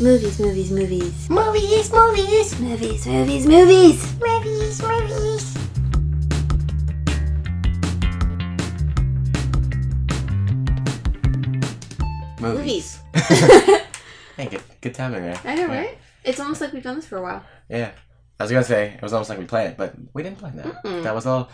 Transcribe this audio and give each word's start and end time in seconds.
Movies, 0.00 0.38
movies, 0.40 0.70
movies. 0.72 1.30
Movies, 1.30 1.90
movies, 1.92 2.58
Movies, 2.60 3.06
movies, 3.06 3.46
movies. 3.46 4.14
movies, 4.20 4.82
movies. 4.82 5.56
Movies. 12.40 12.98
hey, 13.14 13.78
good, 14.50 14.62
good 14.80 14.94
timing 14.94 15.22
there. 15.22 15.40
I 15.44 15.54
know, 15.54 15.62
Yeah. 15.68 15.78
right? 15.78 15.98
It's 16.24 16.40
almost 16.40 16.60
like 16.60 16.72
we've 16.72 16.82
done 16.82 16.96
this 16.96 17.06
for 17.06 17.18
a 17.18 17.22
while. 17.22 17.44
Yeah. 17.68 17.92
I 18.40 18.44
was 18.44 18.50
gonna 18.50 18.64
say 18.64 18.94
it 18.94 19.02
was 19.02 19.12
almost 19.12 19.30
like 19.30 19.38
we 19.38 19.44
planned 19.44 19.70
it, 19.72 19.76
but 19.76 19.94
we 20.12 20.22
didn't 20.24 20.38
plan 20.38 20.56
that. 20.56 20.82
Mm-mm. 20.84 21.02
That 21.04 21.14
was 21.14 21.26
all 21.26 21.48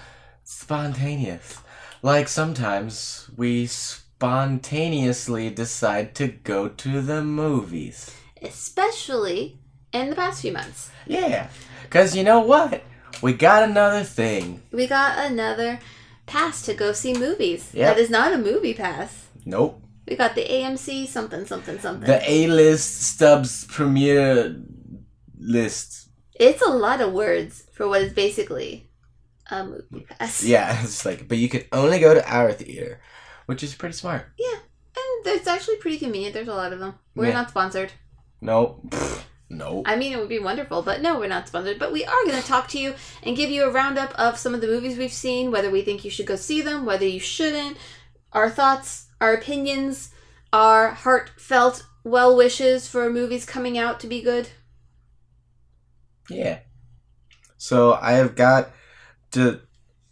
spontaneous. 0.44 1.58
Like 2.00 2.28
sometimes 2.28 3.28
we 3.36 3.66
spontaneously 3.66 5.50
decide 5.50 6.14
to 6.16 6.28
go 6.28 6.68
to 6.68 7.02
the 7.02 7.22
movies. 7.22 8.10
Especially 8.42 9.58
in 9.92 10.10
the 10.10 10.16
past 10.16 10.42
few 10.42 10.52
months. 10.52 10.90
Yeah. 11.06 11.48
Cause 11.90 12.14
you 12.16 12.22
know 12.24 12.40
what? 12.40 12.82
We 13.22 13.32
got 13.32 13.62
another 13.68 14.04
thing. 14.04 14.62
We 14.70 14.86
got 14.86 15.18
another 15.30 15.80
pass 16.26 16.62
to 16.66 16.74
go 16.74 16.92
see 16.92 17.14
movies. 17.14 17.70
Yep. 17.72 17.96
That 17.96 18.00
is 18.00 18.10
not 18.10 18.32
a 18.32 18.38
movie 18.38 18.74
pass. 18.74 19.26
Nope. 19.44 19.82
We 20.06 20.16
got 20.16 20.34
the 20.34 20.44
AMC 20.44 21.06
something 21.08 21.46
something 21.46 21.78
something. 21.78 22.06
The 22.06 22.20
A 22.30 22.46
list 22.46 23.02
stubs 23.02 23.64
premiere 23.66 24.56
list. 25.38 26.08
it's 26.34 26.62
a 26.62 26.70
lot 26.70 27.00
of 27.00 27.12
words 27.12 27.64
for 27.72 27.88
what 27.88 28.02
is 28.02 28.12
basically 28.12 28.90
a 29.50 29.64
movie 29.64 30.06
pass. 30.18 30.44
Yeah, 30.54 30.82
it's 30.82 31.04
like 31.04 31.26
but 31.28 31.38
you 31.38 31.48
can 31.48 31.62
only 31.72 31.98
go 31.98 32.14
to 32.14 32.24
our 32.32 32.52
theater. 32.52 33.00
Which 33.46 33.62
is 33.62 33.74
pretty 33.74 33.94
smart. 33.94 34.26
Yeah, 34.38 34.58
and 34.96 35.26
it's 35.34 35.46
actually 35.46 35.76
pretty 35.76 35.96
convenient. 35.98 36.34
There's 36.34 36.48
a 36.48 36.54
lot 36.54 36.74
of 36.74 36.80
them. 36.80 36.94
We're 37.14 37.28
Yeah. 37.28 37.32
not 37.40 37.48
sponsored. 37.48 37.92
Nope. 38.40 38.80
Pfft, 38.88 39.24
nope. 39.50 39.84
I 39.86 39.96
mean, 39.96 40.12
it 40.12 40.18
would 40.18 40.28
be 40.28 40.38
wonderful, 40.38 40.82
but 40.82 41.02
no, 41.02 41.18
we're 41.18 41.28
not 41.28 41.48
sponsored. 41.48 41.78
But 41.78 41.92
we 41.92 42.04
are 42.04 42.24
going 42.24 42.40
to 42.40 42.46
talk 42.46 42.68
to 42.68 42.78
you 42.78 42.94
and 43.22 43.36
give 43.36 43.50
you 43.50 43.64
a 43.64 43.70
roundup 43.70 44.14
of 44.18 44.38
some 44.38 44.54
of 44.54 44.60
the 44.60 44.66
movies 44.66 44.96
we've 44.98 45.12
seen, 45.12 45.50
whether 45.50 45.70
we 45.70 45.82
think 45.82 46.04
you 46.04 46.10
should 46.10 46.26
go 46.26 46.36
see 46.36 46.60
them, 46.60 46.84
whether 46.84 47.06
you 47.06 47.20
shouldn't, 47.20 47.76
our 48.32 48.50
thoughts, 48.50 49.08
our 49.20 49.34
opinions, 49.34 50.10
our 50.52 50.90
heartfelt 50.90 51.84
well 52.04 52.36
wishes 52.36 52.88
for 52.88 53.10
movies 53.10 53.44
coming 53.44 53.76
out 53.76 54.00
to 54.00 54.06
be 54.06 54.22
good. 54.22 54.48
Yeah. 56.30 56.60
So 57.56 57.94
I 57.94 58.12
have 58.12 58.36
got 58.36 58.70
to 59.32 59.60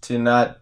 to 0.03 0.19
not 0.19 0.59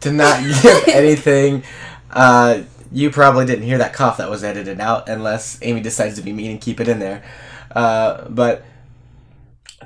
to 0.00 0.12
not 0.12 0.42
give 0.62 0.88
anything. 0.88 1.62
Uh, 2.10 2.62
you 2.96 3.10
probably 3.10 3.44
didn't 3.44 3.66
hear 3.66 3.76
that 3.76 3.92
cough 3.92 4.16
that 4.16 4.30
was 4.30 4.42
edited 4.42 4.80
out, 4.80 5.06
unless 5.06 5.58
Amy 5.60 5.82
decides 5.82 6.16
to 6.16 6.22
be 6.22 6.32
mean 6.32 6.52
and 6.52 6.60
keep 6.62 6.80
it 6.80 6.88
in 6.88 6.98
there. 6.98 7.22
Uh, 7.70 8.26
but 8.30 8.64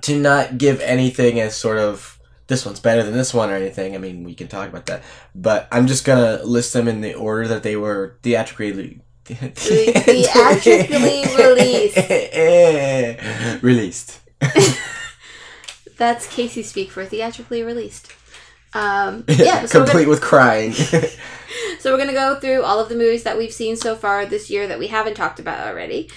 to 0.02 0.16
not 0.16 0.58
give 0.58 0.80
anything 0.80 1.40
as 1.40 1.56
sort 1.56 1.78
of 1.78 2.20
this 2.46 2.64
one's 2.64 2.78
better 2.78 3.02
than 3.02 3.14
this 3.14 3.34
one 3.34 3.50
or 3.50 3.56
anything. 3.56 3.96
I 3.96 3.98
mean, 3.98 4.22
we 4.22 4.34
can 4.34 4.46
talk 4.46 4.68
about 4.68 4.86
that, 4.86 5.02
but 5.34 5.66
I'm 5.72 5.88
just 5.88 6.04
gonna 6.04 6.40
list 6.44 6.72
them 6.72 6.86
in 6.86 7.00
the 7.00 7.14
order 7.14 7.48
that 7.48 7.64
they 7.64 7.74
were 7.74 8.16
theatrically. 8.22 9.00
Theatrically 9.24 11.24
released. 11.36 11.96
released. 13.62 14.20
That's 15.96 16.28
Casey 16.28 16.62
speak 16.62 16.92
for 16.92 17.04
theatrically 17.04 17.64
released. 17.64 18.12
Um, 18.74 19.24
yeah, 19.28 19.66
so 19.66 19.80
complete 19.80 20.02
gonna, 20.02 20.08
with 20.08 20.20
crying. 20.20 20.72
so 21.78 21.92
we're 21.92 21.98
gonna 21.98 22.12
go 22.12 22.38
through 22.38 22.62
all 22.62 22.78
of 22.78 22.88
the 22.88 22.96
movies 22.96 23.24
that 23.24 23.36
we've 23.36 23.52
seen 23.52 23.76
so 23.76 23.96
far 23.96 24.26
this 24.26 24.50
year 24.50 24.66
that 24.66 24.78
we 24.78 24.88
haven't 24.88 25.14
talked 25.14 25.40
about 25.40 25.66
already. 25.66 26.10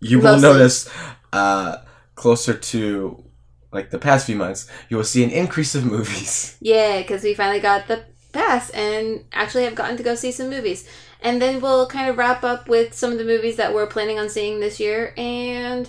you 0.00 0.18
will 0.18 0.38
notice 0.38 0.90
uh, 1.32 1.78
closer 2.14 2.54
to 2.54 3.24
like 3.72 3.90
the 3.90 3.98
past 3.98 4.26
few 4.26 4.36
months, 4.36 4.68
you 4.88 4.96
will 4.96 5.04
see 5.04 5.24
an 5.24 5.30
increase 5.30 5.74
of 5.74 5.84
movies. 5.84 6.56
Yeah, 6.60 6.98
because 6.98 7.22
we 7.22 7.34
finally 7.34 7.60
got 7.60 7.88
the 7.88 8.04
pass 8.32 8.70
and 8.70 9.24
actually 9.32 9.64
have 9.64 9.74
gotten 9.74 9.96
to 9.96 10.02
go 10.02 10.14
see 10.14 10.32
some 10.32 10.50
movies. 10.50 10.88
And 11.22 11.40
then 11.40 11.60
we'll 11.60 11.86
kind 11.86 12.10
of 12.10 12.18
wrap 12.18 12.44
up 12.44 12.68
with 12.68 12.94
some 12.94 13.12
of 13.12 13.18
the 13.18 13.24
movies 13.24 13.56
that 13.56 13.72
we're 13.72 13.86
planning 13.86 14.18
on 14.18 14.28
seeing 14.28 14.60
this 14.60 14.80
year 14.80 15.14
and 15.16 15.88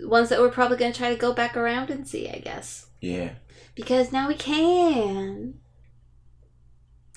ones 0.00 0.28
that 0.28 0.40
we're 0.40 0.50
probably 0.50 0.76
going 0.76 0.92
to 0.92 0.98
try 0.98 1.10
to 1.10 1.18
go 1.18 1.32
back 1.32 1.56
around 1.56 1.90
and 1.90 2.06
see, 2.06 2.28
I 2.28 2.38
guess. 2.38 2.86
Yeah, 3.00 3.30
Because 3.74 4.12
now 4.12 4.28
we 4.28 4.34
can. 4.34 5.54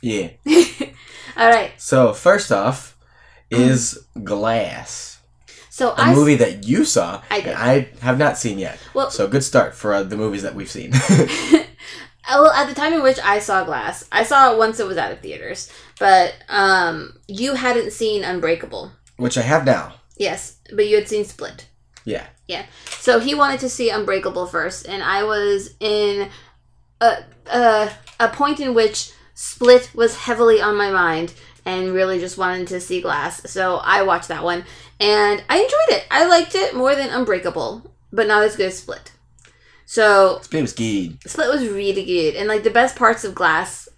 yeah. 0.02 0.30
All 1.38 1.50
right. 1.50 1.72
So 1.78 2.14
first 2.14 2.52
off 2.52 2.98
is 3.52 4.06
Glass, 4.24 5.20
So 5.70 5.92
a 5.92 5.96
I 5.96 6.14
movie 6.14 6.36
that 6.36 6.66
you 6.66 6.86
saw 6.86 7.22
I 7.30 7.36
and 7.38 7.44
did. 7.46 7.54
I 7.56 7.90
have 8.02 8.18
not 8.18 8.38
seen 8.38 8.58
yet. 8.60 8.80
well, 8.94 9.10
So 9.12 9.28
good 9.28 9.44
start 9.44 9.76
for 9.76 9.94
uh, 9.94 10.04
the 10.04 10.18
movies 10.18 10.44
that 10.44 10.56
we've 10.56 10.70
seen. 10.72 10.92
well, 12.30 12.52
at 12.52 12.68
the 12.68 12.74
time 12.76 12.94
in 12.94 13.04
which 13.04 13.20
I 13.24 13.40
saw 13.40 13.64
Glass, 13.64 14.08
I 14.12 14.24
saw 14.24 14.52
it 14.54 14.58
once 14.58 14.80
it 14.80 14.88
was 14.88 14.98
out 14.98 15.12
of 15.12 15.20
theaters, 15.20 15.72
but 16.00 16.36
um, 16.50 17.20
you 17.28 17.54
hadn't 17.56 17.92
seen 17.92 18.24
Unbreakable. 18.24 18.92
Which 19.18 19.38
I 19.38 19.42
have 19.42 19.66
now. 19.66 19.96
Yes, 20.18 20.58
but 20.74 20.88
you 20.88 20.96
had 20.96 21.08
seen 21.08 21.26
Split. 21.26 21.68
Yeah. 22.06 22.26
Yeah. 22.48 22.66
So 23.00 23.20
he 23.20 23.34
wanted 23.36 23.60
to 23.62 23.70
see 23.70 23.90
Unbreakable 23.90 24.48
first, 24.48 24.88
and 24.88 25.02
I 25.04 25.24
was 25.24 25.76
in 25.80 26.30
a 27.02 27.24
a, 27.48 27.92
a 28.20 28.30
point 28.30 28.60
in 28.60 28.74
which 28.74 29.12
Split 29.34 29.92
was 29.94 30.16
heavily 30.16 30.62
on 30.62 30.78
my 30.78 30.90
mind, 30.92 31.34
and 31.66 31.94
really 31.94 32.20
just 32.20 32.38
wanted 32.38 32.68
to 32.70 32.80
see 32.80 33.02
Glass. 33.02 33.50
So 33.52 33.78
I 33.78 34.04
watched 34.04 34.30
that 34.30 34.44
one, 34.44 34.66
and 35.00 35.44
I 35.50 35.58
enjoyed 35.58 36.00
it. 36.00 36.06
I 36.10 36.26
liked 36.28 36.56
it 36.56 36.76
more 36.76 36.96
than 36.96 37.10
Unbreakable, 37.10 37.92
but 38.12 38.28
not 38.28 38.44
as 38.44 38.56
good 38.56 38.68
as 38.68 38.80
Split. 38.80 39.12
So 39.86 40.40
Split 40.42 40.62
was 40.62 40.74
good. 40.74 41.18
Split 41.28 41.50
was 41.50 41.68
really 41.68 42.06
good, 42.06 42.36
and 42.36 42.48
like 42.48 42.64
the 42.64 42.70
best 42.70 42.96
parts 42.96 43.24
of 43.24 43.36
Glass 43.36 43.90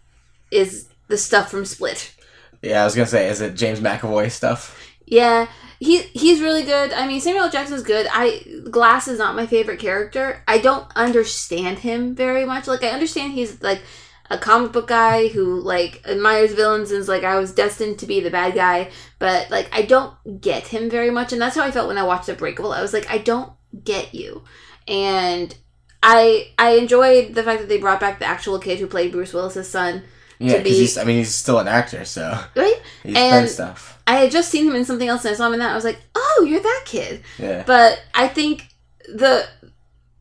is 0.52 0.88
the 1.08 1.18
stuff 1.18 1.52
from 1.52 1.66
Split. 1.66 2.14
Yeah, 2.62 2.82
I 2.82 2.86
was 2.86 2.96
gonna 2.96 3.08
say, 3.08 3.30
is 3.30 3.42
it 3.42 3.56
James 3.56 3.80
McAvoy 3.80 4.32
stuff? 4.32 4.78
Yeah, 5.06 5.48
he 5.80 6.02
he's 6.02 6.42
really 6.42 6.64
good. 6.64 6.92
I 6.94 7.08
mean, 7.08 7.22
Samuel. 7.22 7.50
Jackson's 7.50 7.84
good. 7.84 8.08
I 8.12 8.44
Glass 8.70 9.08
is 9.08 9.20
not 9.20 9.36
my 9.36 9.46
favorite 9.46 9.80
character. 9.80 10.44
I 10.48 10.58
don't 10.58 10.88
understand 10.96 11.80
him 11.80 12.16
very 12.16 12.46
much. 12.46 12.68
Like 12.68 12.84
I 12.84 12.90
understand 12.90 13.34
he's 13.34 13.62
like 13.62 13.82
a 14.30 14.38
comic 14.38 14.72
book 14.72 14.88
guy 14.88 15.28
who 15.28 15.60
like 15.62 16.02
admires 16.06 16.54
villains 16.54 16.92
and 16.92 17.00
is 17.00 17.08
like 17.08 17.24
I 17.24 17.40
was 17.40 17.54
destined 17.54 18.00
to 18.00 18.06
be 18.06 18.20
the 18.20 18.32
bad 18.32 18.56
guy, 18.56 18.90
but 19.20 19.50
like 19.52 19.70
I 19.72 19.84
don't 19.84 20.42
get 20.42 20.68
him 20.68 20.90
very 20.90 21.12
much 21.12 21.32
and 21.32 21.42
that's 21.42 21.56
how 21.56 21.64
I 21.64 21.72
felt 21.72 21.88
when 21.88 21.98
I 21.98 22.04
watched 22.04 22.26
the 22.26 22.34
Unbreakable. 22.34 22.74
I 22.74 22.82
was 22.82 22.94
like 22.94 23.10
I 23.10 23.20
don't 23.20 23.52
get 23.84 24.14
you. 24.14 24.44
And 24.88 25.56
I 26.02 26.52
I 26.58 26.72
enjoyed 26.72 27.36
the 27.36 27.44
fact 27.44 27.62
that 27.62 27.70
they 27.70 27.78
brought 27.78 28.00
back 28.00 28.20
the 28.20 28.26
actual 28.26 28.60
kid 28.60 28.80
who 28.80 28.88
played 28.88 29.12
Bruce 29.12 29.34
Willis's 29.34 29.70
son. 29.70 30.04
Yeah, 30.40 30.58
because 30.58 30.64
be- 30.64 30.80
he's. 30.80 30.98
I 30.98 31.04
mean, 31.04 31.18
he's 31.18 31.34
still 31.34 31.60
an 31.60 31.68
actor, 31.68 32.06
so 32.06 32.40
Right? 32.56 32.82
he's 33.04 33.16
And- 33.16 33.32
done 33.32 33.48
stuff. 33.48 33.94
I 34.08 34.16
had 34.18 34.32
just 34.32 34.50
seen 34.50 34.66
him 34.68 34.76
in 34.76 34.86
something 34.86 35.10
else 35.10 35.26
and 35.26 35.34
I 35.34 35.38
saw 35.38 35.48
him 35.48 35.54
in 35.54 35.60
that. 35.60 35.72
I 35.72 35.76
was 35.76 35.84
like, 35.84 36.00
"Oh, 36.16 36.46
you're 36.48 36.62
that 36.62 36.84
kid." 36.86 37.24
Yeah. 37.38 37.64
But 37.68 38.02
I 38.16 38.30
think 38.30 38.68
the 39.08 39.46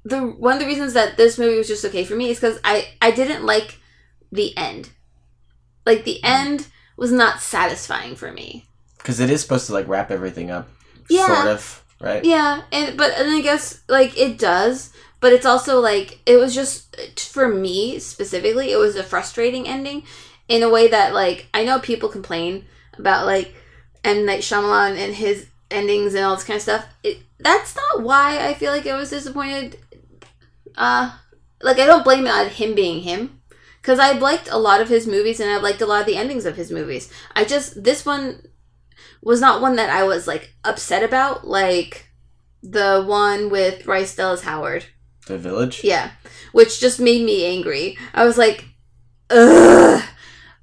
the 0.04 0.22
one 0.22 0.54
of 0.54 0.60
the 0.60 0.66
reasons 0.66 0.93
that 0.94 1.16
this 1.16 1.38
movie 1.38 1.56
was 1.56 1.69
just 1.69 1.84
okay 1.84 2.04
for 2.04 2.16
me 2.16 2.31
is 2.31 2.41
because 2.41 2.59
I 2.65 2.88
I 3.00 3.12
didn't 3.12 3.44
like 3.44 3.78
the 4.32 4.56
end. 4.56 4.91
Like 5.84 6.04
the 6.04 6.21
mm-hmm. 6.22 6.48
end 6.48 6.66
was 6.97 7.12
not 7.12 7.41
satisfying 7.41 8.16
for 8.16 8.33
me. 8.33 8.66
Because 8.98 9.21
it 9.21 9.31
is 9.31 9.41
supposed 9.41 9.66
to 9.69 9.72
like 9.72 9.87
wrap 9.87 10.10
everything 10.10 10.50
up. 10.50 10.69
Yeah. 11.09 11.27
Sort 11.27 11.48
of. 11.48 11.84
Right. 12.00 12.25
Yeah, 12.25 12.62
and 12.72 12.97
but 12.98 13.12
and 13.19 13.31
I 13.31 13.41
guess 13.41 13.81
like 13.88 14.19
it 14.19 14.37
does, 14.38 14.93
but 15.21 15.32
it's 15.32 15.47
also 15.47 15.81
like 15.81 16.21
it 16.27 16.37
was 16.37 16.54
just 16.54 17.21
for 17.21 17.49
me 17.49 17.99
specifically, 17.99 18.72
it 18.72 18.77
was 18.77 18.97
a 18.97 19.03
frustrating 19.03 19.66
ending 19.66 20.03
in 20.49 20.62
a 20.62 20.71
way 20.71 20.88
that 20.88 21.15
like 21.15 21.49
I 21.53 21.65
know 21.65 21.78
people 21.78 22.09
complain 22.09 22.65
about 22.99 23.27
like 23.27 23.54
M 24.04 24.25
Night 24.25 24.41
Shyamalan 24.41 24.97
and 24.97 25.15
his 25.15 25.47
endings 25.71 26.15
and 26.15 26.25
all 26.25 26.37
this 26.37 26.44
kind 26.44 26.56
of 26.56 26.62
stuff. 26.62 26.87
It, 27.03 27.19
that's 27.38 27.77
not 27.77 28.03
why 28.03 28.47
I 28.47 28.54
feel 28.54 28.72
like 28.72 28.86
I 28.86 28.97
was 28.97 29.10
disappointed. 29.10 29.78
Uh, 30.77 31.13
like 31.62 31.78
I 31.78 31.86
don't 31.86 32.04
blame 32.04 32.27
it 32.27 32.33
on 32.33 32.48
him 32.48 32.74
being 32.74 33.03
him. 33.03 33.41
Because 33.80 34.01
I've 34.01 34.21
liked 34.21 34.48
a 34.51 34.59
lot 34.59 34.80
of 34.80 34.89
his 34.89 35.07
movies 35.07 35.39
and 35.39 35.48
I've 35.48 35.62
liked 35.62 35.80
a 35.80 35.86
lot 35.86 36.01
of 36.01 36.07
the 36.07 36.16
endings 36.16 36.45
of 36.45 36.57
his 36.57 36.72
movies. 36.72 37.09
I 37.36 37.45
just, 37.45 37.84
this 37.84 38.04
one 38.04 38.42
was 39.22 39.41
not 39.41 39.60
one 39.60 39.77
that 39.77 39.91
I 39.91 40.03
was 40.03 40.27
like 40.27 40.53
upset 40.65 41.04
about, 41.04 41.47
like 41.47 42.09
the 42.65 43.04
one 43.07 43.48
with 43.48 43.84
Bryce 43.84 44.16
Dallas 44.16 44.42
Howard. 44.42 44.86
The 45.26 45.38
Village. 45.38 45.82
Yeah, 45.84 46.10
which 46.52 46.80
just 46.80 47.00
made 47.00 47.24
me 47.24 47.44
angry. 47.46 47.98
I 48.14 48.24
was 48.24 48.38
like, 48.38 48.64
ugh. 49.30 50.02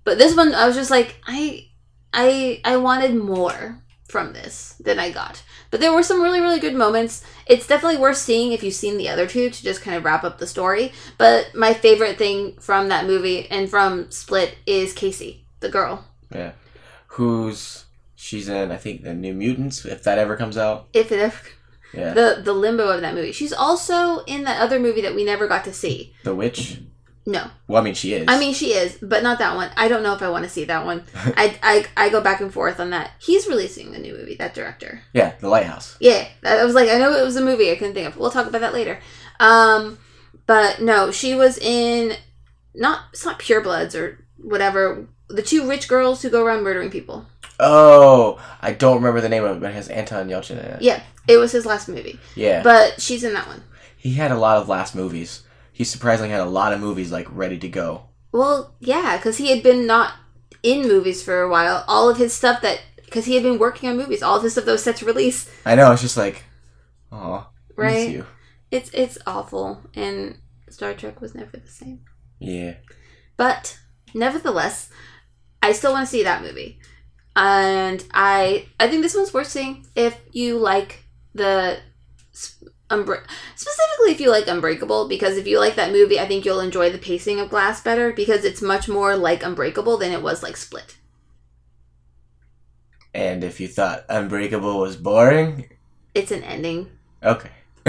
But 0.03 0.17
this 0.17 0.35
one, 0.35 0.53
I 0.53 0.67
was 0.67 0.75
just 0.75 0.91
like, 0.91 1.15
I, 1.25 1.69
I, 2.11 2.61
I 2.65 2.77
wanted 2.77 3.15
more 3.15 3.81
from 4.07 4.33
this 4.33 4.75
than 4.79 4.99
I 4.99 5.11
got. 5.11 5.43
But 5.71 5.79
there 5.79 5.93
were 5.93 6.03
some 6.03 6.21
really, 6.21 6.39
really 6.39 6.59
good 6.59 6.75
moments. 6.75 7.25
It's 7.47 7.65
definitely 7.65 7.97
worth 7.97 8.17
seeing 8.17 8.51
if 8.51 8.61
you've 8.61 8.75
seen 8.75 8.97
the 8.97 9.09
other 9.09 9.25
two 9.25 9.49
to 9.49 9.63
just 9.63 9.81
kind 9.81 9.97
of 9.97 10.03
wrap 10.03 10.23
up 10.23 10.37
the 10.37 10.45
story. 10.45 10.91
But 11.17 11.55
my 11.55 11.73
favorite 11.73 12.17
thing 12.17 12.57
from 12.59 12.89
that 12.89 13.07
movie 13.07 13.49
and 13.49 13.69
from 13.69 14.11
Split 14.11 14.55
is 14.65 14.93
Casey, 14.93 15.47
the 15.61 15.69
girl. 15.69 16.05
Yeah. 16.33 16.51
Who's 17.07 17.85
she's 18.15 18.49
in? 18.49 18.71
I 18.71 18.77
think 18.77 19.03
the 19.03 19.13
New 19.13 19.33
Mutants. 19.33 19.83
If 19.83 20.03
that 20.03 20.19
ever 20.19 20.37
comes 20.37 20.57
out. 20.57 20.89
If 20.93 21.11
it 21.11 21.19
ever, 21.19 21.39
Yeah. 21.93 22.13
The 22.13 22.41
the 22.43 22.53
limbo 22.53 22.87
of 22.89 23.01
that 23.01 23.13
movie. 23.15 23.31
She's 23.31 23.53
also 23.53 24.19
in 24.25 24.43
that 24.43 24.59
other 24.61 24.79
movie 24.79 25.01
that 25.01 25.15
we 25.15 25.23
never 25.23 25.47
got 25.47 25.63
to 25.65 25.73
see. 25.73 26.13
The 26.23 26.35
witch. 26.35 26.79
No, 27.25 27.49
Well, 27.69 27.81
I 27.81 27.85
mean, 27.85 27.93
she 27.93 28.13
is. 28.13 28.25
I 28.27 28.37
mean 28.37 28.53
she 28.53 28.73
is, 28.73 28.97
but 29.01 29.23
not 29.23 29.39
that 29.39 29.55
one. 29.55 29.71
I 29.77 29.87
don't 29.87 30.03
know 30.03 30.13
if 30.13 30.21
I 30.21 30.27
want 30.27 30.43
to 30.43 30.49
see 30.49 30.65
that 30.65 30.85
one. 30.85 31.05
I, 31.15 31.57
I 31.63 31.85
I 31.95 32.09
go 32.09 32.19
back 32.19 32.41
and 32.41 32.51
forth 32.53 32.81
on 32.81 32.89
that. 32.89 33.11
He's 33.19 33.47
releasing 33.47 33.95
a 33.95 33.97
new 33.99 34.13
movie. 34.13 34.35
That 34.35 34.53
director. 34.53 35.01
yeah, 35.13 35.35
the 35.39 35.47
lighthouse. 35.47 35.95
Yeah, 36.01 36.27
I 36.43 36.65
was 36.65 36.73
like, 36.75 36.89
I 36.89 36.97
know 36.97 37.13
it 37.13 37.23
was 37.23 37.37
a 37.37 37.45
movie. 37.45 37.71
I 37.71 37.75
couldn't 37.75 37.93
think 37.93 38.07
of. 38.07 38.17
We'll 38.17 38.29
talk 38.29 38.47
about 38.47 38.59
that 38.59 38.73
later. 38.73 38.99
Um, 39.39 39.99
but 40.47 40.81
no, 40.81 41.11
she 41.11 41.33
was 41.33 41.57
in 41.57 42.17
not 42.75 43.03
it's 43.13 43.23
not 43.23 43.39
Pure 43.39 43.61
Bloods 43.61 43.95
or 43.95 44.25
whatever. 44.37 45.07
The 45.29 45.41
two 45.43 45.65
rich 45.69 45.87
girls 45.87 46.21
who 46.23 46.29
go 46.29 46.43
around 46.43 46.63
murdering 46.63 46.91
people. 46.91 47.25
Oh, 47.59 48.39
I 48.61 48.73
don't 48.73 48.95
remember 48.97 49.21
the 49.21 49.29
name 49.29 49.43
of 49.43 49.57
it, 49.57 49.59
but 49.59 49.71
it 49.71 49.75
has 49.75 49.87
Anton 49.89 50.27
Yelchin 50.29 50.51
in 50.51 50.57
it. 50.65 50.81
Yeah, 50.81 51.01
it 51.27 51.37
was 51.37 51.51
his 51.51 51.65
last 51.65 51.87
movie, 51.87 52.19
Yeah. 52.35 52.63
but 52.63 53.01
she's 53.01 53.23
in 53.23 53.33
that 53.33 53.47
one. 53.47 53.63
he 53.97 54.13
had 54.15 54.31
a 54.31 54.37
lot 54.37 54.57
of 54.57 54.67
last 54.67 54.95
movies. 54.95 55.43
He 55.71 55.83
surprisingly 55.83 56.29
had 56.31 56.41
a 56.41 56.45
lot 56.45 56.73
of 56.73 56.79
movies 56.81 57.11
like 57.11 57.27
ready 57.31 57.57
to 57.59 57.69
go. 57.69 58.07
Well, 58.31 58.75
yeah, 58.79 59.17
because 59.17 59.37
he 59.37 59.49
had 59.49 59.63
been 59.63 59.87
not 59.87 60.13
in 60.61 60.87
movies 60.87 61.23
for 61.23 61.41
a 61.41 61.49
while. 61.49 61.83
All 61.87 62.09
of 62.09 62.17
his 62.17 62.33
stuff 62.33 62.61
that 62.61 62.81
because 63.05 63.25
he 63.25 63.35
had 63.35 63.43
been 63.43 63.59
working 63.59 63.89
on 63.89 63.97
movies, 63.97 64.21
all 64.23 64.37
of 64.37 64.43
his 64.43 64.53
stuff 64.53 64.65
that 64.65 64.71
was 64.71 64.83
set 64.83 64.97
to 64.97 65.05
release. 65.05 65.49
I 65.65 65.75
know. 65.75 65.91
It's 65.91 66.01
just 66.01 66.17
like, 66.17 66.43
oh, 67.11 67.47
Right. 67.75 68.23
It's 68.71 68.89
it's 68.93 69.17
awful, 69.27 69.81
and 69.95 70.37
Star 70.69 70.93
Trek 70.95 71.21
was 71.21 71.33
never 71.35 71.57
the 71.57 71.67
same. 71.69 72.01
Yeah. 72.39 72.73
But 73.37 73.77
nevertheless, 74.15 74.89
I 75.61 75.71
still 75.73 75.91
want 75.93 76.07
to 76.07 76.11
see 76.11 76.23
that 76.23 76.41
movie, 76.41 76.79
and 77.35 78.03
I 78.13 78.67
I 78.79 78.87
think 78.87 79.01
this 79.01 79.15
one's 79.15 79.33
worth 79.33 79.47
seeing 79.47 79.85
if 79.95 80.19
you 80.31 80.57
like 80.57 81.03
the 81.33 81.79
specifically 83.55 84.11
if 84.11 84.19
you 84.21 84.29
like 84.29 84.47
Unbreakable 84.47 85.07
because 85.07 85.37
if 85.37 85.47
you 85.47 85.59
like 85.59 85.75
that 85.75 85.91
movie, 85.91 86.19
I 86.19 86.27
think 86.27 86.45
you'll 86.45 86.59
enjoy 86.59 86.91
the 86.91 86.97
pacing 86.99 87.39
of 87.39 87.49
Glass 87.49 87.81
better 87.81 88.11
because 88.11 88.45
it's 88.45 88.61
much 88.61 88.87
more 88.87 89.15
like 89.15 89.41
Unbreakable 89.43 89.97
than 89.97 90.11
it 90.11 90.21
was 90.21 90.43
like 90.43 90.55
Split. 90.57 90.97
And 93.13 93.43
if 93.43 93.59
you 93.59 93.67
thought 93.67 94.05
Unbreakable 94.09 94.79
was 94.79 94.95
boring, 94.95 95.69
It's 96.13 96.31
an 96.31 96.43
ending. 96.43 96.89
okay. 97.23 97.49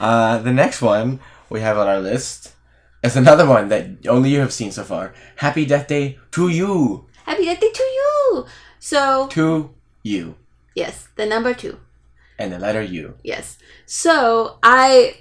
uh, 0.00 0.38
the 0.38 0.52
next 0.52 0.80
one 0.82 1.20
we 1.50 1.60
have 1.60 1.78
on 1.78 1.86
our 1.88 2.00
list 2.00 2.52
is 3.02 3.16
another 3.16 3.46
one 3.46 3.68
that 3.68 4.06
only 4.06 4.30
you 4.30 4.40
have 4.40 4.52
seen 4.52 4.72
so 4.72 4.84
far. 4.84 5.14
Happy 5.36 5.64
Death 5.66 5.88
Day 5.88 6.18
to 6.32 6.48
you. 6.48 7.06
Happy 7.24 7.46
birthday 7.46 7.70
to 7.70 7.83
So 8.78 9.28
To 9.28 9.70
you. 10.02 10.34
yes, 10.74 11.08
the 11.16 11.26
number 11.26 11.54
two. 11.54 11.78
And 12.38 12.52
the 12.52 12.58
letter 12.58 12.82
U. 12.82 13.14
Yes. 13.22 13.58
So 13.86 14.58
I 14.62 15.16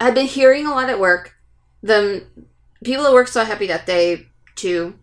I've 0.00 0.14
been 0.14 0.26
hearing 0.26 0.66
a 0.66 0.70
lot 0.70 0.90
at 0.90 1.00
work. 1.00 1.34
The 1.82 2.24
people 2.84 3.06
at 3.06 3.12
work 3.12 3.28
saw 3.28 3.44
Happy 3.44 3.66
Death 3.66 3.86
Day 3.86 4.26
too 4.54 4.94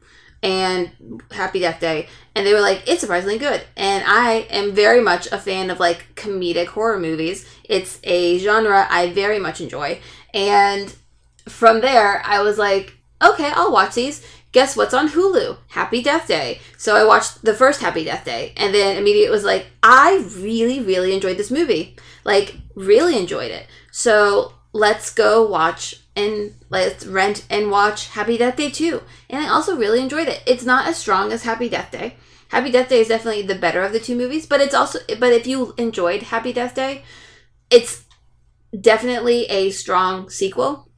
and 0.43 0.91
Happy 1.31 1.59
Death 1.59 1.79
Day 1.79 2.07
and 2.35 2.45
they 2.45 2.53
were 2.53 2.61
like, 2.61 2.83
it's 2.87 3.01
surprisingly 3.01 3.39
good. 3.39 3.61
And 3.75 4.03
I 4.05 4.45
am 4.51 4.73
very 4.73 5.01
much 5.01 5.25
a 5.31 5.39
fan 5.39 5.71
of 5.71 5.79
like 5.79 6.05
comedic 6.15 6.67
horror 6.67 6.99
movies. 6.99 7.47
It's 7.63 7.99
a 8.03 8.37
genre 8.37 8.85
I 8.89 9.11
very 9.11 9.39
much 9.39 9.59
enjoy. 9.59 9.99
And 10.35 10.93
from 11.47 11.81
there 11.81 12.21
I 12.23 12.41
was 12.41 12.59
like, 12.59 12.93
okay, 13.23 13.51
I'll 13.55 13.71
watch 13.73 13.95
these. 13.95 14.23
Guess 14.57 14.75
what's 14.75 14.95
on 14.95 15.09
Hulu? 15.09 15.56
Happy 15.68 16.01
Death 16.01 16.27
Day. 16.27 16.59
So 16.80 16.95
I 16.95 17.04
watched 17.04 17.44
the 17.44 17.54
first 17.54 17.80
Happy 17.80 18.04
Death 18.04 18.25
Day 18.25 18.54
and 18.57 18.74
then 18.74 18.98
immediately 18.98 19.30
was 19.30 19.44
like, 19.44 19.68
I 19.83 20.27
really, 20.36 20.80
really 20.80 21.13
enjoyed 21.13 21.38
this 21.38 21.51
movie. 21.51 21.95
Like, 22.24 22.56
really 22.74 23.19
enjoyed 23.19 23.51
it. 23.51 23.68
So 23.92 24.54
let's 24.74 25.13
go 25.13 25.48
watch 25.48 26.01
and 26.15 26.56
let's 26.71 27.06
rent 27.06 27.45
and 27.51 27.69
watch 27.69 28.07
Happy 28.07 28.36
Death 28.36 28.56
Day 28.56 28.71
2. 28.71 29.00
And 29.30 29.45
I 29.45 29.48
also 29.48 29.77
really 29.77 30.01
enjoyed 30.01 30.27
it. 30.27 30.42
It's 30.48 30.65
not 30.65 30.88
as 30.88 30.98
strong 30.98 31.31
as 31.31 31.44
Happy 31.44 31.69
Death 31.69 31.92
Day. 31.92 32.15
Happy 32.48 32.71
Death 32.71 32.89
Day 32.89 33.01
is 33.01 33.10
definitely 33.10 33.44
the 33.44 33.53
better 33.53 33.83
of 33.83 33.94
the 33.94 34.00
two 34.00 34.15
movies, 34.15 34.48
but 34.48 34.60
it's 34.60 34.74
also 34.74 34.98
but 35.19 35.33
if 35.33 35.45
you 35.45 35.75
enjoyed 35.77 36.24
Happy 36.24 36.51
Death 36.51 36.74
Day, 36.74 37.03
it's 37.69 38.06
definitely 38.81 39.45
a 39.51 39.69
strong 39.69 40.31
sequel. 40.31 40.89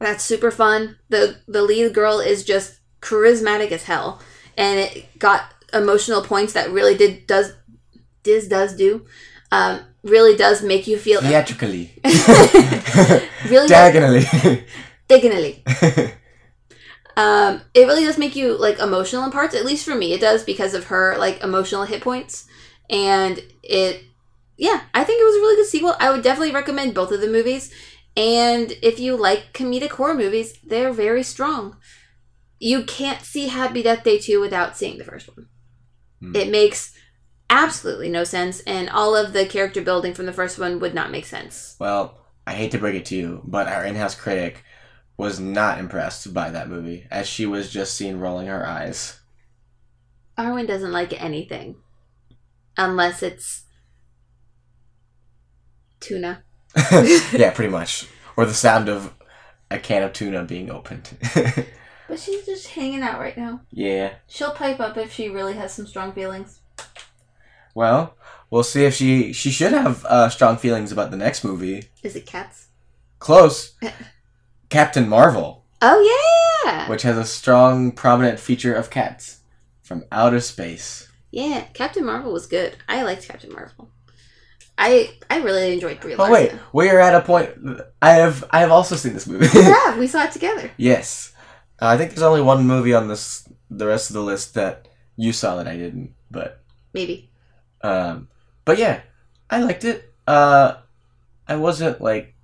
That's 0.00 0.24
super 0.24 0.50
fun. 0.50 0.96
The 1.10 1.40
the 1.46 1.60
lead 1.60 1.92
girl 1.92 2.20
is 2.20 2.42
just 2.42 2.75
charismatic 3.00 3.70
as 3.70 3.84
hell 3.84 4.20
and 4.56 4.78
it 4.80 5.18
got 5.18 5.52
emotional 5.72 6.22
points 6.22 6.52
that 6.54 6.70
really 6.70 6.96
did 6.96 7.26
does 7.26 7.52
Diz 8.22 8.48
does 8.48 8.74
do. 8.74 9.06
Um, 9.52 9.80
really 10.02 10.36
does 10.36 10.62
make 10.62 10.86
you 10.86 10.98
feel 10.98 11.20
Theatrically. 11.20 11.92
really 12.04 13.68
does, 13.68 14.64
Diagonally. 15.08 15.62
Um, 17.16 17.62
it 17.72 17.86
really 17.86 18.04
does 18.04 18.18
make 18.18 18.36
you 18.36 18.58
like 18.58 18.78
emotional 18.78 19.24
in 19.24 19.30
parts. 19.30 19.54
At 19.54 19.64
least 19.64 19.86
for 19.86 19.94
me, 19.94 20.12
it 20.12 20.20
does 20.20 20.42
because 20.42 20.74
of 20.74 20.86
her 20.86 21.16
like 21.16 21.42
emotional 21.42 21.84
hit 21.84 22.02
points, 22.02 22.46
and 22.90 23.40
it. 23.62 24.02
Yeah, 24.58 24.82
I 24.94 25.04
think 25.04 25.20
it 25.20 25.24
was 25.24 25.36
a 25.36 25.40
really 25.40 25.56
good 25.56 25.66
sequel. 25.66 25.96
I 26.00 26.10
would 26.10 26.22
definitely 26.22 26.54
recommend 26.54 26.94
both 26.94 27.12
of 27.12 27.20
the 27.20 27.28
movies. 27.28 27.72
And 28.16 28.72
if 28.82 28.98
you 28.98 29.14
like 29.16 29.52
comedic 29.52 29.90
horror 29.90 30.14
movies, 30.14 30.58
they're 30.64 30.92
very 30.92 31.22
strong. 31.22 31.76
You 32.58 32.84
can't 32.84 33.22
see 33.22 33.48
Happy 33.48 33.82
Death 33.82 34.04
Day 34.04 34.18
2 34.18 34.40
without 34.40 34.76
seeing 34.76 34.98
the 34.98 35.04
first 35.04 35.28
one. 35.36 35.48
Hmm. 36.20 36.34
It 36.34 36.50
makes 36.50 36.94
absolutely 37.50 38.08
no 38.08 38.24
sense, 38.24 38.60
and 38.60 38.88
all 38.90 39.14
of 39.14 39.32
the 39.32 39.46
character 39.46 39.82
building 39.82 40.14
from 40.14 40.26
the 40.26 40.32
first 40.32 40.58
one 40.58 40.80
would 40.80 40.94
not 40.94 41.10
make 41.10 41.26
sense. 41.26 41.76
well, 41.78 42.20
I 42.46 42.54
hate 42.54 42.70
to 42.72 42.78
break 42.78 42.94
it 42.94 43.04
to 43.06 43.16
you, 43.16 43.42
but 43.44 43.66
our 43.66 43.84
in-house 43.84 44.14
critic 44.14 44.62
was 45.16 45.40
not 45.40 45.78
impressed 45.78 46.32
by 46.32 46.50
that 46.50 46.68
movie, 46.68 47.06
as 47.10 47.26
she 47.26 47.44
was 47.44 47.72
just 47.72 47.94
seen 47.94 48.18
rolling 48.18 48.46
her 48.46 48.66
eyes. 48.66 49.20
Arwen 50.38 50.66
doesn't 50.66 50.92
like 50.92 51.20
anything 51.20 51.76
unless 52.76 53.22
it's 53.22 53.64
tuna. 56.00 56.44
yeah, 57.32 57.50
pretty 57.54 57.70
much. 57.70 58.06
Or 58.36 58.44
the 58.44 58.54
sound 58.54 58.88
of 58.88 59.14
a 59.70 59.78
can 59.78 60.02
of 60.02 60.12
tuna 60.12 60.44
being 60.44 60.70
opened. 60.70 61.16
But 62.08 62.20
she's 62.20 62.46
just 62.46 62.68
hanging 62.68 63.02
out 63.02 63.18
right 63.20 63.36
now. 63.36 63.60
yeah. 63.72 64.14
She'll 64.28 64.52
pipe 64.52 64.78
up 64.80 64.96
if 64.96 65.12
she 65.12 65.28
really 65.28 65.54
has 65.54 65.72
some 65.74 65.86
strong 65.86 66.12
feelings. 66.12 66.60
Well, 67.74 68.16
we'll 68.50 68.62
see 68.62 68.84
if 68.84 68.94
she 68.94 69.32
she 69.32 69.50
should 69.50 69.72
have 69.72 70.04
uh, 70.06 70.28
strong 70.28 70.56
feelings 70.56 70.92
about 70.92 71.10
the 71.10 71.16
next 71.16 71.44
movie. 71.44 71.88
Is 72.02 72.16
it 72.16 72.26
cats? 72.26 72.68
Close. 73.18 73.74
Captain 74.68 75.08
Marvel, 75.08 75.64
Oh 75.82 76.00
yeah, 76.64 76.88
which 76.88 77.02
has 77.02 77.16
a 77.18 77.24
strong, 77.24 77.92
prominent 77.92 78.40
feature 78.40 78.74
of 78.74 78.90
cats 78.90 79.40
from 79.82 80.04
outer 80.10 80.40
space. 80.40 81.08
yeah. 81.30 81.64
Captain 81.74 82.04
Marvel 82.04 82.32
was 82.32 82.46
good. 82.46 82.76
I 82.88 83.02
liked 83.02 83.28
Captain 83.28 83.52
Marvel. 83.52 83.90
I 84.78 85.10
I 85.30 85.38
really 85.40 85.72
enjoyed 85.72 86.00
Brie 86.00 86.14
Oh 86.18 86.30
wait, 86.30 86.52
we 86.72 86.88
are 86.90 86.98
at 87.00 87.14
a 87.14 87.20
point. 87.20 87.50
I 88.02 88.10
have 88.14 88.44
I 88.50 88.60
have 88.60 88.70
also 88.72 88.96
seen 88.96 89.12
this 89.14 89.26
movie. 89.26 89.46
yeah, 89.58 89.98
we 89.98 90.06
saw 90.06 90.24
it 90.24 90.32
together. 90.38 90.70
yes, 90.76 91.32
I 91.80 91.96
think 91.96 92.10
there's 92.10 92.22
only 92.22 92.42
one 92.42 92.66
movie 92.66 92.94
on 92.94 93.08
this 93.08 93.48
the 93.70 93.86
rest 93.86 94.10
of 94.10 94.14
the 94.14 94.22
list 94.22 94.54
that 94.54 94.88
you 95.16 95.32
saw 95.32 95.56
that 95.56 95.68
I 95.68 95.76
didn't. 95.76 96.14
But 96.30 96.62
Maybe. 96.92 97.30
um, 97.82 98.28
but 98.64 98.78
yeah, 98.78 99.02
I 99.50 99.62
liked 99.62 99.84
it. 99.84 100.12
Uh, 100.26 100.76
I 101.48 101.56
wasn't 101.56 102.00
like 102.00 102.34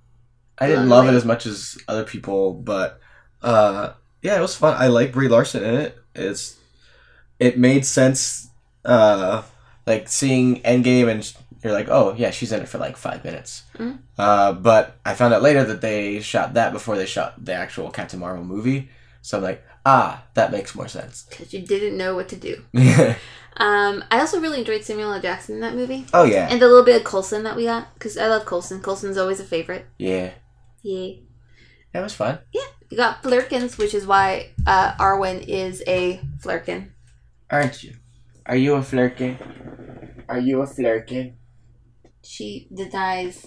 I 0.57 0.67
didn't 0.67 0.89
love 0.89 1.07
it 1.07 1.13
as 1.13 1.25
much 1.25 1.45
as 1.45 1.77
other 1.87 2.03
people, 2.03 2.53
but 2.53 2.99
uh, 3.41 3.93
yeah, 4.21 4.37
it 4.37 4.41
was 4.41 4.55
fun. 4.55 4.75
I 4.77 4.87
like 4.87 5.11
Brie 5.11 5.27
Larson 5.27 5.63
in 5.63 5.75
it. 5.75 5.97
It's 6.15 6.57
it 7.39 7.57
made 7.57 7.85
sense. 7.85 8.49
Uh, 8.85 9.41
like 9.87 10.07
seeing 10.07 10.61
Endgame 10.61 11.09
and 11.09 11.33
you're 11.63 11.73
like, 11.73 11.87
oh 11.89 12.13
yeah, 12.17 12.31
she's 12.31 12.51
in 12.51 12.61
it 12.61 12.69
for 12.69 12.77
like 12.77 12.95
five 12.97 13.23
minutes. 13.23 13.63
Mhm. 13.77 13.99
Uh, 14.17 14.53
but 14.53 14.97
I 15.05 15.13
found 15.15 15.33
out 15.33 15.41
later 15.41 15.63
that 15.63 15.81
they 15.81 16.19
shot 16.21 16.53
that 16.53 16.71
before 16.73 16.95
they 16.97 17.05
shot 17.05 17.43
the 17.43 17.53
actual 17.53 17.89
Captain 17.89 18.19
Marvel 18.19 18.43
movie. 18.43 18.89
So 19.23 19.37
I'm 19.37 19.43
like, 19.43 19.63
ah, 19.85 20.23
that 20.35 20.51
makes 20.51 20.75
more 20.75 20.87
sense. 20.87 21.25
Because 21.29 21.51
you 21.53 21.61
didn't 21.65 21.97
know 21.97 22.13
what 22.15 22.29
to 22.29 22.35
do. 22.35 22.63
Um, 23.55 24.03
I 24.09 24.19
also 24.19 24.39
really 24.41 24.57
enjoyed 24.57 24.83
Samuel 24.83 25.13
L. 25.13 25.21
Jackson 25.21 25.53
in 25.53 25.61
that 25.61 25.75
movie. 25.75 26.07
Oh, 26.11 26.23
yeah, 26.23 26.47
And 26.49 26.59
the 26.59 26.67
little 26.67 26.83
bit 26.83 26.95
of 26.95 27.03
Coulson 27.03 27.43
that 27.43 27.55
we 27.55 27.65
got. 27.65 27.93
Because 27.93 28.17
I 28.17 28.25
love 28.27 28.47
Coulson. 28.47 28.81
Coulson's 28.81 29.15
always 29.15 29.39
a 29.39 29.43
favorite. 29.43 29.85
yeah, 29.99 30.31
Yeah. 30.81 31.17
that 31.93 32.01
was 32.01 32.15
fun. 32.15 32.39
Yeah. 32.51 32.65
You 32.89 32.97
got 32.97 33.21
Flerkens, 33.21 33.77
which 33.77 33.93
is 33.93 34.07
why 34.07 34.49
uh, 34.65 34.95
Arwen 34.95 35.45
is 35.47 35.83
a 35.85 36.19
Flerken. 36.41 36.93
Aren't 37.51 37.83
you? 37.83 37.93
Are 38.47 38.55
you 38.55 38.73
a 38.73 38.79
flerken? 38.81 39.37
Are 40.27 40.39
you 40.39 40.61
a 40.63 40.65
flerken? 40.67 41.33
She 42.23 42.67
denies. 42.73 43.45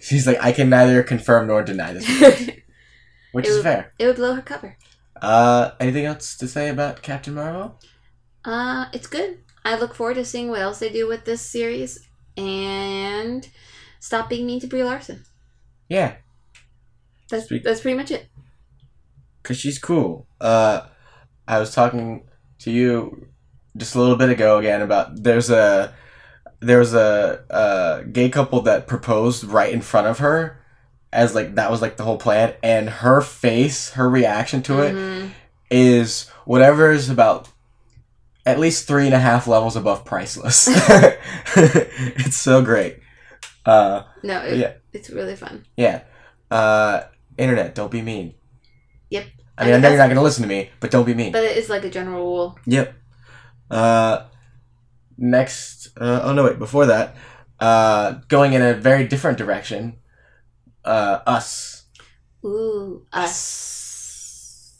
She's 0.00 0.24
like, 0.24 0.38
I 0.40 0.52
can 0.52 0.70
neither 0.70 1.02
confirm 1.02 1.48
nor 1.48 1.64
deny 1.64 1.94
this, 1.94 2.06
which 3.32 3.46
It 3.46 3.48
is 3.50 3.56
would- 3.56 3.62
fair. 3.64 3.92
It 3.98 4.06
would 4.06 4.16
blow 4.16 4.34
her 4.36 4.42
cover. 4.42 4.76
Uh, 5.22 5.72
anything 5.80 6.04
else 6.06 6.36
to 6.36 6.48
say 6.48 6.68
about 6.68 7.02
Captain 7.02 7.34
Marvel? 7.34 7.78
Uh, 8.44 8.86
it's 8.92 9.06
good. 9.06 9.38
I 9.64 9.76
look 9.78 9.94
forward 9.94 10.14
to 10.14 10.24
seeing 10.24 10.48
what 10.48 10.60
else 10.60 10.78
they 10.78 10.88
do 10.90 11.06
with 11.08 11.24
this 11.24 11.42
series. 11.42 12.06
and 12.36 13.48
stop 14.00 14.28
being 14.28 14.46
mean 14.46 14.60
to 14.60 14.66
Brie 14.68 14.84
Larson. 14.84 15.24
Yeah, 15.88 16.14
That's 17.30 17.46
Speak- 17.46 17.64
that's 17.64 17.80
pretty 17.80 17.96
much 17.96 18.10
it. 18.12 18.28
because 19.42 19.56
she's 19.58 19.78
cool. 19.78 20.26
Uh, 20.40 20.82
I 21.48 21.58
was 21.58 21.74
talking 21.74 22.28
to 22.60 22.70
you 22.70 23.26
just 23.76 23.94
a 23.96 24.00
little 24.00 24.14
bit 24.16 24.30
ago 24.30 24.58
again 24.58 24.82
about 24.82 25.22
there's 25.22 25.50
a 25.50 25.92
there 26.60 26.78
was 26.78 26.94
a, 26.94 27.44
a 27.50 28.04
gay 28.10 28.28
couple 28.28 28.60
that 28.62 28.86
proposed 28.86 29.42
right 29.44 29.72
in 29.72 29.80
front 29.80 30.06
of 30.06 30.18
her 30.18 30.60
as 31.12 31.34
like 31.34 31.54
that 31.54 31.70
was 31.70 31.80
like 31.82 31.96
the 31.96 32.02
whole 32.04 32.18
plan 32.18 32.54
and 32.62 32.88
her 32.88 33.20
face 33.20 33.90
her 33.92 34.08
reaction 34.08 34.62
to 34.62 34.80
it 34.80 34.94
Mhm. 34.94 35.30
is 35.70 36.28
whatever 36.44 36.90
is 36.92 37.08
about 37.10 37.48
at 38.44 38.58
least 38.58 38.86
three 38.86 39.06
and 39.06 39.14
a 39.14 39.18
half 39.18 39.46
levels 39.46 39.76
above 39.76 40.04
priceless 40.04 40.68
it's 41.56 42.36
so 42.36 42.62
great 42.62 42.98
uh 43.66 44.02
No, 44.22 44.40
it, 44.44 44.58
Yeah. 44.58 44.72
it's 44.92 45.10
really 45.10 45.36
fun. 45.36 45.64
yeah 45.76 46.02
uh 46.50 47.02
internet 47.36 47.74
don't 47.74 47.90
be 47.90 48.02
mean 48.02 48.34
Yep. 49.10 49.24
i 49.58 49.64
mean 49.64 49.72
i 49.72 49.74
And 49.76 49.82
know 49.82 49.88
you're 49.90 49.98
not 49.98 50.08
gonna 50.08 50.22
listen 50.22 50.42
to 50.42 50.48
me 50.48 50.70
but 50.80 50.90
don't 50.90 51.04
be 51.06 51.14
mean 51.14 51.32
But 51.32 51.44
it 51.44 51.56
is 51.56 51.68
like 51.70 51.84
a 51.84 51.90
general 51.90 52.24
rule. 52.24 52.58
Yep. 52.66 52.94
Uh, 53.70 54.24
next, 55.18 55.88
uh, 56.00 56.20
oh 56.22 56.32
no, 56.32 56.44
wait, 56.44 56.58
before 56.58 56.86
that, 56.86 57.14
uh, 57.60 58.12
going 58.28 58.52
in 58.54 58.62
a 58.62 58.72
very 58.72 59.06
different 59.06 59.36
direction, 59.36 59.96
uh, 60.88 61.22
Us. 61.26 61.84
Ooh, 62.44 63.04
us. 63.12 64.74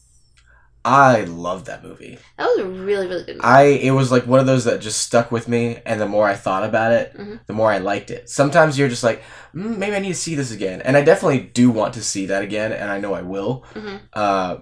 I 0.85 1.23
love 1.25 1.67
that 1.67 1.83
movie. 1.83 2.19
That 2.39 2.47
was 2.47 2.61
a 2.61 2.65
really, 2.67 3.07
really 3.09 3.25
good 3.27 3.37
movie. 3.37 3.41
I, 3.45 3.63
it 3.65 3.91
was 3.91 4.11
like 4.11 4.27
one 4.27 4.41
of 4.41 4.47
those 4.47 4.65
that 4.65 4.81
just 4.81 5.01
stuck 5.03 5.31
with 5.31 5.49
me, 5.49 5.81
and 5.85 6.01
the 6.01 6.07
more 6.09 6.27
I 6.27 6.35
thought 6.35 6.65
about 6.65 6.93
it, 6.93 7.15
Mhm. 7.17 7.41
the 7.47 7.53
more 7.53 7.71
I 7.71 7.79
liked 7.79 8.11
it. 8.11 8.31
Sometimes 8.31 8.79
you're 8.79 8.89
just 8.89 9.03
like, 9.05 9.23
mm, 9.55 9.77
maybe 9.77 9.97
I 9.97 9.99
need 9.99 10.09
to 10.09 10.15
see 10.15 10.35
this 10.35 10.53
again, 10.53 10.81
and 10.83 10.97
I 10.97 11.03
definitely 11.03 11.41
do 11.41 11.71
want 11.71 11.95
to 11.95 12.03
see 12.03 12.27
that 12.27 12.43
again, 12.43 12.73
and 12.73 12.91
I 12.91 12.99
know 13.01 13.13
I 13.13 13.23
will, 13.23 13.65
Mhm. 13.75 14.01
uh, 14.15 14.57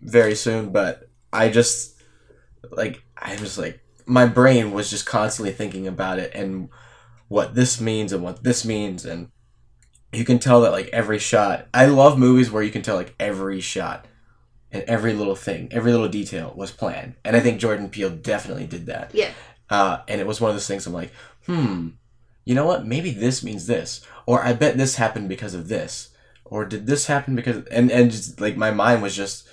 very 0.00 0.34
soon, 0.34 0.70
but 0.72 1.08
I 1.32 1.48
just, 1.50 1.94
like, 2.70 3.02
I 3.16 3.36
was 3.40 3.56
like, 3.58 3.80
my 4.06 4.26
brain 4.26 4.72
was 4.72 4.90
just 4.90 5.06
constantly 5.06 5.52
thinking 5.52 5.86
about 5.86 6.18
it 6.18 6.32
and 6.34 6.70
what 7.28 7.54
this 7.54 7.80
means 7.80 8.12
and 8.12 8.22
what 8.24 8.42
this 8.42 8.64
means, 8.64 9.04
and 9.04 9.28
you 10.12 10.24
can 10.24 10.38
tell 10.38 10.60
that, 10.62 10.72
like, 10.72 10.88
every 10.88 11.18
shot, 11.18 11.66
I 11.72 11.86
love 11.86 12.18
movies 12.18 12.50
where 12.50 12.62
you 12.62 12.70
can 12.70 12.82
tell, 12.82 12.96
like, 12.96 13.14
every 13.18 13.60
shot 13.60 14.06
and 14.70 14.82
every 14.84 15.12
little 15.12 15.36
thing, 15.36 15.68
every 15.70 15.92
little 15.92 16.08
detail 16.08 16.52
was 16.56 16.70
planned, 16.70 17.14
and 17.24 17.36
I 17.36 17.40
think 17.40 17.60
Jordan 17.60 17.90
Peele 17.90 18.10
definitely 18.10 18.66
did 18.66 18.86
that. 18.86 19.14
Yeah. 19.14 19.30
Uh, 19.68 20.02
and 20.08 20.20
it 20.20 20.26
was 20.26 20.40
one 20.40 20.50
of 20.50 20.54
those 20.54 20.66
things 20.66 20.86
I'm 20.86 20.92
like, 20.92 21.12
hmm, 21.46 21.88
you 22.44 22.54
know 22.54 22.66
what? 22.66 22.86
Maybe 22.86 23.10
this 23.10 23.44
means 23.44 23.66
this, 23.66 24.00
or 24.26 24.42
I 24.42 24.52
bet 24.52 24.76
this 24.76 24.96
happened 24.96 25.28
because 25.28 25.54
of 25.54 25.68
this, 25.68 26.10
or 26.44 26.64
did 26.64 26.86
this 26.86 27.06
happen 27.06 27.36
because 27.36 27.64
and 27.66 27.90
and 27.90 28.10
just 28.10 28.40
like 28.40 28.56
my 28.56 28.70
mind 28.70 29.02
was 29.02 29.16
just 29.16 29.48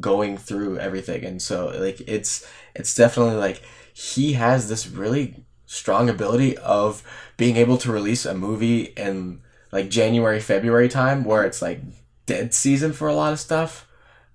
going 0.00 0.36
through 0.36 0.78
everything, 0.78 1.24
and 1.24 1.40
so 1.40 1.72
like 1.78 2.00
it's 2.06 2.46
it's 2.74 2.94
definitely 2.94 3.36
like 3.36 3.62
he 3.94 4.34
has 4.34 4.68
this 4.68 4.86
really 4.86 5.44
strong 5.66 6.08
ability 6.10 6.56
of 6.58 7.02
being 7.36 7.56
able 7.56 7.78
to 7.78 7.92
release 7.92 8.26
a 8.26 8.34
movie 8.34 8.92
in 8.96 9.40
like 9.72 9.88
January 9.88 10.38
February 10.40 10.88
time 10.88 11.24
where 11.24 11.44
it's 11.44 11.62
like 11.62 11.80
dead 12.26 12.54
season 12.54 12.92
for 12.92 13.08
a 13.08 13.14
lot 13.14 13.32
of 13.32 13.40
stuff, 13.40 13.88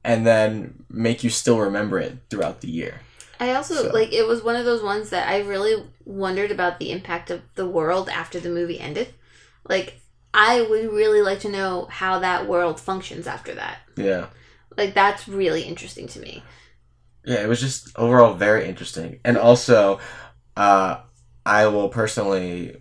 and 0.04 0.26
then 0.26 0.84
make 0.90 1.24
you 1.24 1.30
still 1.30 1.60
remember 1.60 2.00
it 2.00 2.18
throughout 2.30 2.62
the 2.62 2.70
year. 2.70 3.02
I 3.40 3.54
also 3.54 3.76
So- 3.76 3.90
like 3.90 4.12
it 4.12 4.28
was 4.28 4.44
one 4.44 4.56
of 4.56 4.66
those 4.66 4.82
ones 4.82 5.12
that 5.12 5.28
I 5.30 5.40
really 5.42 5.84
wondered 6.06 6.52
about 6.52 6.80
the 6.80 6.92
impact 6.92 7.30
of 7.30 7.42
the 7.56 7.68
world 7.68 8.10
after 8.10 8.40
the 8.40 8.50
movie 8.50 8.80
ended. 8.80 9.10
Like 9.70 10.00
I 10.34 10.62
would 10.62 10.92
really 10.92 11.22
like 11.22 11.40
to 11.42 11.50
know 11.50 11.88
how 11.90 12.20
that 12.20 12.48
world 12.48 12.80
functions 12.80 13.28
after 13.28 13.54
that. 13.56 13.78
Yeah. 13.96 14.28
Like 14.76 14.94
that's 14.94 15.28
really 15.28 15.64
interesting 15.64 16.08
to 16.10 16.20
me. 16.20 16.44
Yeah, 17.26 17.44
it 17.44 17.48
was 17.50 17.60
just 17.60 17.90
overall 17.98 18.34
very 18.36 18.68
interesting. 18.68 19.20
And 19.26 19.38
also, 19.38 20.00
uh, 20.56 21.02
I 21.46 21.68
will 21.68 21.90
personally 21.90 22.78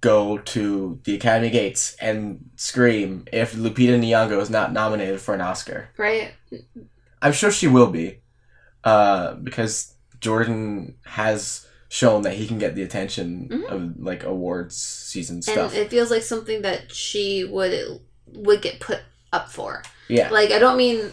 go 0.00 0.38
to 0.38 0.98
the 1.04 1.14
Academy 1.14 1.50
Gates 1.50 1.94
and 2.00 2.48
scream 2.56 3.24
if 3.32 3.54
Lupita 3.54 3.98
Nyong'o 4.00 4.40
is 4.40 4.50
not 4.50 4.72
nominated 4.72 5.20
for 5.20 5.34
an 5.34 5.40
Oscar. 5.40 5.88
Right? 5.98 6.32
I'm 7.20 7.32
sure 7.32 7.50
she 7.50 7.66
will 7.68 7.88
be, 7.90 8.20
uh, 8.84 9.34
because 9.34 9.94
Jordan 10.20 10.94
has 11.04 11.66
shown 11.90 12.22
that 12.22 12.34
he 12.34 12.46
can 12.46 12.58
get 12.58 12.74
the 12.74 12.82
attention 12.82 13.48
Mhm. 13.50 13.70
of 13.70 14.00
like 14.00 14.24
awards 14.24 14.76
season 14.76 15.36
And 15.36 15.44
stuff. 15.44 15.74
it 15.74 15.90
feels 15.90 16.10
like 16.10 16.22
something 16.22 16.62
that 16.62 16.92
she 16.92 17.44
would 17.44 18.00
would 18.32 18.62
get 18.62 18.80
put 18.80 19.00
up 19.32 19.50
for. 19.52 19.82
yeah, 20.08 20.30
Like 20.30 20.50
I 20.50 20.58
don't 20.58 20.76
mean 20.76 21.12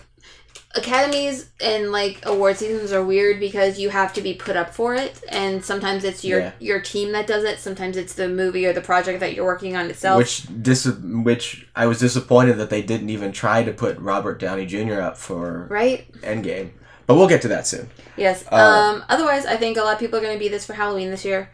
academies 0.75 1.49
and 1.61 1.91
like 1.91 2.25
award 2.25 2.55
seasons 2.57 2.91
are 2.91 3.03
weird 3.03 3.39
because 3.39 3.79
you 3.79 3.89
have 3.89 4.13
to 4.13 4.21
be 4.21 4.33
put 4.33 4.55
up 4.55 4.73
for 4.73 4.95
it 4.95 5.21
and 5.29 5.63
sometimes 5.63 6.03
it's 6.03 6.23
your 6.23 6.39
Yeah. 6.39 6.51
your 6.59 6.79
team 6.81 7.11
that 7.11 7.27
does 7.27 7.43
it 7.43 7.59
sometimes 7.59 7.97
it's 7.97 8.13
the 8.13 8.27
movie 8.29 8.65
or 8.65 8.73
the 8.73 8.81
project 8.81 9.19
that 9.19 9.33
you're 9.33 9.45
working 9.45 9.75
on 9.75 9.89
itself 9.89 10.17
which 10.17 10.47
dis- 10.63 10.85
which 11.01 11.67
I 11.75 11.85
was 11.87 11.99
disappointed 11.99 12.53
that 12.57 12.69
they 12.69 12.81
didn't 12.81 13.09
even 13.09 13.31
try 13.31 13.63
to 13.63 13.71
put 13.73 13.97
Robert 13.99 14.39
Downey 14.39 14.65
Jr. 14.65 15.01
up 15.01 15.17
for 15.17 15.67
right 15.69 16.11
Endgame. 16.21 16.71
But 17.07 17.15
we'll 17.15 17.27
get 17.27 17.41
to 17.41 17.49
that 17.49 17.67
soon. 17.67 17.89
yes 18.15 18.45
Uh, 18.51 18.55
um 18.55 19.03
otherwise 19.09 19.45
i 19.45 19.57
think 19.57 19.77
a 19.77 19.81
lot 19.81 19.93
of 19.93 19.99
people 19.99 20.19
are 20.19 20.21
going 20.23 20.35
to 20.35 20.39
be 20.39 20.47
this 20.49 20.65
for 20.65 20.73
halloween 20.73 21.09
this 21.11 21.25
year 21.25 21.49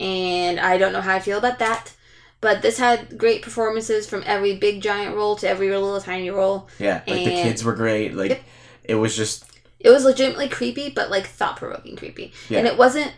and 0.00 0.60
i 0.60 0.76
don't 0.78 0.92
know 0.92 1.00
how 1.00 1.14
i 1.14 1.20
feel 1.20 1.38
about 1.38 1.58
that 1.58 1.94
but 2.40 2.62
this 2.62 2.78
had 2.78 3.18
great 3.18 3.42
performances 3.42 4.08
from 4.08 4.22
every 4.26 4.56
big 4.56 4.80
giant 4.80 5.16
role 5.16 5.34
to 5.36 5.48
every 5.48 5.68
little 5.70 6.00
tiny 6.00 6.30
role 6.30 6.68
Yeah, 6.78 7.02
like 7.06 7.24
the 7.24 7.30
kids 7.30 7.64
were 7.64 7.74
great. 7.74 8.14
Like 8.14 8.30
Yep. 8.30 8.42
It 8.88 8.96
was 8.96 9.16
just 9.16 9.44
it 9.78 9.90
was 9.90 10.04
legitimately 10.04 10.48
creepy 10.48 10.90
but 10.90 11.10
like 11.10 11.26
thought-provoking 11.26 11.94
creepy 11.96 12.32
Yeah. 12.48 12.58
and 12.58 12.66
it 12.66 12.76
wasn't 12.76 13.12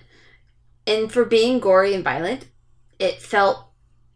and 0.86 1.10
for 1.10 1.24
being 1.24 1.58
gory 1.60 1.94
and 1.94 2.04
violent 2.04 2.46
it 2.98 3.22
felt 3.22 3.66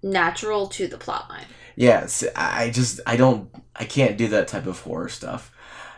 natural 0.03 0.67
to 0.69 0.87
the 0.87 0.99
plot 0.99 1.31
line 1.31 1.47
yeah. 1.77 2.03
s- 2.05 2.25
I 2.37 2.65
I 2.65 2.71
just 2.71 3.01
I 3.07 3.17
don't 3.17 3.49
I 3.75 3.85
can't 3.85 4.17
do 4.19 4.29
that 4.29 4.47
type 4.49 4.67
of 4.67 4.79
horror 4.81 5.09
stuff. 5.09 5.51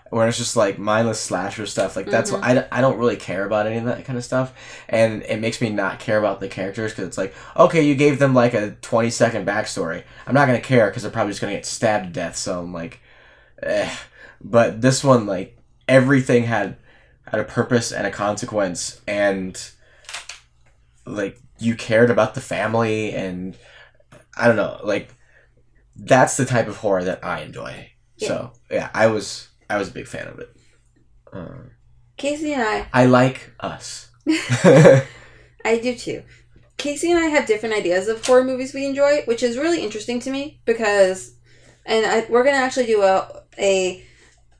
Where 0.08 0.26
it's 0.28 0.38
just 0.38 0.56
like 0.56 0.78
mindless 0.78 1.20
slasher 1.20 1.66
stuff. 1.66 1.96
Like 1.96 2.06
that's 2.06 2.30
Mhm. 2.30 2.40
I, 2.42 2.54
don't- 2.54 2.68
I 2.70 2.80
don't 2.80 2.96
really 2.96 3.16
care 3.16 3.44
about 3.44 3.66
any 3.66 3.76
of 3.76 3.84
that 3.84 4.04
kind 4.06 4.16
of 4.16 4.24
stuff, 4.24 4.54
and 4.88 5.22
it 5.24 5.40
makes 5.40 5.60
me 5.60 5.68
not 5.68 5.98
care 5.98 6.16
about 6.16 6.38
the 6.40 6.46
characters 6.48 6.92
because 6.92 7.08
it's 7.08 7.18
like 7.18 7.34
okay, 7.56 7.82
you 7.82 7.94
gave 7.96 8.18
them 8.20 8.32
like 8.32 8.54
a 8.54 8.70
twenty 8.80 9.10
second 9.10 9.46
backstory. 9.46 10.04
I'm 10.26 10.32
not 10.32 10.46
gonna 10.46 10.60
care 10.60 10.86
because 10.88 11.02
they're 11.02 11.10
probably 11.12 11.32
just 11.32 11.40
gonna 11.42 11.52
get 11.54 11.66
stabbed 11.66 12.06
to 12.06 12.10
death. 12.12 12.36
So 12.36 12.60
I'm 12.60 12.72
like, 12.72 13.00
eh. 13.62 13.90
But 14.48 14.80
this 14.80 15.02
one, 15.02 15.26
like 15.26 15.58
everything 15.88 16.44
had 16.44 16.76
had 17.26 17.40
a 17.40 17.44
purpose 17.44 17.90
and 17.90 18.06
a 18.06 18.12
consequence, 18.12 19.00
and 19.08 19.60
like 21.04 21.38
you 21.58 21.74
cared 21.74 22.10
about 22.10 22.34
the 22.34 22.40
family 22.40 23.12
and 23.12 23.56
I 24.36 24.46
don't 24.46 24.56
know, 24.56 24.80
like 24.84 25.12
that's 25.96 26.36
the 26.36 26.44
type 26.44 26.68
of 26.68 26.76
horror 26.76 27.02
that 27.04 27.24
I 27.24 27.40
enjoy. 27.40 27.90
So 28.18 28.52
yeah, 28.70 28.90
I 28.94 29.08
was 29.08 29.48
I 29.68 29.78
was 29.78 29.88
a 29.88 29.92
big 29.92 30.06
fan 30.06 30.28
of 30.28 30.38
it. 30.38 30.56
Uh, 31.32 31.70
casey 32.16 32.52
and 32.52 32.62
i 32.62 32.86
I 32.92 33.06
like 33.06 33.52
us. 33.60 34.10
i 35.64 35.78
do 35.82 35.94
too 35.94 36.22
casey 36.76 37.10
and 37.10 37.18
i 37.18 37.26
have 37.26 37.46
different 37.46 37.74
ideas 37.74 38.08
of 38.08 38.24
horror 38.24 38.42
movies 38.42 38.74
we 38.74 38.84
enjoy 38.84 39.22
which 39.22 39.42
is 39.42 39.56
really 39.56 39.82
interesting 39.82 40.18
to 40.20 40.30
me 40.30 40.60
because 40.64 41.34
and 41.84 42.04
I, 42.04 42.26
we're 42.28 42.42
gonna 42.44 42.56
actually 42.56 42.86
do 42.86 43.02
a 43.02 43.42
a 43.58 44.04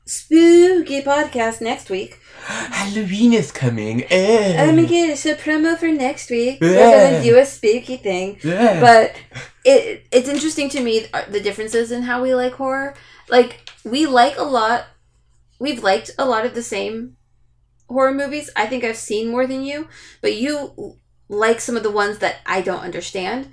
spooky 0.06 1.02
podcast 1.02 1.60
next 1.60 1.90
week 1.90 2.20
Halloween 2.46 3.32
is 3.32 3.50
coming. 3.50 4.04
Eh. 4.08 4.54
oh 4.56 4.72
my 4.72 4.82
a 4.82 5.34
promo 5.34 5.76
for 5.76 5.88
next 5.88 6.30
week 6.30 6.58
we're 6.60 7.10
gonna 7.10 7.22
do 7.22 7.36
a 7.38 7.44
spooky 7.44 7.96
thing 7.96 8.38
yeah. 8.44 8.80
but 8.80 9.16
it 9.66 10.06
it's 10.12 10.28
interesting 10.28 10.68
to 10.70 10.80
me 10.80 11.06
uh, 11.12 11.25
the 11.28 11.40
differences 11.40 11.90
in 11.90 12.02
how 12.02 12.22
we 12.22 12.34
like 12.34 12.54
horror. 12.54 12.94
Like 13.28 13.68
we 13.84 14.06
like 14.06 14.38
a 14.38 14.44
lot, 14.44 14.86
we've 15.58 15.82
liked 15.82 16.12
a 16.18 16.25
lot 16.25 16.46
of 16.46 16.54
the 16.54 16.62
same 16.62 17.16
horror 17.88 18.14
movies. 18.14 18.48
I 18.54 18.66
think 18.66 18.84
I've 18.84 18.96
seen 18.96 19.28
more 19.28 19.46
than 19.46 19.62
you, 19.62 19.88
but 20.22 20.36
you 20.36 20.98
like 21.28 21.60
some 21.60 21.76
of 21.76 21.82
the 21.82 21.90
ones 21.90 22.18
that 22.18 22.36
I 22.46 22.62
don't 22.62 22.84
understand. 22.84 23.48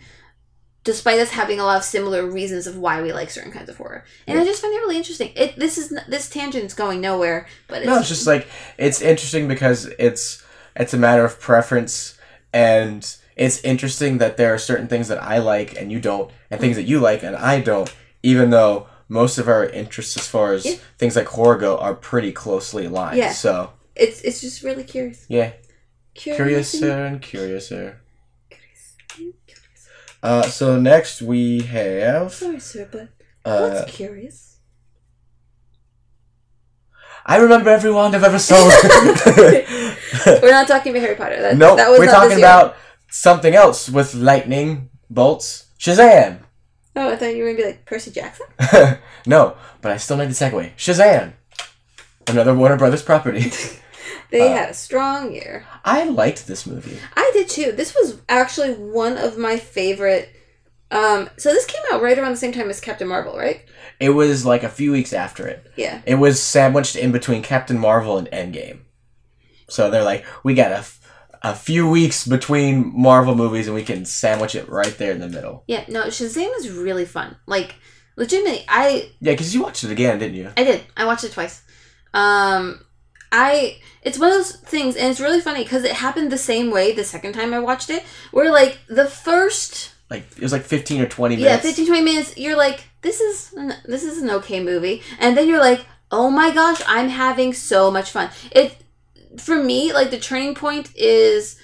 Despite 0.83 1.19
us 1.19 1.29
having 1.29 1.59
a 1.59 1.63
lot 1.63 1.77
of 1.77 1.83
similar 1.83 2.25
reasons 2.25 2.67
of 2.67 2.77
why 2.77 3.01
we 3.01 3.13
like 3.13 3.29
certain 3.29 3.51
kinds 3.53 3.69
of 3.69 3.77
horror, 3.77 4.03
and 4.27 4.37
I 4.37 4.43
just 4.43 4.61
find 4.61 4.73
it 4.73 4.77
really 4.79 4.97
interesting. 4.97 5.31
It 5.35 5.55
this 5.55 5.77
is 5.77 5.97
this 6.09 6.29
tangent's 6.29 6.73
going 6.73 6.99
nowhere, 6.99 7.47
but 7.67 7.77
it's, 7.79 7.85
no, 7.87 7.99
it's 7.99 8.09
just 8.09 8.27
like 8.27 8.47
it's 8.77 9.01
interesting 9.01 9.47
because 9.47 9.85
it's 9.97 10.43
it's 10.75 10.93
a 10.93 10.97
matter 10.97 11.23
of 11.23 11.39
preference 11.39 12.17
and 12.51 13.15
it's 13.35 13.61
interesting 13.63 14.17
that 14.17 14.37
there 14.37 14.53
are 14.53 14.57
certain 14.57 14.87
things 14.87 15.07
that 15.07 15.23
I 15.23 15.37
like 15.37 15.75
and 15.79 15.91
you 15.91 15.99
don't 16.01 16.29
and 16.51 16.59
things 16.59 16.75
that 16.75 16.83
you 16.83 16.99
like 16.99 17.23
and 17.23 17.35
I 17.35 17.61
don't 17.61 17.93
even 18.21 18.49
though 18.49 18.87
most 19.07 19.37
of 19.37 19.47
our 19.47 19.65
interests 19.65 20.17
as 20.17 20.27
far 20.27 20.53
as 20.53 20.65
Yeah. 20.65 20.75
things 20.97 21.15
like 21.15 21.27
horror 21.27 21.57
go 21.57 21.77
are 21.77 21.93
pretty 21.95 22.31
closely 22.31 22.85
aligned. 22.85 23.17
Yeah. 23.17 23.31
So, 23.31 23.71
it's 23.95 24.21
it's 24.21 24.41
just 24.41 24.63
really 24.63 24.83
curious. 24.83 25.25
yeah, 25.29 25.53
Curious. 26.13 26.71
curiouser 26.71 27.05
and 27.05 27.21
curiouser. 27.21 28.01
Uh, 30.23 30.43
so 30.43 30.79
next 30.79 31.21
we 31.21 31.61
have. 31.63 32.33
Sorry, 32.33 32.59
sir, 32.59 32.87
but 32.89 33.09
Uh, 33.45 33.67
that's 33.67 33.91
curious. 33.91 34.57
I 37.25 37.37
remember 37.37 37.69
every 37.69 37.91
wand 37.91 38.15
I've 38.15 38.23
ever 38.23 38.39
sold. 38.51 38.71
We're 40.25 40.51
not 40.51 40.67
talking 40.67 40.91
about 40.91 41.01
Harry 41.01 41.15
Potter. 41.15 41.41
That, 41.41 41.57
nope, 41.57 41.77
that 41.77 41.89
was 41.89 41.99
we're 41.99 42.05
not 42.05 42.13
talking 42.13 42.37
about 42.37 42.75
something 43.09 43.53
else 43.53 43.89
with 43.89 44.13
lightning 44.15 44.89
bolts. 45.09 45.67
Shazam! 45.77 46.39
Oh, 46.95 47.11
I 47.11 47.15
thought 47.17 47.35
you 47.35 47.43
were 47.43 47.49
gonna 47.51 47.57
be 47.57 47.65
like 47.65 47.85
Percy 47.85 48.11
Jackson. 48.11 48.45
no, 49.27 49.55
but 49.81 49.91
I 49.91 49.97
still 49.97 50.17
need 50.17 50.29
the 50.29 50.33
segue. 50.33 50.71
Shazam! 50.77 51.33
Another 52.27 52.53
Warner 52.55 52.77
Brothers 52.77 53.03
property. 53.03 53.51
They 54.33 54.41
Uh, 54.51 54.57
had 54.57 54.69
a 54.71 54.73
strong 54.73 55.31
year. 55.31 55.63
I 55.85 56.05
liked 56.05 56.47
this 56.47 56.65
movie. 56.65 56.97
I 57.15 57.29
did 57.33 57.47
too. 57.47 57.71
This 57.71 57.93
was 57.93 58.17
actually 58.27 58.73
one 58.73 59.15
of 59.15 59.37
my 59.37 59.57
favorite. 59.57 60.27
Um, 60.89 61.29
so 61.37 61.49
this 61.53 61.65
came 61.65 61.81
out 61.91 62.01
right 62.01 62.17
around 62.17 62.31
the 62.31 62.37
same 62.37 62.51
time 62.51 62.69
as 62.71 62.79
Captain 62.79 63.07
Marvel, 63.07 63.37
right? 63.37 63.61
It 63.99 64.09
was 64.09 64.43
like 64.43 64.63
a 64.63 64.69
few 64.69 64.91
weeks 64.91 65.13
after 65.13 65.45
it. 65.47 65.65
Yeah. 65.75 66.01
It 66.07 66.15
was 66.15 66.41
sandwiched 66.41 66.95
in 66.95 67.11
between 67.11 67.43
Captain 67.43 67.77
Marvel 67.77 68.17
and 68.17 68.27
Endgame. 68.31 68.79
So 69.69 69.91
they're 69.91 70.03
like, 70.03 70.25
we 70.43 70.55
got 70.55 70.71
a, 70.71 70.77
f- 70.77 70.99
a 71.43 71.53
few 71.55 71.87
weeks 71.87 72.25
between 72.27 72.91
Marvel 72.99 73.35
movies 73.35 73.67
and 73.67 73.75
we 73.75 73.83
can 73.83 74.03
sandwich 74.03 74.55
it 74.55 74.67
right 74.67 74.97
there 74.97 75.11
in 75.11 75.19
the 75.19 75.29
middle. 75.29 75.63
Yeah. 75.67 75.83
No, 75.87 76.05
Shazam 76.05 76.49
is 76.57 76.71
really 76.71 77.05
fun. 77.05 77.35
Like, 77.45 77.75
legitimately, 78.15 78.65
I 78.67 79.11
Yeah, 79.19 79.33
because 79.33 79.53
you 79.53 79.61
watched 79.61 79.83
it 79.83 79.91
again, 79.91 80.17
didn't 80.17 80.37
you? 80.37 80.49
I 80.57 80.63
did. 80.63 80.81
I 80.97 81.05
watched 81.05 81.23
it 81.23 81.33
twice. 81.33 81.61
Um, 82.15 82.83
I 83.31 83.77
it's 84.05 84.19
one 84.19 84.29
of 84.29 84.35
those 84.35 84.55
things, 84.57 84.95
and 84.95 85.09
it's 85.09 85.19
really 85.19 85.41
funny 85.41 85.63
because 85.63 85.83
it 85.83 85.93
happened 85.93 86.31
the 86.31 86.37
same 86.37 86.71
way 86.71 86.91
the 86.91 87.03
second 87.03 87.33
time 87.33 87.53
I 87.53 87.59
watched 87.59 87.89
it. 87.89 88.03
Where 88.31 88.51
like 88.51 88.79
the 88.87 89.05
first 89.05 89.93
Like, 90.09 90.25
it 90.37 90.41
was 90.41 90.51
like 90.51 90.63
15 90.63 91.01
or 91.01 91.07
20 91.07 91.35
minutes. 91.35 91.45
yeah 91.45 91.57
minutes. 91.57 91.77
15 91.77 91.87
20 91.87 92.01
minutes, 92.03 92.37
you're 92.37 92.57
like 92.57 92.83
this 93.01 93.19
is 93.19 93.53
an, 93.53 93.73
this 93.85 94.03
is 94.03 94.21
an 94.21 94.29
okay 94.29 94.63
movie, 94.63 95.01
and 95.19 95.37
then 95.37 95.47
you're 95.47 95.59
like 95.59 95.85
oh 96.11 96.29
my 96.29 96.53
gosh, 96.53 96.79
I'm 96.87 97.09
having 97.09 97.53
so 97.53 97.89
much 97.89 98.11
fun. 98.11 98.29
It 98.51 98.77
for 99.39 99.55
me 99.63 99.91
like 99.93 100.11
the 100.11 100.19
turning 100.19 100.53
point 100.53 100.95
is 100.95 101.57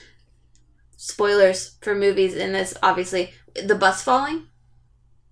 spoilers 0.97 1.77
for 1.81 1.93
movies 1.95 2.35
in 2.35 2.51
this 2.51 2.73
obviously 2.81 3.31
the 3.63 3.75
bus 3.75 4.03
falling 4.03 4.47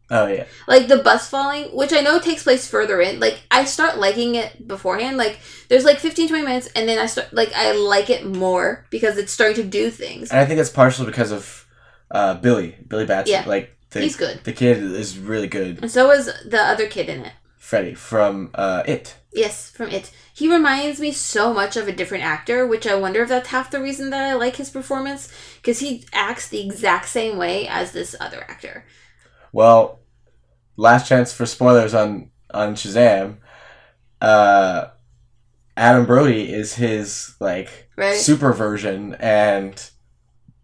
Oh, 0.10 0.28
yeah. 0.28 0.46
like 0.70 0.88
the 0.88 1.00
bus 1.00 1.30
falling 1.30 1.66
which 1.76 1.92
i 1.92 2.00
know 2.00 2.18
takes 2.20 2.44
place 2.44 2.66
further 2.66 3.02
in 3.02 3.20
like 3.20 3.42
i 3.52 3.66
start 3.66 3.98
liking 3.98 4.36
it 4.36 4.66
beforehand 4.66 5.18
like 5.18 5.38
there's 5.68 5.84
like 5.84 6.00
15 6.00 6.30
20 6.30 6.44
minutes 6.46 6.68
and 6.76 6.88
then 6.88 6.98
i 6.98 7.06
start 7.08 7.34
like 7.34 7.52
i 7.54 7.74
like 7.74 8.10
it 8.10 8.26
more 8.26 8.86
because 8.90 9.18
it's 9.18 9.34
starting 9.34 9.58
to 9.62 9.70
do 9.70 9.90
things 9.92 10.32
And 10.32 10.40
I 10.40 10.46
think 10.46 10.58
that's 10.60 10.70
partially 10.70 11.08
because 11.08 11.32
of 11.32 11.68
uh, 12.10 12.36
Billy. 12.36 12.78
Billy 12.88 13.06
Batson. 13.06 13.34
Yeah. 13.34 13.44
Like, 13.46 13.76
the, 13.90 14.00
he's 14.02 14.16
good 14.16 14.42
the 14.46 14.54
kid 14.54 14.78
is 14.78 15.18
really 15.18 15.48
good. 15.50 15.80
and 15.82 15.92
so 15.92 16.10
is 16.12 16.28
the 16.46 16.62
other 16.62 16.88
kid 16.88 17.10
in 17.10 17.26
it 17.26 17.34
Freddy 17.58 17.94
from 17.94 18.50
uh, 18.56 18.84
It. 18.88 19.16
yes 19.34 19.70
from 19.70 19.90
it 19.90 20.10
he 20.34 20.50
reminds 20.50 21.02
me 21.02 21.12
so 21.12 21.54
much 21.54 21.76
of 21.76 21.88
a 21.90 21.92
different 21.92 22.24
actor 22.24 22.66
which 22.66 22.88
i 22.88 22.96
wonder 22.96 23.24
if 23.24 23.30
that's 23.30 23.50
half 23.50 23.72
the 23.72 23.82
reason 23.82 24.10
that 24.12 24.24
i 24.24 24.34
like 24.36 24.56
his 24.56 24.70
performance 24.70 25.28
because 25.58 25.80
he 25.80 26.06
acts 26.14 26.48
the 26.48 26.62
exact 26.66 27.10
same 27.10 27.38
way 27.38 27.68
as 27.68 27.92
this 27.92 28.16
other 28.22 28.46
actor 28.48 28.86
Well, 29.51 30.00
last 30.75 31.08
chance 31.08 31.34
for 31.34 31.46
spoilers 31.46 31.94
on 31.94 32.32
on 32.54 32.75
Shazam. 32.75 33.38
Uh, 34.22 34.88
Adam 35.75 36.06
Brody 36.06 36.51
is 36.51 36.75
his 36.75 37.36
like 37.39 37.89
right 37.96 38.16
super 38.16 38.54
version, 38.54 39.16
and 39.20 39.89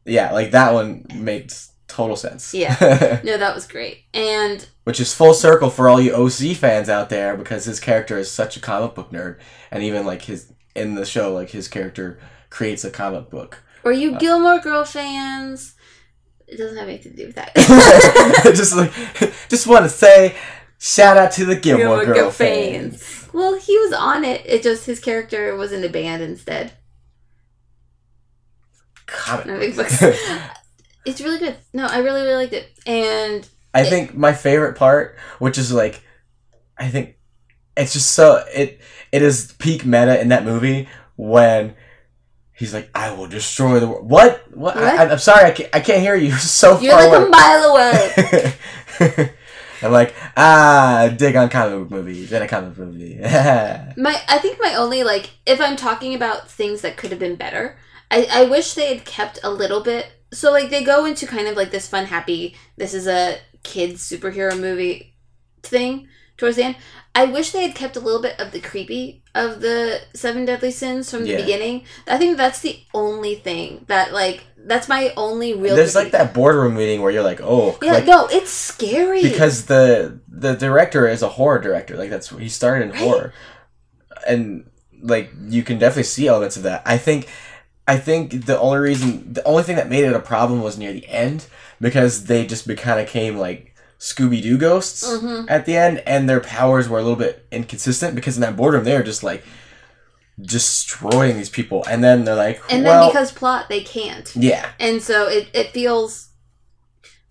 yeah, 0.06 0.32
like 0.32 0.52
that 0.52 0.74
one 0.74 1.06
makes 1.14 1.72
total 1.88 2.16
sense. 2.16 2.54
Yeah. 2.54 2.76
no 3.24 3.38
that 3.38 3.54
was 3.54 3.68
great 3.68 4.06
and 4.16 4.68
Which 4.84 5.00
is 5.00 5.14
full 5.14 5.36
circle 5.36 5.70
for 5.70 5.88
all 5.88 6.02
you 6.02 6.12
OC 6.16 6.56
fans 6.58 6.90
out 6.90 7.10
there 7.10 7.38
because 7.38 7.66
his 7.66 7.80
character 7.80 8.18
is 8.18 8.32
such 8.32 8.58
a 8.58 8.60
comic 8.60 8.96
book 8.96 9.12
nerd, 9.12 9.38
and 9.70 9.84
even 9.84 10.06
like 10.06 10.24
his 10.24 10.52
in 10.76 10.96
the 10.96 11.06
show, 11.06 11.32
like 11.32 11.52
his 11.52 11.68
character 11.68 12.20
creates 12.50 12.84
a 12.84 12.90
comic 12.90 13.30
book. 13.30 13.62
or 13.84 13.92
you 13.92 14.16
Uh, 14.16 14.18
gilmore 14.18 14.60
girl 14.60 14.84
fans 14.84 15.76
it 16.48 16.58
doesn't 16.58 16.78
have 16.78 16.88
anything 16.88 17.14
to 17.14 17.18
do 17.18 17.28
with 17.28 17.36
that 17.36 17.56
just 18.56 18.76
like, 18.76 18.92
just 19.50 19.68
want 19.68 19.84
to 19.84 19.90
say, 19.90 20.36
shout 20.80 21.18
out 21.18 21.32
to 21.34 21.46
the 21.46 21.56
Gilmore, 21.56 22.06
Girl, 22.06 22.32
fans. 22.32 23.28
Well, 23.34 23.56
he 23.56 23.78
was 23.80 23.94
on 23.94 24.24
it. 24.24 24.42
It 24.46 24.64
just 24.64 24.86
his 24.86 25.00
character 25.00 25.56
was 25.56 25.72
in 25.72 25.84
a 25.84 25.90
band 25.90 26.22
instead. 26.22 26.74
Comic 29.06 29.46
Comic 29.46 29.76
books. 29.76 30.00
books. 30.00 30.20
It's 31.06 31.20
really 31.20 31.38
good. 31.38 31.58
No, 31.74 31.86
I 31.86 31.98
really 31.98 32.22
really 32.22 32.36
liked 32.36 32.54
it. 32.54 32.66
And 32.86 33.46
I 33.74 33.84
think 33.84 34.16
my 34.16 34.32
favorite 34.32 34.78
part, 34.78 35.18
which 35.40 35.58
is 35.58 35.70
like, 35.74 36.02
I 36.78 36.88
think 36.88 37.18
it's 37.76 37.92
just 37.92 38.12
so 38.12 38.42
it 38.54 38.80
it 39.12 39.22
is 39.22 39.54
peak 39.60 39.86
meta 39.86 40.22
in 40.22 40.30
that 40.30 40.46
movie 40.46 40.88
when 41.18 41.76
he's 42.54 42.74
like, 42.74 42.90
"I 42.96 43.12
will 43.12 43.28
destroy 43.28 43.80
the 43.80 43.88
world." 43.88 44.10
What? 44.10 44.44
What? 44.56 44.76
What? 44.76 44.84
I, 44.84 45.06
I'm 45.06 45.20
sorry, 45.20 45.46
I 45.46 45.52
can't, 45.52 45.70
I 45.74 45.80
can't 45.80 46.02
hear 46.02 46.16
you. 46.16 46.28
You're 46.30 46.38
so 46.38 46.80
you're 46.80 46.94
far 46.94 47.04
like 47.10 47.14
a 47.14 47.22
away. 47.22 47.30
mile 47.30 47.64
away. 47.66 49.30
I'm 49.82 49.92
like, 49.92 50.16
ah, 50.38 51.14
dig 51.16 51.36
on 51.36 51.50
comic 51.50 51.74
book 51.78 51.92
movies. 51.92 52.30
Then 52.30 52.42
a 52.42 52.48
comic 52.48 52.76
book 52.76 52.88
movie. 52.88 53.18
my 53.22 54.22
I 54.28 54.40
think 54.42 54.60
my 54.62 54.76
only 54.76 55.04
like 55.04 55.32
if 55.46 55.60
I'm 55.60 55.76
talking 55.76 56.16
about 56.16 56.50
things 56.50 56.82
that 56.82 56.96
could 56.96 57.12
have 57.12 57.20
been 57.20 57.36
better, 57.36 57.78
I 58.10 58.28
I 58.32 58.46
wish 58.46 58.74
they 58.74 58.94
had 58.96 59.06
kept 59.06 59.40
a 59.44 59.50
little 59.50 59.82
bit. 59.82 60.08
So 60.32 60.52
like 60.52 60.70
they 60.70 60.84
go 60.84 61.06
into 61.06 61.28
kind 61.28 61.48
of 61.48 61.58
like 61.58 61.72
this 61.72 61.88
fun 61.88 62.06
happy. 62.06 62.56
This 62.78 62.94
is 62.94 63.08
a 63.08 63.40
kids 63.64 64.08
superhero 64.10 64.58
movie 64.58 65.16
thing 65.64 66.08
towards 66.38 66.56
the 66.56 66.64
end. 66.64 66.76
I 67.16 67.26
wish 67.26 67.52
they 67.52 67.68
had 67.68 67.76
kept 67.76 67.96
a 67.98 68.00
little 68.00 68.22
bit 68.22 68.40
of 68.40 68.52
the 68.52 68.60
creepy 68.60 69.23
of 69.36 69.62
the 69.62 70.00
seven 70.14 70.46
deadly 70.46 70.72
sins 70.72 71.10
from 71.10 71.24
the 71.24 71.32
Yeah. 71.32 71.38
beginning. 71.38 71.84
I 72.08 72.18
think 72.18 72.38
that's 72.38 72.60
the 72.60 72.80
only 72.94 73.36
thing 73.36 73.86
that 73.88 74.14
like 74.14 74.44
that's 74.66 74.88
my 74.88 75.12
only 75.18 75.54
real. 75.54 75.76
There's 75.76 75.96
like 75.96 76.12
that 76.12 76.34
boardroom 76.34 76.76
meeting 76.76 77.02
where 77.02 77.12
you're 77.12 77.24
like, 77.24 77.42
oh, 77.42 77.78
Yeah, 77.82 77.94
like, 77.94 78.06
no, 78.06 78.28
it's 78.28 78.52
scary 78.52 79.22
because 79.22 79.66
the 79.66 80.20
the 80.30 80.54
director 80.54 81.08
is 81.08 81.22
a 81.22 81.30
horror 81.30 81.60
director. 81.60 81.98
Like 81.98 82.10
that's 82.10 82.30
he 82.30 82.50
started 82.50 82.86
in 82.86 82.92
Right. 82.92 83.00
horror, 83.02 83.34
and 84.28 84.70
like 85.02 85.32
you 85.48 85.64
can 85.64 85.80
definitely 85.80 86.04
see 86.04 86.28
elements 86.28 86.56
of 86.56 86.64
that. 86.64 86.82
I 86.86 86.98
think, 86.98 87.28
I 87.88 87.98
think 87.98 88.46
the 88.46 88.60
only 88.60 88.80
reason, 88.80 89.34
the 89.34 89.44
only 89.44 89.64
thing 89.64 89.76
that 89.76 89.90
made 89.90 90.06
it 90.06 90.14
a 90.14 90.20
problem 90.20 90.62
was 90.62 90.78
near 90.78 90.94
the 90.94 91.08
end 91.08 91.48
because 91.82 92.26
they 92.26 92.46
just 92.46 92.68
kind 92.78 93.00
of 93.02 93.08
came 93.08 93.38
like 93.38 93.73
Scooby 94.04 94.42
Doo 94.42 94.58
ghosts 94.58 95.02
Mhm. 95.08 95.46
at 95.50 95.66
the 95.66 95.78
end, 95.78 96.04
and 96.06 96.28
their 96.30 96.42
powers 96.42 96.90
were 96.90 97.00
a 97.00 97.02
little 97.02 97.16
bit 97.18 97.46
inconsistent 97.52 98.16
because 98.16 98.36
in 98.36 98.42
that 98.42 98.58
boardroom 98.58 98.84
they 98.84 98.98
were 98.98 99.04
just 99.04 99.24
like 99.24 99.44
destroying 100.42 101.38
these 101.38 101.50
people, 101.50 101.86
and 101.90 102.04
then 102.04 102.26
they're 102.26 102.36
like, 102.36 102.62
and 102.70 102.84
well, 102.84 103.02
then 103.04 103.10
because 103.10 103.32
plot 103.32 103.70
they 103.70 103.82
can't, 103.82 104.36
yeah, 104.36 104.70
and 104.80 105.02
so 105.02 105.28
it 105.28 105.48
it 105.54 105.72
feels 105.72 106.30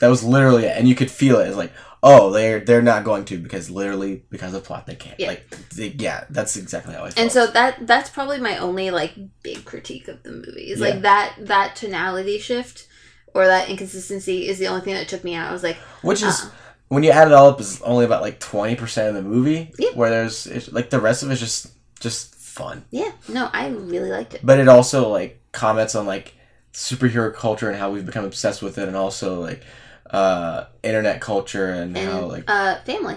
That 0.00 0.08
was 0.08 0.24
literally 0.24 0.64
it, 0.64 0.76
and 0.76 0.88
you 0.88 0.94
could 0.94 1.10
feel 1.10 1.38
it. 1.40 1.48
It's 1.48 1.56
like, 1.56 1.72
oh, 2.02 2.30
they're 2.30 2.60
they're 2.60 2.82
not 2.82 3.04
going 3.04 3.24
to 3.26 3.38
because 3.38 3.70
literally 3.70 4.22
because 4.30 4.54
of 4.54 4.64
plot 4.64 4.86
they 4.86 4.94
can't. 4.94 5.18
Yeah. 5.20 5.28
Like, 5.28 5.50
they, 5.76 5.88
yeah, 5.88 6.24
that's 6.30 6.56
exactly 6.56 6.94
how 6.94 7.00
I 7.04 7.10
felt. 7.10 7.18
and 7.18 7.30
so 7.32 7.46
that 7.48 7.86
that's 7.86 8.08
probably 8.10 8.38
my 8.40 8.56
only 8.58 8.90
like 8.90 9.14
big 9.42 9.64
critique 9.64 10.08
of 10.08 10.22
the 10.22 10.32
movie 10.32 10.70
is 10.72 10.80
Yeah. 10.80 10.86
like 10.88 11.02
that 11.02 11.34
that 11.40 11.76
tonality 11.76 12.38
shift 12.38 12.86
or 13.34 13.46
that 13.46 13.68
inconsistency 13.68 14.48
is 14.48 14.58
the 14.58 14.66
only 14.68 14.80
thing 14.82 14.94
that 14.94 15.08
took 15.08 15.24
me 15.24 15.34
out 15.34 15.48
i 15.48 15.52
was 15.54 15.62
like 15.62 15.76
which 16.02 16.22
is 16.22 16.42
uh, 16.42 16.50
when 16.92 17.02
you 17.02 17.10
add 17.10 17.26
it 17.28 17.32
all 17.32 17.48
up 17.48 17.58
is 17.58 17.80
only 17.80 18.04
about 18.04 18.20
like 18.20 18.38
twenty 18.38 18.76
percent 18.76 19.08
of 19.08 19.14
the 19.14 19.22
movie. 19.22 19.72
Yeah. 19.78 19.92
Where 19.94 20.10
there's 20.10 20.46
it's, 20.46 20.70
like 20.70 20.90
the 20.90 21.00
rest 21.00 21.22
of 21.22 21.30
it 21.30 21.34
is 21.34 21.40
just 21.40 21.68
just 22.00 22.34
fun, 22.34 22.84
yeah. 22.90 23.12
No 23.28 23.48
i 23.50 23.68
really 23.68 24.10
liked 24.10 24.34
it. 24.34 24.44
But 24.44 24.58
it 24.58 24.68
also 24.68 25.08
like 25.08 25.40
comments 25.52 25.94
on 25.94 26.04
like 26.04 26.34
superhero 26.74 27.32
culture 27.32 27.70
and 27.70 27.78
how 27.78 27.90
we've 27.90 28.04
become 28.04 28.26
obsessed 28.26 28.60
with 28.60 28.76
it, 28.76 28.88
and 28.88 28.96
also 28.96 29.40
like 29.40 29.62
uh 30.10 30.66
internet 30.82 31.22
culture 31.22 31.72
and, 31.72 31.96
and 31.96 32.10
how 32.10 32.26
like 32.26 32.44
uh 32.46 32.78
family. 32.80 33.16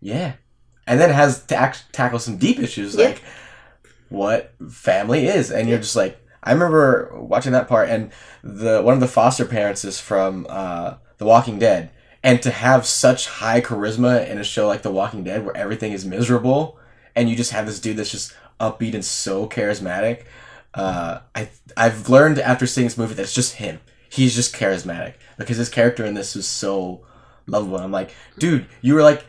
Yeah, 0.00 0.32
and 0.86 0.98
then 0.98 1.10
it 1.10 1.14
has 1.14 1.44
to 1.46 1.56
act, 1.56 1.92
tackle 1.92 2.18
some 2.18 2.38
deep 2.38 2.58
issues 2.58 2.94
Yeah. 2.94 3.08
like 3.08 3.22
what 4.08 4.54
family 4.70 5.26
is, 5.26 5.50
and 5.50 5.68
you're 5.68 5.78
just 5.78 5.96
like, 5.96 6.18
I 6.42 6.52
remember 6.52 7.10
watching 7.14 7.52
that 7.52 7.68
part, 7.68 7.90
and 7.90 8.12
the 8.42 8.80
one 8.80 8.94
of 8.94 9.00
the 9.00 9.08
foster 9.08 9.44
parents 9.44 9.84
is 9.84 10.00
from 10.00 10.46
uh, 10.48 10.94
The 11.18 11.26
Walking 11.26 11.58
Dead, 11.58 11.90
and 12.24 12.42
to 12.42 12.50
have 12.50 12.86
such 12.86 13.28
high 13.28 13.60
charisma 13.60 14.28
in 14.28 14.38
a 14.38 14.44
show 14.44 14.66
like 14.66 14.82
The 14.82 14.90
Walking 14.90 15.22
Dead, 15.22 15.44
where 15.44 15.56
everything 15.56 15.92
is 15.92 16.04
miserable, 16.04 16.78
and 17.14 17.30
you 17.30 17.36
just 17.36 17.52
have 17.52 17.66
this 17.66 17.78
dude 17.78 17.98
that's 17.98 18.10
just 18.10 18.34
upbeat 18.58 18.94
and 18.94 19.04
so 19.04 19.46
charismatic. 19.48 20.24
Uh, 20.72 21.20
I 21.36 21.50
I've 21.76 22.08
learned 22.08 22.38
after 22.40 22.66
seeing 22.66 22.86
this 22.86 22.98
movie 22.98 23.14
that 23.14 23.22
it's 23.22 23.34
just 23.34 23.54
him. 23.56 23.78
He's 24.08 24.34
just 24.34 24.54
charismatic 24.56 25.14
because 25.38 25.56
his 25.58 25.68
character 25.68 26.04
in 26.04 26.14
this 26.14 26.34
is 26.34 26.46
so 26.46 27.04
lovable. 27.46 27.78
I'm 27.78 27.92
like, 27.92 28.12
dude, 28.38 28.66
you 28.80 28.94
were 28.94 29.02
like, 29.02 29.24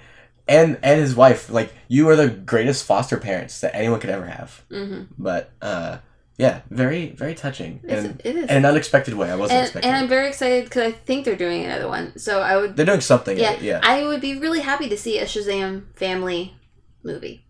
and 0.47 0.79
and 0.81 0.99
his 1.01 1.15
wife, 1.15 1.49
like, 1.49 1.73
you 1.87 2.07
are 2.09 2.15
the 2.15 2.29
greatest 2.29 2.85
foster 2.85 3.17
parents 3.17 3.59
that 3.61 3.75
anyone 3.75 3.99
could 3.99 4.09
ever 4.09 4.25
have. 4.27 4.63
hmm 4.69 5.03
But 5.17 5.51
uh, 5.61 5.97
yeah, 6.37 6.61
very 6.69 7.09
very 7.11 7.33
touching 7.35 7.79
And, 7.87 8.21
it 8.23 8.35
is. 8.35 8.43
in 8.43 8.49
an 8.49 8.65
unexpected 8.65 9.13
way. 9.13 9.31
I 9.31 9.35
wasn't 9.35 9.57
and, 9.59 9.65
expecting. 9.65 9.89
and 9.91 9.97
I'm 9.97 10.07
very 10.09 10.27
excited 10.27 10.65
because 10.65 10.83
I 10.83 10.91
think 10.91 11.25
they're 11.25 11.35
doing 11.35 11.63
another 11.63 11.87
one. 11.87 12.17
So 12.17 12.41
I 12.41 12.57
would, 12.57 12.75
They're 12.75 12.85
doing 12.85 13.01
something. 13.01 13.37
yeah, 13.37 13.57
Yeah. 13.59 13.79
I 13.83 14.03
would 14.05 14.21
be 14.21 14.37
really 14.37 14.61
happy 14.61 14.89
to 14.89 14.97
see 14.97 15.17
a 15.19 15.25
Shazam 15.25 15.95
family 15.95 16.55
movie. 17.03 17.45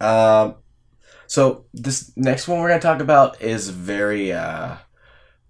Um, 0.00 0.56
so 1.26 1.64
this 1.74 2.12
next 2.16 2.46
one 2.48 2.60
we're 2.60 2.68
gonna 2.68 2.80
talk 2.80 3.00
about 3.00 3.42
is 3.42 3.68
very 3.68 4.32
uh, 4.32 4.76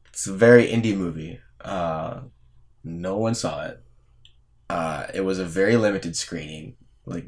it's 0.08 0.26
a 0.26 0.32
very 0.32 0.66
indie 0.68 0.96
movie. 0.96 1.40
Uh, 1.60 2.20
no 2.84 3.16
one 3.18 3.34
saw 3.34 3.66
it. 3.66 3.82
Uh, 4.70 5.06
it 5.14 5.20
was 5.22 5.38
a 5.38 5.44
very 5.44 5.76
limited 5.76 6.16
screening, 6.16 6.76
like 7.06 7.26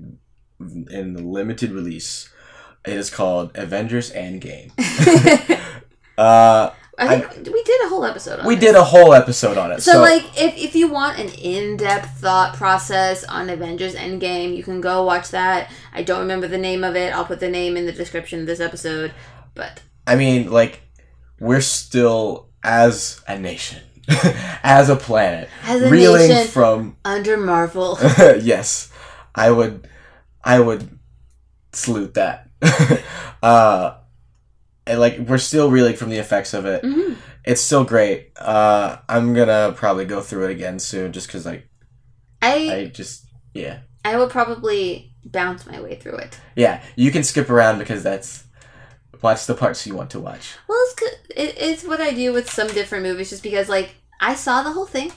in 0.58 1.12
the 1.14 1.22
limited 1.22 1.72
release. 1.72 2.28
It 2.86 2.94
is 2.94 3.10
called 3.10 3.52
Avengers 3.54 4.10
Endgame. 4.12 4.72
uh, 6.18 6.70
I 6.98 7.20
think 7.20 7.46
we 7.46 7.62
did 7.62 7.86
a 7.86 7.88
whole 7.88 8.04
episode 8.04 8.40
on 8.40 8.46
we 8.46 8.56
it. 8.56 8.60
did 8.60 8.74
a 8.74 8.84
whole 8.84 9.14
episode 9.14 9.56
on 9.56 9.72
it. 9.72 9.80
So, 9.80 9.92
So, 9.92 10.00
like, 10.00 10.24
if, 10.38 10.56
if 10.56 10.74
you 10.74 10.88
want 10.88 11.18
an 11.18 11.28
in 11.30 11.76
depth 11.76 12.18
thought 12.18 12.54
process 12.54 13.24
on 13.24 13.48
Avengers 13.48 13.94
Endgame, 13.94 14.54
you 14.54 14.62
can 14.62 14.80
go 14.80 15.02
watch 15.04 15.30
that. 15.30 15.70
I 15.92 16.02
don't 16.02 16.20
remember 16.20 16.46
the 16.46 16.58
name 16.58 16.84
of 16.84 16.96
it. 16.96 17.14
I'll 17.14 17.24
put 17.24 17.40
the 17.40 17.48
name 17.48 17.76
in 17.76 17.86
the 17.86 17.92
description 17.92 18.40
of 18.40 18.46
this 18.46 18.60
episode. 18.60 19.14
But 19.54 19.82
I 20.06 20.16
mean, 20.16 20.50
like, 20.50 20.82
we're 21.38 21.62
still 21.62 22.48
as 22.62 23.22
a 23.26 23.38
nation, 23.38 23.82
as 24.62 24.90
a 24.90 24.96
planet, 24.96 25.48
as 25.64 25.82
a 25.82 25.90
reeling 25.90 26.28
nation 26.28 26.48
from 26.48 26.96
under 27.04 27.38
Marvel, 27.38 27.98
yes, 28.18 28.92
I 29.34 29.50
would, 29.50 29.88
I 30.44 30.60
would 30.60 30.98
salute 31.72 32.14
that. 32.14 32.49
uh, 33.42 33.94
and 34.86 35.00
like 35.00 35.18
we're 35.18 35.38
still 35.38 35.70
reeling 35.70 35.96
from 35.96 36.10
the 36.10 36.18
effects 36.18 36.54
of 36.54 36.66
it. 36.66 36.82
Mhm. 36.82 37.16
It's 37.44 37.60
still 37.60 37.84
great. 37.84 38.32
Uh, 38.38 38.98
I'm 39.08 39.32
gonna 39.34 39.72
probably 39.76 40.04
go 40.04 40.20
through 40.20 40.46
it 40.46 40.50
again 40.52 40.78
soon, 40.78 41.12
just 41.12 41.26
because 41.26 41.46
like 41.46 41.68
I 42.42 42.54
I 42.72 42.84
just 42.86 43.26
yeah 43.54 43.80
I 44.04 44.16
would 44.16 44.30
probably 44.30 45.14
bounce 45.24 45.66
my 45.66 45.80
way 45.80 45.96
through 45.96 46.16
it. 46.16 46.38
yeah. 46.56 46.82
You 46.96 47.10
can 47.10 47.22
skip 47.22 47.50
around 47.50 47.78
because 47.78 48.02
that's 48.02 48.44
watch 49.22 49.46
the 49.46 49.54
parts 49.54 49.86
you 49.86 49.94
want 49.94 50.10
to 50.10 50.20
watch. 50.20 50.56
Well, 50.68 50.82
it's 50.90 51.02
it's 51.60 51.84
what 51.84 52.00
I 52.00 52.10
do 52.12 52.32
with 52.32 52.50
some 52.50 52.68
different 52.68 53.04
movies, 53.04 53.30
just 53.30 53.42
because 53.42 53.68
like 53.68 53.94
I 54.20 54.34
saw 54.34 54.62
the 54.62 54.72
whole 54.72 54.86
thing, 54.86 55.12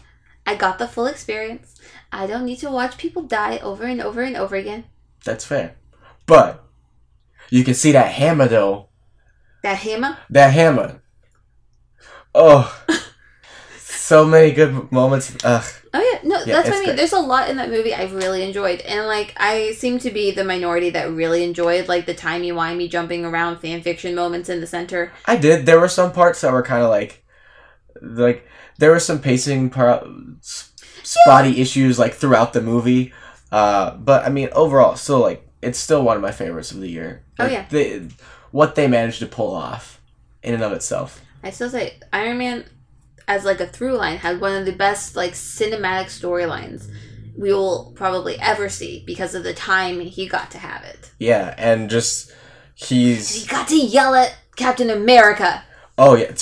I 0.45 0.56
got 0.56 0.77
the 0.79 0.88
full 0.88 1.06
experience. 1.08 1.75
I 2.12 2.27
don't 2.27 2.45
need 2.45 2.60
to 2.60 2.69
watch 2.69 2.97
people 2.97 3.23
die 3.23 3.58
over 3.60 3.84
and 3.86 4.01
over 4.01 4.21
and 4.21 4.36
over 4.38 4.56
again. 4.56 4.86
That's 5.25 5.45
fair, 5.45 5.75
but 6.25 6.62
you 7.49 7.63
can 7.63 7.73
see 7.73 7.91
that 7.93 8.12
hammer 8.12 8.47
though. 8.47 8.89
That 9.63 9.77
hammer. 9.77 10.17
That 10.29 10.53
hammer. 10.53 11.01
Oh, 12.36 12.84
so 13.77 14.25
many 14.25 14.51
good 14.51 14.91
moments. 14.91 15.36
Ugh. 15.43 15.63
Oh 15.93 15.99
yeah, 16.12 16.27
no, 16.27 16.39
Yeah, 16.39 16.45
that's 16.56 16.69
what 16.69 16.75
I 16.75 16.79
mean. 16.79 16.86
great. 16.88 16.97
There's 16.97 17.13
a 17.13 17.19
lot 17.19 17.49
in 17.49 17.58
that 17.58 17.69
movie 17.69 17.93
I 17.93 18.06
really 18.06 18.43
enjoyed, 18.43 18.82
and 18.82 19.06
like 19.06 19.34
I 19.38 19.73
seem 19.73 19.99
to 19.99 20.10
be 20.10 20.32
the 20.32 20.43
minority 20.43 20.89
that 20.89 21.12
really 21.12 21.43
enjoyed 21.43 21.88
like 21.88 22.06
the 22.08 22.15
timey 22.15 22.51
wimey 22.51 22.89
jumping 22.89 23.23
around 23.23 23.60
fan 23.60 23.82
fiction 23.84 24.15
moments 24.15 24.49
in 24.49 24.60
the 24.60 24.67
center. 24.67 25.12
I 25.25 25.36
did. 25.38 25.65
There 25.65 25.79
were 25.79 25.88
some 25.88 26.12
parts 26.12 26.41
that 26.41 26.51
were 26.51 26.63
kind 26.63 26.82
of 26.84 26.89
like, 26.89 27.23
like 28.01 28.47
there 28.79 28.89
were 28.91 28.99
some 28.99 29.19
pacing 29.19 29.69
par- 29.69 30.03
spotty 30.41 31.62
issues 31.62 31.99
like 31.99 32.13
throughout 32.15 32.53
the 32.53 32.62
movie. 32.62 33.13
Uh, 33.51 33.95
but 33.97 34.25
I 34.25 34.29
mean, 34.29 34.49
overall, 34.53 34.95
still 34.95 35.19
like 35.19 35.42
it's 35.63 35.80
still 35.80 36.04
one 36.04 36.15
of 36.17 36.21
my 36.21 36.32
favorites 36.32 36.71
of 36.71 36.80
the 36.80 36.89
year. 36.89 37.23
Oh, 37.39 37.47
yeah. 37.47 37.65
they, 37.69 38.08
what 38.52 38.76
they 38.76 38.88
managed 38.88 39.19
to 39.19 39.26
pull 39.26 39.54
off 39.56 39.99
in 40.43 40.54
and 40.54 40.63
of 40.63 40.71
itself. 40.73 41.21
I 41.43 41.49
still 41.52 41.69
say 41.69 41.99
Iron 42.12 42.38
Man 42.38 42.65
as 43.28 43.45
like 43.45 43.60
a 43.62 43.67
through 43.67 43.95
line 43.95 44.17
had 44.17 44.39
one 44.41 44.56
of 44.56 44.65
the 44.65 44.71
best 44.73 45.15
like 45.15 45.32
cinematic 45.34 46.06
storylines 46.08 46.89
we 47.38 47.52
will 47.54 47.91
probably 47.95 48.38
ever 48.39 48.69
see 48.69 49.04
because 49.08 49.34
of 49.34 49.43
the 49.43 49.54
time 49.54 49.99
he 49.99 50.28
got 50.28 50.52
to 50.52 50.58
have 50.60 50.84
it. 50.84 51.12
Yeah, 51.17 51.56
and 51.58 51.89
just 51.89 52.32
he's 52.76 53.34
He 53.34 53.47
got 53.47 53.67
to 53.69 53.76
yell 53.76 54.13
at 54.13 54.36
Captain 54.56 54.89
America. 54.89 55.63
oh 55.97 56.15
yeah, 56.15 56.34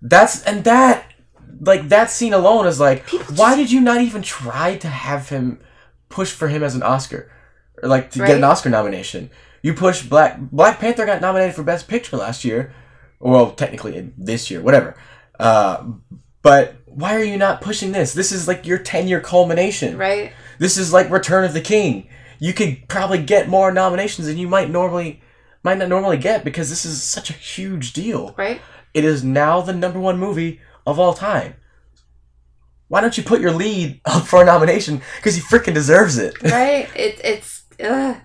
that's 0.00 0.42
and 0.44 0.64
that 0.64 1.06
like 1.60 1.88
that 1.88 2.10
scene 2.10 2.32
alone 2.34 2.66
is 2.66 2.78
like, 2.80 3.06
People 3.06 3.34
why 3.34 3.50
just- 3.50 3.58
did 3.58 3.72
you 3.72 3.80
not 3.80 4.00
even 4.00 4.22
try 4.22 4.76
to 4.76 4.88
have 4.88 5.28
him 5.28 5.60
push 6.08 6.30
for 6.30 6.48
him 6.48 6.62
as 6.62 6.74
an 6.74 6.82
Oscar 6.82 7.30
like 7.82 8.10
to 8.12 8.20
get 8.20 8.36
an 8.36 8.44
Oscar 8.44 8.70
nomination? 8.70 9.30
You 9.62 9.74
push 9.74 10.02
Black 10.02 10.38
Black 10.38 10.78
Panther 10.78 11.06
got 11.06 11.20
nominated 11.20 11.54
for 11.54 11.62
Best 11.62 11.88
Picture 11.88 12.16
last 12.16 12.44
year, 12.44 12.74
well 13.20 13.52
technically 13.52 14.12
this 14.16 14.50
year, 14.50 14.60
whatever. 14.60 14.96
Uh, 15.38 15.84
but 16.42 16.76
why 16.86 17.14
are 17.14 17.24
you 17.24 17.36
not 17.36 17.60
pushing 17.60 17.92
this? 17.92 18.12
This 18.12 18.32
is 18.32 18.48
like 18.48 18.66
your 18.66 18.78
ten 18.78 19.08
year 19.08 19.20
culmination. 19.20 19.96
Right? 19.96 20.32
This 20.58 20.76
is 20.76 20.92
like 20.92 21.10
Return 21.10 21.44
of 21.44 21.54
the 21.54 21.60
King. 21.60 22.08
You 22.38 22.52
could 22.52 22.88
probably 22.88 23.22
get 23.22 23.48
more 23.48 23.70
nominations 23.72 24.26
than 24.26 24.36
you 24.36 24.48
might 24.48 24.68
normally 24.68 25.20
might 25.62 25.78
not 25.78 25.88
normally 25.88 26.16
get 26.16 26.44
because 26.44 26.70
this 26.70 26.84
is 26.84 27.02
such 27.02 27.30
a 27.30 27.34
huge 27.34 27.92
deal. 27.92 28.34
Right? 28.36 28.60
It 28.94 29.04
is 29.04 29.24
now 29.24 29.60
the 29.60 29.72
number 29.72 30.00
one 30.00 30.18
movie 30.18 30.60
of 30.86 30.98
all 30.98 31.14
time. 31.14 31.54
Why 32.88 33.00
don't 33.00 33.16
you 33.16 33.24
put 33.24 33.40
your 33.40 33.52
lead 33.52 34.00
up 34.04 34.26
for 34.26 34.42
a 34.42 34.44
nomination? 34.44 35.00
Because 35.16 35.34
he 35.34 35.40
freaking 35.40 35.72
deserves 35.72 36.18
it. 36.18 36.42
right? 36.44 36.88
It, 36.94 37.20
it's 37.24 37.61
ugh. 37.82 38.16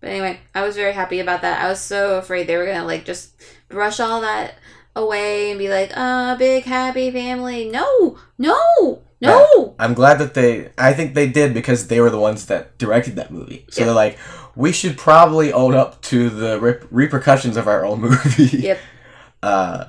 But 0.00 0.10
anyway, 0.10 0.40
I 0.54 0.62
was 0.62 0.76
very 0.76 0.92
happy 0.92 1.20
about 1.20 1.42
that. 1.42 1.64
I 1.64 1.68
was 1.68 1.80
so 1.80 2.18
afraid 2.18 2.46
they 2.46 2.56
were 2.56 2.66
gonna 2.66 2.84
like 2.84 3.04
just 3.04 3.34
brush 3.68 3.98
all 4.00 4.20
that 4.20 4.54
away 4.94 5.50
and 5.50 5.58
be 5.58 5.68
like, 5.68 5.90
"Uh, 5.96 6.36
big 6.36 6.64
happy 6.64 7.10
family." 7.10 7.68
No, 7.70 8.18
no, 8.38 9.02
no. 9.20 9.74
I'm 9.78 9.94
glad 9.94 10.18
that 10.18 10.34
they. 10.34 10.70
I 10.78 10.92
think 10.92 11.14
they 11.14 11.28
did 11.28 11.54
because 11.54 11.88
they 11.88 12.00
were 12.00 12.10
the 12.10 12.20
ones 12.20 12.46
that 12.46 12.76
directed 12.78 13.16
that 13.16 13.30
movie. 13.32 13.66
So 13.70 13.80
Yep. 13.80 13.86
they're 13.86 13.94
like, 13.94 14.18
we 14.54 14.70
should 14.72 14.96
probably 14.98 15.52
own 15.52 15.74
up 15.74 16.00
to 16.02 16.28
the 16.30 16.60
rep- 16.60 16.84
repercussions 16.90 17.56
of 17.56 17.66
our 17.66 17.84
own 17.84 18.00
movie. 18.02 18.44
Yep. 18.58 18.78
Uh, 19.42 19.84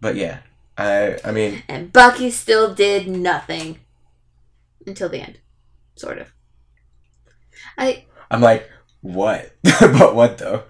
but 0.00 0.14
yeah, 0.14 0.38
I. 0.78 1.18
I 1.24 1.32
mean, 1.32 1.62
And 1.68 1.92
Bucky 1.92 2.30
still 2.30 2.72
did 2.74 3.08
nothing 3.08 3.80
until 4.86 5.08
the 5.08 5.20
end, 5.20 5.40
sort 5.96 6.18
of. 6.18 6.32
I, 7.76 8.06
I'm 8.30 8.40
like, 8.40 8.68
what? 9.00 9.54
but 9.80 10.14
what 10.14 10.38
though? 10.38 10.64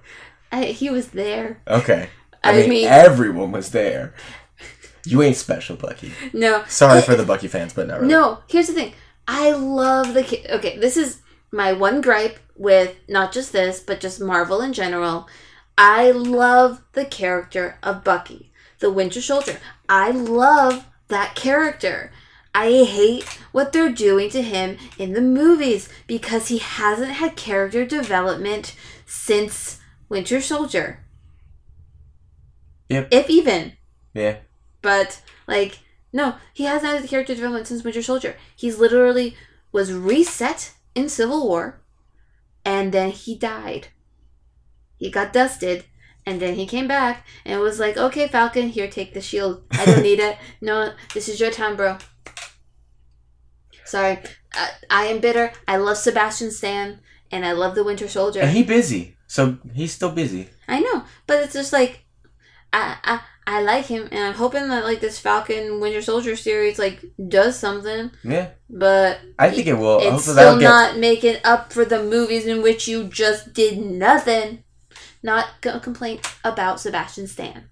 I 0.52 0.66
he 0.66 0.90
was 0.90 1.08
there. 1.08 1.60
Okay. 1.66 2.08
I, 2.42 2.50
I 2.50 2.56
mean, 2.60 2.70
mean- 2.70 2.88
everyone 2.88 3.52
was 3.52 3.70
there. 3.70 4.14
You 5.04 5.22
ain't 5.22 5.36
special, 5.36 5.76
Bucky. 5.76 6.12
No, 6.34 6.64
Sorry 6.68 7.00
for 7.00 7.14
the 7.14 7.24
Bucky 7.24 7.48
fans, 7.48 7.72
but 7.72 7.86
not 7.86 8.00
really. 8.00 8.12
No, 8.12 8.40
here's 8.46 8.66
the 8.66 8.74
thing. 8.74 8.92
I 9.26 9.52
love 9.52 10.12
the 10.12 10.22
ki- 10.22 10.44
okay. 10.50 10.76
This 10.78 10.96
is 10.96 11.22
my 11.50 11.72
one 11.72 12.00
gripe 12.02 12.38
with 12.56 12.94
not 13.08 13.32
just 13.32 13.52
this, 13.52 13.80
but 13.80 14.00
just 14.00 14.20
Marvel 14.20 14.60
in 14.60 14.72
general. 14.72 15.26
I 15.78 16.10
love 16.10 16.82
the 16.92 17.04
character 17.04 17.78
of 17.82 18.04
Bucky, 18.04 18.52
the 18.80 18.90
Winter 18.90 19.22
Soldier. 19.22 19.60
I 19.88 20.10
love 20.10 20.84
that 21.08 21.34
character. 21.34 22.12
I 22.58 22.82
hate 22.82 23.22
what 23.52 23.72
they're 23.72 23.92
doing 23.92 24.30
to 24.30 24.42
him 24.42 24.78
in 24.98 25.12
the 25.12 25.20
movies 25.20 25.88
because 26.08 26.48
he 26.48 26.58
hasn't 26.58 27.12
had 27.12 27.36
character 27.36 27.86
development 27.86 28.74
since 29.06 29.78
Winter 30.08 30.40
Soldier. 30.40 31.04
Yep. 32.88 33.10
If 33.12 33.30
even. 33.30 33.74
Yeah. 34.12 34.38
But 34.82 35.22
like, 35.46 35.78
no, 36.12 36.34
he 36.52 36.64
hasn't 36.64 37.00
had 37.00 37.08
character 37.08 37.32
development 37.32 37.68
since 37.68 37.84
Winter 37.84 38.02
Soldier. 38.02 38.34
He's 38.56 38.80
literally 38.80 39.36
was 39.70 39.92
reset 39.92 40.72
in 40.96 41.08
Civil 41.08 41.46
War, 41.46 41.80
and 42.64 42.90
then 42.90 43.12
he 43.12 43.36
died. 43.36 43.86
He 44.96 45.12
got 45.12 45.32
dusted, 45.32 45.84
and 46.26 46.42
then 46.42 46.56
he 46.56 46.66
came 46.66 46.88
back 46.88 47.24
and 47.44 47.60
was 47.60 47.78
like, 47.78 47.96
"Okay, 47.96 48.26
Falcon, 48.26 48.70
here, 48.70 48.88
take 48.88 49.14
the 49.14 49.20
shield. 49.20 49.62
I 49.70 49.84
don't 49.84 50.02
need 50.02 50.18
it. 50.28 50.38
No, 50.60 50.92
this 51.14 51.28
is 51.28 51.38
your 51.38 51.52
time, 51.52 51.76
bro." 51.76 51.98
Sorry, 53.88 54.18
I, 54.52 54.70
I 54.90 55.04
am 55.06 55.20
bitter. 55.20 55.52
I 55.66 55.76
love 55.76 55.96
Sebastian 55.96 56.50
Stan, 56.50 57.00
and 57.32 57.44
I 57.44 57.52
love 57.52 57.74
the 57.74 57.84
Winter 57.84 58.06
Soldier. 58.08 58.40
And 58.40 58.50
he 58.50 58.62
busy, 58.62 59.16
so 59.26 59.58
he's 59.74 59.92
still 59.92 60.12
busy. 60.12 60.48
I 60.68 60.80
know, 60.80 61.04
but 61.26 61.42
it's 61.42 61.54
just 61.54 61.72
like 61.72 62.04
I 62.72 62.96
I 63.02 63.20
I 63.46 63.62
like 63.62 63.86
him, 63.86 64.08
and 64.12 64.20
I'm 64.24 64.34
hoping 64.34 64.68
that 64.68 64.84
like 64.84 65.00
this 65.00 65.18
Falcon 65.18 65.80
Winter 65.80 66.02
Soldier 66.02 66.36
series 66.36 66.78
like 66.78 67.02
does 67.28 67.58
something. 67.58 68.10
Yeah, 68.22 68.50
But 68.68 69.20
I 69.38 69.50
think 69.50 69.66
it 69.66 69.74
will. 69.74 70.00
it's 70.02 70.24
still 70.24 70.58
get. 70.58 70.64
not 70.68 70.98
making 70.98 71.36
up 71.44 71.72
for 71.72 71.86
the 71.86 72.02
movies 72.02 72.44
in 72.46 72.62
which 72.62 72.86
you 72.86 73.04
just 73.08 73.54
did 73.54 73.78
nothing. 73.78 74.64
Not 75.22 75.46
a 75.64 75.80
complaint 75.80 76.20
about 76.44 76.78
Sebastian 76.78 77.26
Stan. 77.26 77.70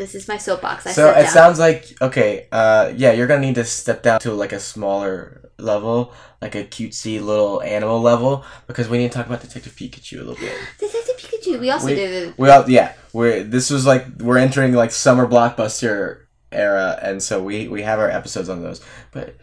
This 0.00 0.14
is 0.14 0.26
my 0.28 0.38
soapbox. 0.38 0.86
I 0.86 0.92
so 0.92 1.10
it 1.10 1.24
down. 1.24 1.26
sounds 1.30 1.58
like 1.58 1.92
okay. 2.00 2.48
Uh, 2.50 2.90
yeah, 2.96 3.12
you're 3.12 3.26
gonna 3.26 3.42
need 3.42 3.56
to 3.56 3.64
step 3.64 4.02
down 4.02 4.18
to 4.20 4.32
like 4.32 4.52
a 4.52 4.58
smaller 4.58 5.50
level, 5.58 6.14
like 6.40 6.54
a 6.54 6.64
cutesy 6.64 7.20
little 7.22 7.60
animal 7.60 8.00
level, 8.00 8.42
because 8.66 8.88
we 8.88 8.96
need 8.96 9.12
to 9.12 9.18
talk 9.18 9.26
about 9.26 9.42
Detective 9.42 9.74
Pikachu 9.74 10.14
a 10.14 10.24
little 10.24 10.36
bit. 10.36 10.54
Detective 10.78 11.16
Pikachu 11.18 11.60
we 11.60 11.70
also 11.70 11.84
We- 11.86 11.96
did 11.96 12.28
it. 12.28 12.38
Well, 12.38 12.64
yeah, 12.70 12.94
we're 13.12 13.42
this 13.44 13.68
was 13.68 13.84
like 13.84 14.06
we're 14.20 14.38
entering 14.38 14.72
like 14.72 14.90
summer 14.90 15.26
blockbuster 15.26 16.20
era, 16.50 16.98
and 17.02 17.22
so 17.22 17.42
we 17.42 17.68
we 17.68 17.82
have 17.82 17.98
our 17.98 18.08
episodes 18.08 18.48
on 18.48 18.62
those. 18.62 18.80
But 19.12 19.36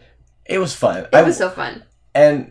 it 0.44 0.58
was 0.58 0.74
fun. 0.74 1.06
It 1.12 1.24
was 1.24 1.36
so 1.36 1.50
fun. 1.50 1.84
and 2.16 2.50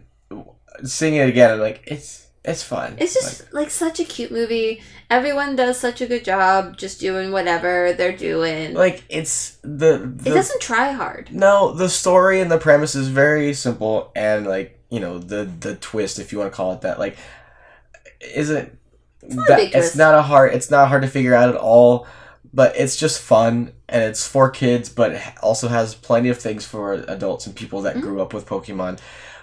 seeing 0.86 1.16
it 1.16 1.28
again, 1.28 1.52
I'm 1.52 1.60
like 1.60 1.84
it's 1.88 2.27
it's 2.48 2.64
fun. 2.64 2.96
It's 2.98 3.14
just 3.14 3.54
like, 3.54 3.70
such 3.70 4.00
a 4.00 4.04
cute 4.06 4.32
movie. 4.32 4.82
Everyone 5.10 5.56
does 5.56 5.80
such 5.80 6.02
a 6.02 6.08
good 6.08 6.24
job 6.26 6.78
just 6.78 7.00
doing 7.00 7.32
whatever 7.32 7.94
they're 7.94 8.16
doing. 8.18 8.74
like, 8.74 8.94
like 8.96 9.04
it's 9.10 9.58
the, 9.62 9.98
the 10.16 10.32
it 10.32 10.34
doesn't 10.34 10.62
try 10.62 10.92
hard. 10.94 11.30
no 11.32 11.74
the 11.74 11.90
story 11.90 12.42
and 12.42 12.50
the 12.50 12.58
premise 12.58 12.96
is 12.96 13.08
very 13.10 13.54
simple 13.54 14.12
and 14.16 14.48
like 14.48 14.80
you 14.90 15.00
know 15.00 15.20
the 15.20 15.44
the 15.60 15.76
twist 15.76 16.18
if 16.20 16.32
you 16.32 16.40
want 16.40 16.52
to 16.52 16.56
call 16.56 16.74
it 16.74 16.82
that 16.82 16.98
like 17.00 17.18
isn't 18.36 18.78
not 19.24 19.44
a 19.44 19.46
that 19.48 19.58
big 19.58 19.76
it's 19.76 19.96
not 19.96 20.16
a 20.16 20.22
hard 20.22 20.54
it's 20.54 20.72
not 20.72 20.88
hard 20.88 21.02
to 21.02 21.08
figure 21.08 21.34
out 21.34 21.50
at 21.50 21.56
all 21.56 22.08
but 22.54 22.76
it's 22.78 22.96
just 22.96 23.22
fun 23.22 23.72
and 23.90 24.04
it's 24.04 24.26
for 24.28 24.50
kids 24.50 24.90
but 24.90 25.12
it 25.14 25.22
also 25.44 25.68
has 25.68 25.94
plenty 25.96 26.30
of 26.30 26.38
things 26.38 26.66
for 26.66 26.94
adults 26.94 27.46
and 27.46 27.56
people 27.56 27.82
that 27.82 27.96
Mhm. 27.98 28.02
grew 28.02 28.22
up 28.22 28.34
with 28.34 28.46
pokemon 28.46 29.00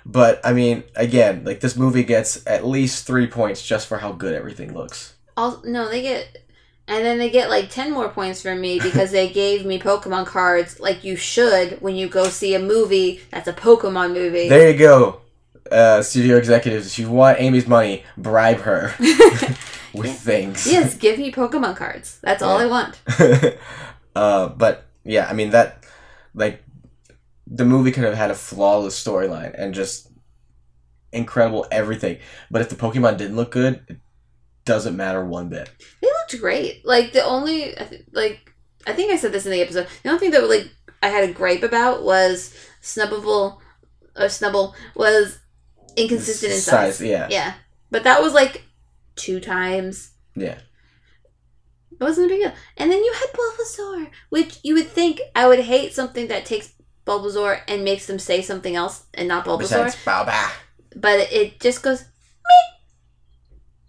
but 0.06 0.40
i 0.44 0.52
mean 0.52 0.82
again 0.96 1.44
like 1.44 1.60
this 1.60 1.76
movie 1.76 2.04
gets 2.04 2.46
at 2.46 2.64
least 2.66 3.06
three 3.06 3.26
points 3.26 3.64
just 3.66 3.86
for 3.86 3.98
how 3.98 4.12
good 4.12 4.34
everything 4.34 4.72
looks 4.74 5.14
All 5.36 5.62
no, 5.64 5.88
they 5.88 6.02
get, 6.02 6.38
and 6.86 7.04
then 7.04 7.18
they 7.18 7.30
get 7.30 7.48
like 7.48 7.70
ten 7.70 7.90
more 7.90 8.08
points 8.08 8.42
from 8.42 8.60
me 8.60 8.78
because 8.78 9.10
they 9.10 9.28
gave 9.42 9.64
me 9.66 9.78
Pokemon 9.78 10.26
cards, 10.26 10.78
like 10.78 11.02
you 11.04 11.16
should 11.16 11.80
when 11.80 11.96
you 11.96 12.08
go 12.08 12.24
see 12.28 12.54
a 12.54 12.58
movie 12.60 13.20
that's 13.30 13.48
a 13.48 13.52
Pokemon 13.52 14.12
movie. 14.12 14.48
there 14.48 14.70
you 14.70 14.78
go 14.78 15.20
uh, 15.72 16.02
studio 16.02 16.36
executives 16.36 16.86
if 16.86 16.98
you 16.98 17.10
want 17.10 17.40
amy's 17.40 17.66
money 17.66 18.04
bribe 18.18 18.60
her 18.60 18.92
with 19.94 20.06
Yeah. 20.06 20.12
things 20.12 20.66
yes, 20.66 20.94
give 20.96 21.18
me 21.18 21.32
Pokemon 21.32 21.76
cards. 21.76 22.18
That's 22.22 22.42
all 22.42 22.58
I 22.58 22.66
want. 22.66 23.00
uh, 24.14 24.48
but 24.48 24.84
yeah, 25.04 25.26
I 25.28 25.32
mean 25.32 25.50
that 25.50 25.84
like 26.34 26.62
the 27.46 27.64
movie 27.64 27.92
could 27.92 28.04
have 28.04 28.14
had 28.14 28.30
a 28.30 28.34
flawless 28.34 29.02
storyline 29.02 29.54
and 29.56 29.74
just 29.74 30.10
incredible 31.12 31.66
everything. 31.70 32.18
But 32.50 32.62
if 32.62 32.68
the 32.68 32.76
Pokemon 32.76 33.18
didn't 33.18 33.36
look 33.36 33.52
good, 33.52 33.84
it 33.88 33.98
doesn't 34.64 34.96
matter 34.96 35.24
one 35.24 35.48
bit. 35.48 35.70
They 36.00 36.08
looked 36.08 36.40
great. 36.40 36.84
Like 36.84 37.12
the 37.12 37.24
only, 37.24 37.74
like 38.12 38.52
I 38.86 38.92
think 38.92 39.12
I 39.12 39.16
said 39.16 39.32
this 39.32 39.46
in 39.46 39.52
the 39.52 39.60
episode. 39.62 39.88
The 40.02 40.08
only 40.10 40.20
thing 40.20 40.30
that 40.32 40.48
like 40.48 40.70
I 41.02 41.08
had 41.08 41.28
a 41.28 41.32
gripe 41.32 41.62
about 41.62 42.02
was 42.02 42.54
Snubbull 42.82 43.24
or 43.26 43.58
uh, 44.16 44.24
Snubbull 44.24 44.74
was 44.94 45.38
inconsistent 45.96 46.52
in 46.52 46.58
size. 46.58 47.00
yeah. 47.00 47.28
Yeah, 47.30 47.54
but 47.90 48.04
that 48.04 48.22
was 48.22 48.32
like 48.32 48.64
two 49.16 49.40
times. 49.40 50.12
Yeah. 50.34 50.58
It 51.92 52.02
wasn't 52.02 52.26
a 52.26 52.28
big 52.28 52.42
deal. 52.42 52.52
And 52.76 52.90
then 52.90 53.04
you 53.04 53.12
had 53.12 53.32
Bulbasaur, 53.32 54.10
which 54.28 54.58
you 54.64 54.74
would 54.74 54.88
think 54.88 55.20
I 55.36 55.46
would 55.46 55.60
hate 55.60 55.94
something 55.94 56.26
that 56.26 56.44
takes 56.44 56.72
Bulbasaur 57.06 57.60
and 57.68 57.84
makes 57.84 58.06
them 58.06 58.18
say 58.18 58.40
something 58.42 58.74
else 58.76 59.04
and 59.14 59.28
not 59.28 59.44
Bulbasaur. 59.44 59.58
Besides 59.58 59.96
Bow 60.04 60.24
Bah. 60.24 60.52
But 60.96 61.32
it 61.32 61.60
just 61.60 61.82
goes 61.82 62.02
me 62.02 62.60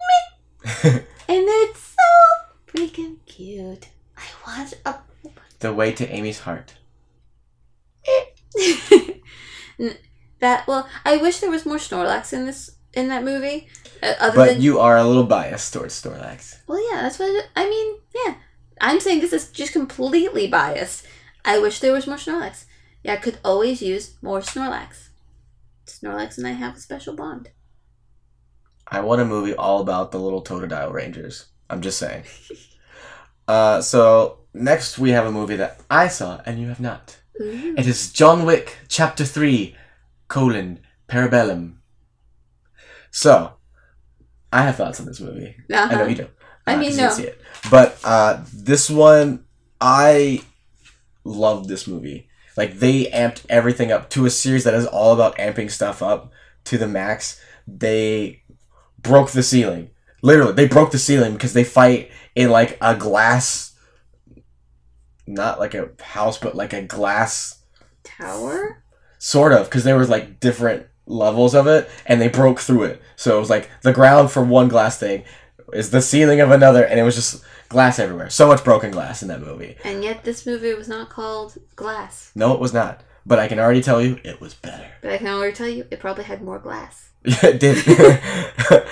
me 0.09 0.91
and 0.93 1.03
it's 1.47 1.79
so 1.79 2.73
freaking 2.73 3.17
cute. 3.25 3.87
I 4.17 4.23
want 4.45 4.73
a 4.85 4.95
the 5.59 5.73
way 5.73 5.91
to 5.93 6.07
Amy's 6.07 6.39
heart. 6.39 6.73
That 10.39 10.67
well, 10.67 10.87
I 11.05 11.17
wish 11.17 11.39
there 11.39 11.49
was 11.49 11.65
more 11.65 11.77
Snorlax 11.77 12.33
in 12.33 12.45
this 12.45 12.75
in 12.93 13.07
that 13.07 13.23
movie. 13.23 13.67
Uh, 14.03 14.13
other 14.19 14.35
But 14.35 14.45
than 14.53 14.61
you 14.61 14.79
are 14.79 14.97
a 14.97 15.03
little 15.07 15.23
biased 15.23 15.71
towards 15.73 15.99
Snorlax. 16.01 16.59
well, 16.67 16.91
yeah, 16.91 17.01
that's 17.01 17.17
what 17.19 17.29
it, 17.29 17.47
I 17.55 17.69
mean. 17.69 17.97
Yeah, 18.13 18.35
I'm 18.81 18.99
saying 18.99 19.21
this 19.21 19.33
is 19.33 19.51
just 19.51 19.71
completely 19.73 20.47
biased. 20.47 21.05
I 21.45 21.59
wish 21.59 21.79
there 21.79 21.93
was 21.93 22.05
more 22.05 22.17
Snorlax. 22.17 22.65
Yeah, 23.05 23.13
I 23.13 23.17
could 23.17 23.37
always 23.45 23.83
use 23.83 24.15
more 24.23 24.39
Snorlax. 24.39 25.09
Snorlax 25.85 26.39
and 26.39 26.47
I 26.47 26.53
have 26.53 26.75
a 26.75 26.79
special 26.79 27.15
bond. 27.15 27.51
I 28.87 29.01
want 29.01 29.21
a 29.21 29.25
movie 29.25 29.53
all 29.53 29.79
about 29.79 30.11
the 30.11 30.17
little 30.17 30.43
Totodile 30.43 30.91
Rangers. 30.91 31.45
I'm 31.69 31.81
just 31.81 31.99
saying. 31.99 32.23
uh, 33.47 33.81
so 33.81 34.39
next 34.55 34.97
we 34.97 35.11
have 35.11 35.27
a 35.27 35.31
movie 35.31 35.55
that 35.57 35.81
I 35.87 36.07
saw 36.07 36.41
and 36.47 36.59
you 36.59 36.67
have 36.69 36.79
not. 36.79 37.19
Ooh. 37.39 37.75
It 37.77 37.85
is 37.85 38.11
John 38.11 38.43
Wick 38.43 38.75
Chapter 38.87 39.23
3, 39.23 39.75
colon, 40.27 40.79
Parabellum. 41.07 41.75
So, 43.11 43.53
I 44.51 44.63
have 44.63 44.77
thoughts 44.77 44.99
on 44.99 45.05
this 45.05 45.21
movie. 45.21 45.55
Uh-huh. 45.71 45.89
I 45.91 45.95
know 45.95 46.07
you 46.07 46.15
do. 46.15 46.27
I 46.65 46.73
uh, 46.73 46.77
mean, 46.77 46.85
you 46.85 46.97
didn't 46.97 47.09
no. 47.09 47.15
see 47.15 47.23
it. 47.25 47.39
But 47.69 47.99
uh, 48.03 48.43
this 48.51 48.89
one, 48.89 49.45
I 49.79 50.41
love 51.23 51.67
this 51.67 51.85
movie. 51.85 52.29
Like, 52.55 52.79
they 52.79 53.05
amped 53.05 53.45
everything 53.49 53.91
up 53.91 54.09
to 54.11 54.25
a 54.25 54.29
series 54.29 54.63
that 54.63 54.73
is 54.73 54.85
all 54.85 55.13
about 55.13 55.37
amping 55.37 55.69
stuff 55.69 56.01
up 56.01 56.31
to 56.65 56.77
the 56.77 56.87
max. 56.87 57.41
They 57.67 58.43
broke 58.99 59.31
the 59.31 59.43
ceiling. 59.43 59.89
Literally, 60.21 60.53
they 60.53 60.67
broke 60.67 60.91
the 60.91 60.99
ceiling 60.99 61.33
because 61.33 61.53
they 61.53 61.63
fight 61.63 62.11
in, 62.35 62.49
like, 62.49 62.77
a 62.81 62.95
glass... 62.95 63.73
Not 65.27 65.59
like 65.59 65.73
a 65.73 65.89
house, 66.01 66.37
but 66.37 66.55
like 66.55 66.71
a 66.71 66.83
glass 66.83 67.63
Tower. 68.03 68.83
sort 69.17 69.51
of 69.51 69.65
because 69.65 69.83
there 69.83 69.97
was 69.97 70.09
like 70.09 70.39
different 70.39 70.85
levels 71.07 71.53
of 71.53 71.67
it 71.67 71.89
and 72.05 72.21
they 72.21 72.27
broke 72.27 72.59
through 72.59 72.83
it 72.83 73.01
so 73.15 73.35
it 73.35 73.39
was 73.39 73.49
like 73.49 73.69
the 73.81 73.91
ground 73.91 74.31
for 74.31 74.43
one 74.43 74.67
glass 74.67 74.99
thing 74.99 75.23
is 75.73 75.89
the 75.89 76.01
ceiling 76.01 76.39
of 76.39 76.51
another 76.51 76.83
and 76.83 76.99
it 76.99 77.03
was 77.03 77.15
just 77.15 77.43
glass 77.69 77.99
everywhere. 77.99 78.29
So 78.29 78.47
much 78.47 78.63
broken 78.63 78.91
glass 78.91 79.21
in 79.21 79.27
that 79.29 79.41
movie. 79.41 79.75
And 79.83 80.03
yet, 80.03 80.23
this 80.23 80.45
movie 80.45 80.73
was 80.73 80.87
not 80.87 81.09
called 81.09 81.57
Glass. 81.75 82.31
no 82.35 82.53
it 82.53 82.59
was 82.59 82.73
not. 82.73 83.01
But 83.27 83.39
i 83.39 83.47
can 83.47 83.57
already 83.59 83.81
tell 83.81 84.01
you 84.01 84.19
it 84.23 84.39
was 84.39 84.53
better. 84.53 84.87
But 85.01 85.11
I 85.13 85.17
can 85.17 85.27
already 85.27 85.53
tell 85.53 85.67
you, 85.67 85.85
it 85.89 85.99
probably 85.99 86.25
had 86.25 86.41
more 86.43 86.59
glass. 86.59 87.09
yeah 87.23 87.37
it 87.47 87.59
did. 87.59 87.77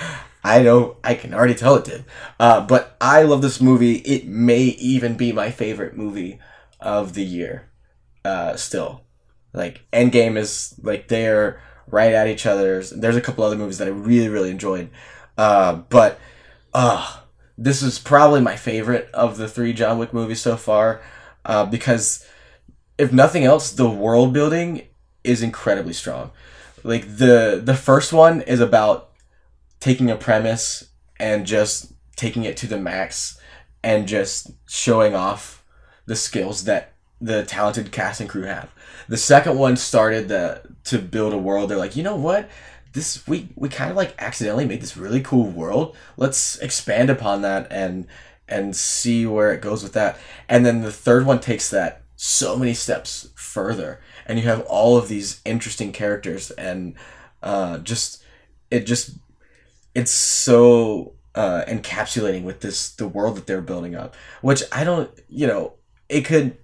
I 0.46 0.60
know 0.62 0.98
i 1.02 1.14
can 1.14 1.32
already 1.32 1.54
tell 1.54 1.76
it 1.76 1.84
did. 1.84 2.04
Uh, 2.38 2.60
but 2.66 2.96
i 3.00 3.22
love 3.22 3.42
this 3.42 3.60
movie. 3.60 3.96
It 3.98 4.26
may 4.26 4.62
even 4.62 5.16
be 5.16 5.32
my 5.32 5.50
favorite 5.50 5.96
movie 5.96 6.38
of 6.80 7.14
the 7.14 7.24
year 7.24 7.70
uh, 8.24 8.56
still. 8.56 9.02
Like 9.52 9.82
endgame 9.92 10.36
is 10.36 10.74
like 10.82 11.06
they're 11.08 11.62
right 11.86 12.12
at 12.12 12.26
each 12.26 12.44
other's. 12.44 12.90
There's 12.90 13.16
a 13.16 13.20
couple 13.20 13.44
other 13.44 13.56
movies 13.56 13.78
that 13.78 13.86
i 13.88 13.90
really 13.92 14.28
really 14.28 14.50
enjoyed. 14.50 14.90
Uh, 15.38 15.74
but 15.88 16.18
uh, 16.74 17.20
this 17.56 17.82
is 17.82 17.98
probably 17.98 18.40
my 18.40 18.56
favorite 18.56 19.08
of 19.14 19.36
the 19.36 19.48
three 19.48 19.72
john 19.72 19.98
wick 19.98 20.12
movies 20.12 20.40
so 20.40 20.56
far 20.56 21.00
uh, 21.44 21.64
because 21.64 22.26
if 22.98 23.12
nothing 23.12 23.44
else 23.44 23.72
the 23.72 23.88
world 23.88 24.32
building 24.32 24.82
is 25.22 25.42
incredibly 25.42 25.92
strong 25.92 26.30
like 26.82 27.16
the 27.16 27.60
the 27.62 27.74
first 27.74 28.12
one 28.12 28.42
is 28.42 28.60
about 28.60 29.10
taking 29.80 30.10
a 30.10 30.16
premise 30.16 30.88
and 31.18 31.46
just 31.46 31.92
taking 32.16 32.44
it 32.44 32.56
to 32.56 32.66
the 32.66 32.78
max 32.78 33.38
and 33.82 34.08
just 34.08 34.50
showing 34.66 35.14
off 35.14 35.62
the 36.06 36.16
skills 36.16 36.64
that 36.64 36.92
the 37.20 37.44
talented 37.44 37.92
cast 37.92 38.20
and 38.20 38.28
crew 38.28 38.44
have. 38.44 38.70
The 39.08 39.16
second 39.16 39.58
one 39.58 39.76
started 39.76 40.28
the 40.28 40.62
to 40.84 40.98
build 40.98 41.32
a 41.32 41.38
world. 41.38 41.70
They're 41.70 41.78
like, 41.78 41.96
you 41.96 42.02
know 42.02 42.16
what? 42.16 42.48
This 42.94 43.26
we 43.26 43.48
we 43.56 43.68
kind 43.68 43.90
of 43.90 43.96
like 43.96 44.14
accidentally 44.18 44.66
made 44.66 44.80
this 44.80 44.96
really 44.96 45.20
cool 45.20 45.50
world. 45.50 45.96
Let's 46.16 46.56
expand 46.58 47.10
upon 47.10 47.42
that 47.42 47.66
and 47.70 48.06
and 48.48 48.74
see 48.76 49.26
where 49.26 49.52
it 49.52 49.60
goes 49.60 49.82
with 49.82 49.92
that. 49.94 50.16
And 50.48 50.64
then 50.64 50.82
the 50.82 50.92
third 50.92 51.26
one 51.26 51.40
takes 51.40 51.70
that 51.70 52.02
so 52.16 52.56
many 52.56 52.72
steps 52.74 53.28
further, 53.34 54.00
and 54.26 54.38
you 54.38 54.44
have 54.46 54.62
all 54.62 54.96
of 54.96 55.08
these 55.08 55.40
interesting 55.44 55.92
characters 55.92 56.50
and 56.52 56.94
uh, 57.42 57.78
just 57.78 58.22
it 58.70 58.86
just 58.86 59.18
it's 59.94 60.10
so 60.10 61.12
uh, 61.34 61.62
encapsulating 61.68 62.42
with 62.42 62.60
this 62.60 62.90
the 62.90 63.06
world 63.06 63.36
that 63.36 63.46
they're 63.46 63.60
building 63.60 63.94
up 63.94 64.14
which 64.40 64.62
i 64.72 64.82
don't 64.84 65.10
you 65.28 65.46
know 65.46 65.74
it 66.08 66.22
could 66.22 66.56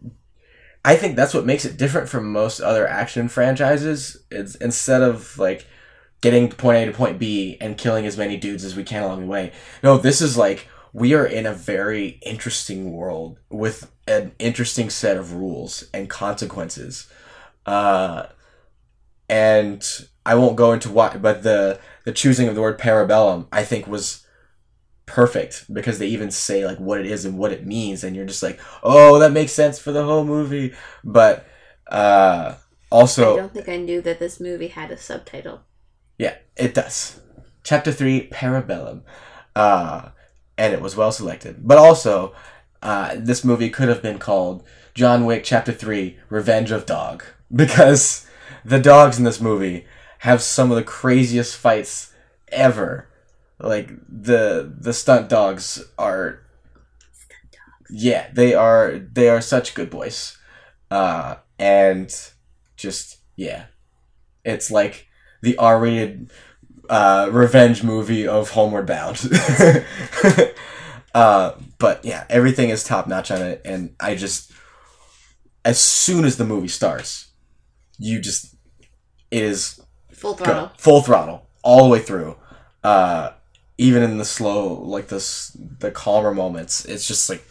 i 0.85 0.97
think 0.97 1.17
that's 1.17 1.35
what 1.35 1.45
makes 1.45 1.65
it 1.65 1.77
different 1.77 2.09
from 2.09 2.33
most 2.33 2.61
other 2.61 2.87
action 2.87 3.29
franchises 3.29 4.25
it's 4.31 4.55
instead 4.57 5.03
of 5.03 5.39
like 5.39 5.67
getting 6.21 6.49
point 6.51 6.79
a 6.79 6.87
to 6.87 6.97
point 6.97 7.19
b 7.19 7.57
and 7.61 7.79
killing 7.79 8.07
as 8.07 8.19
many 8.19 8.37
dudes 8.37 8.65
as 8.65 8.77
we 8.77 8.85
can 8.85 9.03
along 9.03 9.21
the 9.21 9.27
way. 9.27 9.53
No 9.83 9.99
this 9.99 10.21
is 10.21 10.37
like 10.37 10.69
we 10.93 11.15
are 11.15 11.27
in 11.27 11.47
a 11.47 11.53
very 11.55 12.19
interesting 12.23 12.93
world 12.93 13.39
with 13.49 13.91
an 14.09 14.33
interesting 14.39 14.91
set 14.91 15.17
of 15.17 15.35
rules 15.35 15.89
and 15.95 16.09
consequences. 16.11 17.09
Uh 17.67 18.27
and 19.29 20.09
i 20.27 20.35
won't 20.35 20.57
go 20.57 20.73
into 20.73 20.91
why 20.91 21.17
but 21.17 21.45
the 21.45 21.79
the 22.05 22.13
choosing 22.13 22.49
of 22.49 22.57
the 22.57 22.61
word 22.61 22.81
parabellum 22.81 23.47
i 23.53 23.63
think 23.63 23.87
was 23.87 24.27
perfect 25.07 25.73
because 25.73 25.99
they 25.99 26.07
even 26.07 26.31
say 26.31 26.65
like 26.65 26.79
what 26.79 27.01
it 27.01 27.07
is 27.07 27.25
and 27.25 27.39
what 27.39 27.53
it 27.53 27.67
means 27.67 28.03
and 28.03 28.15
you're 28.15 28.25
just 28.25 28.43
like 28.43 28.61
oh 28.83 29.19
that 29.19 29.33
makes 29.33 29.53
sense 29.53 29.79
for 29.79 29.93
the 29.93 30.05
whole 30.05 30.25
movie. 30.25 30.73
But 31.03 31.47
uh 31.89 32.55
also, 32.93 33.35
I 33.35 33.37
don't 33.37 33.55
think 33.55 33.69
I 33.69 33.77
knew 33.77 34.01
that 34.03 34.19
this 34.19 34.41
movie 34.41 34.69
had 34.69 34.91
a 34.91 34.97
subtitle. 34.97 35.63
It 36.61 36.75
does 36.75 37.21
chapter 37.63 37.93
3 37.93 38.29
parabellum 38.29 39.03
uh 39.57 40.11
and 40.61 40.75
it 40.75 40.83
was 40.83 40.95
well 40.95 41.11
selected. 41.11 41.67
But 41.67 41.79
also, 41.79 42.35
uh, 42.83 43.17
this 43.17 43.45
movie 43.45 43.71
could 43.71 43.89
have 43.89 44.03
been 44.03 44.19
called 44.19 44.63
John 44.95 45.25
Wick 45.25 45.43
Chapter 45.43 45.73
Three: 45.73 46.19
Revenge 46.29 46.71
of 46.71 46.85
Dog 46.85 47.25
because 47.55 48.27
the 48.65 48.79
dogs 48.79 49.19
in 49.19 49.25
this 49.25 49.41
movie 49.41 49.87
have 50.19 50.43
some 50.43 50.71
of 50.71 50.77
the 50.77 50.85
craziest 50.85 51.57
fights 51.57 52.13
ever. 52.49 53.09
Like 53.59 53.91
the 54.07 54.71
the 54.79 54.93
stunt 54.93 55.31
dogs 55.31 55.83
are 55.99 56.43
stunt 57.13 57.53
dogs. 57.53 58.03
yeah, 58.05 58.29
they 58.33 58.53
are 58.53 58.99
they 58.99 59.31
are 59.31 59.41
such 59.41 59.75
good 59.75 59.89
boys. 59.89 60.37
Uh 60.91 61.37
and 61.59 62.15
just 62.77 63.19
yeah. 63.37 63.67
It's 64.45 64.71
like 64.71 65.07
the 65.43 65.57
R-rated 65.57 66.31
uh 66.91 67.29
revenge 67.33 67.83
movie 67.83 68.29
of 68.29 68.51
Homeward 68.51 68.87
Bound. 68.87 69.19
uh 71.15 71.53
but 71.79 72.05
yeah, 72.05 72.25
everything 72.29 72.69
is 72.71 72.85
top 72.85 73.07
notch 73.07 73.31
on 73.31 73.41
it 73.43 73.63
and 73.65 73.95
I 73.99 74.15
just 74.15 74.53
as 75.65 75.81
soon 75.81 76.25
as 76.25 76.37
the 76.37 76.45
movie 76.45 76.69
starts, 76.69 77.29
you 77.99 78.21
just 78.21 78.55
it 79.31 79.43
is 79.43 79.81
Full 80.13 80.35
go 80.35 80.45
throttle. 80.45 80.73
full 80.79 81.03
throttle 81.03 81.47
all 81.63 81.85
the 81.85 81.91
way 81.91 81.99
through. 82.01 82.37
Uh, 82.85 83.33
even 83.79 84.03
in 84.03 84.19
the 84.19 84.25
slow, 84.25 84.75
like 84.83 85.09
the 85.09 85.19
the 85.79 85.91
calmer 85.91 86.35
moments, 86.35 86.85
it's 86.85 87.07
just 87.07 87.29
like, 87.31 87.43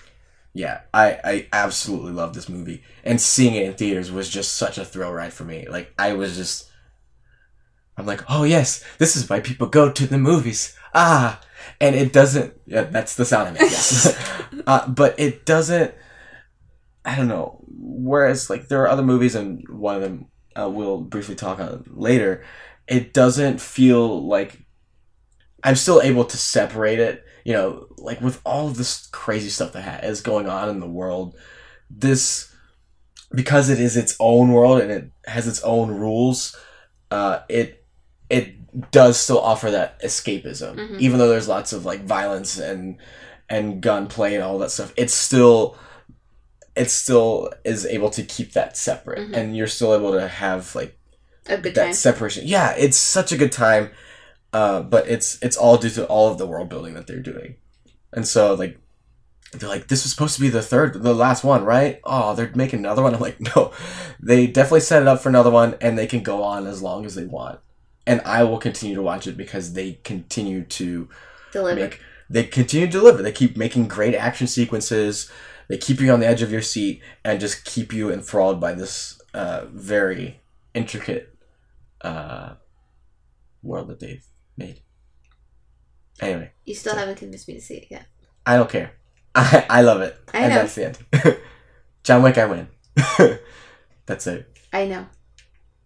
yeah, 0.53 0.81
I 0.93 1.19
I 1.23 1.47
absolutely 1.53 2.11
love 2.11 2.33
this 2.33 2.49
movie, 2.49 2.83
and 3.03 3.19
seeing 3.19 3.55
it 3.55 3.65
in 3.65 3.73
theaters 3.73 4.11
was 4.11 4.29
just 4.29 4.53
such 4.53 4.77
a 4.77 4.85
thrill 4.85 5.11
ride 5.11 5.33
for 5.33 5.43
me. 5.45 5.67
Like 5.67 5.91
I 5.97 6.13
was 6.13 6.35
just, 6.35 6.68
I'm 7.99 8.05
like, 8.05 8.23
oh 8.29 8.43
yes, 8.43 8.83
this 8.97 9.15
is 9.15 9.29
why 9.29 9.39
people 9.41 9.67
go 9.67 9.91
to 9.91 10.07
the 10.07 10.17
movies. 10.17 10.75
Ah, 10.93 11.41
and 11.81 11.95
it 11.95 12.13
doesn't. 12.13 12.53
Yeah, 12.65 12.83
that's 12.83 13.15
the 13.15 13.25
sound 13.25 13.49
I 13.49 13.51
make. 13.51 13.61
Yes, 13.61 14.17
uh, 14.67 14.87
but 14.87 15.19
it 15.19 15.45
doesn't. 15.45 15.93
I 17.05 17.15
don't 17.15 17.27
know. 17.27 17.63
Whereas, 17.67 18.49
like, 18.49 18.67
there 18.67 18.81
are 18.83 18.89
other 18.89 19.03
movies, 19.03 19.35
and 19.35 19.67
one 19.69 19.95
of 19.95 20.01
them 20.01 20.27
uh, 20.59 20.69
we'll 20.69 21.01
briefly 21.01 21.35
talk 21.35 21.59
on 21.59 21.83
later. 21.87 22.43
It 22.87 23.13
doesn't 23.13 23.61
feel 23.61 24.27
like 24.27 24.59
I'm 25.63 25.75
still 25.75 26.01
able 26.01 26.25
to 26.25 26.37
separate 26.37 26.99
it. 26.99 27.23
You 27.45 27.53
know, 27.53 27.87
like 27.97 28.21
with 28.21 28.41
all 28.45 28.67
of 28.67 28.77
this 28.77 29.07
crazy 29.07 29.49
stuff 29.49 29.73
that 29.73 30.03
is 30.03 30.21
going 30.21 30.47
on 30.47 30.69
in 30.69 30.79
the 30.79 30.87
world, 30.87 31.35
this 31.89 32.53
because 33.31 33.69
it 33.69 33.79
is 33.79 33.95
its 33.95 34.15
own 34.19 34.51
world 34.51 34.81
and 34.81 34.91
it 34.91 35.11
has 35.25 35.47
its 35.47 35.61
own 35.61 35.91
rules. 35.91 36.55
Uh, 37.11 37.39
it 37.47 37.78
it 38.29 38.91
does 38.91 39.19
still 39.19 39.39
offer 39.39 39.71
that 39.71 40.01
escapism, 40.03 40.75
Mhm. 40.75 40.99
even 40.99 41.17
though 41.19 41.29
there's 41.29 41.47
lots 41.47 41.73
of 41.73 41.85
like 41.85 42.03
violence 42.05 42.57
and 42.59 42.97
and 43.49 43.81
gunplay 43.81 44.35
and 44.35 44.43
all 44.43 44.59
that 44.59 44.69
stuff. 44.71 44.93
It's 44.95 45.13
still 45.13 45.75
it 46.75 46.89
still 46.91 47.49
is 47.65 47.85
able 47.85 48.09
to 48.11 48.23
keep 48.23 48.53
that 48.53 48.77
separate, 48.77 49.19
Mhm. 49.31 49.35
and 49.35 49.57
you're 49.57 49.67
still 49.67 49.93
able 49.95 50.11
to 50.13 50.27
have 50.27 50.73
like 50.75 50.97
A 51.47 51.57
good 51.57 51.73
that 51.75 51.85
time. 51.85 51.93
separation. 51.93 52.43
Yeah, 52.47 52.75
it's 52.77 52.95
such 52.97 53.31
a 53.31 53.37
good 53.37 53.51
time, 53.51 53.89
uh, 54.53 54.81
but 54.81 55.07
it's 55.07 55.37
it's 55.41 55.57
all 55.57 55.77
due 55.77 55.89
to 55.89 56.05
all 56.05 56.31
of 56.31 56.37
the 56.37 56.45
world 56.47 56.69
building 56.69 56.93
that 56.93 57.07
they're 57.07 57.19
doing, 57.19 57.55
and 58.13 58.27
so 58.27 58.53
like 58.53 58.77
they're 59.53 59.67
like 59.67 59.87
this 59.87 60.03
was 60.03 60.11
supposed 60.11 60.35
to 60.35 60.41
be 60.41 60.49
the 60.49 60.61
third, 60.61 61.01
the 61.01 61.15
last 61.15 61.43
one, 61.43 61.65
right? 61.65 61.99
Oh, 62.03 62.35
they're 62.35 62.51
making 62.53 62.79
another 62.79 63.01
one. 63.01 63.15
I'm 63.15 63.19
like, 63.19 63.39
no, 63.55 63.71
they 64.21 64.45
definitely 64.45 64.81
set 64.81 65.01
it 65.01 65.07
up 65.07 65.21
for 65.21 65.29
another 65.29 65.49
one, 65.49 65.75
and 65.81 65.97
they 65.97 66.05
can 66.07 66.21
go 66.21 66.43
on 66.43 66.67
as 66.67 66.83
long 66.83 67.03
as 67.03 67.15
they 67.15 67.25
want, 67.25 67.59
and 68.09 68.21
I 68.25 68.43
will 68.43 68.57
continue 68.57 68.95
to 68.95 69.01
watch 69.01 69.27
it 69.27 69.37
because 69.37 69.73
they 69.73 69.93
continue 70.03 70.63
to 70.65 71.07
Deliver. 71.53 71.79
make 71.79 72.01
they 72.29 72.43
continue 72.43 72.85
to 72.87 72.91
deliver. 72.91 73.23
They 73.23 73.31
keep 73.31 73.55
making 73.57 73.87
great 73.87 74.13
action 74.15 74.47
sequences. 74.47 75.31
They 75.67 75.77
keep 75.77 75.99
you 75.99 76.11
on 76.11 76.19
the 76.19 76.27
edge 76.27 76.41
of 76.41 76.51
your 76.51 76.61
seat 76.61 77.01
and 77.23 77.39
just 77.39 77.65
keep 77.65 77.91
you 77.93 78.11
enthralled 78.11 78.59
by 78.59 78.73
this 78.73 79.19
uh, 79.33 79.65
very 79.71 80.39
intricate 80.73 81.35
uh, 82.01 82.53
world 83.63 83.87
that 83.87 83.99
they've 83.99 84.25
made. 84.57 84.81
Anyway, 86.21 86.51
You 86.65 86.75
still 86.75 86.95
haven't 86.95 87.15
convinced 87.17 87.47
me 87.47 87.53
to 87.55 87.61
see 87.61 87.75
it 87.77 87.87
yet. 87.89 88.05
I 88.45 88.57
don't 88.57 88.69
care. 88.69 88.91
I, 89.35 89.65
I 89.69 89.81
love 89.81 90.01
it. 90.01 90.17
I 90.33 90.39
and 90.39 90.49
know. 90.49 90.55
that's 90.55 90.75
the 90.75 90.85
end. 90.85 91.37
John 92.03 92.21
Wick, 92.23 92.37
I 92.37 92.45
win. 92.45 92.67
that's 94.05 94.27
it. 94.27 94.57
I 94.73 94.85
know. 94.85 95.05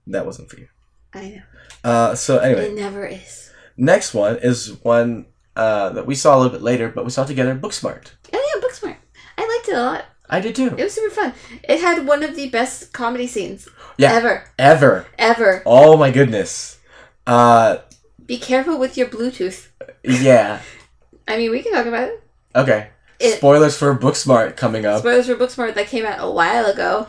That 0.07 0.25
wasn't 0.25 0.49
for 0.49 0.59
you. 0.59 0.67
I 1.13 1.29
know. 1.29 1.41
Uh, 1.89 2.15
so 2.15 2.37
anyway, 2.39 2.67
It 2.69 2.75
never 2.75 3.05
is. 3.05 3.51
next 3.77 4.13
one 4.13 4.37
is 4.37 4.73
one 4.83 5.25
uh, 5.55 5.89
that 5.89 6.05
we 6.05 6.15
saw 6.15 6.35
a 6.35 6.37
little 6.39 6.51
bit 6.51 6.61
later, 6.61 6.89
but 6.89 7.03
we 7.05 7.11
saw 7.11 7.23
together. 7.25 7.55
Booksmart. 7.55 8.11
Oh 8.33 8.51
yeah, 8.55 8.61
Booksmart. 8.67 8.95
I 9.37 9.41
liked 9.47 9.67
it 9.69 9.75
a 9.75 9.81
lot. 9.81 10.05
I 10.29 10.39
did 10.39 10.55
too. 10.55 10.73
It 10.77 10.83
was 10.83 10.93
super 10.93 11.13
fun. 11.13 11.33
It 11.67 11.79
had 11.81 12.07
one 12.07 12.23
of 12.23 12.35
the 12.35 12.49
best 12.49 12.93
comedy 12.93 13.27
scenes 13.27 13.67
Yeah. 13.97 14.13
ever. 14.13 14.45
Ever. 14.57 15.05
Ever. 15.19 15.61
Oh 15.65 15.97
my 15.97 16.09
goodness. 16.11 16.79
Uh, 17.27 17.77
Be 18.25 18.37
careful 18.39 18.79
with 18.79 18.97
your 18.97 19.07
Bluetooth. 19.07 19.67
yeah. 20.03 20.61
I 21.27 21.37
mean, 21.37 21.51
we 21.51 21.61
can 21.61 21.71
talk 21.73 21.85
about 21.85 22.07
it. 22.09 22.23
Okay. 22.55 22.87
It- 23.19 23.37
Spoilers 23.37 23.77
for 23.77 23.95
Booksmart 23.95 24.55
coming 24.57 24.85
up, 24.85 24.99
Spoilers 24.99 25.27
for 25.27 25.35
Booksmart 25.35 25.75
that 25.75 25.87
came 25.87 26.05
out 26.05 26.17
a 26.19 26.29
while 26.31 26.65
ago. 26.65 27.07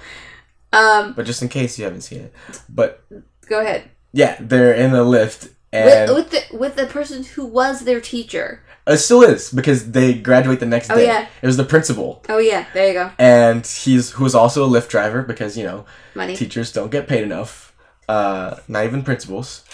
Um, 0.72 1.12
but 1.14 1.24
just 1.24 1.40
in 1.42 1.48
case 1.48 1.78
you 1.78 1.84
haven't 1.84 2.02
seen 2.02 2.20
it. 2.22 2.34
But 2.68 3.04
go 3.48 3.60
ahead. 3.60 3.90
Yeah, 4.20 4.36
they're 4.40 4.72
in 4.84 4.94
a 4.94 5.02
lift, 5.02 5.48
and 5.72 6.08
With, 6.10 6.16
with 6.18 6.30
the 6.30 6.56
with 6.62 6.74
the 6.76 6.86
person 6.86 7.24
who 7.34 7.44
was 7.44 7.80
their 7.88 8.00
teacher. 8.00 8.62
it 8.86 8.98
still 8.98 9.22
is 9.22 9.50
because 9.50 9.90
they 9.96 10.14
graduate 10.14 10.60
the 10.60 10.66
next 10.74 10.90
Oh, 10.90 10.96
day. 10.96 11.06
yeah. 11.06 11.26
It 11.42 11.46
was 11.50 11.56
the 11.56 11.64
principal, 11.74 12.22
Oh 12.28 12.38
yeah, 12.38 12.62
there 12.74 12.86
you 12.88 12.94
go. 13.00 13.10
and 13.18 13.66
he's 13.66 14.04
who's 14.16 14.34
also 14.34 14.64
a 14.64 14.70
lift 14.76 14.88
driver 14.90 15.20
because 15.22 15.52
you 15.58 15.64
know 15.68 15.84
Money. 16.14 16.34
teachers 16.36 16.72
don't 16.72 16.90
get 16.96 17.08
paid 17.08 17.22
enough, 17.30 17.72
uh, 18.08 18.56
not 18.68 18.84
even 18.88 19.02
principals, 19.02 19.64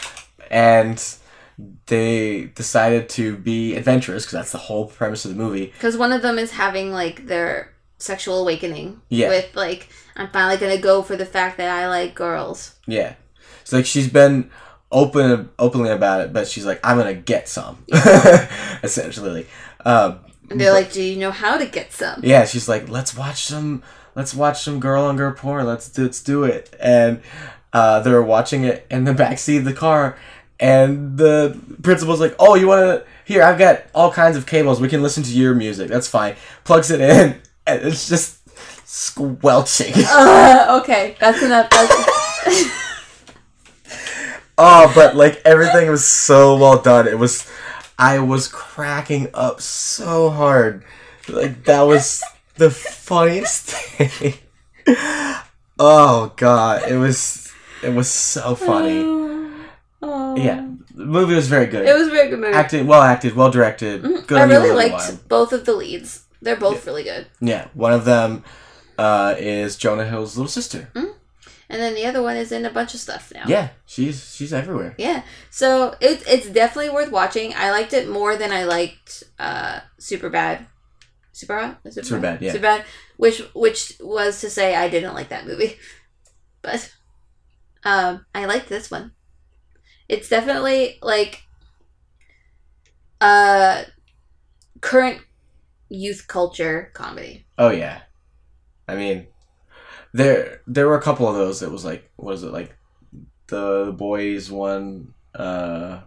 and 0.50 0.96
they 1.86 2.44
decided 2.54 3.08
to 3.10 3.36
be 3.36 3.76
adventurous 3.76 4.24
because 4.24 4.32
that's 4.38 4.52
the 4.52 4.58
whole 4.68 4.86
premise 4.86 5.24
of 5.26 5.30
the 5.32 5.36
movie. 5.44 5.66
Because 5.66 5.96
one 5.96 6.12
of 6.12 6.22
them 6.22 6.38
is 6.38 6.52
having 6.52 6.92
like 6.92 7.26
their 7.26 7.74
sexual 7.98 8.40
awakening. 8.40 9.00
Yeah. 9.10 9.28
With 9.28 9.54
like, 9.54 9.88
I'm 10.16 10.30
finally 10.30 10.56
gonna 10.56 10.78
go 10.80 11.02
for 11.02 11.16
the 11.16 11.26
fact 11.26 11.58
that 11.58 11.68
I 11.70 11.88
like 11.88 12.14
girls. 12.14 12.76
Yeah. 12.86 13.14
So 13.70 13.76
like 13.76 13.86
she's 13.86 14.08
been 14.08 14.50
open 14.90 15.48
openly 15.60 15.90
about 15.90 16.22
it, 16.22 16.32
but 16.32 16.48
she's 16.48 16.66
like, 16.66 16.80
I'm 16.82 16.96
gonna 16.98 17.14
get 17.14 17.48
some. 17.48 17.84
Essentially. 18.82 19.46
Um, 19.84 20.18
And 20.50 20.60
they're 20.60 20.72
like, 20.72 20.92
Do 20.92 21.00
you 21.00 21.16
know 21.16 21.30
how 21.30 21.56
to 21.56 21.66
get 21.66 21.92
some? 21.92 22.20
yeah, 22.24 22.44
she's 22.46 22.68
like, 22.68 22.88
let's 22.88 23.16
watch 23.16 23.44
some 23.44 23.84
let's 24.16 24.34
watch 24.34 24.60
some 24.64 24.80
girl 24.80 25.04
on 25.04 25.16
girl 25.16 25.32
porn. 25.32 25.66
Let's 25.66 25.88
do, 25.88 26.02
let's 26.02 26.20
do 26.20 26.42
it. 26.42 26.74
And 26.80 27.22
uh, 27.72 28.00
they're 28.00 28.20
watching 28.24 28.64
it 28.64 28.84
in 28.90 29.04
the 29.04 29.12
backseat 29.12 29.58
of 29.58 29.64
the 29.64 29.72
car 29.72 30.18
and 30.58 31.16
the 31.16 31.56
principal's 31.80 32.18
like, 32.18 32.34
Oh, 32.40 32.56
you 32.56 32.66
wanna 32.66 33.04
here, 33.24 33.44
I've 33.44 33.56
got 33.60 33.84
all 33.94 34.10
kinds 34.10 34.36
of 34.36 34.46
cables. 34.46 34.80
We 34.80 34.88
can 34.88 35.00
listen 35.00 35.22
to 35.22 35.30
your 35.30 35.54
music. 35.54 35.88
That's 35.88 36.08
fine. 36.08 36.34
Plugs 36.64 36.90
it 36.90 37.00
in 37.00 37.40
and 37.68 37.82
it's 37.86 38.08
just 38.08 38.38
squelching. 38.88 39.94
Uh, 40.08 40.80
okay, 40.82 41.14
that's 41.20 41.40
enough. 41.40 41.70
That's, 41.70 42.79
Oh, 44.62 44.92
but 44.94 45.16
like 45.16 45.40
everything 45.46 45.88
was 45.90 46.06
so 46.06 46.56
well 46.56 46.80
done. 46.82 47.08
It 47.08 47.18
was, 47.18 47.50
I 47.98 48.18
was 48.18 48.46
cracking 48.46 49.28
up 49.32 49.60
so 49.62 50.28
hard. 50.30 50.84
Like 51.28 51.64
that 51.64 51.82
was 51.82 52.22
the 52.56 52.70
funniest 52.70 53.70
thing. 53.70 54.34
Oh 55.78 56.32
god, 56.36 56.90
it 56.90 56.96
was, 56.98 57.50
it 57.82 57.90
was 57.94 58.10
so 58.10 58.54
funny. 58.54 59.00
Oh. 60.02 60.36
Yeah, 60.36 60.66
the 60.94 61.04
movie 61.06 61.34
was 61.34 61.46
very 61.48 61.66
good. 61.66 61.86
It 61.86 61.94
was 61.96 62.08
a 62.08 62.10
very 62.10 62.28
good 62.30 62.38
movie. 62.40 62.52
acted, 62.54 62.86
well 62.86 63.02
acted, 63.02 63.34
well 63.34 63.50
directed. 63.50 64.02
Mhm. 64.02 64.26
Good 64.26 64.38
I 64.40 64.44
really 64.44 64.72
liked 64.72 64.92
Wilde. 64.94 65.28
both 65.28 65.52
of 65.52 65.64
the 65.64 65.72
leads. 65.74 66.24
They're 66.42 66.56
both 66.56 66.86
really 66.86 67.04
good. 67.04 67.26
Yeah, 67.40 67.68
one 67.74 67.92
of 67.92 68.04
them 68.06 68.44
uh, 68.98 69.34
is 69.38 69.76
Jonah 69.76 70.06
Hill's 70.06 70.36
little 70.36 70.50
sister. 70.50 70.88
And 71.70 71.80
then 71.80 71.94
the 71.94 72.04
other 72.04 72.20
one 72.20 72.36
is 72.36 72.50
in 72.50 72.64
a 72.66 72.70
bunch 72.70 72.94
of 72.94 73.00
stuff 73.00 73.32
now. 73.32 73.44
Yeah, 73.46 73.68
she's 73.86 74.34
she's 74.34 74.52
everywhere. 74.52 74.96
Yeah. 74.98 75.22
So 75.50 75.94
it, 76.00 76.22
it's 76.26 76.50
definitely 76.50 76.90
worth 76.90 77.12
watching. 77.12 77.54
I 77.54 77.70
liked 77.70 77.92
it 77.92 78.08
more 78.08 78.34
than 78.34 78.50
I 78.50 78.64
liked 78.64 79.22
uh, 79.38 79.78
Superbad. 80.00 80.66
Super 81.32 81.58
Hot? 81.58 81.80
Super, 81.88 82.06
Superbad, 82.06 82.40
yeah. 82.40 82.52
Superbad. 82.52 82.84
Which 83.16 83.40
which 83.54 83.92
was 84.00 84.40
to 84.40 84.50
say 84.50 84.74
I 84.74 84.88
didn't 84.88 85.14
like 85.14 85.28
that 85.30 85.46
movie. 85.46 85.78
But 86.62 86.92
um, 87.84 88.26
I 88.34 88.44
liked 88.44 88.68
this 88.68 88.90
one. 88.90 89.12
It's 90.10 90.28
definitely 90.28 90.98
like 91.00 91.42
uh 93.22 93.84
current 94.82 95.22
youth 95.88 96.26
culture 96.28 96.90
comedy. 96.92 97.46
Oh 97.56 97.70
yeah, 97.70 98.02
I 98.86 98.96
mean, 98.96 99.28
there 100.12 100.60
there 100.66 100.88
were 100.88 100.96
a 100.98 101.02
couple 101.02 101.28
of 101.28 101.34
those 101.34 101.60
that 101.60 101.70
was 101.70 101.84
like, 101.84 102.10
what 102.16 102.34
is 102.34 102.42
it 102.42 102.52
like, 102.52 102.76
the 103.48 103.94
boys 103.96 104.50
one, 104.50 105.14
uh, 105.34 106.00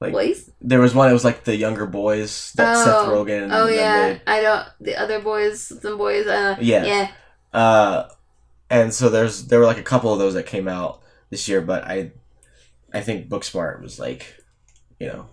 Like 0.00 0.12
Boys? 0.12 0.50
there 0.60 0.80
was 0.80 0.94
one. 0.94 1.08
It 1.10 1.12
was 1.12 1.24
like 1.24 1.44
the 1.44 1.56
younger 1.56 1.86
boys 1.86 2.52
that 2.56 2.76
Seth 2.76 2.88
Oh. 3.06 3.10
Rogen. 3.10 3.50
Oh 3.52 3.68
yeah, 3.68 4.18
I 4.26 4.40
don't. 4.40 4.66
The 4.80 4.96
other 4.96 5.20
boys, 5.20 5.60
some 5.80 5.96
boys. 5.98 6.26
Uh, 6.26 6.56
Yeah. 6.60 6.84
yeah. 6.84 7.10
uh, 7.52 8.08
and 8.70 8.92
so 8.92 9.08
there's 9.08 9.46
there 9.46 9.58
were 9.60 9.66
like 9.66 9.78
a 9.78 9.82
couple 9.82 10.12
of 10.12 10.18
those 10.18 10.34
that 10.34 10.46
came 10.46 10.66
out 10.66 11.02
this 11.30 11.48
year, 11.48 11.60
but 11.60 11.84
I, 11.84 12.12
I 12.92 13.00
think 13.00 13.28
Booksmart 13.28 13.80
was 13.82 13.98
like, 14.00 14.36
you 14.98 15.06
know, 15.08 15.26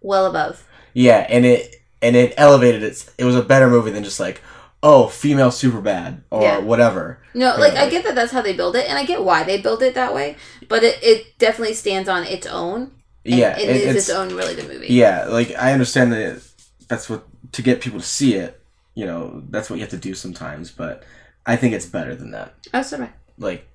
Well 0.00 0.26
above. 0.26 0.64
yeah, 0.94 1.26
and 1.28 1.44
it 1.44 1.76
and 2.00 2.16
it 2.16 2.32
elevated 2.38 2.82
it. 2.82 3.04
It 3.18 3.24
was 3.24 3.36
a 3.36 3.42
better 3.42 3.68
movie 3.68 3.90
than 3.90 4.04
just 4.04 4.20
like, 4.20 4.40
oh, 4.84 5.08
female 5.08 5.50
super 5.50 5.80
bad 5.80 6.22
or 6.30 6.42
Yeah. 6.42 6.58
whatever. 6.58 7.18
No, 7.34 7.56
like 7.58 7.72
I 7.72 7.88
get 7.90 8.04
that 8.04 8.14
that's 8.14 8.30
how 8.32 8.42
they 8.42 8.52
build 8.52 8.76
it, 8.76 8.88
and 8.88 8.96
I 8.98 9.04
get 9.04 9.24
why 9.24 9.42
they 9.42 9.60
build 9.60 9.82
it 9.82 9.94
that 9.94 10.14
way. 10.14 10.36
But 10.68 10.84
it, 10.84 11.02
it 11.02 11.38
definitely 11.38 11.74
stands 11.74 12.08
on 12.08 12.22
its 12.24 12.46
own. 12.46 12.92
Yeah, 13.24 13.58
it 13.58 13.68
it- 13.68 13.76
is 13.76 13.96
it's 13.96 14.08
its 14.08 14.16
own 14.16 14.28
really 14.36 14.54
good 14.54 14.68
movie. 14.68 14.88
yeah. 14.88 15.24
Like 15.24 15.50
I 15.56 15.72
understand 15.72 16.12
that 16.12 16.42
that's 16.88 17.08
what 17.10 17.24
to 17.52 17.62
get 17.62 17.80
people 17.80 17.98
to 18.00 18.06
see 18.06 18.34
it. 18.34 18.60
You 18.94 19.06
know, 19.06 19.42
that's 19.50 19.68
what 19.70 19.76
you 19.76 19.80
have 19.82 19.90
to 19.90 19.96
do 19.96 20.14
sometimes. 20.14 20.70
But 20.70 21.02
I 21.46 21.56
think 21.56 21.74
it's 21.74 21.86
better 21.86 22.14
than 22.14 22.30
that. 22.32 22.54
Oh, 22.72 22.82
sorry. 22.82 23.08
Like, 23.38 23.66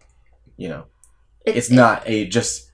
you 0.57 0.69
know, 0.69 0.85
It- 1.45 1.57
it's 1.57 1.69
not 1.71 2.03
a 2.05 2.25
just 2.27 2.69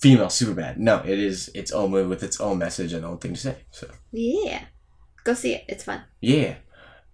female 0.00 0.30
super 0.30 0.54
bad. 0.54 0.78
No, 0.78 1.02
it 1.04 1.18
is 1.18 1.50
its 1.54 1.72
own 1.72 1.90
movie 1.90 2.08
with 2.08 2.22
its 2.22 2.38
own 2.40 2.58
message 2.58 2.92
and 2.92 3.04
own 3.04 3.18
thing 3.18 3.34
to 3.34 3.40
say. 3.40 3.56
So 3.72 3.88
Yeah, 4.12 4.60
go 5.24 5.34
see 5.34 5.54
it. 5.54 5.64
It's 5.68 5.84
fun. 5.84 6.02
yeah. 6.20 6.54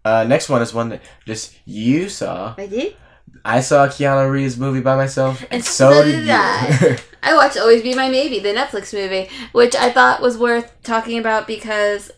Uh, 0.04 0.24
next 0.24 0.48
one 0.48 0.60
is 0.60 0.74
one 0.74 0.90
that 0.90 1.02
just 1.26 1.56
you 1.64 2.08
saw. 2.08 2.54
I 2.58 2.66
did. 2.66 2.96
I 3.44 3.60
saw 3.60 3.84
a 3.84 3.88
Keanu 3.88 4.30
Reeves 4.30 4.58
movie 4.58 4.80
by 4.80 4.96
myself, 4.96 5.42
and, 5.42 5.52
And 5.54 5.64
so, 5.64 5.92
so 5.92 6.04
did 6.04 6.20
did. 6.20 6.30
I. 6.30 6.98
I 7.22 7.34
watched 7.34 7.56
Always 7.56 7.82
Be 7.82 7.94
My 7.94 8.08
Maybe, 8.10 8.38
the 8.38 8.50
Netflix 8.50 8.92
movie, 8.92 9.30
which 9.52 9.74
I 9.74 9.90
thought 9.90 10.20
was 10.20 10.36
worth 10.36 10.74
talking 10.82 11.18
about 11.18 11.46
because 11.46 12.10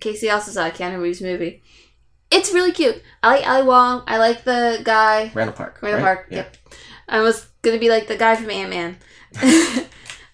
Casey 0.00 0.28
also 0.28 0.50
saw 0.50 0.66
a 0.66 0.70
Keanu 0.70 1.00
Reeves 1.00 1.22
movie. 1.22 1.62
It's 2.30 2.52
really 2.52 2.72
cute. 2.72 3.00
I 3.22 3.36
like 3.36 3.48
Ali 3.48 3.62
Wong. 3.62 4.02
I 4.08 4.18
like 4.18 4.42
the 4.42 4.80
guy 4.82 5.30
Randall 5.34 5.54
Park. 5.56 5.78
Randall 5.82 6.04
right? 6.04 6.16
Park. 6.16 6.26
Yep. 6.30 6.56
I 7.08 7.20
was 7.20 7.46
gonna 7.62 7.78
be 7.78 7.90
like 7.90 8.08
the 8.08 8.16
guy 8.16 8.34
from 8.34 8.50
Ant 8.50 8.70
Man. 8.70 8.96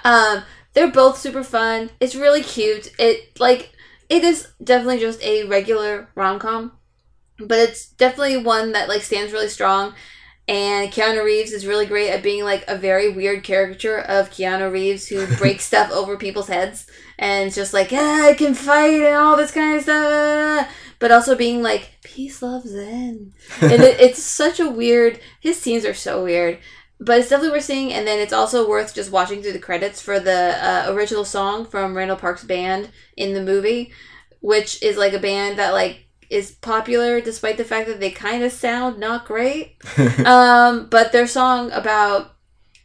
um, 0.05 0.43
they're 0.73 0.91
both 0.91 1.19
super 1.19 1.45
fun. 1.45 1.91
It's 2.01 2.15
really 2.15 2.43
cute. 2.43 2.91
It 2.99 3.39
like 3.39 3.73
it 4.11 4.25
is 4.25 4.49
definitely 4.63 4.99
just 4.99 5.23
a 5.23 5.45
regular 5.45 6.09
rom 6.17 6.39
com, 6.41 6.73
but 7.39 7.59
it's 7.59 7.87
definitely 7.87 8.37
one 8.37 8.73
that 8.73 8.89
like 8.89 9.03
stands 9.03 9.33
really 9.33 9.49
strong. 9.49 9.95
And 10.49 10.91
Keanu 10.91 11.25
Reeves 11.25 11.53
is 11.53 11.65
really 11.65 11.87
great 11.87 12.11
at 12.11 12.25
being 12.25 12.43
like 12.43 12.65
a 12.67 12.77
very 12.77 13.09
weird 13.09 13.45
caricature 13.45 14.01
of 14.01 14.31
Keanu 14.31 14.71
Reeves 14.73 15.07
who 15.07 15.25
breaks 15.37 15.65
stuff 15.65 15.93
over 15.93 16.17
people's 16.17 16.49
heads 16.49 16.87
and 17.21 17.55
just 17.55 17.73
like 17.73 17.93
ah, 17.93 18.27
I 18.27 18.35
can 18.35 18.55
fight 18.55 19.01
and 19.01 19.15
all 19.15 19.37
this 19.37 19.53
kind 19.53 19.77
of 19.77 19.85
stuff, 19.85 20.69
but 20.99 21.13
also 21.13 21.37
being 21.37 21.63
like 21.63 21.93
peace, 22.03 22.43
love, 22.43 22.67
zen 22.67 23.33
and 23.61 23.73
it, 23.73 24.01
it's 24.01 24.23
such 24.23 24.59
a 24.59 24.69
weird. 24.69 25.21
His 25.39 25.61
scenes 25.61 25.85
are 25.85 25.95
so 25.95 26.25
weird, 26.25 26.59
but 27.01 27.19
it's 27.19 27.31
definitely 27.31 27.57
worth 27.57 27.65
seeing. 27.65 27.93
And 27.93 28.07
then 28.07 28.19
it's 28.19 28.33
also 28.33 28.69
worth 28.69 28.95
just 28.95 29.11
watching 29.11 29.43
through 29.43 29.55
the 29.55 29.59
credits 29.59 30.01
for 30.03 30.21
the 30.21 30.57
uh, 30.63 30.93
original 30.93 31.25
song 31.25 31.65
from 31.65 31.97
Randall 31.97 32.17
Park's 32.17 32.45
band 32.45 32.91
in 33.17 33.33
the 33.33 33.43
movie, 33.43 33.93
which 34.41 34.83
is 34.83 34.97
like 34.97 35.15
a 35.15 35.19
band 35.19 35.59
that 35.59 35.73
like 35.73 36.07
is 36.29 36.53
popular 36.53 37.21
despite 37.21 37.57
the 37.57 37.65
fact 37.65 37.89
that 37.89 37.99
they 37.99 38.11
kind 38.11 38.45
of 38.45 38.53
sound 38.53 38.99
not 38.99 39.25
great. 39.25 39.77
um, 40.27 40.87
but 40.89 41.13
their 41.13 41.27
song 41.27 41.73
about. 41.73 42.37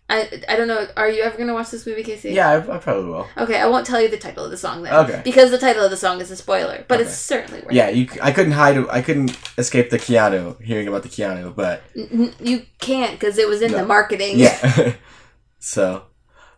I, 0.08 0.44
I 0.48 0.56
don't 0.56 0.68
know. 0.68 0.88
Are 0.96 1.10
you 1.10 1.24
ever 1.24 1.36
gonna 1.36 1.54
watch 1.56 1.72
this 1.72 1.86
movie, 1.88 2.04
Casey? 2.04 2.32
yeah, 2.32 2.50
I, 2.52 2.76
I 2.76 2.78
probably 2.78 3.06
will. 3.10 3.28
Okay, 3.38 3.58
I 3.60 3.66
won't 3.68 3.88
tell 3.88 4.00
you 4.00 4.08
the 4.08 4.18
title 4.18 4.46
of 4.46 4.52
the 4.52 4.58
song 4.58 4.84
then. 4.84 4.94
Okay. 4.94 5.22
Because 5.24 5.50
the 5.50 5.58
title 5.58 5.84
of 5.84 5.90
the 5.90 5.98
song 5.98 6.22
is 6.22 6.30
a 6.30 6.36
spoiler, 6.36 6.86
but 6.88 7.00
Okay. 7.00 7.10
it's 7.10 7.18
certainly 7.18 7.62
worth 7.62 7.74
Yeah, 7.74 7.90
you. 7.90 8.08
I 8.22 8.32
couldn't 8.32 8.52
hide. 8.52 8.78
I 8.90 9.02
couldn't 9.02 9.36
escape 9.58 9.90
the 9.90 9.98
Keanu 9.98 10.62
hearing 10.62 10.88
about 10.88 11.02
the 11.04 11.10
Keanu, 11.10 11.56
but. 11.56 11.82
N- 11.98 12.34
you 12.40 12.68
can't 12.80 13.14
because 13.20 13.40
it 13.40 13.48
was 13.48 13.64
in 13.64 13.72
No. 13.72 13.80
the 13.80 13.86
marketing. 13.88 14.38
yeah. 14.38 14.94
so, 15.60 16.04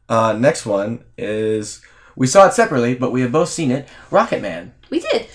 uh, 0.10 0.34
next 0.34 0.66
one 0.66 1.06
is 1.18 1.82
we 2.18 2.28
saw 2.28 2.48
it 2.48 2.54
separately, 2.54 2.96
but 2.96 3.12
we 3.14 3.22
have 3.22 3.32
both 3.32 3.50
seen 3.50 3.72
it. 3.72 3.88
Rocketman. 4.12 4.72
We 4.90 5.00
did. 5.00 5.28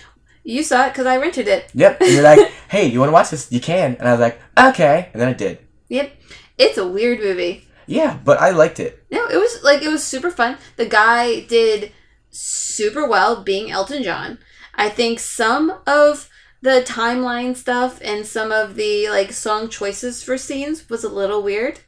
You 0.45 0.63
saw 0.63 0.87
it 0.87 0.91
because 0.91 1.07
I 1.07 1.17
rented 1.17 1.49
it. 1.49 1.71
Yep. 1.73 2.01
And 2.03 2.11
you're 2.11 2.23
like, 2.23 2.51
hey, 2.69 2.87
you 2.89 2.99
want 2.99 3.09
to 3.09 3.13
watch 3.15 3.31
this? 3.31 3.51
You 3.51 3.61
can. 3.61 3.95
And 3.99 4.07
I 4.09 4.13
was 4.13 4.21
like, 4.21 4.39
okay. 4.59 5.09
And 5.15 5.23
then 5.23 5.29
I 5.29 5.33
did. 5.33 5.61
Yep. 5.89 6.13
It's 6.59 6.77
a 6.79 6.87
weird 6.87 7.21
movie. 7.21 7.67
Yeah, 7.87 8.19
but 8.25 8.41
I 8.41 8.51
liked 8.51 8.81
it. 8.81 9.05
No, 9.11 9.27
it 9.27 9.37
was 9.37 9.63
like 9.63 9.83
it 9.83 9.89
was 9.89 10.05
super 10.05 10.31
fun. 10.31 10.59
The 10.77 10.87
guy 10.87 11.41
did 11.41 11.93
super 12.31 13.07
well 13.07 13.43
being 13.43 13.71
Elton 13.71 14.03
John. 14.03 14.39
I 14.75 14.89
think 14.89 15.19
some 15.19 15.81
of 15.87 16.29
the 16.63 16.83
timeline 16.87 17.57
stuff 17.57 18.01
and 18.03 18.27
some 18.27 18.53
of 18.53 18.77
the 18.77 19.09
like 19.11 19.33
song 19.33 19.69
choices 19.69 20.23
for 20.23 20.39
scenes 20.39 20.89
was 20.89 21.05
a 21.05 21.09
little 21.09 21.43
weird. 21.43 21.81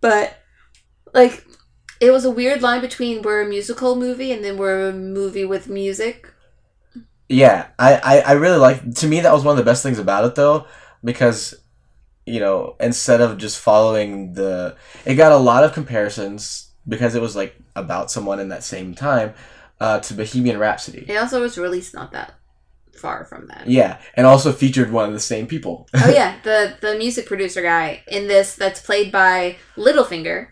But 0.00 0.38
like 1.14 1.46
it 2.00 2.10
was 2.10 2.24
a 2.24 2.30
weird 2.30 2.62
line 2.62 2.80
between 2.80 3.22
we're 3.22 3.42
a 3.42 3.48
musical 3.48 3.94
movie 3.94 4.32
and 4.32 4.44
then 4.44 4.56
we're 4.56 4.88
a 4.88 4.92
movie 4.92 5.44
with 5.44 5.68
music. 5.68 6.28
Yeah, 7.28 7.68
I, 7.78 7.94
I, 7.94 8.18
I 8.20 8.32
really 8.32 8.58
like. 8.58 8.94
To 8.96 9.06
me, 9.06 9.20
that 9.20 9.32
was 9.32 9.42
one 9.44 9.52
of 9.52 9.64
the 9.64 9.70
best 9.70 9.82
things 9.82 9.98
about 9.98 10.24
it, 10.24 10.34
though, 10.34 10.66
because 11.02 11.54
you 12.26 12.40
know, 12.40 12.76
instead 12.80 13.20
of 13.20 13.38
just 13.38 13.58
following 13.58 14.34
the, 14.34 14.76
it 15.04 15.14
got 15.14 15.32
a 15.32 15.36
lot 15.36 15.64
of 15.64 15.72
comparisons 15.72 16.72
because 16.86 17.14
it 17.14 17.22
was 17.22 17.36
like 17.36 17.56
about 17.76 18.10
someone 18.10 18.40
in 18.40 18.48
that 18.48 18.64
same 18.64 18.94
time, 18.94 19.34
uh, 19.80 19.98
to 20.00 20.14
Bohemian 20.14 20.58
Rhapsody. 20.58 21.04
It 21.08 21.16
also 21.16 21.40
was 21.40 21.58
released 21.58 21.94
not 21.94 22.12
that 22.12 22.34
far 22.96 23.24
from 23.24 23.48
that. 23.48 23.66
Yeah, 23.66 24.00
and 24.14 24.26
also 24.26 24.52
featured 24.52 24.92
one 24.92 25.06
of 25.06 25.12
the 25.12 25.20
same 25.20 25.46
people. 25.46 25.88
oh 25.94 26.10
yeah, 26.10 26.36
the 26.44 26.76
the 26.80 26.96
music 26.96 27.26
producer 27.26 27.62
guy 27.62 28.02
in 28.06 28.28
this 28.28 28.54
that's 28.54 28.80
played 28.80 29.10
by 29.12 29.56
Littlefinger. 29.76 30.48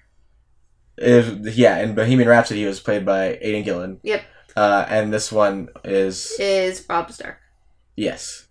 If, 0.99 1.57
yeah, 1.57 1.79
in 1.79 1.95
Bohemian 1.95 2.29
Rhapsody, 2.29 2.61
he 2.61 2.67
was 2.67 2.81
played 2.81 3.07
by 3.07 3.39
Aidan 3.41 3.63
Gillen. 3.63 4.01
Yep. 4.03 4.23
Uh, 4.55 4.85
and 4.89 5.15
this 5.15 5.33
one 5.33 5.69
is 5.85 6.33
is 6.39 6.85
Robb 6.89 7.11
Stark, 7.13 7.39
yes. 7.97 8.49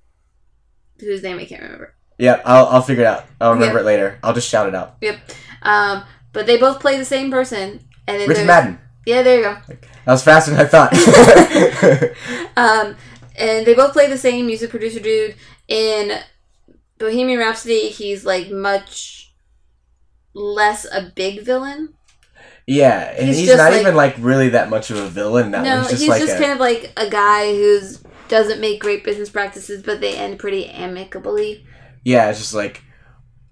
whose 1.00 1.22
name 1.22 1.38
I 1.38 1.46
can't 1.46 1.62
remember. 1.62 1.94
Yeah, 2.20 2.42
I'll, 2.46 2.66
I'll 2.68 2.82
figure 2.84 3.04
it 3.04 3.08
out. 3.08 3.26
I'll 3.42 3.54
remember 3.54 3.76
Yeah. 3.78 3.82
it 3.82 3.86
later. 3.86 4.20
I'll 4.22 4.34
just 4.34 4.48
shout 4.50 4.68
it 4.68 4.76
out. 4.76 4.98
Yep. 5.02 5.18
Um, 5.64 6.04
but 6.34 6.46
they 6.46 6.58
both 6.58 6.80
play 6.80 6.98
the 6.98 7.06
same 7.06 7.32
person, 7.32 7.80
and 8.08 8.20
then 8.22 8.28
there's- 8.30 8.46
Madden. 8.46 8.78
Yeah, 9.06 9.24
there 9.24 9.38
you 9.38 9.44
go. 9.44 9.58
That 10.06 10.12
was 10.12 10.24
faster 10.24 10.52
than 10.52 10.60
I 10.60 10.66
thought. 10.66 10.94
Um, 12.58 12.96
and 13.38 13.66
they 13.66 13.74
both 13.74 13.94
play 13.94 14.08
the 14.10 14.18
same 14.18 14.46
music 14.46 14.70
producer 14.70 15.00
dude. 15.00 15.36
In 15.70 16.12
Bohemian 16.98 17.40
Rhapsody, 17.40 17.90
he's 17.90 18.26
like 18.26 18.52
much 18.52 19.34
less 20.34 20.86
a 20.92 21.12
big 21.16 21.44
villain. 21.44 21.94
yeah, 22.68 23.14
and 23.18 23.28
He's 23.28 23.38
he's, 23.38 23.48
just 23.48 23.58
not 23.58 23.72
like- 23.72 23.82
even 23.82 23.96
like 23.96 24.16
really 24.20 24.50
that 24.50 24.70
much 24.70 24.92
of 24.92 24.98
a 24.98 25.08
villain 25.08 25.52
now. 25.52 25.64
no, 25.64 25.80
he's 25.82 25.90
just 25.92 26.02
he's 26.02 26.10
like 26.10 26.22
just 26.22 26.36
a, 26.36 26.40
kind 26.40 26.52
of 26.52 26.60
like 26.60 26.92
a 26.98 27.10
guy 27.10 27.54
who's 27.54 28.04
doesn't 28.28 28.60
make 28.60 28.80
great 28.82 29.04
business 29.04 29.30
practices, 29.30 29.82
but 29.82 30.02
they 30.02 30.16
end 30.18 30.38
pretty 30.38 30.68
amicably. 30.68 31.66
Yeah, 32.12 32.30
it's 32.30 32.40
just 32.40 32.54
like, 32.64 32.76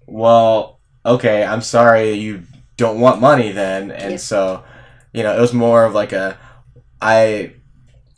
well, 0.06 0.80
okay, 1.04 1.44
I'm 1.44 1.62
sorry 1.62 2.12
you 2.12 2.42
don't 2.76 3.00
want 3.00 3.20
money 3.20 3.50
then, 3.52 3.90
and 3.90 4.12
Yeah. 4.12 4.16
so, 4.30 4.64
you 5.12 5.22
know, 5.24 5.36
it 5.36 5.40
was 5.40 5.52
more 5.52 5.84
of 5.84 5.92
like 5.94 6.12
a, 6.12 6.36
I 7.00 7.52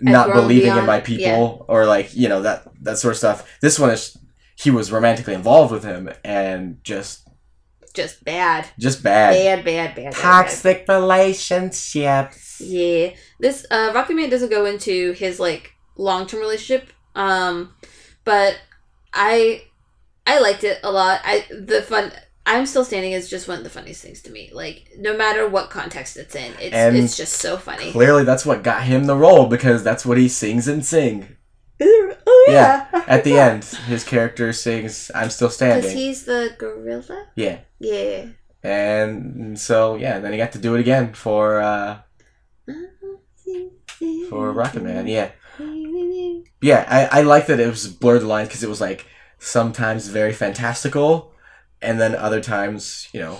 not 0.01 0.32
believing 0.32 0.74
in 0.80 0.86
my 0.86 1.01
people 1.01 1.66
or 1.68 1.84
like 1.95 2.09
you 2.16 2.26
know 2.30 2.41
that 2.43 2.59
that 2.84 2.97
sort 2.99 3.12
of 3.12 3.18
stuff. 3.18 3.38
This 3.61 3.78
one 3.78 3.91
is 3.91 4.16
he 4.57 4.70
was 4.70 4.91
romantically 4.91 5.34
involved 5.34 5.72
with 5.72 5.84
him 5.84 6.09
and 6.24 6.78
just 6.82 7.28
Just 7.93 8.24
bad, 8.24 8.62
just 8.78 9.03
bad. 9.03 9.32
bad, 9.34 9.64
bad, 9.64 9.95
bad, 9.95 9.95
bad. 9.97 10.12
bad. 10.12 10.22
Toxic 10.22 10.84
relationships. 10.88 12.61
Yeah. 12.61 13.11
This 13.41 13.66
uh 13.70 13.93
Rocketman 13.93 14.30
doesn't 14.30 14.51
go 14.51 14.64
into 14.64 15.12
his 15.12 15.38
like 15.41 15.72
long 15.97 16.26
term 16.26 16.41
relationship. 16.41 16.93
Um 17.14 17.74
but 18.24 18.57
I 19.12 19.64
I 20.27 20.39
liked 20.41 20.64
it 20.64 20.79
a 20.83 20.91
lot. 20.91 21.21
I 21.25 21.45
the 21.51 21.83
fun 21.83 22.12
I'm 22.47 22.66
still 22.66 22.85
standing 22.85 23.12
is 23.12 23.29
just 23.29 23.49
one 23.49 23.59
of 23.59 23.64
the 23.64 23.71
funniest 23.71 24.03
things 24.03 24.23
to 24.23 24.31
me. 24.31 24.51
Like 24.53 24.91
no 24.99 25.16
matter 25.16 25.49
what 25.49 25.71
context 25.71 26.16
it's 26.16 26.35
in, 26.35 26.53
it's 26.61 26.75
And 26.75 26.97
it's 26.97 27.16
just 27.16 27.35
so 27.35 27.57
funny. 27.57 27.93
Clearly, 27.93 28.25
that's 28.25 28.47
what 28.47 28.62
got 28.62 28.83
him 28.85 29.05
the 29.05 29.16
role 29.16 29.47
because 29.47 29.85
that's 29.85 30.05
what 30.07 30.18
he 30.18 30.29
sings 30.29 30.66
and 30.66 30.85
sing. 30.85 31.37
oh 31.83 32.47
Yeah, 32.49 32.87
At 33.07 33.25
the 33.25 33.39
end, 33.39 33.64
his 33.64 34.05
character 34.05 34.53
sings 34.53 35.11
"I'm 35.14 35.31
still 35.31 35.51
standing. 35.51 35.83
Because 35.83 35.93
he's 35.93 36.25
the 36.25 36.55
gorilla? 36.59 37.27
Yeah, 37.37 37.61
Yeah. 37.79 38.27
and 38.62 39.59
so 39.59 39.95
yeah, 39.97 40.18
then 40.18 40.33
he 40.33 40.39
got 40.39 40.53
to 40.53 40.59
do 40.59 40.75
it 40.75 40.81
again 40.81 41.12
for 41.14 41.61
uh, 41.61 41.99
for 44.29 44.53
Rocketman. 44.55 45.09
Yeah, 45.09 45.31
yeah. 46.62 46.85
I 46.89 47.21
I 47.21 47.23
like 47.23 47.47
that 47.47 47.61
it 47.61 47.68
was 47.68 47.87
blurred 47.89 48.23
the 48.23 48.27
lines 48.27 48.49
because 48.49 48.62
it 48.62 48.68
was 48.68 48.81
like 48.81 49.07
sometimes 49.41 50.07
very 50.07 50.32
fantastical, 50.32 51.32
and 51.82 52.01
then 52.01 52.14
other 52.14 52.41
times 52.41 53.09
you 53.12 53.20
know 53.20 53.38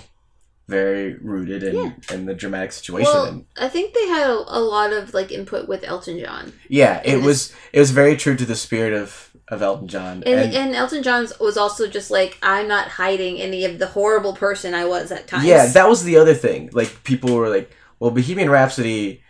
very 0.67 1.15
rooted 1.15 1.63
in, 1.65 1.75
Yeah. 1.75 1.93
in 2.15 2.27
the 2.27 2.35
dramatic 2.35 2.71
situation. 2.73 3.13
Well, 3.13 3.25
and 3.25 3.45
I 3.59 3.69
think 3.69 3.93
they 3.93 4.07
had 4.07 4.31
a, 4.31 4.35
a 4.47 4.61
lot 4.61 4.93
of 4.93 5.13
like 5.15 5.33
input 5.33 5.69
with 5.69 5.83
Elton 5.85 6.19
John, 6.19 6.53
yeah, 6.69 7.01
it 7.05 7.23
was 7.23 7.53
it 7.73 7.81
was 7.81 7.91
very 7.91 8.17
true 8.17 8.37
to 8.37 8.45
the 8.45 8.55
spirit 8.55 8.93
of, 8.93 9.31
of 9.49 9.63
Elton 9.63 9.89
John. 9.89 10.23
and, 10.25 10.29
And, 10.41 10.55
and 10.55 10.75
Elton 10.77 11.03
John's 11.03 11.33
was 11.41 11.57
also 11.57 11.89
just 11.89 12.11
like 12.11 12.39
I'm 12.43 12.69
not 12.69 12.87
hiding 12.89 13.41
any 13.41 13.65
of 13.65 13.79
the 13.81 13.89
horrible 13.89 14.33
person 14.35 14.73
I 14.75 14.85
was 14.85 15.11
at 15.11 15.27
times. 15.27 15.45
yeah, 15.45 15.67
that 15.67 15.89
was 15.89 16.05
the 16.05 16.17
other 16.17 16.35
thing. 16.35 16.71
Like 16.73 17.03
people 17.03 17.35
were 17.35 17.49
like, 17.49 17.75
well, 17.99 18.13
Bohemian 18.13 18.49
Rhapsody 18.49 19.23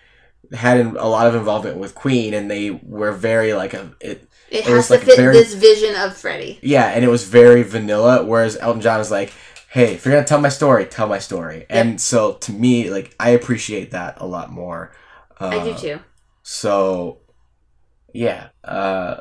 had 0.53 0.79
a 0.81 1.09
lot 1.09 1.27
of 1.27 1.35
involvement 1.35 1.79
with 1.79 1.95
Queen, 1.95 2.35
and 2.35 2.51
they 2.51 2.71
were 2.71 3.13
very 3.13 3.55
like 3.55 3.73
a 3.73 3.93
it. 4.01 4.29
It 4.51 4.59
it 4.59 4.65
has 4.67 4.87
to 4.89 4.95
like, 4.95 5.03
fit 5.03 5.17
very- 5.17 5.33
this 5.35 5.55
vision 5.55 5.95
of 5.97 6.17
Freddie. 6.17 6.59
Yeah, 6.63 6.87
and 6.89 7.05
it 7.05 7.09
was 7.09 7.25
very 7.25 7.63
vanilla. 7.63 8.25
Whereas 8.25 8.57
Elton 8.57 8.81
John 8.81 9.01
is 9.01 9.11
like, 9.11 9.33
hey, 9.71 9.95
if 9.95 10.05
you're 10.05 10.15
gonna 10.15 10.27
tell 10.27 10.41
my 10.41 10.49
story, 10.49 10.85
tell 10.87 11.07
my 11.07 11.19
story. 11.21 11.67
And 11.71 12.01
so 12.01 12.33
to 12.35 12.53
me, 12.53 12.91
like, 12.91 13.15
I 13.21 13.31
appreciate 13.31 13.93
that 13.93 14.21
a 14.21 14.27
lot 14.27 14.51
more. 14.51 14.93
Uh, 15.41 15.49
I 15.49 15.65
do 15.65 15.75
too. 15.75 15.99
So, 16.43 17.19
yeah, 18.13 18.49
uh, 18.65 19.21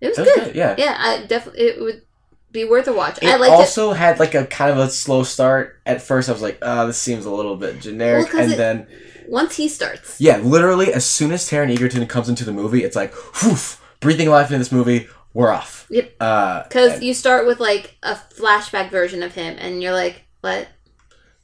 It 0.00 0.16
was 0.16 0.26
good. 0.26 0.44
good. 0.46 0.54
Yeah. 0.56 0.74
Yeah, 0.78 0.96
I 0.98 1.26
definitely 1.26 1.62
it 1.62 1.80
would 1.80 2.02
be 2.50 2.64
worth 2.64 2.88
a 2.88 2.92
watch. 2.92 3.18
It 3.20 3.26
I 3.28 3.36
liked 3.36 3.52
also 3.52 3.92
had 3.92 4.18
like 4.18 4.34
a 4.34 4.46
kind 4.46 4.70
of 4.70 4.78
a 4.78 4.88
slow 4.90 5.22
start. 5.24 5.80
At 5.84 6.00
first, 6.00 6.28
I 6.28 6.32
was 6.32 6.40
like, 6.40 6.58
"Oh, 6.62 6.86
this 6.86 6.96
seems 6.98 7.26
a 7.26 7.30
little 7.30 7.56
bit 7.56 7.80
generic," 7.80 8.32
Well, 8.32 8.42
and 8.44 8.52
it- 8.52 8.56
then, 8.56 8.86
once 9.28 9.56
he 9.56 9.68
starts. 9.68 10.18
yeah, 10.20 10.38
literally, 10.38 10.92
as 10.94 11.04
soon 11.04 11.30
as 11.32 11.48
Taron 11.48 11.70
Egerton 11.70 12.06
comes 12.06 12.28
into 12.30 12.44
the 12.46 12.52
movie, 12.52 12.84
it's 12.84 12.96
like, 12.96 13.12
"Whew, 13.42 13.56
breathing 14.00 14.28
life 14.28 14.46
into 14.46 14.58
this 14.58 14.72
movie. 14.72 15.08
We're 15.34 15.50
off." 15.50 15.86
Yep. 15.90 16.16
Uh, 16.20 16.62
Because 16.64 16.94
and 16.94 17.02
you 17.02 17.14
start 17.14 17.46
with 17.46 17.60
like 17.60 17.96
a 18.02 18.14
flashback 18.14 18.90
version 18.90 19.22
of 19.22 19.34
him, 19.34 19.56
and 19.58 19.82
you're 19.82 19.92
like, 19.92 20.24
"What? 20.40 20.68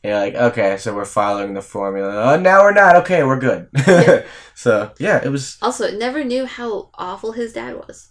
you're 0.03 0.19
like, 0.19 0.35
"Okay, 0.35 0.77
so 0.77 0.95
we're 0.95 1.05
following 1.05 1.55
the 1.55 1.63
formula. 1.63 2.35
Oh, 2.35 2.41
now 2.41 2.63
we're 2.63 2.73
not. 2.73 2.97
Okay, 2.97 3.23
we're 3.23 3.39
good." 3.39 3.69
Yeah. 3.87 4.25
so 4.55 4.93
yeah, 4.99 5.21
it 5.25 5.29
was. 5.31 5.57
Also, 5.63 5.91
never 5.97 6.25
knew 6.25 6.47
how 6.47 6.91
awful 6.95 7.33
his 7.33 7.53
dad 7.53 7.77
was. 7.77 8.11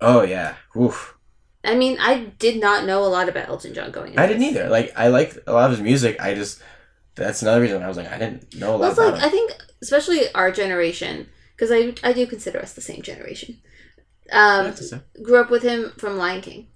Oh 0.00 0.22
yeah. 0.22 0.54
Oof. 0.76 1.16
I 1.64 1.74
mean, 1.74 1.96
I 1.98 2.26
did 2.38 2.60
not 2.60 2.84
know 2.84 3.02
a 3.04 3.08
lot 3.08 3.28
about 3.30 3.48
Elton 3.48 3.72
John 3.72 3.90
going. 3.90 4.10
Into 4.12 4.22
I 4.22 4.26
didn't 4.26 4.42
either. 4.42 4.68
Like, 4.68 4.92
I 4.96 5.08
liked 5.08 5.38
a 5.46 5.52
lot 5.54 5.64
of 5.64 5.70
his 5.70 5.80
music. 5.80 6.20
I 6.20 6.34
just 6.34 6.60
that's 7.14 7.42
another 7.42 7.60
reason 7.60 7.82
I 7.82 7.88
was 7.88 7.96
like, 7.96 8.10
I 8.10 8.18
didn't 8.18 8.54
know 8.56 8.70
a 8.70 8.72
lot 8.72 8.80
Well, 8.80 8.90
it's 8.90 8.98
about 8.98 9.12
like 9.14 9.22
him. 9.22 9.28
I 9.28 9.30
think, 9.30 9.52
especially 9.82 10.30
our 10.34 10.50
generation, 10.50 11.28
because 11.56 11.70
I 11.72 11.94
I 12.08 12.12
do 12.12 12.26
consider 12.26 12.58
us 12.60 12.72
the 12.72 12.80
same 12.80 13.02
generation. 13.02 13.58
Um, 14.32 14.72
grew 15.22 15.38
up 15.40 15.50
with 15.50 15.62
him 15.62 15.92
from 15.98 16.16
Lion 16.16 16.40
King, 16.40 16.68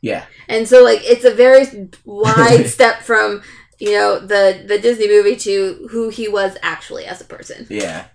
yeah. 0.00 0.24
and 0.48 0.66
so 0.66 0.82
like 0.82 1.00
it's 1.04 1.24
a 1.24 1.34
very 1.34 1.90
wide 2.04 2.66
step 2.76 3.02
from 3.02 3.42
you 3.78 3.92
know 3.92 4.18
the 4.18 4.64
the 4.66 4.78
Disney 4.78 5.06
movie 5.08 5.36
to 5.36 5.88
who 5.90 6.08
he 6.08 6.28
was 6.28 6.56
actually 6.62 7.04
as 7.04 7.20
a 7.20 7.24
person. 7.24 7.66
Yeah. 7.68 8.06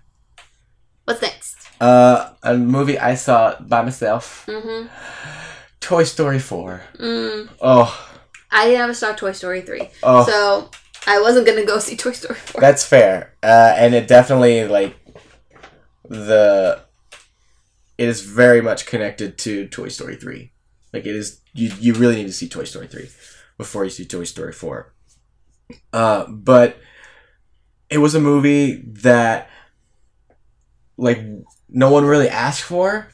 What's 1.04 1.22
next? 1.22 1.56
Uh, 1.80 2.32
a 2.42 2.56
movie 2.56 2.98
I 2.98 3.14
saw 3.14 3.60
by 3.60 3.82
myself. 3.82 4.46
Mm-hmm. 4.48 4.88
Toy 5.80 6.04
Story 6.04 6.38
4. 6.38 6.82
Mm, 6.98 7.48
Oh, 7.60 8.08
I 8.50 8.72
never 8.72 8.94
saw 8.94 9.12
Toy 9.12 9.32
Story 9.32 9.60
Three. 9.60 9.90
Oh. 10.02 10.24
so 10.24 10.70
I 11.06 11.20
wasn't 11.20 11.46
gonna 11.46 11.64
go 11.66 11.78
see 11.78 11.94
Toy 11.96 12.12
Story 12.12 12.36
four. 12.38 12.60
that's 12.60 12.86
fair. 12.86 13.34
Uh, 13.42 13.74
and 13.76 13.94
it 13.94 14.08
definitely 14.08 14.66
like 14.66 14.96
the 16.08 16.82
it 17.96 18.08
is 18.08 18.22
very 18.22 18.60
much 18.60 18.86
connected 18.86 19.38
to 19.38 19.68
Toy 19.68 19.88
Story 19.88 20.16
3. 20.16 20.50
Like 20.92 21.06
it 21.06 21.14
is 21.14 21.40
you 21.52 21.72
you 21.78 21.94
really 21.94 22.16
need 22.16 22.26
to 22.26 22.32
see 22.32 22.48
Toy 22.48 22.64
Story 22.64 22.86
3 22.86 23.08
before 23.58 23.84
you 23.84 23.90
see 23.90 24.04
Toy 24.04 24.24
Story 24.24 24.52
4. 24.52 24.92
Uh, 25.92 26.26
but 26.28 26.76
it 27.90 27.98
was 27.98 28.14
a 28.14 28.20
movie 28.20 28.82
that 28.86 29.48
like 30.96 31.20
no 31.68 31.90
one 31.90 32.04
really 32.04 32.28
asked 32.28 32.62
for, 32.62 33.08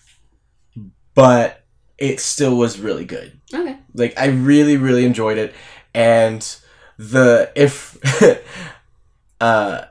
but 1.14 1.64
it 1.98 2.20
still 2.20 2.56
was 2.56 2.78
really 2.80 3.04
good. 3.04 3.40
Okay. 3.52 3.76
like 3.94 4.14
i 4.16 4.26
really 4.26 4.76
really 4.76 5.04
enjoyed 5.04 5.36
it 5.36 5.52
and 5.92 6.56
the 6.98 7.50
if 7.56 7.98
uh 9.40 9.84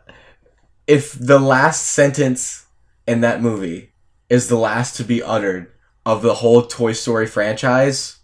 if 0.88 1.12
the 1.14 1.38
last 1.39 1.88
sentence 1.88 2.66
in 3.10 3.22
that 3.22 3.41
movie 3.41 3.93
is 4.30 4.47
the 4.47 4.57
last 4.57 4.95
to 4.95 5.03
be 5.03 5.22
uttered 5.24 5.72
of 6.05 6.22
the 6.22 6.36
whole 6.36 6.62
toy 6.64 6.93
story 6.93 7.28
franchise 7.28 8.20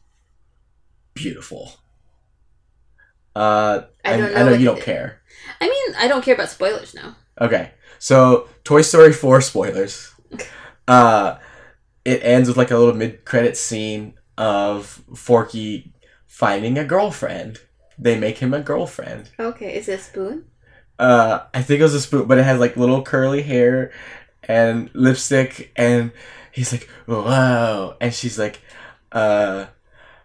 beautiful 1.14 1.74
uh 3.36 3.82
I 4.04 4.18
don't 4.18 4.36
I 4.36 4.44
know 4.44 4.50
know 4.50 4.56
you 4.56 4.66
don't 4.66 4.82
care 4.82 5.22
I 5.60 5.70
mean, 5.70 5.96
I 5.98 6.08
don't 6.08 6.24
care 6.24 6.36
about 6.36 6.50
spoilers 6.50 6.94
now. 6.94 7.16
Okay, 7.40 7.72
so 8.00 8.48
Toy 8.64 8.82
Story 8.82 9.14
4 9.14 9.42
spoilers. 9.42 10.12
Uh, 10.88 11.40
it 12.04 12.24
ends 12.24 12.48
with 12.48 12.58
like 12.58 12.70
a 12.70 12.78
little 12.78 12.94
mid-credit 12.94 13.58
scene 13.58 14.14
of 14.38 15.02
Forky 15.16 15.96
finding 16.28 16.78
a 16.78 16.86
girlfriend. 16.86 17.58
They 17.98 18.20
make 18.20 18.38
him 18.38 18.54
a 18.54 18.60
girlfriend. 18.60 19.32
Okay, 19.40 19.76
is 19.76 19.90
it 19.90 20.00
a 20.00 20.04
spoon? 20.04 20.46
Uh, 21.00 21.40
I 21.56 21.64
think 21.64 21.80
it 21.80 21.84
was 21.84 21.96
a 21.96 22.02
spoon, 22.02 22.28
but 22.28 22.38
it 22.38 22.44
has 22.44 22.60
like 22.60 22.78
little 22.78 23.02
curly 23.02 23.42
hair 23.42 23.92
and 24.48 24.90
lipstick, 24.94 25.72
and 25.76 26.12
he's 26.52 26.72
like, 26.72 26.90
"Whoa!" 27.06 27.96
And 28.02 28.14
she's 28.14 28.38
like, 28.40 28.62
"Uh, 29.12 29.66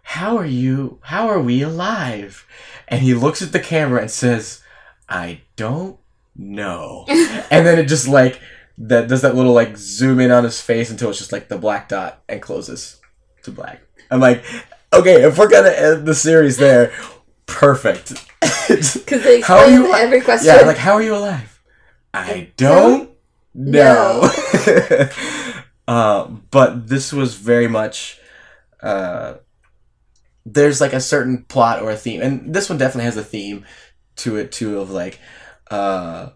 how 0.03 0.37
are 0.37 0.45
you? 0.45 0.99
How 1.03 1.27
are 1.29 1.39
we 1.41 1.61
alive?" 1.61 2.45
And 2.87 3.01
he 3.01 3.13
looks 3.13 3.41
at 3.41 3.51
the 3.51 3.59
camera 3.59 4.01
and 4.01 4.11
says, 4.11 4.61
"I 5.09 5.41
don't 5.55 5.97
know." 6.35 7.05
and 7.09 7.65
then 7.65 7.79
it 7.79 7.85
just 7.87 8.07
like 8.07 8.39
that 8.77 9.07
does 9.07 9.21
that 9.21 9.35
little 9.35 9.53
like 9.53 9.77
zoom 9.77 10.19
in 10.19 10.31
on 10.31 10.43
his 10.43 10.59
face 10.61 10.89
until 10.89 11.09
it's 11.09 11.19
just 11.19 11.31
like 11.31 11.47
the 11.49 11.57
black 11.57 11.87
dot 11.89 12.21
and 12.27 12.41
closes 12.41 12.99
to 13.43 13.51
black. 13.51 13.81
I'm 14.09 14.19
like, 14.19 14.43
okay, 14.91 15.23
if 15.23 15.37
we're 15.37 15.49
gonna 15.49 15.69
end 15.69 16.05
the 16.07 16.15
series 16.15 16.57
there, 16.57 16.91
perfect. 17.45 18.13
Because 18.67 19.23
they 19.23 19.41
How 19.41 19.57
are 19.57 19.65
explain 19.65 19.73
you- 19.83 19.93
every 19.93 20.21
question. 20.21 20.47
yeah, 20.47 20.61
like 20.65 20.77
how 20.77 20.93
are 20.93 21.01
you 21.03 21.15
alive? 21.15 21.59
I 22.13 22.51
don't 22.57 23.10
know. 23.53 24.29
uh, 25.87 26.25
but 26.25 26.87
this 26.87 27.11
was 27.13 27.35
very 27.35 27.67
much. 27.67 28.19
Uh, 28.81 29.35
there's 30.45 30.81
like 30.81 30.93
a 30.93 31.01
certain 31.01 31.43
plot 31.47 31.81
or 31.81 31.91
a 31.91 31.95
theme, 31.95 32.21
and 32.21 32.53
this 32.53 32.69
one 32.69 32.77
definitely 32.77 33.05
has 33.05 33.17
a 33.17 33.23
theme 33.23 33.65
to 34.17 34.37
it 34.37 34.51
too 34.51 34.79
of 34.79 34.89
like 34.89 35.19
uh, 35.69 36.29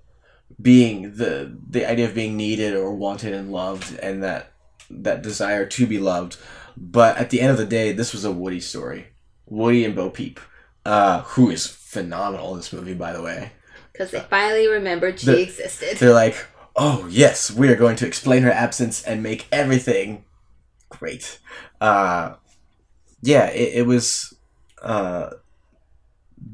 being 0.61 1.15
the 1.15 1.57
the 1.69 1.89
idea 1.89 2.05
of 2.05 2.13
being 2.15 2.37
needed 2.37 2.75
or 2.75 2.93
wanted 2.93 3.33
and 3.33 3.51
loved, 3.51 3.97
and 3.99 4.23
that 4.23 4.51
that 4.89 5.21
desire 5.23 5.65
to 5.65 5.87
be 5.87 5.99
loved. 5.99 6.37
But 6.77 7.17
at 7.17 7.29
the 7.29 7.41
end 7.41 7.51
of 7.51 7.57
the 7.57 7.65
day, 7.65 7.93
this 7.93 8.13
was 8.13 8.25
a 8.25 8.31
Woody 8.31 8.59
story. 8.59 9.07
Woody 9.47 9.85
and 9.85 9.95
Bo 9.95 10.09
Peep, 10.09 10.39
uh, 10.85 11.21
who 11.21 11.49
is 11.49 11.65
phenomenal 11.65 12.51
in 12.51 12.57
this 12.57 12.73
movie, 12.73 12.93
by 12.93 13.13
the 13.13 13.21
way. 13.21 13.51
Because 13.91 14.11
they 14.11 14.19
finally 14.19 14.67
remembered 14.67 15.19
she 15.19 15.27
The- 15.27 15.41
existed. 15.41 15.97
They're 15.97 16.13
like, 16.13 16.35
oh 16.75 17.07
yes, 17.09 17.51
we 17.51 17.69
are 17.69 17.75
going 17.75 17.95
to 17.97 18.07
explain 18.07 18.43
her 18.43 18.51
absence 18.51 19.03
and 19.03 19.23
make 19.23 19.47
everything 19.51 20.25
great. 20.89 21.39
Uh, 21.81 22.35
yeah, 23.21 23.47
it, 23.49 23.79
it 23.79 23.85
was 23.87 24.35
uh, 24.81 25.31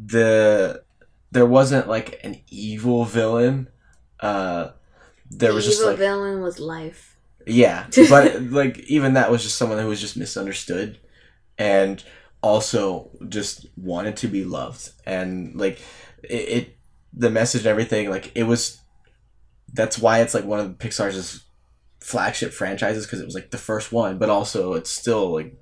the 0.06 0.84
there 1.32 1.46
wasn't 1.46 1.88
like 1.88 2.20
an 2.24 2.42
evil 2.50 3.06
villain. 3.06 3.68
Uh, 4.20 4.72
there 5.30 5.50
the 5.50 5.56
was 5.56 5.66
just 5.66 5.80
evil 5.80 5.92
like 5.92 5.98
villain 5.98 6.42
was 6.42 6.60
life. 6.60 7.18
yeah, 7.46 7.88
but 8.10 8.42
like 8.44 8.80
even 8.80 9.14
that 9.14 9.32
was 9.32 9.44
just 9.44 9.58
someone 9.58 9.80
who 9.80 9.88
was 9.88 10.02
just 10.02 10.18
misunderstood, 10.18 11.00
and 11.58 12.04
also 12.42 13.12
just 13.30 13.68
wanted 13.78 14.18
to 14.18 14.28
be 14.28 14.44
loved, 14.46 14.92
and 15.06 15.56
like 15.56 15.80
it, 16.24 16.36
it 16.36 16.78
the 17.14 17.30
message 17.30 17.62
and 17.62 17.68
everything 17.68 18.10
like 18.10 18.32
it 18.36 18.44
was. 18.44 18.81
That's 19.74 19.98
why 19.98 20.22
it's 20.22 20.34
like 20.34 20.46
one 20.46 20.60
of 20.60 20.78
Pixar's 20.78 21.44
flagship 22.00 22.52
franchises 22.52 23.06
because 23.06 23.22
it 23.22 23.26
was 23.26 23.36
like 23.36 23.52
the 23.52 23.58
first 23.58 23.92
one, 23.92 24.18
but 24.18 24.30
also 24.30 24.74
it's 24.74 24.90
still 24.90 25.34
like 25.34 25.56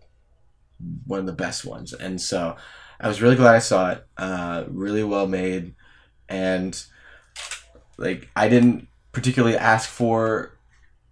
one 1.06 1.20
of 1.20 1.26
the 1.26 1.34
best 1.34 1.66
ones, 1.66 1.94
and 1.94 2.20
so 2.20 2.56
I 3.00 3.08
was 3.08 3.22
really 3.22 3.36
glad 3.36 3.56
I 3.56 3.60
saw 3.60 3.92
it. 3.92 4.06
Uh, 4.18 4.64
really 4.68 5.04
well 5.04 5.28
made, 5.28 5.76
and 6.28 6.82
like 7.98 8.30
I 8.36 8.48
didn't 8.50 8.88
particularly 9.12 9.58
ask 9.58 9.90
for 9.90 10.58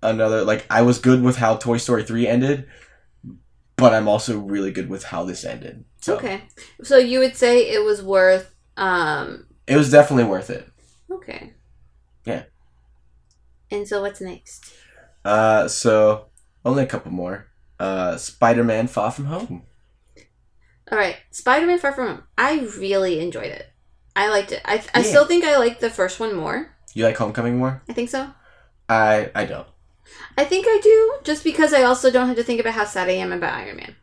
another 0.01 0.43
like 0.43 0.65
I 0.69 0.81
was 0.83 0.99
good 0.99 1.21
with 1.21 1.37
how 1.37 1.57
Toy 1.57 1.77
Story 1.77 2.03
3 2.03 2.27
ended, 2.27 2.67
but 3.75 3.93
I'm 3.93 4.07
also 4.07 4.39
really 4.39 4.71
good 4.71 4.89
with 4.89 5.03
how 5.03 5.23
this 5.25 5.43
ended. 5.43 5.83
So 6.01 6.15
Okay. 6.15 6.43
So 6.83 6.97
you 6.97 7.19
would 7.19 7.35
say 7.35 7.69
it 7.69 7.83
was 7.83 8.01
worth 8.01 8.53
um 8.77 9.45
it 9.67 9.75
was 9.75 9.91
definitely 9.91 10.25
worth 10.25 10.49
it. 10.49 10.67
okay. 11.11 11.53
Yeah. 12.25 12.43
And 13.71 13.87
so 13.87 14.01
what's 14.01 14.21
next? 14.21 14.73
Uh 15.25 15.67
so 15.67 16.27
only 16.65 16.83
a 16.83 16.87
couple 16.87 17.11
more. 17.11 17.47
Uh 17.79 18.17
Spider-Man 18.17 18.87
Far 18.87 19.11
From 19.11 19.25
Home. 19.25 19.63
All 20.91 20.97
right, 20.97 21.17
Spider-Man 21.31 21.79
Far 21.79 21.93
From 21.93 22.07
Home. 22.07 22.23
I 22.37 22.59
really 22.79 23.19
enjoyed 23.19 23.51
it. 23.51 23.67
I 24.15 24.29
liked 24.29 24.51
it. 24.51 24.61
I 24.65 24.83
I 24.93 25.01
still 25.01 25.25
think 25.25 25.43
I 25.43 25.57
like 25.57 25.79
the 25.79 25.89
first 25.89 26.19
one 26.19 26.35
more. 26.35 26.75
You 26.93 27.03
like 27.03 27.17
Homecoming 27.17 27.57
more? 27.57 27.83
I 27.89 27.93
think 27.93 28.09
so. 28.09 28.31
I 28.89 29.31
I 29.35 29.45
don't. 29.45 29.67
I 30.37 30.45
think 30.45 30.65
I 30.67 30.79
do, 30.81 31.17
just 31.23 31.43
because 31.43 31.73
I 31.73 31.83
also 31.83 32.09
don't 32.09 32.27
have 32.27 32.37
to 32.37 32.43
think 32.43 32.61
about 32.61 32.73
how 32.73 32.85
sad 32.85 33.09
I 33.09 33.13
am 33.13 33.33
about 33.33 33.53
Iron 33.53 33.77
Man. 33.77 33.95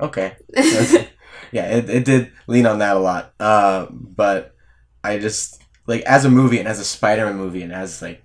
Okay. 0.00 0.36
Yeah, 1.52 1.66
it, 1.76 1.88
it 1.88 2.04
did 2.04 2.32
lean 2.46 2.66
on 2.66 2.80
that 2.80 2.96
a 2.96 3.00
lot. 3.00 3.32
Uh, 3.40 3.86
but 3.90 4.54
I 5.02 5.18
just 5.18 5.62
like 5.86 6.02
as 6.02 6.24
a 6.24 6.30
movie 6.30 6.58
and 6.58 6.68
as 6.68 6.80
a 6.80 6.84
Spider-Man 6.84 7.36
movie 7.36 7.62
and 7.62 7.72
as 7.72 8.02
like 8.02 8.22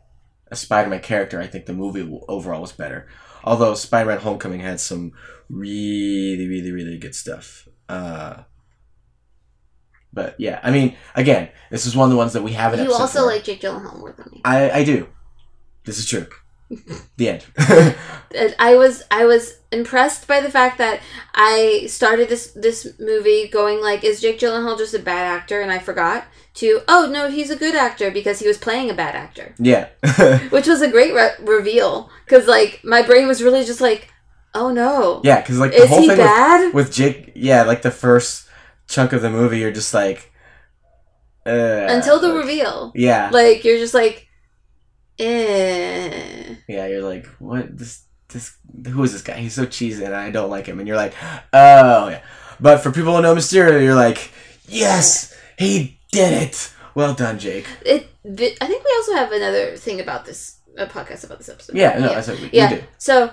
a 0.53 0.55
Spider-Man 0.55 1.01
character, 1.01 1.41
I 1.41 1.47
think 1.47 1.65
the 1.65 1.73
movie 1.73 2.09
overall 2.29 2.61
was 2.61 2.71
better. 2.71 3.07
Although 3.43 3.73
Spider-Man: 3.73 4.19
Homecoming 4.19 4.61
had 4.61 4.79
some 4.79 5.11
really, 5.49 6.47
really, 6.47 6.71
really 6.71 6.97
good 6.97 7.15
stuff. 7.15 7.67
Uh, 7.89 8.43
but 10.13 10.35
yeah, 10.39 10.59
I 10.63 10.71
mean, 10.71 10.95
again, 11.15 11.49
this 11.71 11.85
is 11.85 11.95
one 11.95 12.05
of 12.05 12.11
the 12.11 12.17
ones 12.17 12.33
that 12.33 12.43
we 12.43 12.53
haven't. 12.53 12.83
you 12.83 12.93
also 12.93 13.25
like 13.25 13.43
Jake 13.43 13.61
Gyllenhaal 13.61 13.99
more 13.99 14.13
than 14.13 14.29
me. 14.31 14.41
I 14.45 14.71
I 14.71 14.83
do. 14.83 15.09
This 15.85 15.97
is 15.97 16.07
true. 16.07 16.27
The 17.17 17.29
end. 17.29 17.45
I 18.59 18.75
was 18.75 19.03
I 19.11 19.25
was 19.25 19.57
impressed 19.71 20.27
by 20.27 20.41
the 20.41 20.49
fact 20.49 20.77
that 20.79 21.01
I 21.35 21.85
started 21.87 22.29
this 22.29 22.51
this 22.53 22.93
movie 22.99 23.47
going 23.47 23.81
like, 23.81 24.03
is 24.03 24.21
Jake 24.21 24.39
Gyllenhaal 24.39 24.77
just 24.77 24.93
a 24.93 24.99
bad 24.99 25.25
actor? 25.25 25.61
And 25.61 25.71
I 25.71 25.79
forgot 25.79 26.25
to 26.55 26.81
oh 26.87 27.09
no, 27.11 27.29
he's 27.29 27.49
a 27.49 27.55
good 27.55 27.75
actor 27.75 28.11
because 28.11 28.39
he 28.39 28.47
was 28.47 28.57
playing 28.57 28.89
a 28.89 28.93
bad 28.93 29.15
actor, 29.15 29.53
yeah. 29.59 29.89
which 30.49 30.67
was 30.67 30.81
a 30.81 30.89
great 30.91 31.13
re- 31.13 31.35
reveal 31.41 32.09
because 32.25 32.47
like 32.47 32.81
my 32.83 33.01
brain 33.01 33.27
was 33.27 33.43
really 33.43 33.63
just 33.65 33.81
like, 33.81 34.07
oh 34.55 34.71
no, 34.71 35.21
yeah, 35.23 35.41
because 35.41 35.59
like 35.59 35.71
the 35.71 35.83
is 35.83 35.89
whole 35.89 36.01
he 36.01 36.07
thing 36.07 36.17
with, 36.17 36.25
bad? 36.25 36.73
with 36.73 36.91
Jake, 36.91 37.31
yeah, 37.35 37.63
like 37.63 37.81
the 37.81 37.91
first 37.91 38.47
chunk 38.87 39.13
of 39.13 39.21
the 39.21 39.29
movie, 39.29 39.59
you're 39.59 39.71
just 39.71 39.93
like, 39.93 40.31
uh, 41.45 41.85
Until 41.89 42.19
the 42.19 42.29
like- 42.29 42.37
reveal, 42.43 42.91
Yeah, 42.95 43.29
like 43.31 43.63
you're 43.63 43.77
just 43.79 43.93
like, 43.93 44.27
eh. 45.19 46.55
yeah, 46.67 46.87
you're 46.87 47.03
like, 47.03 47.25
what? 47.39 47.77
This, 47.77 48.03
this, 48.29 48.55
who 48.87 49.03
is 49.03 49.13
this 49.13 49.21
guy? 49.21 49.35
He's 49.37 49.53
so 49.53 49.65
cheesy, 49.65 50.03
and 50.03 50.15
I 50.15 50.31
don't 50.31 50.49
like 50.49 50.65
him. 50.65 50.79
And 50.79 50.87
you're 50.87 50.97
like, 50.97 51.13
oh 51.53 52.09
yeah. 52.09 52.21
But 52.59 52.79
for 52.79 52.91
people 52.91 53.15
who 53.15 53.21
know 53.21 53.35
Mysterio, 53.35 53.83
you're 53.83 53.95
like, 53.95 54.31
yes, 54.67 55.37
he 55.57 55.99
did 56.11 56.33
it. 56.33 56.73
Well 56.95 57.13
done, 57.13 57.39
Jake. 57.39 57.65
It. 57.85 58.07
I 58.25 58.67
think 58.67 58.83
we 58.85 58.93
also 58.97 59.13
have 59.15 59.31
another 59.31 59.75
thing 59.75 59.99
about 59.99 60.25
this 60.25 60.59
a 60.77 60.85
podcast 60.87 61.23
about 61.23 61.37
this 61.39 61.49
episode. 61.49 61.75
Yeah, 61.75 61.99
no, 61.99 62.07
that's 62.09 62.27
what 62.27 62.39
we, 62.39 62.49
Yeah. 62.51 62.69
did. 62.69 62.85
So, 62.97 63.31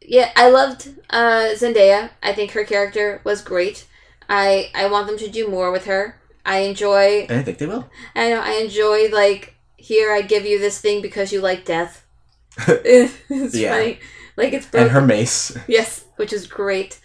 yeah, 0.00 0.30
I 0.36 0.50
loved 0.50 0.88
uh, 1.10 1.50
Zendaya. 1.54 2.10
I 2.22 2.32
think 2.32 2.52
her 2.52 2.64
character 2.64 3.20
was 3.24 3.40
great. 3.42 3.86
I 4.28 4.70
I 4.74 4.86
want 4.86 5.06
them 5.06 5.18
to 5.18 5.30
do 5.30 5.48
more 5.48 5.70
with 5.70 5.84
her. 5.86 6.20
I 6.44 6.58
enjoy. 6.60 7.26
I 7.30 7.42
think 7.42 7.58
they 7.58 7.66
will. 7.66 7.88
I 8.14 8.30
know. 8.30 8.40
I 8.40 8.52
enjoy 8.54 9.08
like 9.10 9.51
here. 9.82 10.12
I 10.12 10.22
give 10.22 10.46
you 10.46 10.58
this 10.58 10.80
thing 10.80 11.02
because 11.02 11.32
you 11.32 11.40
like 11.40 11.64
death. 11.64 12.06
it's 12.68 13.54
Yeah. 13.54 13.72
funny. 13.76 13.98
Like 14.36 14.52
it's 14.54 14.68
and 14.74 14.90
her 14.90 15.00
mace. 15.02 15.56
yes, 15.68 16.04
which 16.16 16.32
is 16.32 16.46
great. 16.46 16.98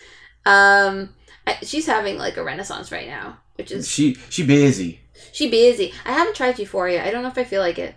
Um, 0.45 1.13
I, 1.45 1.57
she's 1.61 1.86
having 1.86 2.17
like 2.17 2.38
a 2.38 2.43
renaissance 2.43 2.91
right 2.91 3.07
now, 3.07 3.38
which 3.55 3.71
is 3.71 3.88
She 3.88 4.15
she 4.30 4.45
busy. 4.45 5.01
she 5.34 5.49
busy. 5.49 5.93
I 6.05 6.13
haven't 6.13 6.36
tried 6.36 6.57
Euphoria. 6.59 7.05
I 7.05 7.11
don't 7.11 7.23
know 7.23 7.30
if 7.30 7.38
I 7.38 7.43
feel 7.43 7.61
like 7.61 7.80
it. 7.80 7.95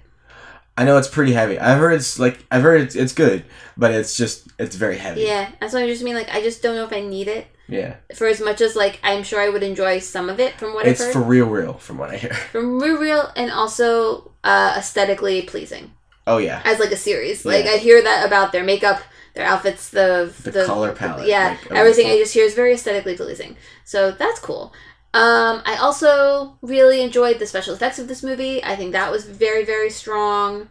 I 0.76 0.84
know 0.84 0.96
it's 0.96 1.08
pretty 1.08 1.32
heavy. 1.32 1.58
I've 1.58 1.78
heard 1.78 1.92
it's 1.92 2.18
like 2.18 2.44
I've 2.50 2.62
heard 2.62 2.80
it's, 2.80 2.94
it's 2.96 3.12
good, 3.12 3.44
but 3.76 3.92
it's 3.92 4.16
just 4.16 4.48
it's 4.58 4.74
very 4.76 4.96
heavy. 4.98 5.20
Yeah, 5.22 5.50
that's 5.60 5.74
what 5.74 5.82
I 5.82 5.86
just 5.86 6.02
mean. 6.02 6.14
Like 6.14 6.32
I 6.34 6.42
just 6.42 6.62
don't 6.62 6.74
know 6.74 6.84
if 6.84 6.92
I 6.92 7.00
need 7.00 7.28
it 7.28 7.46
Yeah. 7.70 7.96
for 8.14 8.26
as 8.26 8.40
much 8.40 8.60
as 8.60 8.74
like 8.76 8.98
I'm 9.02 9.22
sure 9.22 9.40
I 9.40 9.48
would 9.48 9.62
enjoy 9.62 9.98
some 10.00 10.28
of 10.28 10.40
it 10.40 10.58
from 10.58 10.74
what 10.74 10.86
It's 10.86 11.00
I've 11.00 11.06
heard. 11.08 11.12
for 11.14 11.22
real, 11.22 11.46
real, 11.46 11.74
from 11.74 11.98
what 11.98 12.10
I 12.10 12.16
hear. 12.16 12.34
from 12.52 12.80
real 12.80 12.98
real 12.98 13.30
and 13.36 13.50
also 13.50 14.32
uh, 14.44 14.74
aesthetically 14.76 15.42
pleasing 15.42 15.92
Oh 16.26 16.38
yeah, 16.38 16.62
as 16.64 16.78
like 16.78 16.92
a 16.92 16.96
series. 16.96 17.44
Like 17.44 17.66
I 17.66 17.76
hear 17.78 18.02
that 18.02 18.26
about 18.26 18.52
their 18.52 18.62
makeup, 18.62 19.00
their 19.34 19.46
outfits, 19.46 19.88
the 19.90 20.32
the, 20.42 20.64
color 20.64 20.92
palette. 20.92 21.26
yeah, 21.26 21.56
like, 21.62 21.72
everything 21.72 22.06
I 22.06 22.18
just 22.18 22.34
hear 22.34 22.44
is 22.44 22.54
very 22.54 22.74
aesthetically 22.74 23.16
pleasing. 23.16 23.56
So 23.84 24.12
that's 24.12 24.38
cool. 24.38 24.72
Um, 25.12 25.62
I 25.66 25.76
also 25.80 26.56
really 26.62 27.00
enjoyed 27.02 27.38
the 27.40 27.46
special 27.46 27.74
effects 27.74 27.98
of 27.98 28.06
this 28.06 28.22
movie. 28.22 28.62
I 28.62 28.76
think 28.76 28.92
that 28.92 29.10
was 29.10 29.24
very 29.26 29.64
very 29.64 29.90
strong. 29.90 30.68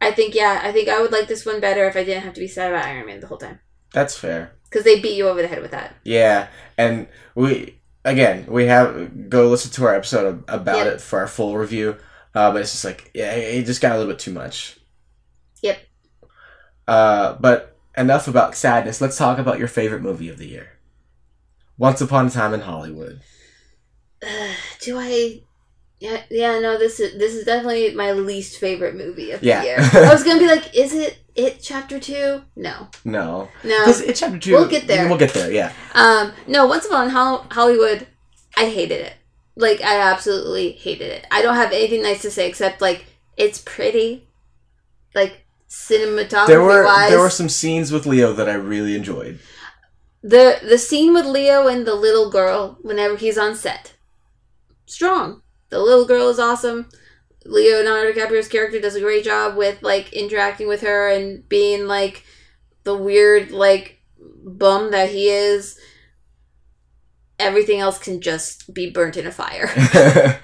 I 0.00 0.10
think 0.12 0.34
yeah, 0.34 0.60
I 0.64 0.72
think 0.72 0.88
I 0.88 1.00
would 1.00 1.12
like 1.12 1.28
this 1.28 1.44
one 1.46 1.60
better 1.60 1.86
if 1.86 1.94
I 1.94 2.02
didn't 2.02 2.24
have 2.24 2.34
to 2.34 2.40
be 2.40 2.48
sad 2.48 2.72
about 2.72 2.86
Iron 2.86 3.06
Man 3.06 3.20
the 3.20 3.26
whole 3.28 3.38
time 3.38 3.60
That's 3.92 4.16
fair. 4.18 4.52
Because 4.70 4.84
they 4.84 5.00
beat 5.00 5.16
you 5.16 5.28
over 5.28 5.42
the 5.42 5.48
head 5.48 5.60
with 5.60 5.72
that. 5.72 5.94
Yeah, 6.04 6.46
and 6.78 7.08
we 7.34 7.76
again 8.04 8.46
we 8.48 8.64
have 8.66 9.28
go 9.28 9.48
listen 9.48 9.70
to 9.72 9.84
our 9.84 9.94
episode 9.94 10.42
about 10.48 10.78
Yep. 10.78 10.86
it 10.86 11.00
for 11.00 11.18
our 11.18 11.26
full 11.26 11.58
review. 11.58 11.96
Uh, 12.34 12.52
but 12.52 12.62
it's 12.62 12.70
just 12.72 12.84
like 12.84 13.10
yeah, 13.12 13.32
it 13.32 13.66
just 13.66 13.80
got 13.82 13.92
a 13.92 13.98
little 13.98 14.12
bit 14.12 14.20
too 14.20 14.32
much. 14.32 14.78
Yep. 15.62 15.78
Uh, 16.88 17.34
but 17.40 17.76
enough 17.96 18.28
about 18.28 18.54
sadness. 18.54 19.00
Let's 19.00 19.18
talk 19.18 19.38
about 19.38 19.58
your 19.58 19.68
favorite 19.68 20.02
movie 20.02 20.28
of 20.28 20.38
the 20.38 20.46
year. 20.48 20.78
Once 21.76 22.00
Upon 22.00 22.26
a 22.26 22.30
Time 22.30 22.54
in 22.54 22.60
Hollywood. 22.60 23.20
Do 24.82 24.98
I? 24.98 25.42
Yeah, 26.00 26.22
yeah. 26.30 26.58
No, 26.60 26.78
this 26.78 26.98
is 26.98 27.18
this 27.18 27.34
is 27.34 27.44
definitely 27.44 27.94
my 27.94 28.12
least 28.12 28.58
favorite 28.58 28.96
movie 28.96 29.32
of 29.32 29.42
Yeah. 29.42 29.60
the 29.60 29.66
year. 29.66 29.76
I 30.08 30.12
was 30.12 30.24
gonna 30.24 30.40
be 30.40 30.46
like, 30.48 30.74
is 30.74 30.94
it 30.94 31.18
it 31.34 31.60
chapter 31.62 32.00
two? 32.00 32.42
No, 32.56 32.88
No, 33.04 33.48
no. 33.62 33.84
it's 33.86 34.18
chapter 34.18 34.38
two. 34.38 34.52
We'll 34.52 34.68
get 34.68 34.86
there. 34.86 35.06
We'll 35.08 35.18
get 35.18 35.34
there. 35.34 35.52
Yeah. 35.52 35.72
Um, 35.94 36.32
no. 36.46 36.66
Once 36.66 36.86
upon 36.86 37.04
in 37.06 37.10
Hol- 37.10 37.46
Hollywood, 37.50 38.06
I 38.56 38.64
hated 38.70 39.00
it. 39.02 39.14
Like 39.56 39.82
I 39.82 40.00
absolutely 40.00 40.72
hated 40.72 41.10
it. 41.12 41.26
I 41.30 41.42
don't 41.42 41.56
have 41.56 41.72
anything 41.72 42.02
nice 42.02 42.22
to 42.22 42.30
say 42.30 42.48
except 42.48 42.80
like 42.80 43.04
it's 43.36 43.60
pretty, 43.60 44.26
like 45.14 45.44
cinematography 45.68 46.46
There 46.46 46.62
were 46.62 46.84
wise. 46.84 47.10
there 47.10 47.20
were 47.20 47.28
some 47.30 47.48
scenes 47.50 47.92
with 47.92 48.06
Leo 48.06 48.32
that 48.32 48.48
I 48.48 48.54
really 48.54 48.94
enjoyed. 48.96 49.38
the 50.22 50.58
the 50.66 50.78
scene 50.78 51.12
with 51.12 51.26
Leo 51.26 51.66
and 51.68 51.86
the 51.86 51.94
little 51.94 52.30
girl 52.30 52.78
whenever 52.80 53.16
he's 53.16 53.36
on 53.36 53.54
set. 53.54 53.92
Strong. 54.86 55.42
The 55.70 55.78
little 55.78 56.04
girl 56.04 56.28
is 56.28 56.38
awesome. 56.38 56.88
Leonardo 57.46 58.12
DiCaprio's 58.12 58.48
character 58.48 58.80
does 58.80 58.94
a 58.94 59.00
great 59.00 59.24
job 59.24 59.56
with 59.56 59.82
like 59.82 60.12
interacting 60.12 60.68
with 60.68 60.82
her 60.82 61.08
and 61.08 61.48
being 61.48 61.86
like 61.86 62.24
the 62.84 62.94
weird 62.94 63.50
like 63.50 64.00
bum 64.18 64.90
that 64.90 65.10
he 65.10 65.28
is. 65.28 65.78
Everything 67.38 67.80
else 67.80 67.98
can 67.98 68.20
just 68.20 68.74
be 68.74 68.90
burnt 68.90 69.16
in 69.16 69.26
a 69.26 69.32
fire. 69.32 69.70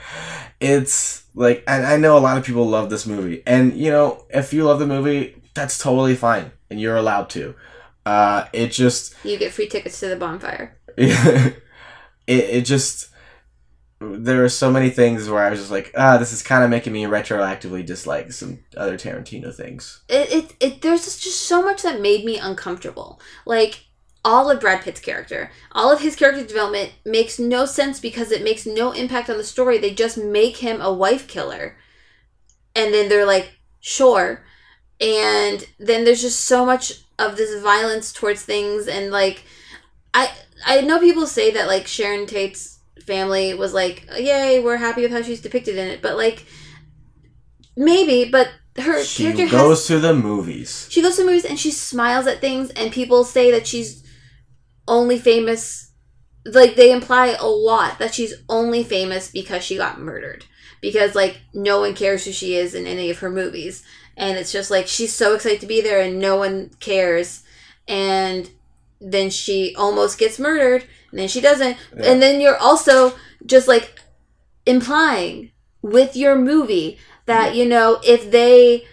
it's 0.61 1.25
like 1.35 1.63
and 1.67 1.85
I 1.85 1.99
know 1.99 2.17
a 2.17 2.21
lot 2.21 2.39
of 2.39 2.45
people 2.45 2.67
love 2.67 2.89
this 2.89 3.07
movie. 3.07 3.43
And 3.47 3.77
you 3.77 3.91
know, 3.91 4.25
if 4.31 4.55
you 4.55 4.65
love 4.65 4.79
the 4.79 4.87
movie, 4.87 5.43
that's 5.55 5.79
totally 5.79 6.17
fine. 6.17 6.53
And 6.71 6.81
you're 6.81 6.97
allowed 6.97 7.29
to. 7.31 7.55
Uh 8.07 8.47
it 8.55 8.69
just 8.69 9.15
you 9.23 9.37
get 9.37 9.53
free 9.53 9.69
tickets 9.69 10.01
to 10.01 10.09
the 10.09 10.17
bonfire. 10.17 10.79
it, 10.97 11.61
it 12.27 12.63
just 12.63 13.11
there 14.01 14.45
are 14.45 14.49
so 14.49 14.71
many 14.71 14.91
things 14.91 15.29
where 15.29 15.43
I 15.43 15.51
was 15.51 15.61
just 15.61 15.71
like, 15.71 15.93
ah, 15.97 16.19
this 16.19 16.33
is 16.33 16.43
kind 16.43 16.63
of 16.63 16.71
making 16.71 16.93
me 16.93 17.05
retroactively 17.05 17.85
dislike 17.85 18.33
some 18.33 18.61
other 18.77 18.97
Tarantino 18.97 19.55
things. 19.55 20.03
it, 20.09 20.33
it, 20.33 20.55
it 20.61 20.83
there's 20.83 21.05
just, 21.05 21.23
just 21.23 21.43
so 21.43 21.63
much 21.63 21.83
that 21.83 22.01
made 22.01 22.25
me 22.25 22.39
uncomfortable. 22.39 23.21
Like 23.45 23.85
all 24.25 24.51
of 24.51 24.61
brad 24.61 24.83
pitt's 24.83 24.99
character 24.99 25.53
all 25.71 25.93
of 25.93 26.01
his 26.01 26.17
character 26.17 26.45
development 26.45 26.91
makes 27.05 27.39
no 27.39 27.65
sense 27.65 28.01
because 28.01 28.33
it 28.33 28.43
makes 28.43 28.67
no 28.67 28.93
impact 28.93 29.31
on 29.31 29.39
the 29.39 29.45
story. 29.45 29.79
They 29.79 29.95
just 29.95 30.19
make 30.19 30.59
him 30.59 30.81
a 30.81 30.93
wife 30.93 31.29
killer. 31.29 31.77
And 32.75 32.93
then 32.93 33.09
they're 33.09 33.27
like 33.27 33.53
sure. 33.81 34.45
And 35.01 35.65
then 35.79 36.05
there's 36.05 36.23
just 36.23 36.41
so 36.41 36.67
much 36.67 37.05
of 37.19 37.37
this 37.37 37.63
violence 37.63 38.13
towards 38.13 38.43
things 38.43 38.87
and 38.89 39.11
like 39.11 39.45
i 40.13 40.31
i 40.67 40.81
know 40.81 40.99
people 41.01 41.27
say 41.27 41.51
that 41.51 41.67
like 41.67 41.87
sharon 41.87 42.27
tate's 42.27 42.76
family 43.07 43.55
was 43.55 43.73
like 43.73 44.07
yay 44.19 44.61
we're 44.63 44.77
happy 44.77 45.03
with 45.03 45.13
how 45.13 45.23
she's 45.23 45.41
depicted 45.41 45.77
in 45.77 45.89
it 45.89 46.03
but 46.03 46.17
like 46.17 46.45
maybe 47.77 48.29
but 48.31 48.49
her 48.79 49.03
She 49.03 49.23
character 49.25 49.43
has 49.47 49.51
goes 49.53 49.87
to 49.87 49.99
the 49.99 50.15
movies. 50.15 50.87
she 50.91 51.01
goes 51.03 51.17
to 51.17 51.25
movies 51.25 51.45
and 51.47 51.59
she 51.59 51.71
smiles 51.71 52.27
at 52.27 52.41
things, 52.41 52.71
and 52.71 52.93
people 52.93 53.25
say 53.25 53.51
that 53.51 53.67
she's 53.67 54.05
only 54.87 55.19
famous. 55.19 55.93
Like 56.45 56.77
they 56.77 56.93
imply 56.93 57.37
a 57.41 57.47
lot 57.47 57.99
that 57.99 58.15
she's 58.15 58.35
only 58.49 58.85
famous 58.85 59.31
because 59.31 59.65
she 59.65 59.77
got 59.77 59.99
murdered. 59.99 60.45
Because 60.83 61.15
like 61.15 61.41
no 61.55 61.81
one 61.81 61.95
cares 61.95 62.25
who 62.25 62.33
she 62.33 62.55
is 62.55 62.75
in 62.75 62.87
any 62.87 63.11
of 63.11 63.21
her 63.21 63.31
movies, 63.31 63.83
and 64.17 64.37
it's 64.37 64.53
just 64.53 64.71
like 64.71 64.87
she's 64.87 65.15
so 65.15 65.35
excited 65.35 65.61
to 65.63 65.67
be 65.67 65.81
there 65.81 66.01
and 66.01 66.19
no 66.21 66.37
one 66.37 66.71
cares, 66.79 67.43
and 67.89 68.51
then 69.01 69.31
she 69.31 69.75
almost 69.77 70.19
gets 70.19 70.39
murdered, 70.39 70.85
and 71.11 71.19
then 71.21 71.29
she 71.29 71.41
doesn't, 71.41 71.77
Yeah. 71.97 72.05
and 72.13 72.23
then 72.23 72.41
you're 72.41 72.57
also 72.57 73.15
just 73.45 73.69
like 73.69 74.01
implying 74.65 75.51
with 75.83 76.17
your 76.17 76.37
movie 76.37 76.99
that 77.27 77.55
you 77.55 77.65
know 77.65 78.01
if 78.05 78.31
they 78.31 78.85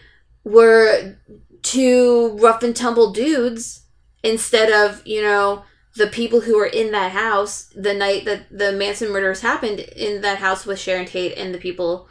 were 0.43 1.18
two 1.61 2.38
rough 2.39 2.61
and 2.61 2.76
tumble 2.76 3.11
dudes 3.11 3.84
instead 4.24 4.72
of 4.72 5.01
you 5.05 5.22
know 5.22 5.64
the 5.95 6.07
people 6.07 6.41
who 6.41 6.57
were 6.57 6.66
in 6.66 6.91
that 6.91 7.11
house 7.11 7.70
the 7.76 7.93
night 7.93 8.26
that 8.26 8.45
the 8.51 8.72
Manson 8.72 9.11
murders 9.11 9.41
happened 9.41 9.80
in 9.80 10.22
that 10.22 10.39
house 10.39 10.66
with 10.66 10.80
Sharon 10.80 11.05
Tate 11.05 11.38
and 11.38 11.53
the 11.53 11.59
people 11.59 12.07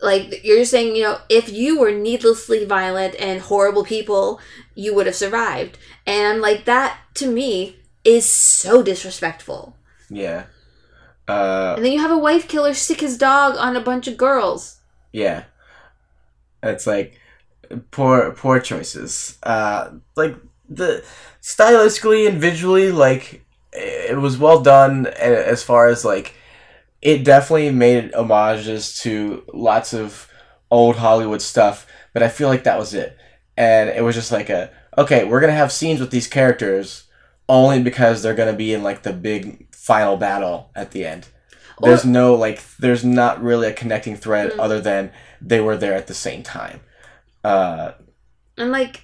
like 0.00 0.44
you're 0.44 0.58
just 0.58 0.72
saying, 0.72 0.96
you 0.96 1.02
know, 1.04 1.18
if 1.28 1.48
you 1.52 1.78
were 1.78 1.92
needlessly 1.92 2.64
violent 2.64 3.14
and 3.20 3.40
horrible 3.40 3.84
people, 3.84 4.40
you 4.74 4.92
would 4.96 5.06
have 5.06 5.14
survived. 5.14 5.78
And 6.04 6.40
like 6.40 6.64
that 6.64 6.98
to 7.14 7.30
me 7.30 7.76
is 8.04 8.28
so 8.28 8.82
disrespectful. 8.82 9.76
Yeah. 10.10 10.44
Uh, 11.28 11.74
And 11.76 11.84
then 11.84 11.92
you 11.92 12.00
have 12.00 12.10
a 12.10 12.18
wife 12.18 12.48
killer 12.48 12.74
stick 12.74 13.00
his 13.00 13.16
dog 13.16 13.56
on 13.56 13.76
a 13.76 13.80
bunch 13.80 14.08
of 14.08 14.16
girls. 14.16 14.80
yeah. 15.12 15.44
It's 16.62 16.86
like 16.86 17.18
poor 17.90 18.32
poor 18.32 18.60
choices. 18.60 19.36
Uh, 19.42 19.90
like 20.16 20.36
the 20.68 21.04
stylistically 21.42 22.28
and 22.28 22.40
visually, 22.40 22.92
like 22.92 23.44
it 23.72 24.18
was 24.18 24.38
well 24.38 24.60
done 24.60 25.06
as 25.06 25.62
far 25.62 25.88
as 25.88 26.04
like 26.04 26.34
it 27.00 27.24
definitely 27.24 27.70
made 27.70 28.14
homages 28.14 28.96
to 29.00 29.42
lots 29.52 29.92
of 29.92 30.28
old 30.70 30.96
Hollywood 30.96 31.42
stuff, 31.42 31.84
but 32.12 32.22
I 32.22 32.28
feel 32.28 32.48
like 32.48 32.62
that 32.64 32.78
was 32.78 32.94
it. 32.94 33.16
And 33.56 33.90
it 33.90 34.02
was 34.04 34.14
just 34.14 34.30
like 34.30 34.48
a 34.48 34.70
okay, 34.96 35.24
we're 35.24 35.40
gonna 35.40 35.52
have 35.52 35.72
scenes 35.72 35.98
with 35.98 36.12
these 36.12 36.28
characters 36.28 37.04
only 37.52 37.82
because 37.82 38.22
they're 38.22 38.34
gonna 38.34 38.52
be 38.66 38.72
in 38.72 38.82
like 38.82 39.02
the 39.02 39.12
big 39.12 39.72
final 39.74 40.16
battle 40.16 40.70
at 40.74 40.90
the 40.92 41.04
end. 41.04 41.28
There's 41.80 42.04
no 42.04 42.34
like 42.34 42.58
there's 42.78 43.04
not 43.04 43.42
really 43.42 43.68
a 43.68 43.72
connecting 43.72 44.16
thread 44.16 44.52
Mm. 44.52 44.58
other 44.64 44.80
than 44.80 45.12
they 45.40 45.60
were 45.60 45.76
there 45.76 45.94
at 45.94 46.06
the 46.06 46.14
same 46.14 46.42
time. 46.42 46.80
Uh 47.44 47.92
And 48.56 48.70
like 48.70 49.02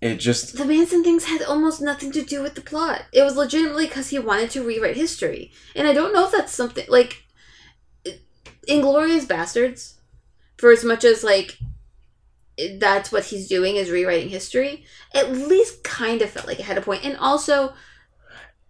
it 0.00 0.16
just 0.16 0.56
the 0.56 0.64
Manson 0.64 1.02
things 1.04 1.24
had 1.24 1.42
almost 1.42 1.80
nothing 1.80 2.10
to 2.12 2.22
do 2.22 2.42
with 2.42 2.54
the 2.54 2.60
plot. 2.60 3.02
It 3.12 3.22
was 3.22 3.36
legitimately 3.36 3.86
because 3.86 4.08
he 4.10 4.18
wanted 4.18 4.50
to 4.52 4.62
rewrite 4.64 4.96
history. 4.96 5.52
And 5.76 5.86
I 5.88 5.92
don't 5.92 6.12
know 6.14 6.24
if 6.26 6.32
that's 6.32 6.54
something 6.54 6.86
like 6.88 7.12
Inglourious 8.68 9.24
Basterds, 9.26 9.94
for 10.58 10.70
as 10.70 10.84
much 10.84 11.04
as 11.04 11.24
like 11.24 11.58
that's 12.78 13.10
what 13.10 13.24
he's 13.24 13.48
doing 13.48 13.76
is 13.76 13.90
rewriting 13.90 14.28
history, 14.28 14.84
at 15.14 15.32
least 15.32 15.82
kind 15.82 16.22
of 16.22 16.30
felt 16.30 16.46
like 16.46 16.60
it 16.60 16.66
had 16.66 16.78
a. 16.78 16.90
And 17.04 17.16
also, 17.16 17.72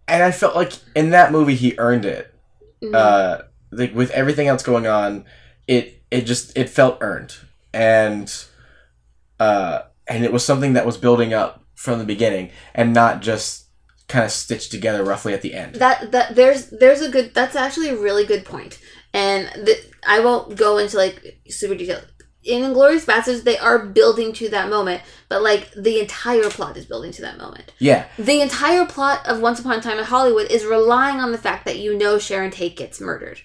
and 0.07 0.23
I 0.23 0.31
felt 0.31 0.55
like 0.55 0.73
in 0.95 1.11
that 1.11 1.31
movie 1.31 1.55
he 1.55 1.75
earned 1.77 2.05
it. 2.05 2.33
mm, 2.81 2.93
uh 2.93 3.43
like 3.71 3.95
with 3.95 4.11
everything 4.11 4.47
else 4.47 4.61
going 4.61 4.85
on 4.85 5.25
it 5.67 6.01
it 6.11 6.21
just 6.21 6.55
it 6.57 6.69
felt 6.69 6.97
earned. 7.01 7.35
And 7.73 8.33
uh 9.39 9.81
and 10.07 10.23
it 10.23 10.31
was 10.31 10.45
something 10.45 10.73
that 10.73 10.85
was 10.85 10.97
building 10.97 11.33
up 11.33 11.63
from 11.75 11.99
the 11.99 12.05
beginning 12.05 12.51
and 12.75 12.93
not 12.93 13.21
just 13.21 13.65
kind 14.07 14.25
of 14.25 14.31
stitched 14.31 14.71
together 14.71 15.03
roughly 15.03 15.33
at 15.33 15.41
the 15.41 15.53
end. 15.53 15.75
That 15.75 16.11
that 16.11 16.35
there's 16.35 16.69
there's 16.69 17.01
a 17.01 17.09
good 17.09 17.33
that's 17.33 17.55
actually 17.55 17.89
a 17.89 17.97
really 17.97 18.25
good 18.25 18.45
point. 18.45 18.79
And 19.13 19.47
the, 19.65 19.75
i 20.05 20.19
won't 20.19 20.57
go 20.57 20.77
into 20.77 20.97
like 20.97 21.39
super 21.47 21.75
detail 21.75 22.01
in 22.43 22.61
Inglourious 22.63 23.05
Basterds 23.05 23.43
they 23.43 23.57
are 23.57 23.79
building 23.79 24.33
to 24.33 24.49
that 24.49 24.69
moment 24.69 25.01
but 25.29 25.41
like 25.41 25.71
the 25.73 25.99
entire 25.99 26.49
plot 26.49 26.77
is 26.77 26.85
building 26.85 27.11
to 27.13 27.21
that 27.23 27.37
moment. 27.37 27.73
Yeah. 27.79 28.05
The 28.17 28.41
entire 28.41 28.85
plot 28.85 29.25
of 29.25 29.39
once 29.41 29.59
upon 29.59 29.79
a 29.79 29.81
time 29.81 29.97
in 29.97 30.05
hollywood 30.05 30.51
is 30.51 30.65
relying 30.65 31.19
on 31.19 31.31
the 31.31 31.37
fact 31.37 31.65
that 31.65 31.79
you 31.79 31.97
know 31.97 32.19
sharon 32.19 32.51
tate 32.51 32.75
gets 32.77 32.99
murdered. 33.01 33.41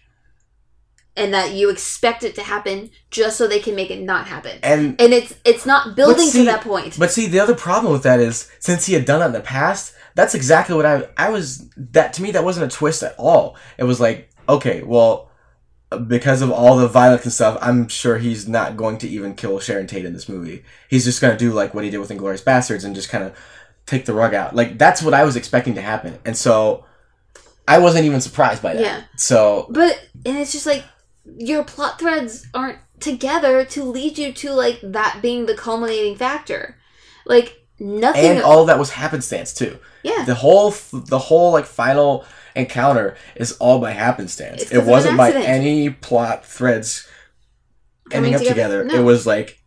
And 1.16 1.34
that 1.34 1.52
you 1.52 1.68
expect 1.68 2.22
it 2.22 2.36
to 2.36 2.42
happen 2.42 2.90
just 3.10 3.36
so 3.38 3.48
they 3.48 3.58
can 3.58 3.74
make 3.74 3.90
it 3.90 4.00
not 4.00 4.28
happen. 4.28 4.60
And 4.62 5.00
and 5.00 5.12
it's 5.12 5.34
it's 5.44 5.66
not 5.66 5.96
building 5.96 6.28
see- 6.28 6.40
to 6.40 6.44
that 6.44 6.60
point. 6.60 6.96
but 6.98 7.10
see 7.10 7.26
the 7.26 7.40
other 7.40 7.54
problem 7.56 7.92
with 7.92 8.04
that 8.04 8.20
is 8.20 8.48
since 8.60 8.86
he 8.86 8.94
had 8.94 9.04
done 9.04 9.20
it 9.22 9.26
in 9.26 9.32
the 9.32 9.40
past 9.40 9.94
that's 10.14 10.34
exactly 10.34 10.74
what 10.74 10.84
i 10.84 11.08
i 11.16 11.28
was 11.30 11.68
that 11.76 12.12
to 12.14 12.22
me 12.22 12.32
that 12.32 12.44
wasn't 12.44 12.72
a 12.72 12.76
twist 12.76 13.02
at 13.02 13.14
all. 13.18 13.56
It 13.78 13.84
was 13.84 14.00
like 14.00 14.30
okay 14.48 14.82
well 14.82 15.27
because 16.06 16.42
of 16.42 16.50
all 16.50 16.76
the 16.76 16.88
violence 16.88 17.24
and 17.24 17.32
stuff, 17.32 17.58
I'm 17.62 17.88
sure 17.88 18.18
he's 18.18 18.46
not 18.46 18.76
going 18.76 18.98
to 18.98 19.08
even 19.08 19.34
kill 19.34 19.58
Sharon 19.58 19.86
Tate 19.86 20.04
in 20.04 20.12
this 20.12 20.28
movie. 20.28 20.62
He's 20.90 21.04
just 21.04 21.20
going 21.20 21.32
to 21.36 21.38
do 21.38 21.52
like 21.52 21.72
what 21.74 21.84
he 21.84 21.90
did 21.90 21.98
with 21.98 22.10
Inglourious 22.10 22.42
Basterds 22.44 22.84
and 22.84 22.94
just 22.94 23.08
kind 23.08 23.24
of 23.24 23.34
take 23.86 24.04
the 24.04 24.12
rug 24.12 24.34
out. 24.34 24.54
Like 24.54 24.76
that's 24.78 25.02
what 25.02 25.14
I 25.14 25.24
was 25.24 25.36
expecting 25.36 25.74
to 25.76 25.80
happen, 25.82 26.18
and 26.24 26.36
so 26.36 26.84
I 27.66 27.78
wasn't 27.78 28.04
even 28.04 28.20
surprised 28.20 28.62
by 28.62 28.74
that. 28.74 28.82
Yeah. 28.82 29.02
So 29.16 29.66
But 29.70 30.08
and 30.26 30.36
it's 30.38 30.52
just 30.52 30.66
like 30.66 30.84
your 31.38 31.64
plot 31.64 31.98
threads 31.98 32.46
aren't 32.52 32.78
together 33.00 33.64
to 33.64 33.84
lead 33.84 34.18
you 34.18 34.32
to 34.32 34.52
like 34.52 34.80
that 34.82 35.20
being 35.22 35.46
the 35.46 35.54
culminating 35.54 36.16
factor. 36.16 36.76
Like 37.24 37.64
nothing. 37.78 38.24
and 38.24 38.42
all 38.42 38.64
that 38.66 38.78
was 38.78 38.90
happenstance 38.90 39.54
too. 39.54 39.78
yeah, 40.02 40.24
The 40.24 40.34
whole 40.34 40.70
the 40.92 41.18
whole 41.18 41.52
like 41.52 41.66
final 41.66 42.24
encounter 42.58 43.16
is 43.36 43.52
all 43.52 43.78
by 43.80 43.92
happenstance. 43.92 44.62
It's 44.62 44.72
It 44.72 44.84
wasn't 44.84 45.16
by 45.16 45.32
any 45.32 45.90
plot 45.90 46.44
threads 46.44 47.06
Coming 48.10 48.34
ending 48.34 48.34
up 48.34 48.48
together. 48.54 48.82
together. 48.82 48.84
No. 48.84 49.02
It 49.02 49.04
was 49.04 49.26
like, 49.26 49.62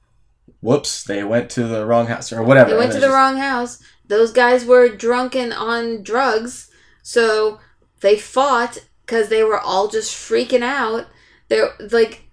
whoops, 0.62 1.04
they 1.04 1.24
went 1.24 1.50
to 1.52 1.64
the 1.64 1.86
wrong 1.86 2.08
house 2.08 2.32
or 2.34 2.44
whatever. 2.44 2.72
they 2.72 2.78
went 2.78 2.92
to 2.94 3.00
the 3.00 3.06
just- 3.08 3.16
wrong 3.16 3.38
house. 3.38 3.82
Those 4.08 4.32
guys 4.32 4.66
were 4.66 4.90
drunk 4.90 5.36
and 5.36 5.54
on 5.54 6.04
drugs, 6.04 6.70
so 7.02 7.60
they 8.02 8.18
fought 8.18 8.80
because 9.06 9.30
they 9.30 9.42
were 9.44 9.60
all 9.60 9.88
just 9.88 10.12
freaking 10.14 10.64
out. 10.64 11.08
They're 11.48 11.70
like, 11.92 12.24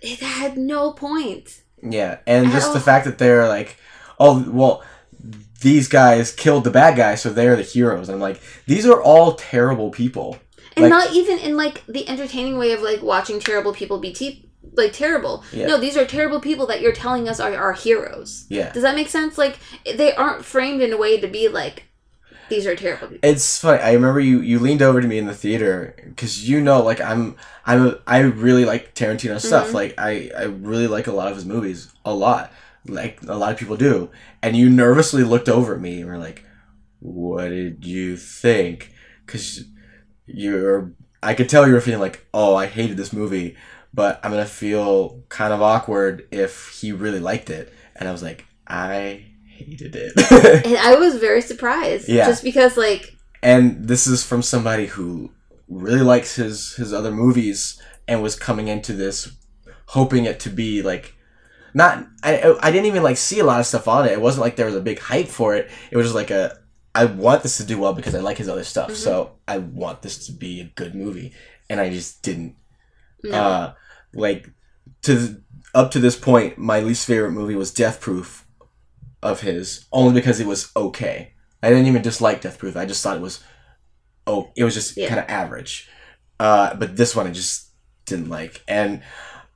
it 0.00 0.20
had 0.20 0.56
no 0.56 0.92
point. 0.92 1.60
Yeah, 1.82 2.18
and 2.26 2.46
At 2.46 2.52
just 2.52 2.72
the 2.72 2.80
fact 2.80 3.04
that 3.04 3.18
they're 3.18 3.46
like, 3.48 3.76
oh 4.18 4.48
well, 4.48 4.82
these 5.62 5.88
guys 5.88 6.32
killed 6.32 6.64
the 6.64 6.70
bad 6.70 6.96
guy, 6.96 7.14
so 7.14 7.30
they're 7.30 7.56
the 7.56 7.62
heroes. 7.62 8.08
I'm 8.08 8.20
like, 8.20 8.40
these 8.66 8.86
are 8.86 9.00
all 9.02 9.34
terrible 9.34 9.90
people. 9.90 10.38
and 10.76 10.84
Like- 10.84 10.90
not 10.90 11.12
even 11.12 11.38
in 11.38 11.56
like 11.56 11.82
the 11.86 12.08
entertaining 12.08 12.58
way 12.58 12.72
of 12.72 12.82
like 12.82 13.02
watching 13.02 13.40
terrible 13.40 13.72
people 13.72 13.98
be 13.98 14.12
te- 14.12 14.48
like 14.74 14.92
terrible. 14.92 15.44
Yeah. 15.52 15.66
No, 15.66 15.78
these 15.78 15.96
are 15.96 16.04
terrible 16.06 16.40
people 16.40 16.66
that 16.66 16.80
you're 16.80 16.92
telling 16.92 17.28
us 17.28 17.40
are 17.40 17.54
our 17.54 17.72
heroes. 17.74 18.46
Yeah, 18.48 18.72
Does 18.72 18.82
that 18.82 18.94
make 18.94 19.08
sense? 19.08 19.36
Like 19.36 19.58
they 19.84 20.14
aren't 20.14 20.44
framed 20.44 20.80
in 20.82 20.92
a 20.92 20.96
way 20.96 21.20
to 21.20 21.26
be 21.26 21.48
like 21.48 21.84
these 22.48 22.66
are 22.66 22.74
terrible 22.76 23.08
people. 23.08 23.28
it's 23.30 23.58
funny. 23.58 23.80
I 23.82 23.92
remember 23.92 24.20
you 24.20 24.40
you 24.40 24.58
leaned 24.58 24.82
over 24.82 25.00
to 25.00 25.08
me 25.08 25.18
in 25.18 25.26
the 25.26 25.34
theater 25.34 25.94
because 26.06 26.48
you 26.48 26.60
know, 26.60 26.82
like 26.82 27.00
I'm 27.00 27.36
I'm 27.66 27.86
a, 27.88 27.98
I 28.06 28.18
really 28.20 28.64
like 28.64 28.94
Tarantino 28.94 29.38
stuff. 29.40 29.68
Mhm. 29.70 29.74
Like 29.74 29.94
I 29.98 30.30
I 30.36 30.44
really 30.44 30.86
like 30.86 31.06
a 31.06 31.12
lot 31.12 31.28
of 31.28 31.36
his 31.36 31.44
movies 31.44 31.90
a 32.04 32.14
lot. 32.14 32.50
Like 32.86 33.20
a 33.26 33.36
lot 33.36 33.52
of 33.52 33.58
people 33.58 33.76
do. 33.76 34.10
And 34.42 34.56
you 34.56 34.68
nervously 34.68 35.24
looked 35.24 35.48
over 35.48 35.74
at 35.74 35.80
me 35.80 36.00
and 36.00 36.10
were 36.10 36.18
like, 36.18 36.44
"What 37.00 37.48
did 37.48 37.84
you 37.84 38.16
think?" 38.16 38.92
Because 39.24 39.64
you're 40.26 40.92
I 41.22 41.34
could 41.34 41.48
tell 41.48 41.66
you 41.66 41.74
were 41.74 41.80
feeling 41.80 42.00
like, 42.00 42.26
"Oh, 42.34 42.54
I 42.54 42.66
hated 42.66 42.96
this 42.96 43.12
movie." 43.12 43.56
But 43.94 44.20
I'm 44.24 44.30
gonna 44.30 44.46
feel 44.46 45.22
kind 45.28 45.52
of 45.52 45.60
awkward 45.62 46.26
if 46.30 46.78
he 46.80 46.92
really 46.92 47.20
liked 47.20 47.50
it, 47.50 47.72
and 47.94 48.08
I 48.08 48.12
was 48.12 48.22
like, 48.22 48.46
I 48.66 49.26
hated 49.46 49.94
it. 49.94 50.12
And 50.66 50.78
I 50.78 50.94
was 50.96 51.16
very 51.16 51.42
surprised. 51.42 52.08
Yeah. 52.08 52.26
Just 52.26 52.42
because 52.42 52.76
like 52.76 53.14
and 53.42 53.86
this 53.86 54.06
is 54.06 54.24
from 54.24 54.42
somebody 54.42 54.86
who 54.86 55.30
really 55.68 56.02
likes 56.02 56.36
his 56.36 56.74
his 56.74 56.92
other 56.92 57.10
movies 57.10 57.80
and 58.08 58.22
was 58.22 58.34
coming 58.34 58.68
into 58.68 58.92
this 58.92 59.36
hoping 59.86 60.24
it 60.24 60.40
to 60.40 60.50
be 60.50 60.82
like 60.82 61.14
not 61.74 62.06
I 62.22 62.54
I 62.60 62.70
didn't 62.70 62.86
even 62.86 63.02
like 63.02 63.16
see 63.16 63.40
a 63.40 63.44
lot 63.44 63.60
of 63.60 63.66
stuff 63.66 63.88
on 63.88 64.06
it. 64.06 64.12
It 64.12 64.20
wasn't 64.20 64.42
like 64.42 64.56
there 64.56 64.66
was 64.66 64.74
a 64.76 64.80
big 64.80 64.98
hype 64.98 65.28
for 65.28 65.54
it. 65.54 65.70
It 65.90 65.96
was 65.96 66.06
just 66.06 66.14
like 66.14 66.30
a 66.30 66.58
I 66.94 67.06
want 67.06 67.42
this 67.42 67.56
to 67.56 67.64
do 67.64 67.78
well 67.78 67.94
because 67.94 68.14
I 68.14 68.20
like 68.20 68.36
his 68.38 68.48
other 68.48 68.64
stuff. 68.64 68.90
Mhm. 68.90 68.96
So 68.96 69.32
I 69.48 69.58
want 69.58 70.02
this 70.02 70.26
to 70.26 70.32
be 70.32 70.60
a 70.60 70.64
good 70.64 70.94
movie, 70.94 71.32
and 71.70 71.80
I 71.80 71.88
just 71.90 72.22
didn't. 72.22 72.56
no. 73.24 73.32
Uh, 73.32 73.74
like 74.14 74.50
to 75.02 75.40
up 75.74 75.90
to 75.92 76.00
this 76.00 76.16
point, 76.16 76.58
my 76.58 76.80
least 76.80 77.06
favorite 77.06 77.30
movie 77.32 77.54
was 77.54 77.72
Death 77.72 78.00
Proof 78.00 78.46
of 79.22 79.40
his, 79.40 79.86
only 79.92 80.12
because 80.12 80.38
it 80.40 80.46
was 80.46 80.70
okay. 80.76 81.32
I 81.62 81.70
didn't 81.70 81.86
even 81.86 82.02
dislike 82.02 82.40
Death 82.42 82.58
Proof. 82.58 82.76
I 82.76 82.84
just 82.84 83.02
thought 83.02 83.16
it 83.16 83.22
was 83.22 83.40
oh, 84.26 84.52
it 84.56 84.64
was 84.64 84.74
just 84.74 84.96
Yeah. 84.96 85.08
kind 85.08 85.20
of 85.20 85.26
average. 85.28 85.88
Uh, 86.38 86.74
but 86.74 86.96
this 86.96 87.16
one 87.16 87.26
I 87.26 87.30
just 87.30 87.68
didn't 88.04 88.28
like, 88.28 88.62
and 88.68 89.02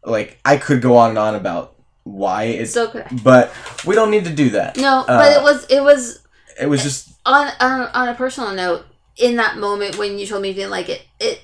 like 0.05 0.39
I 0.45 0.57
could 0.57 0.81
go 0.81 0.97
on 0.97 1.11
and 1.11 1.19
on 1.19 1.35
about 1.35 1.76
why 2.07 2.45
it's, 2.45 2.73
so 2.73 2.87
could 2.89 3.03
I. 3.03 3.15
but 3.25 3.53
we 3.85 3.95
don't 3.97 4.13
need 4.13 4.25
to 4.27 4.33
do 4.33 4.51
that. 4.51 4.77
No, 4.77 5.03
but 5.07 5.33
Uh, 5.37 5.41
it 5.41 5.43
was 5.43 5.67
it 5.69 5.83
was 5.83 6.21
It 6.61 6.67
was 6.67 6.83
just 6.83 7.09
on, 7.27 7.51
on 7.61 7.81
on 7.93 8.09
a 8.09 8.15
personal 8.15 8.53
note, 8.55 8.87
in 9.17 9.37
that 9.37 9.57
moment 9.59 9.99
when 9.99 10.17
you 10.19 10.27
told 10.27 10.41
me 10.43 10.49
you 10.49 10.55
didn't 10.55 10.71
like 10.71 10.89
it, 10.89 11.03
it 11.19 11.41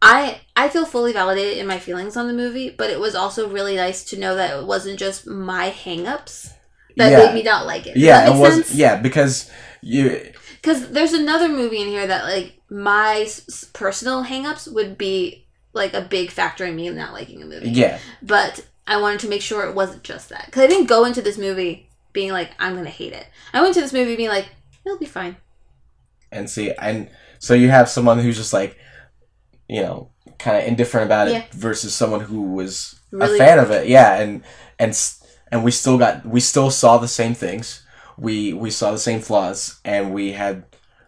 I 0.00 0.40
I 0.56 0.68
feel 0.68 0.84
fully 0.84 1.12
validated 1.12 1.58
in 1.58 1.66
my 1.66 1.78
feelings 1.78 2.16
on 2.16 2.26
the 2.26 2.32
movie, 2.34 2.70
but 2.70 2.90
it 2.90 2.98
was 3.00 3.14
also 3.14 3.48
really 3.48 3.76
nice 3.76 4.04
to 4.10 4.18
know 4.18 4.34
that 4.36 4.58
it 4.58 4.66
wasn't 4.66 4.98
just 4.98 5.26
my 5.26 5.70
hangups 5.70 6.52
that 6.96 7.10
Yeah. 7.10 7.18
made 7.26 7.34
me 7.34 7.42
not 7.42 7.66
like 7.66 7.86
it. 7.86 7.94
Does 7.94 8.02
yeah, 8.02 8.34
it 8.34 8.38
was 8.38 8.54
sense? 8.54 8.74
yeah 8.74 8.96
because 8.96 9.50
you 9.80 10.32
Because 10.60 10.88
there's 10.90 11.12
another 11.12 11.48
movie 11.48 11.80
in 11.80 11.88
here 11.88 12.06
that 12.06 12.24
like 12.24 12.54
my 12.70 13.22
s- 13.22 13.64
personal 13.72 14.24
hangups 14.24 14.72
would 14.72 14.98
be 14.98 15.46
like 15.72 15.94
a 15.94 16.02
big 16.02 16.30
factor 16.30 16.64
in 16.64 16.76
me 16.76 16.88
not 16.90 17.12
liking 17.12 17.42
a 17.42 17.46
movie. 17.46 17.70
yeah 17.70 17.98
But 18.22 18.64
I 18.86 19.00
wanted 19.00 19.20
to 19.20 19.28
make 19.28 19.42
sure 19.42 19.64
it 19.66 19.74
wasn't 19.74 20.02
just 20.02 20.28
that 20.30 20.46
because 20.46 20.62
I 20.62 20.66
didn't 20.66 20.86
go 20.88 21.04
into 21.04 21.22
this 21.22 21.38
movie 21.38 21.88
being 22.12 22.32
like 22.32 22.50
I'm 22.58 22.74
gonna 22.74 22.90
hate 22.90 23.12
it. 23.12 23.26
I 23.52 23.60
went 23.62 23.74
to 23.74 23.80
this 23.80 23.92
movie 23.92 24.16
being 24.16 24.28
like 24.28 24.48
it'll 24.84 24.98
be 24.98 25.06
fine. 25.06 25.36
and 26.30 26.48
see. 26.50 26.72
And 26.72 27.08
so 27.38 27.54
you 27.54 27.68
have 27.70 27.88
someone 27.88 28.18
who's 28.18 28.36
just 28.36 28.52
like, 28.52 28.76
you 29.68 29.82
know, 29.82 30.10
kind 30.38 30.56
of 30.56 30.64
indifferent 30.64 31.06
about 31.06 31.28
it 31.28 31.32
Yeah. 31.32 31.44
versus 31.52 31.94
someone 31.94 32.20
who 32.20 32.52
was 32.54 32.98
Really- 33.10 33.36
a 33.38 33.38
fan 33.38 33.58
of 33.58 33.70
it. 33.70 33.86
Yeah, 33.88 34.14
and 34.18 34.42
and 34.78 34.98
and 35.50 35.62
we 35.64 35.70
still 35.70 35.98
got 35.98 36.24
we 36.26 36.40
still 36.40 36.70
saw 36.70 36.98
the 36.98 37.08
same 37.08 37.34
things. 37.34 37.82
We 38.18 38.52
we 38.52 38.70
saw 38.70 38.90
the 38.92 38.98
same 38.98 39.20
flaws, 39.20 39.78
and 39.84 40.12
we 40.12 40.32
had 40.32 40.64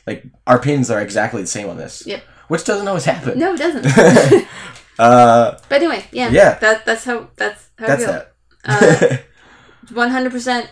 like 0.06 0.24
our 0.46 0.56
opinions 0.56 0.90
are 0.90 1.00
exactly 1.00 1.40
the 1.42 1.48
same 1.48 1.68
on 1.68 1.76
this. 1.76 2.06
Yep. 2.06 2.22
Which 2.48 2.64
doesn't 2.64 2.86
always 2.86 3.04
happen. 3.06 3.38
No, 3.38 3.54
it 3.54 3.58
doesn't. 3.58 3.84
Uh, 4.98 5.58
but 5.68 5.82
anyway, 5.82 6.04
yeah. 6.12 6.30
Yeah. 6.30 6.58
That 6.58 6.84
that's 6.84 7.04
how 7.04 7.28
that's 7.36 7.68
how 7.78 7.86
that's 7.86 8.04
I 8.04 8.06
feel. 8.06 8.26
that. 8.64 9.12
Uh, 9.12 9.16
One 9.92 10.10
hundred 10.10 10.32
percent. 10.32 10.70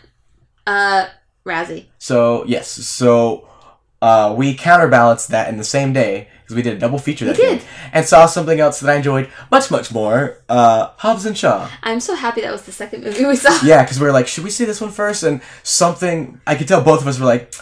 Uh, 0.66 1.08
Razzie. 1.44 1.86
So 1.98 2.44
yes, 2.46 2.70
so 2.70 3.48
uh, 4.00 4.34
we 4.36 4.54
counterbalanced 4.54 5.28
that 5.28 5.48
in 5.48 5.56
the 5.58 5.64
same 5.64 5.92
day 5.92 6.28
because 6.40 6.56
we 6.56 6.62
did 6.62 6.74
a 6.76 6.78
double 6.78 6.98
feature 6.98 7.24
that 7.26 7.36
did. 7.36 7.58
day, 7.58 7.64
and 7.92 8.06
saw 8.06 8.26
something 8.26 8.58
else 8.60 8.80
that 8.80 8.88
I 8.90 8.96
enjoyed 8.96 9.28
much 9.50 9.70
much 9.70 9.92
more. 9.92 10.38
Uh, 10.48 10.90
Hobbs 10.96 11.26
and 11.26 11.36
Shaw. 11.36 11.68
I'm 11.82 12.00
so 12.00 12.14
happy 12.14 12.40
that 12.42 12.52
was 12.52 12.62
the 12.62 12.72
second 12.72 13.04
movie 13.04 13.26
we 13.26 13.36
saw. 13.36 13.58
Yeah, 13.64 13.82
because 13.82 14.00
we 14.00 14.06
were 14.06 14.12
like, 14.12 14.28
should 14.28 14.44
we 14.44 14.50
see 14.50 14.64
this 14.64 14.80
one 14.80 14.90
first? 14.92 15.24
And 15.24 15.42
something 15.62 16.40
I 16.46 16.54
could 16.54 16.68
tell 16.68 16.80
both 16.82 17.02
of 17.02 17.06
us 17.08 17.18
were 17.18 17.26
like, 17.26 17.52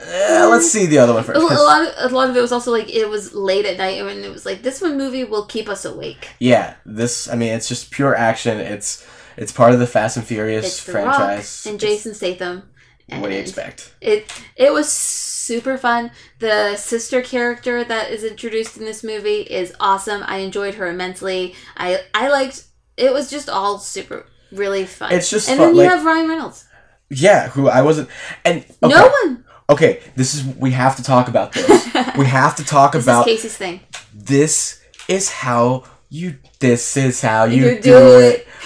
eh, 0.00 0.46
let's 0.46 0.70
see 0.70 0.86
the 0.86 0.98
other 0.98 1.12
one 1.14 1.24
first. 1.24 1.40
A, 1.40 1.44
lot 1.44 1.86
of 1.86 2.12
a 2.12 2.14
lot 2.14 2.30
of 2.30 2.36
it 2.36 2.40
was 2.40 2.52
also 2.52 2.70
like 2.70 2.88
it 2.88 3.08
was 3.08 3.32
late 3.34 3.64
at 3.66 3.78
night 3.78 4.00
and 4.00 4.24
it 4.24 4.30
was 4.32 4.44
like 4.46 4.62
this 4.62 4.80
one 4.80 4.96
movie 4.96 5.24
will 5.24 5.46
keep 5.46 5.68
us 5.68 5.84
awake. 5.84 6.28
yeah, 6.38 6.74
this 6.86 7.28
I 7.28 7.34
mean, 7.36 7.52
it's 7.54 7.68
just 7.68 7.90
pure 7.90 8.14
action. 8.14 8.58
It's 8.58 9.06
it's 9.36 9.52
part 9.52 9.72
of 9.72 9.78
the 9.78 9.86
Fast 9.86 10.16
and 10.16 10.26
Furious 10.26 10.66
It's 10.66 10.84
The 10.84 10.92
franchise. 10.92 11.62
Rock 11.64 11.70
and 11.72 11.80
Jason 11.80 12.14
Statham. 12.14 12.62
What 13.08 13.28
do 13.28 13.34
you 13.34 13.40
expect? 13.40 13.94
It 14.00 14.30
it 14.56 14.72
was 14.72 14.90
super 14.92 15.76
fun. 15.76 16.12
The 16.38 16.76
sister 16.76 17.22
character 17.22 17.82
that 17.82 18.10
is 18.12 18.22
introduced 18.22 18.76
in 18.76 18.84
this 18.84 19.02
movie 19.02 19.40
is 19.40 19.74
awesome. 19.80 20.22
I 20.26 20.38
enjoyed 20.38 20.74
her 20.76 20.86
immensely. 20.86 21.54
I 21.76 22.02
I 22.14 22.28
liked 22.28 22.64
it 22.96 23.12
was 23.12 23.28
just 23.28 23.48
all 23.48 23.78
super 23.78 24.26
really 24.52 24.84
fun. 24.84 25.12
It's 25.12 25.28
just 25.28 25.48
and 25.48 25.58
fun, 25.58 25.68
then 25.68 25.76
you 25.76 25.82
like- 25.82 25.90
have 25.90 26.04
Ryan 26.04 26.28
Reynolds. 26.28 26.66
Yeah, 27.12 27.48
who 27.48 27.68
I 27.68 27.82
wasn't, 27.82 28.08
and 28.44 28.58
okay, 28.80 28.94
No 28.94 29.12
one. 29.24 29.44
Okay, 29.70 30.00
this 30.16 30.34
is 30.34 30.44
we 30.56 30.72
have 30.72 30.96
to 30.96 31.02
talk 31.02 31.28
about 31.28 31.52
this. 31.52 31.86
we 32.18 32.26
have 32.26 32.56
to 32.56 32.64
talk 32.64 32.92
This 32.92 33.04
about 33.04 33.26
is 33.28 33.36
Casey's 33.42 33.56
thing. 33.56 33.80
this 34.12 34.82
is 35.08 35.30
how 35.30 35.84
you 36.10 36.36
this 36.58 36.96
is 36.96 37.20
how 37.22 37.44
you, 37.44 37.64
You 37.64 37.74
do, 37.76 37.82
do 37.82 38.18
it. 38.20 38.46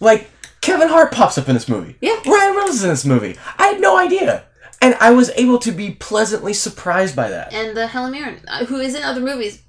Like 0.00 0.30
Kevin 0.62 0.88
Hart 0.88 1.12
pops 1.12 1.36
up 1.38 1.48
in 1.48 1.54
this 1.54 1.68
movie. 1.68 1.96
Yeah. 2.00 2.16
Ryan 2.26 2.54
Reynolds 2.56 2.76
is 2.76 2.84
in 2.84 2.90
this 2.90 3.04
movie. 3.04 3.36
I 3.58 3.66
had 3.68 3.80
no 3.80 3.96
idea. 3.98 4.44
And 4.82 4.94
I 4.94 5.10
was 5.10 5.28
able 5.36 5.58
to 5.58 5.72
be 5.72 5.90
pleasantly 5.90 6.54
surprised 6.54 7.14
by 7.14 7.28
that. 7.28 7.52
And 7.52 7.76
the 7.76 7.86
Helen 7.86 8.12
Mirren, 8.12 8.40
uh, 8.48 8.64
who 8.64 8.78
is 8.78 8.94
in 8.94 9.02
other 9.02 9.20
movies. 9.20 9.60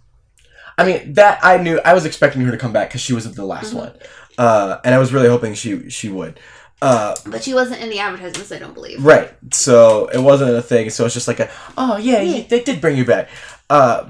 I 0.78 0.86
mean, 0.86 1.14
that 1.16 1.40
I 1.44 1.58
knew 1.58 1.82
I 1.84 1.94
was 1.94 2.06
expecting 2.06 2.42
her 2.44 2.52
to 2.52 2.58
come 2.58 2.72
back 2.72 2.88
because 2.90 3.02
she 3.02 3.12
was 3.14 3.26
in 3.26 3.34
the 3.34 3.46
last 3.46 3.68
Mm-hmm. 3.74 3.78
one, 3.78 3.94
uh, 4.38 4.78
and 4.86 4.96
I 4.96 5.00
was 5.00 5.12
really 5.12 5.28
hoping 5.28 5.54
she 5.54 5.90
she 5.90 6.08
would. 6.08 6.40
Uh, 6.82 7.14
But 7.26 7.44
she 7.44 7.54
wasn't 7.54 7.82
in 7.82 7.90
the 7.90 8.00
advertisements, 8.00 8.52
I 8.52 8.58
don't 8.60 8.74
believe. 8.74 9.04
right. 9.06 9.32
So 9.54 10.08
it 10.08 10.20
wasn't 10.20 10.56
a 10.56 10.62
thing. 10.62 10.90
So 10.90 11.06
it's 11.06 11.14
just 11.14 11.28
like 11.28 11.40
a 11.40 11.50
oh 11.78 11.98
yeah, 11.98 12.22
Yeah. 12.22 12.38
You, 12.38 12.44
they 12.44 12.62
did 12.64 12.82
bring 12.82 12.98
you 12.98 13.06
back. 13.06 13.30
Uh, 13.70 14.10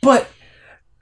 but 0.00 0.28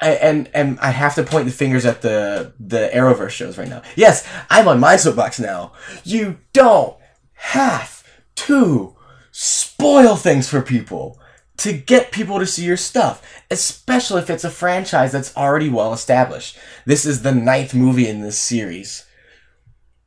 I, 0.01 0.11
and 0.15 0.51
and 0.55 0.79
I 0.81 0.91
have 0.91 1.15
to 1.15 1.23
point 1.23 1.47
the 1.47 1.53
fingers 1.53 1.85
at 1.87 2.03
the 2.03 2.53
the 2.59 2.91
Arrowverse 2.93 3.31
shows 3.31 3.57
right 3.59 3.69
now. 3.69 3.83
Yes, 3.95 4.27
I'm 4.51 4.67
on 4.67 4.81
my 4.81 4.97
soapbox 4.97 5.39
now. 5.39 5.73
You 6.05 6.39
don't 6.53 6.97
have 7.35 8.03
to 8.35 8.97
spoil 9.31 10.17
things 10.17 10.49
for 10.49 10.61
people 10.63 11.19
to 11.59 11.73
get 11.73 12.11
people 12.11 12.39
to 12.41 12.47
see 12.47 12.65
your 12.65 12.77
stuff, 12.77 13.23
especially 13.51 14.21
if 14.21 14.31
it's 14.31 14.43
a 14.45 14.51
franchise 14.51 15.13
that's 15.13 15.37
already 15.37 15.69
well 15.69 15.93
established. 15.93 16.59
This 16.87 17.05
is 17.07 17.23
the 17.23 17.33
ninth 17.35 17.73
movie 17.75 18.09
in 18.09 18.21
this 18.23 18.39
series. 18.39 19.05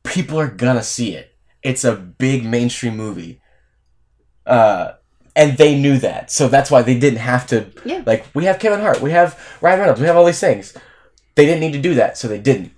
People 0.06 0.40
are 0.40 0.48
gonna 0.48 0.82
see 0.82 1.14
it. 1.14 1.34
It's 1.62 1.84
a 1.84 1.94
big 1.94 2.44
mainstream 2.44 2.96
movie. 2.96 3.40
Uh, 4.46 4.92
and 5.34 5.58
they 5.58 5.78
knew 5.78 5.98
that, 5.98 6.30
so 6.30 6.48
that's 6.48 6.70
why 6.70 6.82
they 6.82 6.98
didn't 6.98 7.18
have 7.18 7.46
to. 7.48 7.66
Yeah. 7.84 8.02
Like 8.06 8.26
we 8.34 8.44
have 8.44 8.58
Kevin 8.58 8.80
Hart, 8.80 9.02
we 9.02 9.10
have 9.10 9.38
Ryan 9.60 9.80
Reynolds, 9.80 10.00
we 10.00 10.06
have 10.06 10.16
all 10.16 10.24
these 10.24 10.40
things. 10.40 10.74
They 11.34 11.44
didn't 11.44 11.60
need 11.60 11.72
to 11.72 11.80
do 11.80 11.94
that, 11.94 12.16
so 12.16 12.28
they 12.28 12.38
didn't. 12.38 12.72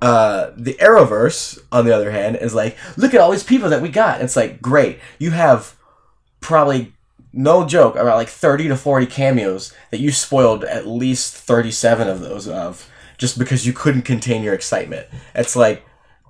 Uh, 0.00 0.52
the 0.56 0.74
Arrowverse, 0.74 1.58
on 1.72 1.84
the 1.84 1.94
other 1.94 2.10
hand, 2.10 2.36
is 2.36 2.54
like, 2.54 2.76
look 2.96 3.12
at 3.12 3.20
all 3.20 3.30
these 3.30 3.42
people 3.42 3.68
that 3.68 3.82
we 3.82 3.88
got. 3.90 4.20
It's 4.22 4.36
like, 4.36 4.62
great. 4.62 5.00
You 5.18 5.32
have 5.32 5.76
probably, 6.40 6.94
no 7.32 7.66
joke, 7.66 7.96
about 7.96 8.16
like 8.16 8.28
30 8.28 8.68
to 8.68 8.76
40 8.76 9.06
cameos 9.06 9.74
that 9.90 10.00
you 10.00 10.10
spoiled 10.12 10.64
at 10.64 10.86
least 10.86 11.34
37 11.34 12.08
of 12.08 12.20
those 12.20 12.48
of 12.48 12.88
just 13.18 13.38
because 13.38 13.66
you 13.66 13.72
couldn't 13.72 14.02
contain 14.02 14.42
your 14.42 14.54
excitement. 14.54 15.06
It's 15.34 15.56
like, 15.56 15.84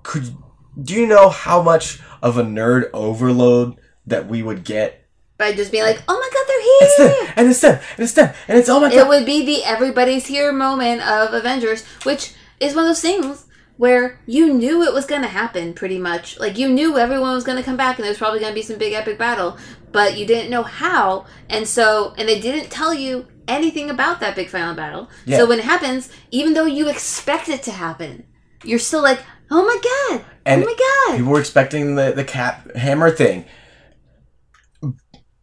could 0.09 0.35
do 0.83 0.95
you 0.95 1.07
know 1.07 1.29
how 1.29 1.61
much 1.61 2.01
of 2.23 2.39
a 2.39 2.43
nerd 2.43 2.89
overload 2.95 3.77
that 4.07 4.27
we 4.27 4.43
would 4.43 4.65
get? 4.65 5.05
By 5.37 5.53
just 5.53 5.71
being 5.71 5.85
like, 5.85 6.03
oh 6.09 6.19
my 6.19 6.31
god, 6.33 6.45
they're 6.49 7.09
them, 7.09 7.27
here! 7.27 7.35
and 7.37 7.49
it's 7.49 7.61
them, 7.61 7.81
and 7.97 8.05
it's 8.05 8.13
them, 8.15 8.35
and 8.49 8.59
it's 8.59 8.69
oh 8.71 8.81
my 8.81 8.89
god. 8.89 8.99
It 8.99 9.07
would 9.07 9.27
be 9.27 9.45
the 9.45 9.65
everybody's 9.65 10.27
here 10.27 10.51
moment 10.51 11.03
of 11.03 11.35
Avengers, 11.35 11.85
which 12.05 12.33
is 12.59 12.75
one 12.75 12.85
of 12.85 12.89
those 12.89 13.03
things 13.03 13.45
where 13.77 14.19
you 14.27 14.53
knew 14.53 14.83
it 14.83 14.95
was 14.95 15.05
going 15.05 15.23
to 15.23 15.29
happen 15.29 15.75
pretty 15.75 15.99
much. 15.99 16.41
Like, 16.41 16.59
you 16.59 16.69
knew 16.69 16.99
everyone 16.99 17.35
was 17.35 17.45
going 17.45 17.59
to 17.59 17.63
come 17.63 17.77
back 17.77 17.97
and 17.97 18.05
there 18.05 18.11
was 18.11 18.19
probably 18.19 18.41
going 18.41 18.51
to 18.51 18.59
be 18.59 18.63
some 18.63 18.77
big 18.77 18.93
epic 18.93 19.19
battle, 19.19 19.57
but 19.93 20.19
you 20.19 20.27
didn't 20.27 20.51
know 20.51 20.65
how. 20.65 21.27
And 21.49 21.69
so, 21.69 22.13
and 22.19 22.29
they 22.29 22.41
didn't 22.41 22.71
tell 22.71 22.93
you 22.93 23.29
anything 23.47 23.89
about 23.89 24.19
that 24.19 24.35
big 24.35 24.49
final 24.49 24.75
battle. 24.75 25.09
Yeah. 25.27 25.37
So 25.37 25.47
when 25.47 25.61
it 25.61 25.65
happens, 25.65 26.11
even 26.33 26.55
though 26.55 26.67
you 26.67 26.89
expect 26.89 27.49
it 27.49 27.63
to 27.65 27.71
happen, 27.71 28.25
you're 28.65 28.79
still 28.79 29.03
like, 29.03 29.21
oh 29.51 29.65
my 29.65 30.17
god! 30.19 30.25
And 30.47 30.63
oh 30.63 30.67
my 30.67 30.75
god! 31.09 31.17
People 31.19 31.33
were 31.33 31.41
expecting 31.41 31.95
the 31.95 32.13
the 32.13 32.25
cap 32.25 32.75
hammer 32.75 33.11
thing. 33.11 33.45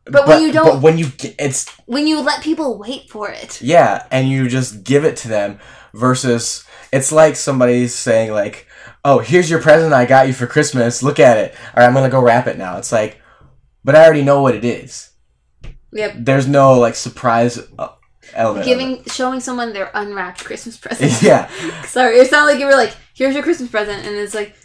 But 0.08 0.28
when 0.28 0.44
you 0.44 0.52
don't- 0.52 0.66
but 0.66 0.82
when 0.82 0.98
you 1.00 1.08
it's 1.40 1.68
When 1.88 2.06
you 2.06 2.22
let 2.22 2.42
people 2.44 2.78
wait 2.78 3.10
for 3.10 3.30
it. 3.30 3.60
yeah, 3.62 4.06
and 4.12 4.30
you 4.30 4.48
just 4.48 4.84
give 4.84 5.04
it 5.04 5.18
to 5.18 5.28
them 5.28 5.60
versus 5.96 6.64
it's 6.92 7.12
like 7.12 7.36
somebody 7.36 7.88
saying 7.88 8.32
like, 8.32 8.68
"Oh, 9.04 9.20
here's 9.20 9.50
your 9.50 9.62
present 9.62 9.94
I 9.94 10.06
got 10.06 10.28
you 10.28 10.34
for 10.34 10.46
Christmas. 10.46 11.02
Look 11.02 11.20
at 11.20 11.38
it. 11.38 11.56
All 11.56 11.82
right, 11.82 11.88
I'm 11.88 11.94
gonna 11.96 12.10
go 12.10 12.22
wrap 12.22 12.46
it 12.46 12.58
now." 12.58 12.78
It's 12.78 12.92
like, 12.92 13.20
but 13.84 13.96
I 13.96 14.04
already 14.06 14.22
know 14.24 14.42
what 14.42 14.54
it 14.56 14.64
is. 14.64 15.10
Yep. 15.92 16.14
There's 16.20 16.48
no 16.48 16.74
like 16.78 16.94
surprise 16.96 17.58
uh, 17.80 17.88
element. 18.34 18.66
Giving, 18.66 19.04
showing 19.06 19.40
someone 19.40 19.74
their 19.74 19.90
unwrapped 19.96 20.46
Christmas 20.46 20.78
present. 20.84 21.20
yeah, 21.24 21.50
Sorry, 21.86 22.18
it 22.18 22.30
sounded 22.30 22.52
like 22.54 22.60
you 22.60 22.68
were 22.68 22.74
like, 22.76 22.94
"Here's 23.16 23.34
your 23.34 23.44
Christmas 23.44 23.70
present," 23.70 24.06
and 24.06 24.16
it's 24.16 24.36
like, 24.36 24.56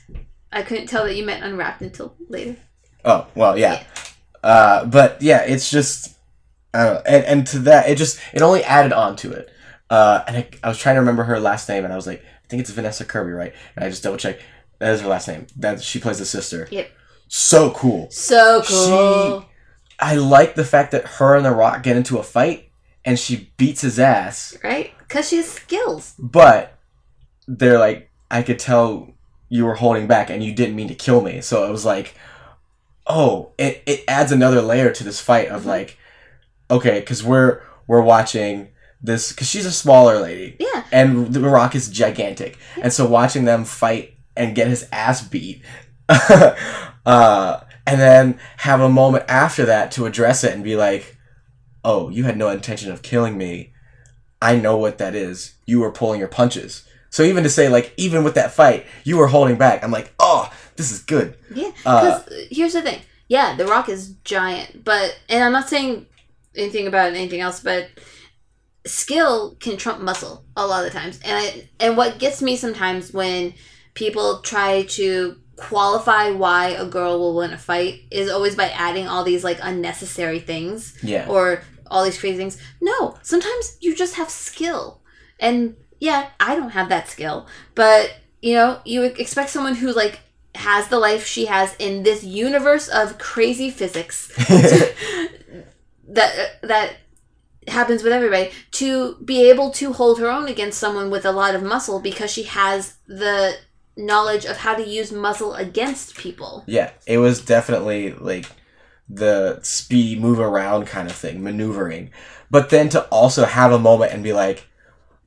I 0.53 0.63
couldn't 0.63 0.89
tell 0.89 1.05
that 1.05 1.15
you 1.15 1.25
meant 1.25 1.45
unwrapped 1.45 1.81
until 1.81 2.15
later. 2.29 2.57
Oh 3.05 3.27
well, 3.35 3.57
yeah. 3.57 3.83
Uh, 4.43 4.85
but 4.87 5.23
yeah, 5.23 5.43
it's 5.43 5.71
just 5.71 6.17
I 6.75 6.85
don't 6.85 6.95
know, 6.95 7.03
and 7.07 7.25
and 7.25 7.47
to 7.49 7.59
that, 7.61 7.89
it 7.89 7.97
just 7.97 8.21
it 8.33 8.43
only 8.43 8.63
added 8.65 8.93
on 8.93 9.17
to 9.17 9.33
it. 9.33 9.51
Uh, 9.89 10.23
and 10.27 10.37
I, 10.37 10.49
I 10.63 10.69
was 10.69 10.79
trying 10.79 10.97
to 10.97 11.01
remember 11.01 11.25
her 11.25 11.41
last 11.41 11.69
name, 11.69 11.85
and 11.85 11.93
I 11.93 11.97
was 11.97 12.07
like, 12.07 12.23
I 12.23 12.49
think 12.49 12.61
it's 12.61 12.71
Vanessa 12.71 13.05
Kirby, 13.05 13.33
right? 13.33 13.53
And 13.77 13.85
I 13.85 13.89
just 13.89 14.03
double 14.03 14.19
checked. 14.19 14.43
That 14.79 14.95
is 14.95 15.01
her 15.01 15.09
last 15.09 15.29
name. 15.29 15.47
That 15.57 15.83
she 15.83 15.99
plays 15.99 16.19
the 16.19 16.25
sister. 16.25 16.69
Yep. 16.71 16.91
So 17.29 17.71
cool. 17.73 18.11
So 18.11 18.63
cool. 18.67 19.47
I 19.99 20.15
like 20.17 20.55
the 20.55 20.65
fact 20.65 20.93
that 20.93 21.07
her 21.07 21.37
and 21.37 21.45
The 21.45 21.51
Rock 21.53 21.83
get 21.83 21.97
into 21.97 22.19
a 22.19 22.23
fight, 22.23 22.71
and 23.05 23.19
she 23.19 23.53
beats 23.57 23.83
his 23.83 23.99
ass. 23.99 24.57
right? 24.65 24.93
Because 24.99 25.29
she 25.29 25.37
has 25.37 25.51
skills. 25.51 26.15
But 26.19 26.79
they're 27.47 27.79
like, 27.79 28.10
I 28.31 28.43
could 28.43 28.59
tell 28.59 29.13
you 29.49 29.65
were 29.65 29.75
holding 29.75 30.07
back, 30.07 30.31
and 30.31 30.43
you 30.45 30.55
didn't 30.55 30.77
mean 30.77 30.89
to 30.89 30.95
kill 30.95 31.21
me. 31.21 31.41
So 31.41 31.67
it 31.67 31.71
was 31.73 31.85
like, 31.85 32.15
oh, 33.07 33.51
it, 33.59 33.83
it 33.87 34.05
adds 34.07 34.31
another 34.33 34.63
layer 34.63 34.91
to 34.93 35.03
this 35.05 35.21
fight 35.21 35.49
of 35.49 35.63
Mhm. 35.63 35.67
like, 35.67 35.99
okay, 36.71 37.01
because 37.01 37.25
we're 37.25 37.61
we're 37.87 38.01
watching 38.03 38.69
this 39.03 39.33
because 39.33 39.49
she's 39.49 39.67
a 39.67 39.73
smaller 39.73 40.21
lady, 40.21 40.57
Yeah. 40.61 40.85
and 40.93 41.33
The 41.35 41.41
Rock 41.41 41.75
is 41.75 41.89
gigantic, 41.89 42.57
and 42.81 42.93
so 42.93 43.07
watching 43.09 43.45
them 43.47 43.65
fight 43.65 44.15
and 44.37 44.55
get 44.55 44.69
his 44.69 44.87
ass 44.93 45.23
beat, 45.23 45.63
uh, 47.07 47.61
and 47.87 48.01
then 48.01 48.39
have 48.59 48.81
a 48.81 48.89
moment 48.89 49.25
after 49.29 49.65
that 49.67 49.91
to 49.93 50.07
address 50.07 50.45
it 50.45 50.53
and 50.53 50.63
be 50.63 50.77
like, 50.77 51.17
oh, 51.85 52.09
you 52.11 52.25
had 52.25 52.37
no 52.37 52.51
intention 52.51 52.93
of 52.93 53.03
killing 53.03 53.37
me. 53.39 53.73
I 54.43 54.57
know 54.57 54.77
what 54.77 54.99
that 54.99 55.15
is. 55.15 55.55
You 55.67 55.81
were 55.81 55.91
pulling 55.93 56.19
your 56.21 56.29
punches. 56.29 56.85
So 57.11 57.23
even 57.25 57.43
to 57.45 57.51
say 57.51 57.69
like, 57.69 57.93
even 57.97 58.25
with 58.25 58.35
that 58.37 58.53
fight, 58.53 58.87
you 59.05 59.17
were 59.19 59.27
holding 59.27 59.57
back. 59.57 59.83
I'm 59.85 59.91
like, 59.91 60.13
oh, 60.19 60.51
this 60.77 60.91
is 60.93 61.01
good. 61.01 61.37
Yeah. 61.55 61.71
Uh, 61.85 62.21
Because 62.23 62.47
here's 62.51 62.73
the 62.73 62.83
thing. 62.83 63.01
Yeah, 63.29 63.55
The 63.57 63.67
Rock 63.67 63.89
is 63.89 64.15
giant, 64.25 64.85
but 64.85 65.17
and 65.29 65.45
I'm 65.45 65.53
not 65.53 65.69
saying 65.69 66.07
anything 66.57 66.87
about 66.87 67.13
anything 67.13 67.41
else, 67.41 67.61
but 67.61 67.89
skill 68.87 69.57
can 69.61 69.77
trump 69.77 70.01
muscle 70.01 70.45
a 70.57 70.67
lot 70.67 70.85
of 70.85 70.93
the 70.93 70.99
times. 70.99 71.21
And 71.25 71.37
I, 71.37 71.69
and 71.79 71.97
what 71.97 72.19
gets 72.19 72.41
me 72.43 72.57
sometimes 72.57 73.13
when 73.13 73.55
people 73.95 74.41
try 74.41 74.83
to 74.83 75.37
qualify 75.57 76.31
why 76.31 76.69
a 76.71 76.87
girl 76.87 77.19
will 77.19 77.37
win 77.37 77.53
a 77.53 77.59
fight 77.59 78.01
is 78.11 78.31
always 78.31 78.57
by 78.57 78.69
adding 78.71 79.07
all 79.07 79.25
these 79.25 79.45
like 79.45 79.59
unnecessary 79.63 80.41
things 80.41 80.97
Yeah. 81.03 81.27
or 81.29 81.63
all 81.91 82.03
these 82.05 82.19
crazy 82.19 82.39
things. 82.39 82.57
No, 82.81 83.19
sometimes 83.23 83.77
you 83.81 83.95
just 83.95 84.15
have 84.15 84.31
skill. 84.31 85.03
And 85.39 85.77
yeah, 86.01 86.31
I 86.41 86.57
don't 86.57 86.71
have 86.71 86.89
that 86.89 87.09
skill, 87.09 87.47
but 87.75 88.15
you 88.43 88.55
know, 88.55 88.81
you 88.85 89.05
expect 89.05 89.51
someone 89.51 89.77
who 89.77 89.93
like 89.93 90.21
has 90.55 90.89
the 90.89 90.99
life 90.99 91.25
she 91.25 91.47
has 91.47 91.77
in 91.79 92.03
this 92.03 92.25
universe 92.25 92.89
of 92.89 93.19
crazy 93.19 93.71
physics 93.71 94.35
that 96.09 96.57
that 96.63 96.97
happens 97.69 98.03
with 98.03 98.13
everybody 98.13 98.51
to 98.73 99.17
be 99.25 99.49
able 99.49 99.71
to 99.71 99.93
hold 99.93 100.19
her 100.19 100.29
own 100.29 100.49
against 100.49 100.79
someone 100.79 101.11
with 101.11 101.25
a 101.25 101.31
lot 101.31 101.55
of 101.55 101.63
muscle 101.63 102.01
because 102.01 102.31
she 102.31 102.45
has 102.45 102.97
the 103.07 103.55
knowledge 103.97 104.45
of 104.47 104.57
how 104.57 104.75
to 104.75 104.87
use 104.87 105.13
muscle 105.13 105.55
against 105.55 106.17
people. 106.17 106.65
yeah, 106.67 106.91
it 107.07 107.19
was 107.19 107.45
definitely 107.45 108.13
like 108.15 108.47
the 109.09 109.61
speedy 109.63 110.19
move 110.19 110.39
around 110.39 110.87
kind 110.87 111.09
of 111.09 111.15
thing, 111.15 111.43
maneuvering. 111.43 112.11
But 112.51 112.71
then 112.71 112.89
to 112.91 113.03
also 113.09 113.45
have 113.45 113.73
a 113.73 113.79
moment 113.79 114.13
and 114.13 114.23
be 114.23 114.33
like, 114.33 114.67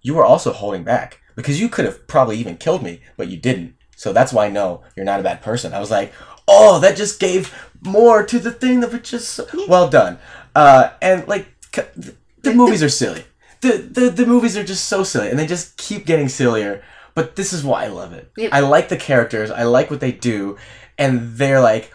you 0.04 0.14
were 0.14 0.26
also 0.26 0.54
holding 0.54 0.84
back 0.84 1.22
because 1.36 1.60
you 1.60 1.70
could 1.70 1.86
have 1.86 2.08
probably 2.08 2.38
even 2.38 2.58
killed 2.58 2.84
me, 2.84 3.02
but 3.18 3.30
you 3.30 3.38
didn't. 3.38 3.76
So 3.96 4.14
that's 4.14 4.34
why 4.34 4.46
I 4.46 4.50
know 4.50 4.84
you're 4.96 5.06
not 5.06 5.20
a 5.20 5.24
bad 5.24 5.42
person. 5.42 5.74
I 5.74 5.80
was 5.80 5.90
like, 5.90 6.14
oh, 6.48 6.80
that 6.80 6.98
just 6.98 7.20
gave 7.20 7.54
more 7.82 8.24
to 8.26 8.40
the 8.40 8.52
thing 8.52 8.82
that 8.82 8.92
was 8.92 9.02
just 9.02 9.40
well 9.68 9.90
done. 9.90 10.20
Uh, 10.56 10.92
and 11.02 11.28
like 11.28 11.48
the, 11.72 12.16
the 12.42 12.54
movies 12.54 12.84
are 12.84 12.90
silly. 12.90 13.24
The, 13.62 13.78
the 13.78 14.10
the 14.10 14.26
movies 14.26 14.58
are 14.58 14.64
just 14.64 14.86
so 14.90 15.04
silly, 15.04 15.30
and 15.30 15.40
they 15.40 15.48
just 15.48 15.78
keep 15.78 16.06
getting 16.06 16.28
sillier. 16.28 16.84
But 17.16 17.36
this 17.36 17.54
is 17.54 17.64
why 17.64 17.86
I 17.86 17.88
love 17.88 18.12
it. 18.12 18.32
Yep. 18.38 18.54
I 18.54 18.60
like 18.60 18.90
the 18.90 18.98
characters. 18.98 19.52
I 19.52 19.64
like 19.64 19.90
what 19.90 20.00
they 20.00 20.12
do, 20.12 20.58
and 20.98 21.36
they're 21.38 21.62
like, 21.62 21.92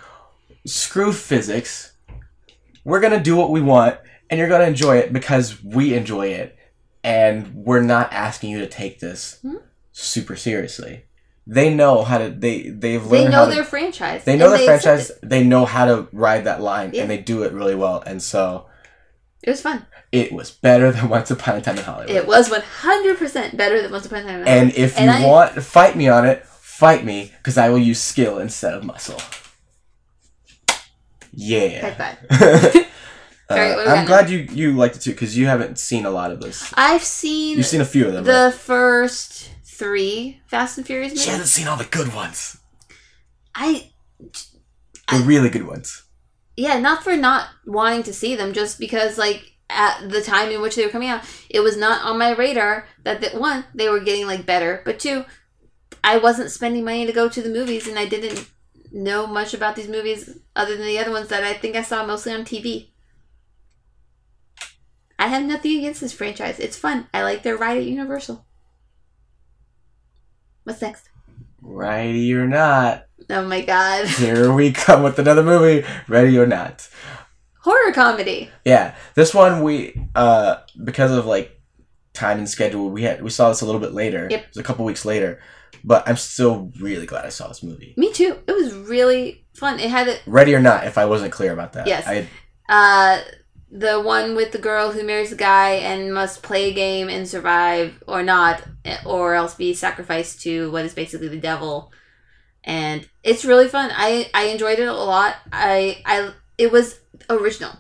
screw 0.67 1.13
physics. 1.13 1.93
We're 2.85 3.01
gonna 3.01 3.23
do 3.23 3.37
what 3.37 3.51
we 3.51 3.61
want, 3.61 3.99
and 4.31 4.39
you're 4.39 4.49
gonna 4.49 4.65
enjoy 4.65 4.97
it 4.97 5.13
because 5.13 5.63
we 5.63 5.93
enjoy 5.93 6.29
it, 6.29 6.57
and 7.05 7.55
we're 7.55 7.83
not 7.83 8.13
asking 8.13 8.51
you 8.51 8.59
to 8.61 8.67
take 8.67 9.01
this 9.01 9.39
Hmm. 9.43 9.57
super 9.93 10.37
seriously. 10.37 11.05
They 11.47 11.73
know 11.73 12.03
how 12.05 12.19
to. 12.19 12.29
They 12.31 12.69
they've 12.69 13.03
learned 13.03 13.13
They 13.29 13.31
how 13.33 13.45
know 13.45 13.49
to- 13.49 13.55
their 13.55 13.65
franchise. 13.65 14.25
they 14.25 14.37
know 14.37 14.53
and 14.53 14.61
their 14.61 14.75
accept 14.75 14.83
franchise. 15.09 15.13
They 15.23 15.45
know 15.45 15.65
how 15.65 15.87
to 15.87 16.09
ride 16.13 16.45
that 16.45 16.61
line, 16.61 16.91
Yeah. 16.93 17.03
and 17.03 17.11
they 17.11 17.17
do 17.19 17.43
it 17.45 17.53
really 17.53 17.75
well. 17.75 18.03
And 18.05 18.23
so 18.23 18.67
It 19.43 19.51
was 19.51 19.63
fun. 19.63 19.87
it 20.13 20.31
was 20.33 20.51
better 20.51 20.93
than 20.93 21.09
Once 21.09 21.31
Upon 21.31 21.57
a 21.57 21.61
Time 21.63 21.79
in 21.79 21.85
Hollywood. 21.85 22.11
It 22.15 22.27
was 22.27 22.51
100% 22.51 23.57
better 23.57 23.81
than 23.81 23.91
Once 23.91 24.05
Upon 24.05 24.19
a 24.19 24.23
Time 24.25 24.41
in 24.43 24.47
and 24.49 24.71
Hollywood. 24.73 24.75
if 24.79 24.99
And 24.99 25.07
you 25.21 25.27
I- 25.27 25.31
want 25.31 25.55
to 25.55 25.63
fight 25.63 25.97
me 25.97 26.09
on 26.09 26.27
it, 26.27 26.45
fight 26.45 27.03
me 27.05 27.33
because 27.39 27.57
I 27.57 27.71
will 27.71 27.79
use 27.79 28.01
skill 28.03 28.39
instead 28.39 28.75
of 28.75 28.85
muscle. 28.85 29.21
Yeah. 31.33 31.93
High 31.93 32.17
five. 32.31 32.87
Uh, 33.51 33.55
Alright, 33.55 33.77
what 33.77 33.85
do 33.85 33.91
we 33.91 33.97
I'm 33.97 34.07
got 34.07 34.27
glad 34.27 34.31
you 34.31 34.39
you 34.53 34.73
liked 34.73 34.97
it 34.97 35.01
too 35.01 35.13
because 35.13 35.37
you 35.37 35.47
haven't 35.47 35.79
seen 35.79 36.05
a 36.05 36.11
lot 36.11 36.31
of 36.31 36.41
this. 36.41 36.73
I've 36.77 37.03
seen, 37.03 37.57
You've 37.57 37.67
seen 37.67 37.81
a 37.81 37.85
few 37.87 38.07
of 38.07 38.13
them. 38.13 38.25
the 38.25 38.33
right? 38.51 38.55
first 38.55 39.51
three 39.65 40.41
Fast 40.47 40.77
and 40.79 40.87
Furious 40.87 41.13
She 41.13 41.17
movies. 41.19 41.31
hasn't 41.31 41.49
seen 41.49 41.67
all 41.69 41.77
the 41.77 41.85
good 41.85 42.15
ones. 42.15 42.59
I 43.55 43.91
The 44.21 44.27
I- 45.09 45.23
really 45.25 45.49
good 45.49 45.67
ones. 45.67 46.03
yeah, 46.57 46.79
not 46.79 47.03
for 47.03 47.17
not 47.17 47.49
wanting 47.67 48.03
to 48.05 48.13
see 48.13 48.35
them, 48.37 48.53
just 48.53 48.79
because 48.79 49.17
like 49.19 49.53
at 49.71 50.09
the 50.11 50.21
time 50.23 50.51
in 50.51 50.61
which 50.61 50.77
they 50.77 50.85
were 50.85 50.91
coming 50.93 51.09
out, 51.09 51.23
it 51.49 51.61
was 51.61 51.77
not 51.77 52.03
on 52.05 52.19
my 52.19 52.31
radar 52.35 52.87
that 53.05 53.21
that 53.23 53.35
one 53.41 53.65
they 53.75 53.89
were 53.89 54.01
getting 54.01 54.27
like 54.27 54.45
better, 54.47 54.83
but 54.85 54.99
two, 54.99 55.25
I 56.05 56.19
wasn't 56.19 56.51
spending 56.51 56.85
money 56.85 57.07
to 57.07 57.13
go 57.13 57.29
to 57.29 57.43
the 57.43 57.49
movies, 57.49 57.87
and 57.89 57.99
I 57.99 58.07
didn't 58.07 58.49
know 58.93 59.27
much 59.27 59.53
about 59.55 59.77
these 59.77 59.89
movies 59.89 60.39
other 60.57 60.77
than 60.77 60.87
the 60.87 60.99
other 60.99 61.11
ones 61.11 61.29
that 61.29 61.45
I 61.45 61.55
think 61.55 61.77
I 61.77 61.83
saw 61.83 62.05
mostly 62.07 62.33
on 62.33 62.45
TV. 62.45 62.89
I 65.19 65.29
have 65.29 65.45
nothing 65.45 65.79
against 65.79 66.01
this 66.01 66.13
franchise. 66.13 66.59
It's 66.59 66.77
fun. 66.77 67.09
I 67.13 67.23
like 67.23 67.43
their 67.43 67.57
ride 67.57 67.79
at 67.79 67.85
Universal. 67.85 68.45
What's 70.65 70.83
next? 70.83 71.09
Righty 71.61 72.33
or 72.35 72.47
not, 72.47 73.09
Oh 73.31 73.47
my 73.47 73.61
god. 73.63 74.07
here 74.09 74.53
we 74.53 74.73
come 74.73 75.03
with 75.03 75.19
another 75.19 75.43
movie. 75.43 75.87
Ready 76.07 76.39
or 76.39 76.47
not. 76.47 76.89
Horror 77.61 77.93
comedy. 77.93 78.51
Yeah, 78.65 78.95
this 79.15 79.35
one 79.35 79.63
we 79.63 80.01
uh 80.15 80.59
because 80.83 81.13
of 81.13 81.27
like 81.27 81.61
time 82.15 82.39
and 82.39 82.49
schedule 82.49 82.91
we 82.91 83.03
had 83.03 83.23
we 83.23 83.31
saw 83.31 83.49
this 83.49 83.61
a 83.61 83.67
little 83.67 83.81
bit 83.81 83.93
later. 83.93 84.29
Yep. 84.31 84.41
It 84.41 84.49
was 84.49 84.57
a 84.57 84.63
couple 84.63 84.85
weeks 84.85 85.05
later, 85.05 85.41
but 85.85 86.09
I'm 86.09 86.17
still 86.17 86.73
really 86.81 87.07
glad 87.07 87.27
I 87.27 87.31
saw 87.31 87.49
this 87.49 87.63
movie. 87.63 87.95
Me 87.97 88.13
too. 88.13 88.39
It 88.47 88.53
was 88.53 88.73
really 88.73 89.45
fun. 89.55 89.79
It 89.79 89.91
had 89.91 90.09
a, 90.09 90.17
Ready 90.27 90.55
or 90.55 90.61
not, 90.61 90.87
if 90.87 90.97
I 90.97 91.05
wasn't 91.05 91.33
clear 91.33 91.53
about 91.53 91.75
that. 91.75 91.87
Yes. 91.87 92.07
I 92.07 92.29
uh 92.71 93.21
the 93.71 94.01
one 94.01 94.35
with 94.35 94.53
the 94.53 94.59
girl 94.59 94.93
who 94.93 95.05
marries 95.05 95.31
the 95.31 95.37
guy 95.37 95.73
and 95.73 96.15
must 96.15 96.43
play 96.43 96.71
a 96.71 96.75
game 96.75 97.09
and 97.09 97.29
survive 97.29 98.03
or 98.07 98.23
not 98.23 98.63
or 99.05 99.35
else 99.35 99.55
be 99.55 99.75
sacrificed 99.75 100.41
to 100.43 100.71
what 100.71 100.85
is 100.85 100.95
basically 100.95 101.29
the 101.29 101.39
devil. 101.39 101.93
And 102.65 103.07
it's 103.23 103.45
really 103.45 103.69
fun. 103.69 103.91
I 103.93 104.31
i 104.33 104.45
enjoyed 104.45 104.79
it 104.79 104.89
a 104.89 104.93
lot. 104.93 105.37
I 105.53 106.03
i 106.07 106.33
it 106.57 106.73
was 106.73 106.99
original. 107.29 107.73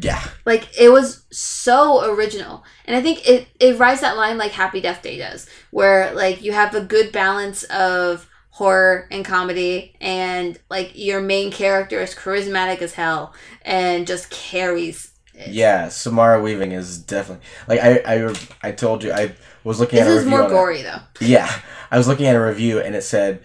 Yeah. 0.00 0.22
like 0.46 0.68
it 0.78 0.88
was 0.90 1.24
so 1.32 2.08
original. 2.14 2.64
And 2.84 2.96
i 2.96 3.02
think 3.02 3.28
it 3.28 3.48
it 3.58 3.78
rides 3.78 4.02
that 4.02 4.16
line 4.16 4.38
like 4.38 4.52
happy 4.52 4.80
death 4.80 5.02
day 5.02 5.18
does 5.18 5.48
where 5.72 6.14
like 6.14 6.42
you 6.42 6.52
have 6.52 6.74
a 6.74 6.80
good 6.80 7.10
balance 7.10 7.64
of 7.64 8.29
horror 8.60 9.08
and 9.10 9.24
comedy 9.24 9.94
and 10.02 10.58
like 10.68 10.92
your 10.94 11.18
main 11.22 11.50
character 11.50 11.98
is 11.98 12.14
charismatic 12.14 12.82
as 12.82 12.92
hell 12.92 13.32
and 13.62 14.06
just 14.06 14.28
carries 14.28 15.12
it. 15.34 15.48
Yeah, 15.48 15.88
Samara 15.88 16.42
Weaving 16.42 16.72
is 16.72 16.98
definitely 16.98 17.42
like 17.68 17.80
I 17.80 18.02
I, 18.06 18.34
I 18.62 18.72
told 18.72 19.02
you 19.02 19.12
I 19.14 19.34
was 19.64 19.80
looking 19.80 19.98
this 19.98 20.06
at 20.06 20.12
a 20.12 20.16
is 20.16 20.24
review 20.24 20.38
more 20.38 20.46
it. 20.46 20.50
gory 20.50 20.82
though 20.82 20.98
Yeah, 21.22 21.50
I 21.90 21.96
was 21.96 22.06
looking 22.06 22.26
at 22.26 22.36
a 22.36 22.40
review 22.44 22.80
and 22.80 22.94
it 22.94 23.02
said 23.02 23.40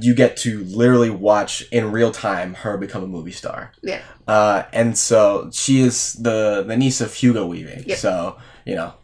you 0.00 0.14
get 0.14 0.36
to 0.36 0.62
literally 0.62 1.10
watch 1.10 1.62
in 1.72 1.90
real 1.90 2.12
time 2.12 2.54
her 2.54 2.76
become 2.78 3.02
a 3.02 3.08
movie 3.08 3.32
star. 3.32 3.72
Yeah. 3.82 4.02
Uh, 4.28 4.62
and 4.72 4.96
so 4.96 5.50
she 5.52 5.80
is 5.80 6.12
the 6.14 6.62
the 6.64 6.76
niece 6.76 7.00
of 7.00 7.12
Hugo 7.14 7.46
Weaving. 7.46 7.82
Yep. 7.84 7.98
So 7.98 8.36
you 8.64 8.76
know, 8.76 8.94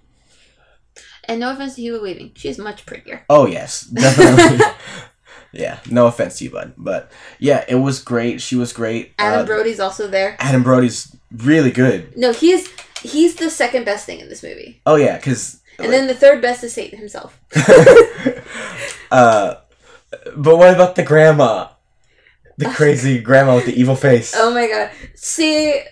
and 1.25 1.41
no 1.41 1.51
offense 1.51 1.75
to 1.75 1.83
Hugo 1.83 2.01
Weaving 2.01 2.31
she's 2.37 2.59
much 2.59 2.87
prettier 2.87 3.25
oh 3.29 3.47
yes, 3.47 3.81
definitely. 3.83 4.65
yeah, 5.59 5.81
no 5.91 6.07
offense 6.07 6.39
to 6.39 6.45
you, 6.45 6.51
bud, 6.51 6.75
but 6.77 7.11
yeah, 7.39 7.65
it 7.69 7.77
was 7.77 8.03
great. 8.03 8.41
She 8.41 8.57
was 8.57 8.73
great. 8.73 9.13
adam 9.19 9.41
Uh, 9.41 9.45
brody's 9.45 9.81
also 9.81 10.09
there 10.09 10.37
Adam 10.39 10.63
Brody's 10.63 11.17
really 11.37 11.71
good. 11.71 12.17
no 12.17 12.33
he's 12.33 12.69
he's 13.03 13.35
the 13.37 13.51
second 13.51 13.85
best 13.85 14.07
thing 14.07 14.21
in 14.21 14.29
this 14.29 14.43
movie 14.43 14.81
Oh 14.87 14.97
yeah, 14.97 15.17
because 15.17 15.61
and 15.79 15.93
then 15.93 16.07
the 16.07 16.15
third 16.15 16.41
best 16.41 16.65
is 16.65 16.73
satan 16.73 16.99
himself 16.99 17.39
uh, 19.11 19.57
but 20.37 20.57
what 20.57 20.75
about 20.75 20.97
the 20.97 21.03
grandma? 21.03 21.69
The 22.59 22.67
crazy 22.67 23.19
grandma 23.21 23.57
with 23.57 23.67
the 23.67 23.79
evil 23.79 23.97
face. 23.97 24.33
Oh 24.35 24.53
my 24.53 24.67
god. 24.67 24.91
See, 25.15 25.83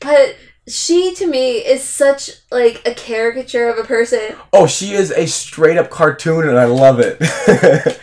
but 0.00 0.36
she 0.68 1.14
to 1.14 1.26
me 1.26 1.56
is 1.58 1.82
such 1.82 2.30
like 2.50 2.82
a 2.86 2.94
caricature 2.94 3.68
of 3.68 3.78
a 3.78 3.84
person. 3.84 4.36
Oh, 4.52 4.66
she 4.66 4.92
is 4.92 5.10
a 5.10 5.26
straight 5.26 5.78
up 5.78 5.90
cartoon, 5.90 6.46
and 6.48 6.58
I 6.58 6.64
love 6.66 7.00
it. 7.00 7.18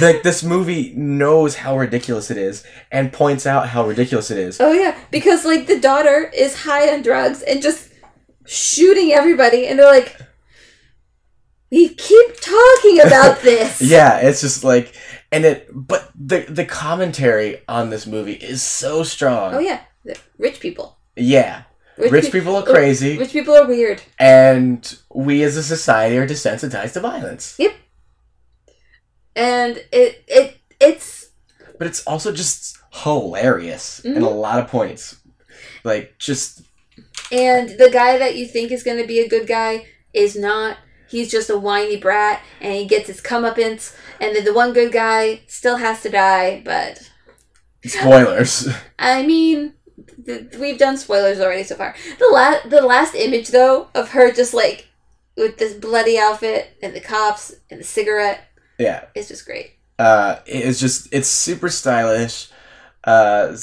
like 0.00 0.22
this 0.22 0.42
movie 0.42 0.92
knows 0.96 1.56
how 1.56 1.76
ridiculous 1.78 2.30
it 2.30 2.36
is, 2.36 2.64
and 2.90 3.12
points 3.12 3.46
out 3.46 3.68
how 3.68 3.86
ridiculous 3.86 4.30
it 4.30 4.38
is. 4.38 4.60
Oh 4.60 4.72
yeah, 4.72 4.96
because 5.10 5.44
like 5.44 5.66
the 5.66 5.78
daughter 5.80 6.30
is 6.34 6.62
high 6.62 6.92
on 6.92 7.02
drugs 7.02 7.42
and 7.42 7.62
just 7.62 7.90
shooting 8.46 9.12
everybody, 9.12 9.66
and 9.66 9.78
they're 9.78 9.86
like, 9.86 10.16
"We 11.70 11.88
keep 11.88 12.40
talking 12.40 13.00
about 13.00 13.40
this." 13.42 13.80
Yeah, 13.82 14.18
it's 14.18 14.40
just 14.40 14.64
like, 14.64 14.94
and 15.32 15.44
it. 15.44 15.68
But 15.72 16.10
the 16.14 16.40
the 16.48 16.64
commentary 16.64 17.62
on 17.68 17.90
this 17.90 18.06
movie 18.06 18.34
is 18.34 18.62
so 18.62 19.02
strong. 19.02 19.54
Oh 19.54 19.58
yeah, 19.58 19.80
rich 20.38 20.60
people. 20.60 20.98
Yeah, 21.16 21.62
rich 21.96 22.24
pe- 22.26 22.30
people 22.30 22.56
are 22.56 22.62
oh, 22.68 22.72
crazy, 22.72 23.16
Rich 23.18 23.32
people 23.32 23.54
are 23.54 23.66
weird. 23.68 24.02
and 24.18 24.98
we 25.14 25.42
as 25.44 25.56
a 25.56 25.62
society 25.62 26.16
are 26.18 26.26
desensitized 26.26 26.94
to 26.94 27.00
violence. 27.00 27.56
And 29.36 29.76
it 29.92 30.24
it 30.26 30.56
it's 30.80 31.30
But 31.78 31.86
it's 31.86 32.04
also 32.06 32.32
just 32.32 32.78
hilarious 32.92 34.00
in 34.00 34.16
a 34.16 34.20
mm-hmm. 34.20 34.36
lot 34.36 34.60
of 34.60 34.68
points. 34.68 35.16
Like 35.82 36.16
just 36.18 36.62
and 37.32 37.70
the 37.70 37.90
guy 37.90 38.18
that 38.18 38.36
you 38.36 38.46
think 38.46 38.70
is 38.70 38.82
going 38.82 38.98
to 38.98 39.06
be 39.06 39.20
a 39.20 39.28
good 39.28 39.46
guy 39.46 39.86
is 40.12 40.36
not 40.36 40.78
he's 41.08 41.30
just 41.30 41.50
a 41.50 41.58
whiny 41.58 41.96
brat 41.96 42.42
and 42.60 42.74
he 42.74 42.86
gets 42.86 43.08
his 43.08 43.20
comeuppance 43.20 43.96
and 44.20 44.34
then 44.34 44.44
the 44.44 44.54
one 44.54 44.72
good 44.72 44.92
guy 44.92 45.40
still 45.46 45.76
has 45.76 46.02
to 46.02 46.08
die 46.08 46.62
but 46.64 47.10
spoilers. 47.84 48.68
i 48.98 49.24
mean 49.24 49.74
th- 50.24 50.54
we've 50.58 50.78
done 50.78 50.96
spoilers 50.96 51.40
already 51.40 51.62
so 51.62 51.74
far 51.74 51.94
the 52.18 52.30
last 52.32 52.70
the 52.70 52.80
last 52.80 53.14
image 53.14 53.48
though 53.48 53.88
of 53.94 54.10
her 54.10 54.32
just 54.32 54.54
like 54.54 54.88
with 55.36 55.58
this 55.58 55.74
bloody 55.74 56.18
outfit 56.18 56.76
and 56.82 56.94
the 56.94 57.00
cops 57.00 57.54
and 57.70 57.80
the 57.80 57.84
cigarette 57.84 58.48
yeah. 58.78 59.04
It's 59.14 59.28
just 59.28 59.46
great 59.46 59.72
Uh, 59.98 60.40
it's 60.46 60.80
just 60.80 61.08
it's 61.12 61.28
super 61.28 61.68
stylish. 61.68 62.48
Uh, 63.04 63.56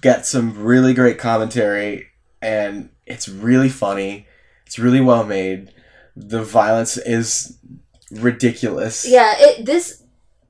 got 0.00 0.26
some 0.26 0.62
really 0.64 0.92
great 0.92 1.18
commentary, 1.18 2.08
and 2.42 2.90
it's 3.06 3.28
really 3.28 3.68
funny. 3.68 4.26
It's 4.66 4.78
really 4.78 5.00
well 5.00 5.24
made. 5.24 5.72
The 6.16 6.42
violence 6.42 6.96
is 6.96 7.58
ridiculous. 8.10 9.06
Yeah, 9.08 9.34
it 9.38 9.64
this 9.64 10.02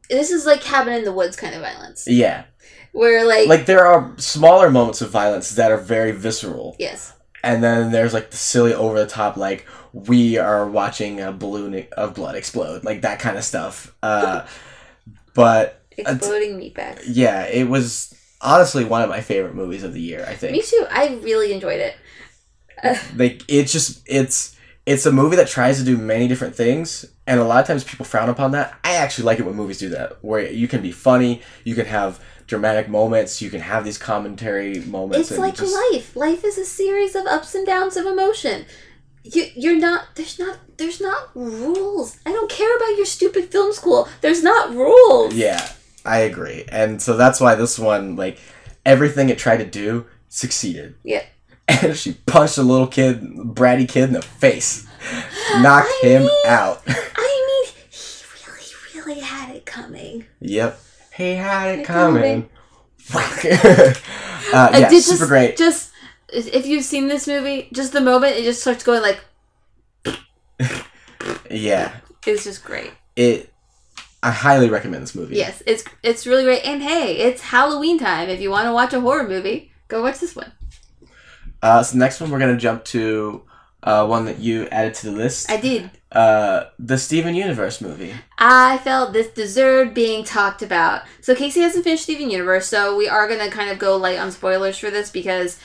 this 0.09 0.31
is 0.31 0.47
like 0.47 0.61
cabin 0.61 0.95
in 0.95 1.05
the 1.05 1.13
woods 1.13 1.37
kind 1.37 1.55
of 1.55 1.63
violence. 1.63 2.07
Yeah. 2.07 2.45
Where 2.93 3.27
like, 3.27 3.47
Like 3.47 3.67
there 3.67 3.87
are 3.87 4.15
smaller 4.17 4.71
moments 4.71 5.03
of 5.03 5.11
violence 5.11 5.51
that 5.51 5.71
are 5.71 5.77
very 5.77 6.13
visceral, 6.13 6.77
yes. 6.79 7.13
And 7.47 7.63
then 7.65 7.93
there's 7.93 8.13
like 8.13 8.31
the 8.31 8.37
silly 8.37 8.75
over 8.75 8.99
the 8.99 9.07
top 9.07 9.37
like 9.37 9.67
we 9.93 10.37
are 10.37 10.69
watching 10.69 11.21
a 11.21 11.33
balloon 11.33 11.87
of 11.97 12.15
blood 12.15 12.35
explode, 12.35 12.85
like 12.85 13.01
that 13.03 13.19
kind 13.21 13.39
of 13.39 13.45
stuff. 13.45 13.95
Uh, 14.03 14.45
but 15.35 15.83
Exploding 15.97 16.59
meatbags. 16.59 17.03
yeah, 17.07 17.45
it 17.47 17.69
was 17.69 18.15
honestly 18.43 18.85
one 18.85 19.01
of 19.03 19.09
my 19.09 19.21
favorite 19.23 19.55
movies 19.55 19.83
of 19.85 19.95
the 19.95 20.01
year. 20.01 20.25
I 20.29 20.35
think. 20.35 20.53
Me 20.53 20.61
too. 20.63 20.85
I 20.91 21.19
really 21.23 21.53
enjoyed 21.53 21.81
it. 21.81 21.95
like 23.17 23.43
it's 23.49 23.73
just 23.73 24.03
it's 24.07 24.55
it's 24.85 25.07
a 25.07 25.13
movie 25.13 25.37
that 25.37 25.49
tries 25.49 25.79
to 25.79 25.85
do 25.85 25.97
many 25.97 26.29
different 26.29 26.55
things, 26.55 27.07
and 27.27 27.41
a 27.41 27.45
lot 27.45 27.61
of 27.61 27.67
times 27.67 27.85
people 27.85 28.05
frown 28.05 28.29
upon 28.29 28.51
that. 28.53 28.79
I 28.85 28.97
actually 28.97 29.25
like 29.25 29.39
it 29.39 29.47
when 29.47 29.55
movies 29.55 29.79
do 29.79 29.89
that, 29.91 30.23
where 30.23 30.51
you 30.51 30.69
can 30.69 30.83
be 30.83 30.93
funny, 30.93 31.43
you 31.65 31.75
can 31.75 31.87
have 31.87 32.21
dramatic 32.47 32.89
moments, 32.89 33.41
you 33.43 33.51
can 33.51 33.61
have 33.61 33.85
these 33.85 33.99
commentary 33.99 34.81
moments. 34.81 35.31
It's 35.31 35.39
like 35.39 35.57
just- 35.57 35.75
life. 35.93 36.15
Life 36.17 36.45
is 36.45 36.59
a 36.59 36.65
series 36.65 37.15
of 37.15 37.27
ups 37.27 37.55
and 37.55 37.67
downs 37.67 37.97
of 37.97 38.07
emotion. 38.07 38.67
You, 39.25 39.47
you're 39.57 39.77
not. 39.79 40.15
There's 40.15 40.39
not. 40.39 40.59
There's 40.77 41.01
not 41.01 41.31
rules. 41.35 42.19
I 42.25 42.31
don't 42.33 42.49
care 42.51 42.77
about 42.77 42.97
your 42.97 43.07
stupid 43.07 43.47
film 43.51 43.73
school. 43.73 44.09
There's 44.21 44.43
not 44.43 44.71
rules. 44.73 45.35
Yeah, 45.35 45.69
I 46.05 46.19
agree. 46.19 46.65
And 46.69 47.03
so 47.03 47.17
that's 47.17 47.41
why 47.41 47.57
this 47.57 47.77
one, 47.79 48.15
like, 48.15 48.39
everything 48.85 49.29
it 49.29 49.39
tried 49.39 49.57
to 49.57 49.65
do 49.67 50.07
succeeded. 50.29 50.95
Yeah. 51.03 51.25
And 51.67 51.97
she 51.97 52.13
punched 52.27 52.59
a 52.59 52.63
little 52.63 52.87
kid, 52.87 53.21
bratty 53.23 53.89
kid 53.89 54.05
in 54.05 54.13
the 54.13 54.23
face. 54.23 54.87
Knocked 55.57 55.89
I 55.89 56.01
him 56.07 56.23
mean- 56.23 56.47
out. 56.47 56.83
I 56.87 57.65
mean, 57.65 57.75
he 57.91 58.25
really, 58.47 59.05
really 59.07 59.21
had 59.21 59.57
it 59.57 59.67
coming. 59.67 60.25
yep. 60.39 60.79
He 61.17 61.35
had 61.35 61.79
it 61.79 61.85
coming. 61.85 62.49
uh, 63.15 63.93
yeah, 64.53 64.89
did 64.89 65.03
super 65.03 65.19
just, 65.19 65.29
great. 65.29 65.57
Just 65.57 65.93
if 66.29 66.67
you've 66.67 66.85
seen 66.85 67.09
this 67.09 67.27
movie, 67.27 67.69
just 67.73 67.93
the 67.93 68.01
moment 68.01 68.37
it 68.37 68.45
just 68.45 68.61
starts 68.61 68.85
going 68.85 69.03
like 69.03 69.21
Yeah. 71.51 71.93
it's 72.27 72.45
just 72.45 72.65
great. 72.65 72.93
It. 73.15 73.53
I 74.23 74.31
highly 74.31 74.69
recommend 74.69 75.03
this 75.03 75.15
movie. 75.15 75.37
Yes, 75.37 75.63
it's 75.67 75.85
it's 76.03 76.27
really 76.27 76.45
great. 76.45 76.65
And 76.65 76.83
hey, 76.83 77.17
it's 77.17 77.41
Halloween 77.41 77.99
time. 77.99 78.29
If 78.29 78.41
you 78.41 78.51
want 78.51 78.67
to 78.67 78.73
watch 78.73 78.93
a 78.93 79.01
horror 79.01 79.29
movie, 79.29 79.71
go 79.89 80.03
watch 80.03 80.19
this 80.19 80.35
one. 80.35 80.53
Uh, 81.63 81.83
so 81.83 81.97
next 81.97 82.21
one 82.21 82.31
we're 82.31 82.39
gonna 82.39 82.57
jump 82.57 82.85
to 82.87 83.43
uh, 83.83 84.07
one 84.07 84.25
that 84.25 84.39
you 84.39 84.67
added 84.69 84.95
to 84.95 85.07
the 85.11 85.17
list. 85.17 85.51
I 85.51 85.59
did. 85.59 85.91
Uh, 86.17 86.71
the 86.79 86.97
Steven 86.97 87.35
Universe 87.35 87.83
movie. 87.83 88.15
I 88.39 88.79
felt 88.79 89.13
this 89.13 89.29
deserved 89.29 89.93
being 89.93 90.25
talked 90.25 90.63
about. 90.63 91.03
So 91.21 91.35
Casey 91.35 91.61
hasn't 91.61 91.85
finished 91.85 92.05
Steven 92.05 92.31
Universe, 92.31 92.67
so 92.67 92.97
we 92.97 93.07
are 93.07 93.29
gonna 93.29 93.51
kind 93.51 93.69
of 93.69 93.79
go 93.79 93.97
light 93.97 94.19
on 94.19 94.33
spoilers 94.33 94.79
for 94.79 94.91
this 94.91 95.11
because 95.11 95.59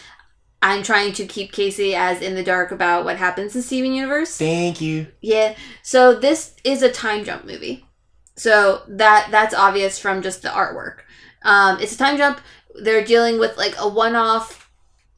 I'm 0.62 0.84
trying 0.84 1.14
to 1.14 1.26
keep 1.26 1.54
Casey 1.54 1.96
as 1.96 2.22
in 2.22 2.36
the 2.36 2.44
dark 2.44 2.72
about 2.72 3.06
what 3.06 3.16
happens 3.16 3.56
in 3.56 3.62
Steven 3.62 3.94
Universe. 3.94 4.38
Thank 4.38 4.82
you. 4.82 5.08
Yeah. 5.22 5.56
So 5.84 6.20
this 6.20 6.54
is 6.66 6.82
a 6.82 6.92
time 6.92 7.24
jump 7.24 7.46
movie. 7.46 7.86
So 8.36 8.82
that 8.90 9.30
that's 9.32 9.56
obvious 9.56 10.00
from 10.00 10.22
just 10.22 10.42
the 10.42 10.50
artwork. 10.50 10.98
Um, 11.44 11.80
it's 11.80 11.96
a 11.96 11.98
time 11.98 12.18
jump. 12.18 12.42
They're 12.76 13.06
dealing 13.06 13.40
with 13.40 13.58
like 13.58 13.76
a 13.80 13.88
one-off 13.88 14.70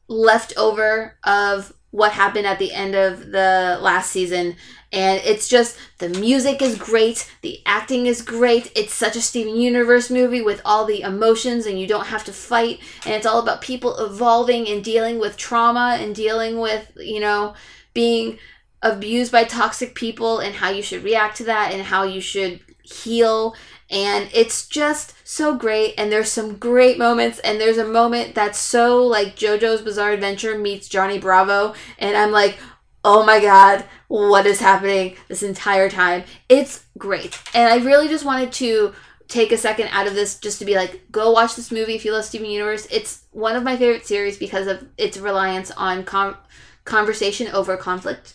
leftover 0.06 1.18
of 1.24 1.72
what 1.90 2.12
happened 2.12 2.46
at 2.46 2.58
the 2.58 2.72
end 2.72 2.94
of 2.94 3.30
the 3.30 3.78
last 3.80 4.10
season 4.10 4.56
and 4.94 5.20
it's 5.24 5.48
just 5.48 5.76
the 5.98 6.08
music 6.08 6.62
is 6.62 6.78
great 6.78 7.28
the 7.42 7.60
acting 7.66 8.06
is 8.06 8.22
great. 8.22 8.72
It's 8.74 8.94
such 8.94 9.16
a 9.16 9.20
steven 9.20 9.56
universe 9.56 10.08
movie 10.08 10.40
with 10.40 10.62
all 10.64 10.86
the 10.86 11.02
emotions 11.02 11.66
and 11.66 11.78
you 11.78 11.86
don't 11.86 12.06
have 12.06 12.24
to 12.24 12.32
fight. 12.32 12.80
And 13.04 13.14
it's 13.14 13.26
all 13.26 13.38
about 13.38 13.60
people 13.60 13.98
evolving 13.98 14.66
and 14.66 14.82
dealing 14.82 15.18
with 15.18 15.36
trauma 15.36 15.98
and 16.00 16.14
dealing 16.14 16.58
with 16.58 16.90
you 16.96 17.20
know 17.20 17.54
being 17.92 18.38
abused 18.82 19.30
by 19.30 19.44
toxic 19.44 19.94
people 19.94 20.38
and 20.38 20.54
how 20.54 20.70
you 20.70 20.82
should 20.82 21.04
react 21.04 21.36
to 21.36 21.44
that 21.44 21.72
and 21.72 21.82
how 21.82 22.04
you 22.04 22.20
should 22.20 22.60
heal. 22.82 23.54
And 23.90 24.30
it's 24.32 24.66
just 24.66 25.14
so 25.28 25.54
great. 25.54 25.94
And 25.98 26.10
there's 26.10 26.32
some 26.32 26.56
great 26.56 26.98
moments. 26.98 27.38
And 27.40 27.60
there's 27.60 27.78
a 27.78 27.86
moment 27.86 28.34
that's 28.34 28.58
so 28.58 29.04
like 29.04 29.36
jojo's 29.36 29.82
bizarre 29.82 30.12
adventure 30.12 30.56
meets 30.56 30.88
johnny 30.88 31.18
bravo. 31.18 31.74
And 31.98 32.16
i'm 32.16 32.32
like 32.32 32.58
oh 33.04 33.24
my 33.24 33.40
god 33.40 33.84
what 34.08 34.46
is 34.46 34.60
happening 34.60 35.16
this 35.28 35.42
entire 35.42 35.88
time 35.90 36.24
it's 36.48 36.84
great 36.98 37.38
and 37.54 37.68
i 37.72 37.76
really 37.84 38.08
just 38.08 38.24
wanted 38.24 38.50
to 38.52 38.92
take 39.28 39.52
a 39.52 39.56
second 39.56 39.88
out 39.90 40.06
of 40.06 40.14
this 40.14 40.38
just 40.38 40.58
to 40.58 40.64
be 40.64 40.74
like 40.74 41.00
go 41.10 41.30
watch 41.30 41.54
this 41.56 41.70
movie 41.70 41.94
if 41.94 42.04
you 42.04 42.12
love 42.12 42.24
steven 42.24 42.48
universe 42.50 42.86
it's 42.90 43.24
one 43.32 43.56
of 43.56 43.62
my 43.62 43.76
favorite 43.76 44.06
series 44.06 44.36
because 44.38 44.66
of 44.66 44.86
its 44.98 45.16
reliance 45.18 45.70
on 45.72 46.04
com- 46.04 46.36
conversation 46.84 47.48
over 47.48 47.76
conflict 47.76 48.34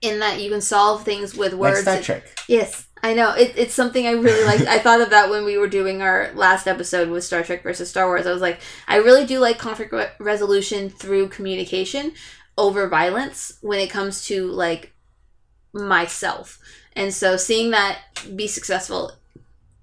in 0.00 0.20
that 0.20 0.40
you 0.40 0.48
can 0.50 0.60
solve 0.60 1.02
things 1.04 1.34
with 1.34 1.52
Like 1.52 1.60
words 1.60 1.80
Star 1.80 1.96
and- 1.96 2.04
Trek. 2.04 2.24
Yes, 2.46 2.86
I 3.02 3.14
know. 3.14 3.32
It, 3.34 3.54
it's 3.56 3.74
something 3.74 4.06
I 4.06 4.12
really 4.12 4.44
like. 4.44 4.60
I 4.68 4.78
thought 4.78 5.00
of 5.00 5.10
that 5.10 5.28
when 5.28 5.44
we 5.44 5.58
were 5.58 5.66
doing 5.66 6.02
our 6.02 6.30
last 6.34 6.68
episode 6.68 7.08
with 7.08 7.24
Star 7.24 7.42
Trek 7.42 7.64
versus 7.64 7.90
Star 7.90 8.06
Wars. 8.06 8.24
I 8.24 8.32
was 8.32 8.40
like, 8.40 8.60
I 8.86 8.96
really 8.98 9.26
do 9.26 9.40
like 9.40 9.58
conflict 9.58 9.92
re- 9.92 10.06
resolution 10.20 10.88
through 10.88 11.30
communication 11.30 12.12
over 12.58 12.86
violence 12.88 13.56
when 13.62 13.78
it 13.78 13.88
comes 13.88 14.26
to 14.26 14.46
like 14.48 14.92
myself. 15.72 16.58
And 16.94 17.14
so 17.14 17.38
seeing 17.38 17.70
that 17.70 18.00
be 18.36 18.46
successful 18.46 19.12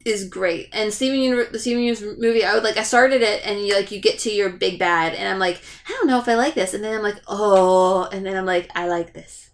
is 0.05 0.29
great. 0.29 0.69
And 0.71 0.93
Steven 0.93 1.19
Universe, 1.19 1.49
the 1.51 1.59
Steven 1.59 1.81
Universe 1.81 2.17
movie, 2.19 2.45
I 2.45 2.53
would 2.53 2.63
like. 2.63 2.77
I 2.77 2.83
started 2.83 3.23
it, 3.23 3.43
and 3.43 3.65
you 3.65 3.73
like 3.73 3.89
you 3.89 3.99
get 3.99 4.19
to 4.19 4.31
your 4.31 4.49
big 4.49 4.77
bad, 4.77 5.15
and 5.15 5.27
I'm 5.27 5.39
like, 5.39 5.59
I 5.87 5.93
don't 5.93 6.07
know 6.07 6.19
if 6.19 6.27
I 6.27 6.35
like 6.35 6.53
this, 6.53 6.75
and 6.75 6.83
then 6.83 6.95
I'm 6.95 7.01
like, 7.01 7.19
oh, 7.27 8.07
and 8.11 8.23
then 8.23 8.37
I'm 8.37 8.45
like, 8.45 8.69
I 8.75 8.87
like 8.87 9.13
this 9.13 9.45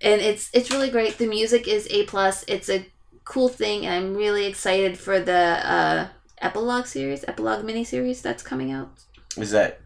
and 0.00 0.20
it's 0.20 0.50
it's 0.52 0.70
really 0.70 0.90
great. 0.90 1.18
The 1.18 1.26
music 1.26 1.66
is 1.66 1.86
a 1.90 2.04
plus. 2.04 2.44
It's 2.46 2.68
a 2.68 2.86
cool 3.24 3.48
thing, 3.48 3.86
and 3.86 3.94
I'm 3.94 4.14
really 4.14 4.46
excited 4.46 4.98
for 4.98 5.20
the 5.20 5.32
uh, 5.32 6.08
epilogue 6.40 6.86
series, 6.86 7.24
epilogue 7.26 7.64
miniseries 7.64 8.22
that's 8.22 8.42
coming 8.42 8.72
out. 8.72 8.90
Is 9.36 9.50
that 9.50 9.80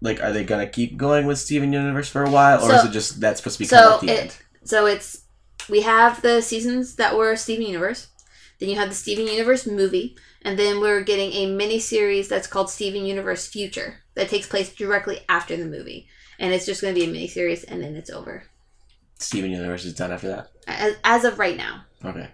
like 0.00 0.22
are 0.22 0.32
they 0.32 0.44
gonna 0.44 0.66
keep 0.68 0.96
going 0.96 1.26
with 1.26 1.38
Steven 1.38 1.72
Universe 1.72 2.08
for 2.08 2.24
a 2.24 2.30
while, 2.30 2.58
or 2.62 2.68
So- 2.70 2.76
is 2.76 2.84
it 2.86 2.92
just 2.92 3.20
that's 3.20 3.40
supposed 3.40 3.56
to 3.56 3.64
be 3.64 3.66
so 3.66 3.76
kind 3.76 3.86
of 3.88 3.94
at 3.94 4.00
the 4.00 4.12
it- 4.12 4.20
end? 4.20 4.36
So 4.64 4.86
it's 4.86 5.22
we 5.68 5.82
have 5.82 6.22
the 6.22 6.40
seasons 6.42 6.96
that 6.96 7.16
were 7.16 7.34
Steven 7.36 7.66
Universe, 7.66 8.08
then 8.58 8.68
you 8.68 8.76
have 8.76 8.88
the 8.88 8.94
Steven 8.94 9.26
Universe 9.26 9.66
movie, 9.66 10.16
and 10.42 10.58
then 10.58 10.80
we're 10.80 11.02
getting 11.02 11.32
a 11.32 11.46
mini 11.46 11.78
series 11.80 12.28
that's 12.28 12.46
called 12.46 12.70
Steven 12.70 13.04
Universe 13.04 13.46
Future 13.48 14.02
that 14.14 14.28
takes 14.28 14.46
place 14.46 14.72
directly 14.72 15.20
after 15.28 15.56
the 15.56 15.64
movie, 15.66 16.08
and 16.38 16.52
it's 16.54 16.66
just 16.66 16.82
going 16.82 16.94
to 16.94 17.00
be 17.00 17.06
a 17.06 17.10
mini 17.10 17.26
series, 17.28 17.64
and 17.64 17.82
then 17.82 17.96
it's 17.96 18.10
over 18.10 18.44
Steven 19.18 19.50
Universe 19.50 19.84
is 19.84 19.94
done 19.94 20.12
after 20.12 20.28
that. 20.28 20.50
as, 20.68 20.94
as 21.04 21.24
of 21.24 21.38
right 21.38 21.56
now. 21.56 21.84
Okay. 22.04 22.28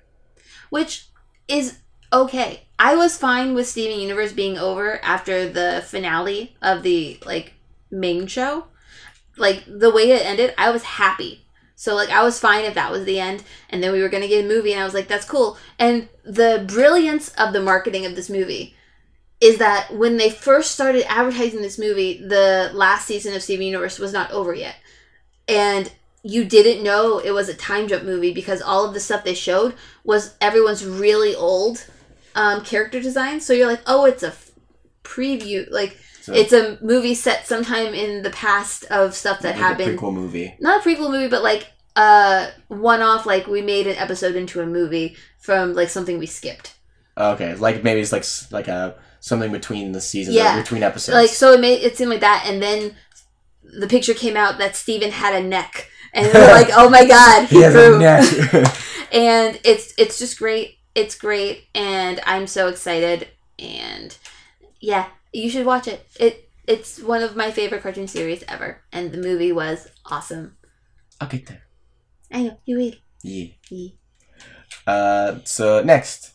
which 0.70 1.06
is 1.48 1.78
okay. 2.12 2.66
I 2.82 2.96
was 2.96 3.16
fine 3.16 3.54
with 3.54 3.68
Steven 3.68 4.00
Universe 4.00 4.32
being 4.32 4.58
over 4.58 4.98
after 5.04 5.48
the 5.48 5.84
finale 5.86 6.56
of 6.60 6.82
the 6.82 7.16
like 7.24 7.54
main 7.92 8.26
show. 8.26 8.64
Like 9.36 9.62
the 9.68 9.92
way 9.92 10.10
it 10.10 10.26
ended, 10.26 10.52
I 10.58 10.70
was 10.70 10.82
happy. 10.82 11.46
So 11.76 11.94
like 11.94 12.10
I 12.10 12.24
was 12.24 12.40
fine 12.40 12.64
if 12.64 12.74
that 12.74 12.90
was 12.90 13.04
the 13.04 13.20
end 13.20 13.44
and 13.70 13.80
then 13.80 13.92
we 13.92 14.02
were 14.02 14.08
going 14.08 14.24
to 14.24 14.28
get 14.28 14.44
a 14.44 14.48
movie 14.48 14.72
and 14.72 14.80
I 14.80 14.84
was 14.84 14.94
like 14.94 15.06
that's 15.06 15.24
cool. 15.24 15.56
And 15.78 16.08
the 16.24 16.64
brilliance 16.66 17.28
of 17.38 17.52
the 17.52 17.62
marketing 17.62 18.04
of 18.04 18.16
this 18.16 18.28
movie 18.28 18.74
is 19.40 19.58
that 19.58 19.94
when 19.94 20.16
they 20.16 20.30
first 20.30 20.72
started 20.72 21.08
advertising 21.08 21.62
this 21.62 21.78
movie, 21.78 22.18
the 22.18 22.72
last 22.74 23.06
season 23.06 23.32
of 23.32 23.44
Steven 23.44 23.64
Universe 23.64 24.00
was 24.00 24.12
not 24.12 24.32
over 24.32 24.52
yet. 24.52 24.74
And 25.46 25.92
you 26.24 26.44
didn't 26.44 26.82
know 26.82 27.18
it 27.20 27.30
was 27.30 27.48
a 27.48 27.54
time 27.54 27.86
jump 27.86 28.02
movie 28.02 28.34
because 28.34 28.60
all 28.60 28.84
of 28.84 28.92
the 28.92 28.98
stuff 28.98 29.22
they 29.22 29.34
showed 29.34 29.76
was 30.02 30.34
everyone's 30.40 30.84
really 30.84 31.32
old 31.32 31.86
um, 32.34 32.64
character 32.64 33.00
design. 33.00 33.40
So 33.40 33.52
you're 33.52 33.66
like, 33.66 33.82
oh, 33.86 34.04
it's 34.06 34.22
a 34.22 34.28
f- 34.28 34.50
preview. 35.04 35.70
Like 35.70 35.96
So 36.22 36.32
it's 36.32 36.52
a 36.52 36.78
movie 36.82 37.14
set 37.14 37.46
sometime 37.46 37.94
in 37.94 38.22
the 38.22 38.30
past 38.30 38.84
of 38.86 39.14
stuff 39.14 39.40
that 39.40 39.54
like 39.54 39.56
a 39.56 39.58
happened. 39.64 39.98
prequel 39.98 40.14
movie. 40.14 40.54
Not 40.60 40.84
a 40.84 40.88
prequel 40.88 41.10
movie, 41.10 41.28
but 41.28 41.42
like 41.42 41.68
uh 41.96 42.48
one 42.68 43.02
off. 43.02 43.26
Like 43.26 43.46
we 43.46 43.62
made 43.62 43.86
an 43.86 43.96
episode 43.96 44.34
into 44.36 44.60
a 44.60 44.66
movie 44.66 45.16
from 45.40 45.74
like 45.74 45.88
something 45.88 46.18
we 46.18 46.26
skipped. 46.26 46.74
Okay, 47.18 47.54
like 47.56 47.82
maybe 47.84 48.00
it's 48.00 48.12
like 48.12 48.24
like 48.50 48.68
a 48.68 48.94
something 49.20 49.52
between 49.52 49.92
the 49.92 50.00
seasons, 50.00 50.36
Yeah. 50.36 50.58
between 50.58 50.82
episodes. 50.82 51.14
Like 51.14 51.28
so, 51.30 51.52
it 51.52 51.60
made 51.60 51.82
it 51.82 51.96
seem 51.96 52.08
like 52.08 52.20
that, 52.20 52.44
and 52.46 52.62
then 52.62 52.96
the 53.62 53.86
picture 53.86 54.14
came 54.14 54.36
out 54.36 54.58
that 54.58 54.76
Steven 54.76 55.10
had 55.10 55.34
a 55.34 55.46
neck, 55.46 55.90
and 56.14 56.26
we 56.26 56.32
we're 56.32 56.46
like, 56.52 56.70
oh 56.72 56.88
my 56.88 57.04
god, 57.06 57.46
he 57.48 57.60
has 57.60 57.74
grew. 57.74 57.96
a 57.96 57.98
neck. 57.98 58.24
and 59.12 59.60
it's 59.64 59.92
it's 59.98 60.18
just 60.18 60.38
great. 60.38 60.78
It's 60.94 61.14
great, 61.14 61.68
and 61.74 62.20
I'm 62.26 62.46
so 62.46 62.68
excited. 62.68 63.28
And 63.58 64.16
yeah, 64.80 65.08
you 65.32 65.48
should 65.48 65.66
watch 65.66 65.88
it. 65.88 66.06
It 66.18 66.48
it's 66.66 67.00
one 67.00 67.22
of 67.22 67.36
my 67.36 67.50
favorite 67.50 67.82
cartoon 67.82 68.08
series 68.08 68.44
ever, 68.48 68.82
and 68.92 69.12
the 69.12 69.18
movie 69.18 69.52
was 69.52 69.88
awesome. 70.06 70.56
I'll 71.20 71.28
get 71.28 71.46
there. 71.46 71.62
I 72.30 72.42
know 72.44 72.58
you 72.64 72.76
will. 72.76 72.92
Yeah. 73.22 73.46
Yeah. 73.70 73.88
Uh, 74.86 75.38
so 75.44 75.82
next, 75.82 76.32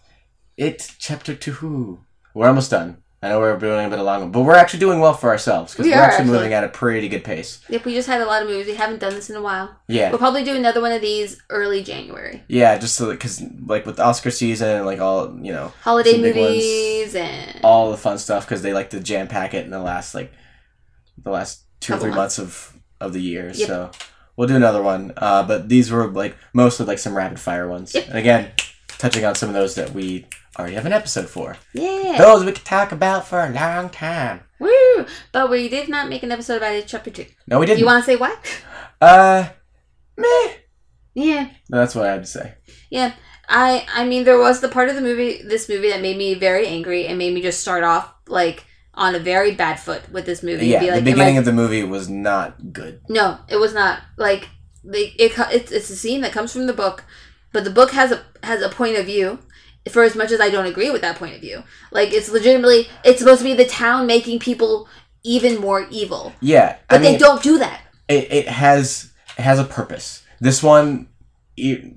it 0.56 0.96
chapter 1.00 1.36
two. 1.36 2.00
We're 2.34 2.48
almost 2.48 2.72
done. 2.72 3.04
I 3.24 3.30
know 3.30 3.40
we're 3.40 3.58
doing 3.58 3.84
a 3.86 3.90
bit 3.90 3.98
of 3.98 4.06
long, 4.06 4.32
but 4.32 4.42
we're 4.44 4.54
actually 4.54 4.80
doing 4.80 5.00
well 5.00 5.14
for 5.16 5.30
ourselves 5.30 5.74
because 5.74 5.86
We 5.86 5.92
we're 5.92 5.98
are, 5.98 6.04
actually, 6.04 6.26
actually. 6.26 6.34
moving 6.38 6.54
at 6.54 6.64
a 6.64 6.68
pretty 6.70 7.10
good 7.10 7.24
pace. 7.24 7.60
Yep, 7.68 7.86
we 7.86 7.96
just 7.96 8.08
had 8.08 8.22
a 8.22 8.26
lot 8.26 8.44
of 8.44 8.48
movies. 8.48 8.68
We 8.68 8.76
haven't 8.76 9.00
done 9.00 9.14
this 9.16 9.32
in 9.32 9.36
a 9.36 9.42
while. 9.42 9.76
Yeah, 9.88 10.10
We'll 10.10 10.20
probably 10.20 10.44
do 10.44 10.56
another 10.56 10.82
one 10.82 10.92
of 10.92 11.02
these 11.02 11.42
early 11.50 11.82
January. 11.84 12.44
yeah, 12.48 12.78
just 12.78 12.96
so 12.96 13.10
because 13.10 13.42
like 13.66 13.88
with 13.88 14.00
Oscar 14.00 14.30
season 14.30 14.70
and 14.70 14.86
like 14.86 15.00
all 15.00 15.36
you 15.42 15.52
know 15.52 15.74
Holiday 15.82 16.22
big 16.22 16.36
ones. 16.36 16.48
movies 16.50 17.16
and 17.16 17.60
all 17.64 17.90
the 17.90 17.98
fun 17.98 18.20
stuff 18.20 18.46
because 18.46 18.62
they 18.62 18.72
like 18.74 18.92
to 18.92 19.00
jam 19.00 19.28
pack 19.28 19.56
it 19.56 19.66
in 19.66 19.72
the 19.72 19.80
last 19.80 20.14
like 20.14 20.32
the 21.24 21.32
last 21.32 21.64
two 21.80 21.94
or 21.96 21.98
three 21.98 22.12
months 22.12 22.38
of 22.38 22.78
of 23.02 23.14
the 23.14 23.20
year. 23.22 23.48
Yep. 23.54 23.68
So 23.68 23.92
we'll 24.36 24.48
do 24.48 24.56
another 24.56 24.84
one. 24.84 25.14
Uh, 25.18 25.42
but 25.42 25.70
these 25.70 25.90
were 25.92 26.08
like 26.08 26.38
mostly 26.54 26.86
like 26.86 27.00
some 27.00 27.16
rapid 27.18 27.40
fire 27.40 27.68
ones. 27.68 27.96
Yep. 27.96 28.10
And 28.10 28.18
again, 28.20 28.52
touching 29.00 29.26
on 29.26 29.34
some 29.34 29.50
of 29.50 29.56
those 29.56 29.74
that 29.74 29.92
we 29.92 30.28
already 30.58 30.76
have 30.76 30.86
an 30.86 30.94
episode 30.94 31.30
for. 31.30 31.56
yeah. 31.74 32.16
Those 32.18 32.44
we 32.46 32.52
could 32.52 32.66
talk 32.66 32.92
about 32.92 33.28
for 33.28 33.40
a 33.44 33.50
long 33.50 33.90
time. 33.90 34.42
Woo! 34.60 35.06
But 35.32 35.50
we 35.50 35.70
did 35.70 35.88
not 35.90 36.10
make 36.10 36.24
an 36.24 36.32
episode 36.32 36.58
about 36.58 36.74
it. 36.74 36.88
Chapter 36.88 37.12
two. 37.12 37.26
No, 37.48 37.60
we 37.60 37.66
didn't. 37.66 37.80
you 37.80 37.86
want 37.86 38.04
to 38.04 38.12
say 38.12 38.16
why? 38.16 38.36
uh, 39.02 39.50
meh. 40.18 40.54
Yeah. 41.14 41.50
No, 41.70 41.80
that's 41.80 41.96
what 41.96 42.06
I 42.08 42.12
had 42.12 42.24
to 42.24 42.28
say. 42.28 42.54
Yeah, 42.90 43.14
I 43.50 43.86
I 43.94 44.06
mean 44.06 44.24
there 44.24 44.40
was 44.40 44.62
the 44.62 44.70
part 44.70 44.90
of 44.90 44.96
the 44.96 45.02
movie 45.02 45.42
this 45.42 45.68
movie 45.70 45.90
that 45.90 46.02
made 46.02 46.18
me 46.18 46.34
very 46.36 46.68
angry 46.68 47.06
and 47.08 47.18
made 47.18 47.34
me 47.34 47.42
just 47.42 47.60
start 47.62 47.84
off 47.84 48.14
like 48.28 48.66
on 48.94 49.14
a 49.16 49.20
very 49.20 49.54
bad 49.54 49.80
foot 49.80 50.10
with 50.12 50.26
this 50.26 50.42
movie. 50.42 50.68
Yeah, 50.68 50.80
Be 50.80 50.88
like, 50.92 50.96
the 51.04 51.12
beginning 51.12 51.36
I- 51.36 51.40
of 51.40 51.46
the 51.46 51.54
movie 51.54 51.84
was 51.84 52.10
not 52.10 52.74
good. 52.74 53.02
no, 53.10 53.40
it 53.50 53.58
was 53.58 53.74
not 53.74 54.02
like 54.18 54.48
they 54.84 55.14
it 55.18 55.34
it's 55.52 55.72
it's 55.72 55.90
a 55.90 55.96
scene 55.96 56.22
that 56.22 56.32
comes 56.32 56.52
from 56.54 56.66
the 56.68 56.74
book, 56.74 57.04
but 57.52 57.64
the 57.64 57.70
book 57.70 57.92
has 57.92 58.12
a 58.12 58.24
has 58.44 58.62
a 58.62 58.70
point 58.70 58.98
of 58.98 59.06
view. 59.06 59.40
For 59.90 60.04
as 60.04 60.16
much 60.16 60.32
as 60.32 60.40
I 60.42 60.50
don't 60.50 60.66
agree 60.66 60.90
with 60.92 61.02
that 61.02 61.18
point 61.18 61.36
of 61.36 61.42
view, 61.42 61.64
like 61.92 62.12
it's 62.14 62.30
legitimately 62.30 62.88
it's 63.04 63.20
supposed 63.20 63.40
to 63.40 63.44
be 63.46 63.54
the 63.54 63.66
town 63.66 64.08
making 64.08 64.40
people 64.40 64.88
even 65.24 65.60
more 65.60 65.88
evil, 65.92 66.34
Yeah, 66.42 66.78
but 66.90 67.00
I 67.00 67.04
mean, 67.04 67.12
they 67.14 67.18
don't 67.18 67.44
do 67.44 67.58
that. 67.60 67.82
it, 68.08 68.32
it 68.32 68.48
has 68.48 69.12
it 69.38 69.42
has 69.42 69.60
a 69.60 69.64
purpose. 69.66 70.24
This 70.40 70.62
one, 70.64 71.08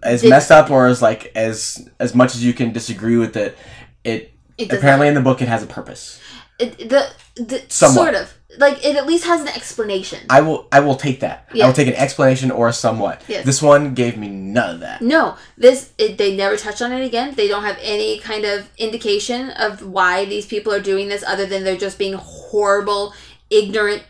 as 0.03 0.23
Did- 0.23 0.31
messed 0.31 0.51
up 0.51 0.71
or 0.71 0.87
as 0.87 1.01
like 1.03 1.31
as 1.37 1.89
as 1.99 2.15
much 2.15 2.35
as 2.35 2.45
you 2.45 2.53
can 2.53 2.73
disagree 2.73 3.17
with 3.17 3.37
it, 3.37 3.57
it 4.05 4.33
It 4.59 4.73
apparently 4.73 5.09
in 5.09 5.15
the 5.15 5.21
book 5.21 5.41
it 5.43 5.49
has 5.49 5.63
a 5.63 5.67
purpose. 5.67 6.19
It, 6.59 6.89
the 6.89 7.11
the 7.37 7.63
Somewhat. 7.69 7.95
sort 7.95 8.15
of 8.15 8.35
like 8.59 8.85
it 8.85 8.97
at 8.97 9.07
least 9.07 9.25
has 9.25 9.41
an 9.41 9.49
explanation. 9.49 10.21
I 10.29 10.41
will 10.41 10.67
I 10.73 10.81
will 10.81 10.97
take 10.97 11.21
that. 11.21 11.49
I 11.55 11.67
will 11.67 11.73
take 11.73 11.89
an 11.89 11.95
explanation 11.95 12.51
or 12.51 12.69
a 12.69 12.73
somewhat. 12.73 13.23
Yes. 13.29 13.45
This 13.45 13.63
one 13.63 13.95
gave 13.95 14.17
me 14.17 14.29
none 14.29 14.77
of 14.77 14.81
that. 14.81 15.03
No, 15.03 15.37
this 15.57 15.93
it, 15.99 16.19
they 16.19 16.37
never 16.37 16.57
touch 16.57 16.83
on 16.83 16.93
it 16.93 17.05
again. 17.05 17.35
They 17.35 17.49
don't 17.49 17.63
have 17.63 17.79
any 17.81 18.19
kind 18.19 18.45
of 18.45 18.69
indication 18.79 19.51
of 19.51 19.87
why 19.87 20.25
these 20.25 20.47
people 20.47 20.73
are 20.73 20.81
doing 20.81 21.09
this, 21.09 21.23
other 21.23 21.47
than 21.47 21.65
they're 21.65 21.77
just 21.77 21.99
being 21.99 22.15
horrible, 22.15 23.15
ignorant, 23.51 24.05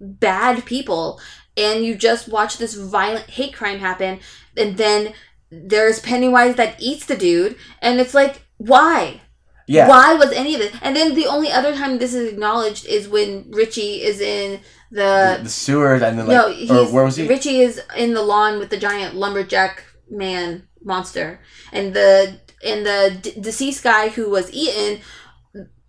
bad 0.00 0.64
people. 0.64 1.20
And 1.56 1.84
you 1.84 1.96
just 1.96 2.28
watch 2.28 2.58
this 2.58 2.74
violent 2.74 3.30
hate 3.30 3.54
crime 3.54 3.80
happen, 3.80 4.20
and 4.56 4.76
then 4.76 5.12
there's 5.50 6.00
Pennywise 6.00 6.54
that 6.56 6.76
eats 6.80 7.04
the 7.04 7.16
dude, 7.16 7.56
and 7.82 8.00
it's 8.00 8.14
like, 8.14 8.42
why? 8.56 9.21
Yeah. 9.66 9.88
Why 9.88 10.14
was 10.14 10.32
any 10.32 10.54
of 10.54 10.60
this? 10.60 10.74
And 10.82 10.94
then 10.96 11.14
the 11.14 11.26
only 11.26 11.50
other 11.50 11.74
time 11.74 11.98
this 11.98 12.14
is 12.14 12.32
acknowledged 12.32 12.84
is 12.86 13.08
when 13.08 13.50
Richie 13.50 14.02
is 14.02 14.20
in 14.20 14.60
The, 14.90 15.36
the 15.38 15.44
the 15.44 15.48
sewer 15.50 15.94
and 15.94 16.18
then 16.18 16.26
like 16.26 16.68
no, 16.68 16.84
or 16.84 16.92
where 16.92 17.04
was 17.04 17.16
he? 17.16 17.26
Richie 17.28 17.60
is 17.60 17.80
in 17.96 18.12
the 18.14 18.22
lawn 18.22 18.58
with 18.58 18.70
the 18.70 18.76
giant 18.76 19.14
lumberjack 19.14 19.84
man 20.10 20.68
monster, 20.84 21.40
and 21.72 21.94
the 21.94 22.40
and 22.64 22.84
the 22.84 23.18
d- 23.22 23.40
deceased 23.40 23.82
guy 23.82 24.08
who 24.08 24.28
was 24.28 24.52
eaten 24.52 25.00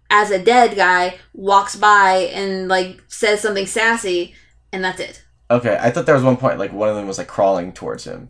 as 0.10 0.32
a 0.32 0.40
dead 0.44 0.76
guy 0.76 1.18
walks 1.34 1.76
by 1.76 2.30
and 2.34 2.68
like 2.68 3.02
says 3.08 3.42
something 3.42 3.66
sassy, 3.66 4.36
and 4.72 4.84
that's 4.84 5.00
it. 5.00 5.24
Okay, 5.50 5.78
I 5.80 5.90
thought 5.92 6.06
there 6.06 6.16
was 6.16 6.24
one 6.24 6.38
point 6.38 6.60
like 6.60 6.72
one 6.72 6.90
of 6.90 6.96
them 6.96 7.08
was 7.08 7.18
like 7.18 7.28
crawling 7.28 7.74
towards 7.74 8.06
him. 8.06 8.30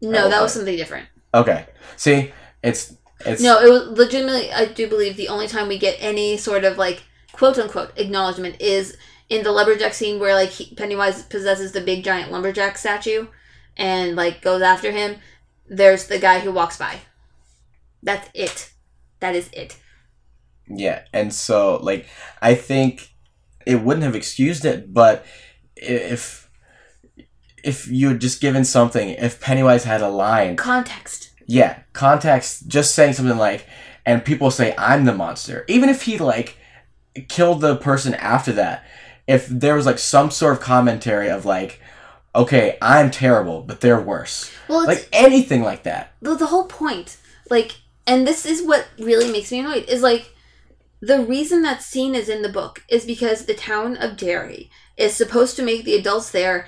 No, 0.00 0.28
that 0.28 0.40
was 0.42 0.52
something 0.52 0.76
different. 0.76 1.08
Okay. 1.34 1.66
See, 1.96 2.32
it's 2.62 2.94
it's 3.26 3.42
No, 3.42 3.60
it 3.60 3.70
was 3.70 3.98
legitimately. 3.98 4.52
I 4.52 4.66
do 4.66 4.88
believe 4.88 5.16
the 5.16 5.28
only 5.28 5.48
time 5.48 5.68
we 5.68 5.78
get 5.78 5.96
any 5.98 6.36
sort 6.36 6.64
of 6.64 6.78
like 6.78 7.02
quote 7.32 7.58
unquote 7.58 7.92
acknowledgement 7.96 8.60
is 8.60 8.96
in 9.28 9.42
the 9.42 9.52
lumberjack 9.52 9.94
scene 9.94 10.20
where 10.20 10.34
like 10.34 10.50
he, 10.50 10.74
Pennywise 10.74 11.22
possesses 11.22 11.72
the 11.72 11.80
big 11.80 12.04
giant 12.04 12.30
lumberjack 12.30 12.76
statue 12.76 13.26
and 13.76 14.16
like 14.16 14.42
goes 14.42 14.62
after 14.62 14.92
him. 14.92 15.16
There's 15.68 16.06
the 16.06 16.18
guy 16.18 16.40
who 16.40 16.52
walks 16.52 16.76
by. 16.76 17.00
That's 18.02 18.28
it. 18.34 18.72
That 19.20 19.34
is 19.34 19.48
it. 19.52 19.76
Yeah, 20.68 21.02
and 21.12 21.32
so 21.32 21.76
like 21.82 22.06
I 22.40 22.54
think 22.54 23.10
it 23.66 23.82
wouldn't 23.82 24.04
have 24.04 24.14
excused 24.14 24.64
it, 24.64 24.92
but 24.92 25.24
if 25.76 26.50
if 27.64 27.86
you 27.88 28.08
had 28.08 28.20
just 28.20 28.40
given 28.40 28.64
something, 28.64 29.10
if 29.10 29.40
Pennywise 29.40 29.84
had 29.84 30.02
a 30.02 30.08
line, 30.08 30.56
Context. 30.56 31.31
Yeah, 31.46 31.80
context, 31.92 32.68
just 32.68 32.94
saying 32.94 33.14
something 33.14 33.36
like, 33.38 33.66
and 34.06 34.24
people 34.24 34.50
say 34.50 34.74
I'm 34.76 35.04
the 35.04 35.14
monster, 35.14 35.64
even 35.68 35.88
if 35.88 36.02
he 36.02 36.18
like 36.18 36.56
killed 37.28 37.60
the 37.60 37.76
person 37.76 38.14
after 38.14 38.52
that, 38.52 38.84
if 39.26 39.46
there 39.46 39.74
was 39.74 39.86
like 39.86 39.98
some 39.98 40.30
sort 40.30 40.54
of 40.54 40.60
commentary 40.60 41.28
of 41.30 41.44
like, 41.44 41.80
okay, 42.34 42.78
I'm 42.80 43.10
terrible, 43.10 43.62
but 43.62 43.80
they're 43.80 44.00
worse, 44.00 44.50
Well, 44.68 44.86
like 44.86 45.08
anything 45.12 45.62
like 45.62 45.82
that. 45.84 46.12
the, 46.22 46.34
the 46.34 46.46
whole 46.46 46.66
point 46.66 47.18
like 47.50 47.72
and 48.06 48.26
this 48.26 48.46
is 48.46 48.62
what 48.66 48.88
really 48.98 49.30
makes 49.30 49.52
me 49.52 49.60
annoyed 49.60 49.84
is 49.88 50.02
like 50.02 50.34
the 51.00 51.20
reason 51.20 51.62
that 51.62 51.82
scene 51.82 52.14
is 52.14 52.28
in 52.28 52.42
the 52.42 52.48
book 52.48 52.82
is 52.88 53.04
because 53.04 53.44
the 53.44 53.54
town 53.54 53.96
of 53.96 54.16
derry 54.16 54.70
is 54.96 55.14
supposed 55.14 55.54
to 55.56 55.62
make 55.62 55.84
the 55.84 55.94
adults 55.94 56.30
there 56.30 56.66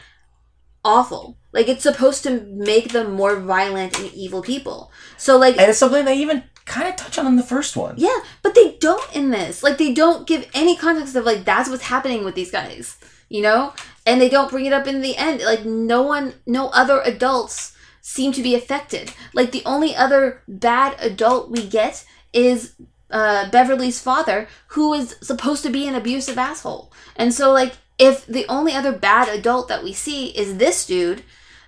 awful 0.85 1.39
like 1.55 1.69
it's 1.69 1.83
supposed 1.83 2.23
to 2.25 2.41
make 2.41 2.93
them 2.93 3.13
more 3.13 3.37
violent 3.41 3.99
and 3.99 4.13
evil 4.13 4.43
people. 4.43 4.93
So 5.17 5.39
like 5.39 5.57
And 5.57 5.71
it's 5.71 5.79
something 5.79 6.05
they 6.05 6.19
even 6.19 6.45
kind 6.67 6.89
of 6.89 6.97
touch 6.97 7.19
on 7.19 7.27
in 7.27 7.37
the 7.37 7.43
first 7.43 7.77
one. 7.77 7.95
yeah 7.97 8.19
but 8.43 8.55
they 8.55 8.77
don't 8.79 9.17
in 9.17 9.31
this. 9.31 9.63
Like 9.63 9.79
they 9.79 9.95
don't 9.95 10.27
give 10.27 10.51
any 10.53 10.77
context 10.77 11.17
of 11.17 11.25
like 11.25 11.45
that's 11.45 11.71
what's 11.71 11.85
happening 11.85 12.25
with 12.25 12.35
these 12.35 12.51
guys 12.51 12.99
you 13.29 13.43
know? 13.43 13.73
And 14.07 14.21
they 14.21 14.29
don't 14.29 14.51
bring 14.51 14.67
it 14.67 14.73
up 14.73 14.87
in 14.87 15.01
the 15.01 15.17
end. 15.17 15.43
Like 15.43 15.65
no 15.65 16.03
one 16.03 16.35
no 16.47 16.69
other 16.69 17.01
adults 17.05 17.77
seem 18.01 18.33
to 18.33 18.43
be 18.43 18.55
affected. 18.55 19.13
Like 19.33 19.51
the 19.51 19.63
only 19.65 19.97
other 19.97 20.43
bad 20.47 20.97
adult 21.01 21.51
we 21.51 21.67
get 21.67 22.05
is 22.33 22.75
uh, 23.11 23.51
beverly's 23.51 24.01
father 24.01 24.47
who 24.69 24.93
is 24.93 25.17
supposed 25.23 25.63
to 25.65 25.71
be 25.71 25.89
an 25.89 25.95
abusive 25.95 26.39
asshole. 26.39 26.93
And 27.17 27.33
so 27.33 27.51
like 27.53 27.75
if 27.99 28.27
the 28.27 28.47
only 28.49 28.73
other 28.73 28.93
bad 28.93 29.29
adult 29.29 29.69
that 29.69 29.83
we 29.83 29.93
see 29.93 30.29
is 30.29 30.59
this 30.59 30.87
dude 30.87 31.23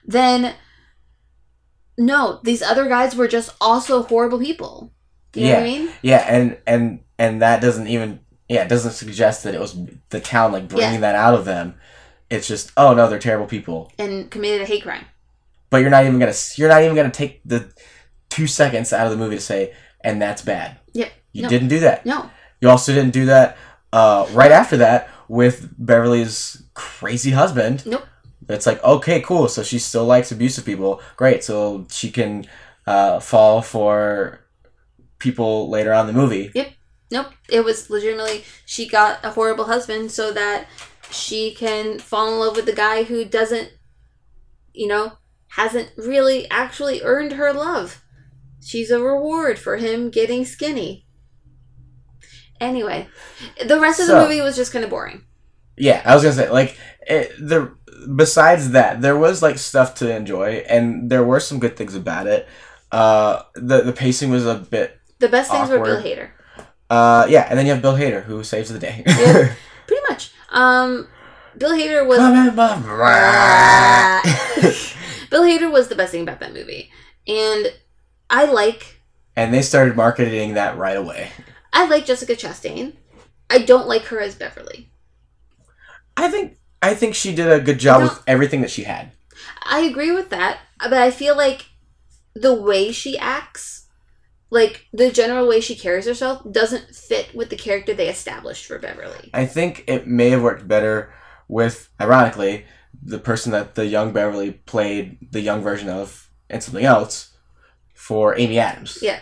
then 0.07 0.55
no 1.99 2.41
these 2.45 2.63
other 2.63 2.89
guys 2.89 3.17
were 3.17 3.29
just 3.29 3.51
also 3.61 4.03
horrible 4.03 4.39
people 4.39 4.93
Do 5.33 5.41
you 5.41 5.49
know 5.49 5.55
what 5.55 5.61
i 5.63 5.65
mean 5.65 5.91
Yeah, 6.03 6.25
and 6.29 6.59
and 6.67 7.01
and 7.19 7.43
that 7.43 7.61
doesn't 7.61 7.87
even 7.89 8.21
yeah, 8.49 8.63
it 8.63 8.69
doesn't 8.69 8.93
suggest 8.93 9.43
that 9.43 9.57
it 9.57 9.61
was 9.61 9.77
the 10.11 10.21
town 10.21 10.53
like 10.53 10.69
bringing 10.69 10.95
Yeah. 10.95 11.01
that 11.01 11.15
out 11.17 11.35
of 11.35 11.45
them. 11.47 11.75
It's 12.31 12.47
just 12.47 12.71
oh 12.77 12.95
no, 12.95 13.09
they're 13.09 13.19
terrible 13.19 13.47
people. 13.49 13.91
and 13.99 14.31
committed 14.31 14.63
a 14.63 14.67
hate 14.67 14.85
crime 14.85 15.05
But 15.71 15.79
you're 15.79 15.91
not 15.91 16.05
even 16.05 16.19
gonna 16.21 16.35
you're 16.57 16.69
not 16.69 16.83
even 16.85 16.95
gonna 16.95 17.11
take 17.11 17.41
the 17.45 17.73
two 18.29 18.47
seconds 18.47 18.93
out 18.93 19.07
of 19.07 19.11
the 19.13 19.19
movie 19.19 19.35
to 19.37 19.41
say 19.43 19.75
and 20.03 20.23
that's 20.23 20.43
bad. 20.43 20.79
Yep. 20.93 21.11
You 21.33 21.43
No. 21.43 21.49
didn't 21.49 21.69
do 21.69 21.81
that. 21.81 22.07
no 22.07 22.31
You 22.61 22.69
also 22.69 22.93
didn't 22.95 23.13
do 23.13 23.27
that 23.27 23.57
uh, 23.93 24.27
right 24.33 24.53
after 24.53 24.77
that 24.77 25.09
with 25.29 25.69
Beverly's 25.79 26.63
crazy 26.75 27.31
husband. 27.33 27.85
Nope. 27.87 28.05
It's 28.49 28.67
like 28.67 28.83
okay, 28.85 29.21
cool. 29.21 29.49
So 29.49 29.63
she 29.63 29.79
still 29.79 30.05
likes 30.05 30.33
abusive 30.33 30.65
people. 30.65 31.01
Great. 31.17 31.43
So 31.43 31.87
she 31.91 32.11
can 32.11 32.47
uh, 32.87 33.21
fall 33.21 33.63
for 33.63 34.41
people 35.19 35.69
later 35.69 35.93
on 35.93 36.09
in 36.09 36.15
the 36.15 36.21
movie. 36.21 36.51
Yep. 36.55 36.73
Nope. 37.11 37.33
It 37.49 37.65
was 37.65 37.91
legitimately 37.91 38.45
she 38.65 38.89
got 38.89 39.25
a 39.25 39.31
horrible 39.31 39.65
husband 39.65 40.11
so 40.11 40.33
that 40.33 40.67
she 41.11 41.55
can 41.55 41.99
fall 41.99 42.33
in 42.33 42.41
love 42.41 42.57
with 42.57 42.67
the 42.67 42.73
guy 42.73 43.05
who 43.05 43.25
doesn't, 43.25 43.73
you 44.73 44.87
know, 44.87 45.13
hasn't 45.49 45.93
really 45.97 46.49
actually 46.51 47.01
earned 47.03 47.33
her 47.33 47.53
love. 47.53 48.03
She's 48.61 48.91
a 48.91 49.01
reward 49.01 49.59
for 49.59 49.77
him 49.77 50.11
getting 50.11 50.45
skinny. 50.45 51.07
Anyway, 52.61 53.07
the 53.65 53.79
rest 53.79 54.01
of 54.01 54.09
the 54.09 54.21
movie 54.21 54.41
was 54.41 54.57
just 54.57 54.73
kind 54.73 54.85
of 54.85 54.91
boring. 54.91 55.23
Yeah, 55.77 56.03
I 56.05 56.15
was 56.15 56.23
gonna 56.23 56.35
say 56.35 56.51
like 56.51 56.77
it, 57.07 57.33
the 57.39 57.76
besides 58.15 58.71
that, 58.71 59.01
there 59.01 59.17
was 59.17 59.43
like 59.43 59.59
stuff 59.59 59.95
to 59.97 60.15
enjoy, 60.15 60.65
and 60.69 61.11
there 61.11 61.25
were 61.25 61.41
some 61.41 61.59
good 61.59 61.77
things 61.77 61.95
about 61.95 62.27
it. 62.27 62.49
Uh, 62.93 63.43
the 63.55 63.83
the 63.83 63.93
pacing 63.93 64.31
was 64.31 64.47
a 64.47 64.55
bit. 64.55 65.01
The 65.19 65.29
best 65.29 65.51
things 65.51 65.71
were 65.71 65.81
Bill 65.81 65.99
Awkward. 65.99 66.05
Hader. 66.05 66.31
Uh, 66.89 67.27
yeah, 67.29 67.47
and 67.49 67.59
then 67.59 67.67
you 67.67 67.73
have 67.73 67.83
Bill 67.83 67.97
Hader 67.97 68.23
who 68.23 68.45
saves 68.45 68.73
the 68.73 68.79
day. 68.79 69.03
Yeah. 69.07 69.55
Pretty 69.87 70.03
much. 70.09 70.31
Um, 70.51 71.09
Bill 71.57 71.73
Hader 71.73 72.07
was. 72.07 72.19
Come 72.19 72.49
in, 72.49 72.55
Mom. 72.55 72.83
Bill 75.31 75.43
Hader 75.43 75.73
was 75.73 75.89
the 75.89 75.97
best 75.97 76.13
thing 76.13 76.23
about 76.23 76.41
that 76.41 76.53
movie, 76.53 76.91
and 77.27 77.73
I 78.31 78.45
like 78.45 78.97
and 79.37 79.53
they 79.53 79.63
started 79.63 79.95
marketing 79.95 80.55
that 80.55 80.79
right 80.79 80.97
away. 80.97 81.31
I 81.73 81.87
like 81.87 82.07
Jessica 82.07 82.35
Chastain. 82.35 82.95
I 83.51 83.59
don't 83.59 83.87
like 83.87 84.05
her 84.07 84.19
as 84.19 84.35
Beverly. 84.35 84.91
I 86.17 86.31
think 86.31 86.56
I 86.83 86.95
think 86.95 87.15
she 87.15 87.35
did 87.35 87.51
a 87.51 87.61
good 87.61 87.79
job 87.79 88.03
with 88.03 88.23
everything 88.27 88.61
that 88.61 88.71
she 88.71 88.85
had. 88.85 89.13
I 89.65 89.81
agree 89.81 90.13
with 90.13 90.31
that, 90.31 90.59
but 90.81 90.93
I 90.95 91.11
feel 91.11 91.37
like 91.37 91.67
the 92.35 92.55
way 92.55 92.93
she 92.93 93.19
acts, 93.19 93.87
like 94.51 94.87
the 94.93 95.11
general 95.11 95.49
way 95.49 95.61
she 95.61 95.75
carries 95.75 96.07
herself, 96.07 96.43
doesn't 96.51 96.95
fit 96.95 97.35
with 97.35 97.51
the 97.51 97.57
character 97.57 97.95
they 97.95 98.09
established 98.09 98.67
for 98.67 98.79
Beverly. 98.79 99.31
I 99.35 99.47
think 99.47 99.85
it 99.87 100.07
may 100.07 100.31
have 100.31 100.43
worked 100.43 100.69
better 100.69 101.13
with, 101.49 101.89
ironically, 102.01 102.67
the 103.03 103.19
person 103.19 103.53
that 103.53 103.75
the 103.75 103.87
young 103.87 104.13
Beverly 104.13 104.53
played 104.53 105.19
the 105.33 105.41
young 105.41 105.63
version 105.63 105.89
of 105.89 106.31
and 106.49 106.63
something 106.63 106.85
else 106.85 107.33
for 107.95 108.39
Amy 108.39 108.59
Adams. 108.59 108.99
Yeah, 109.03 109.21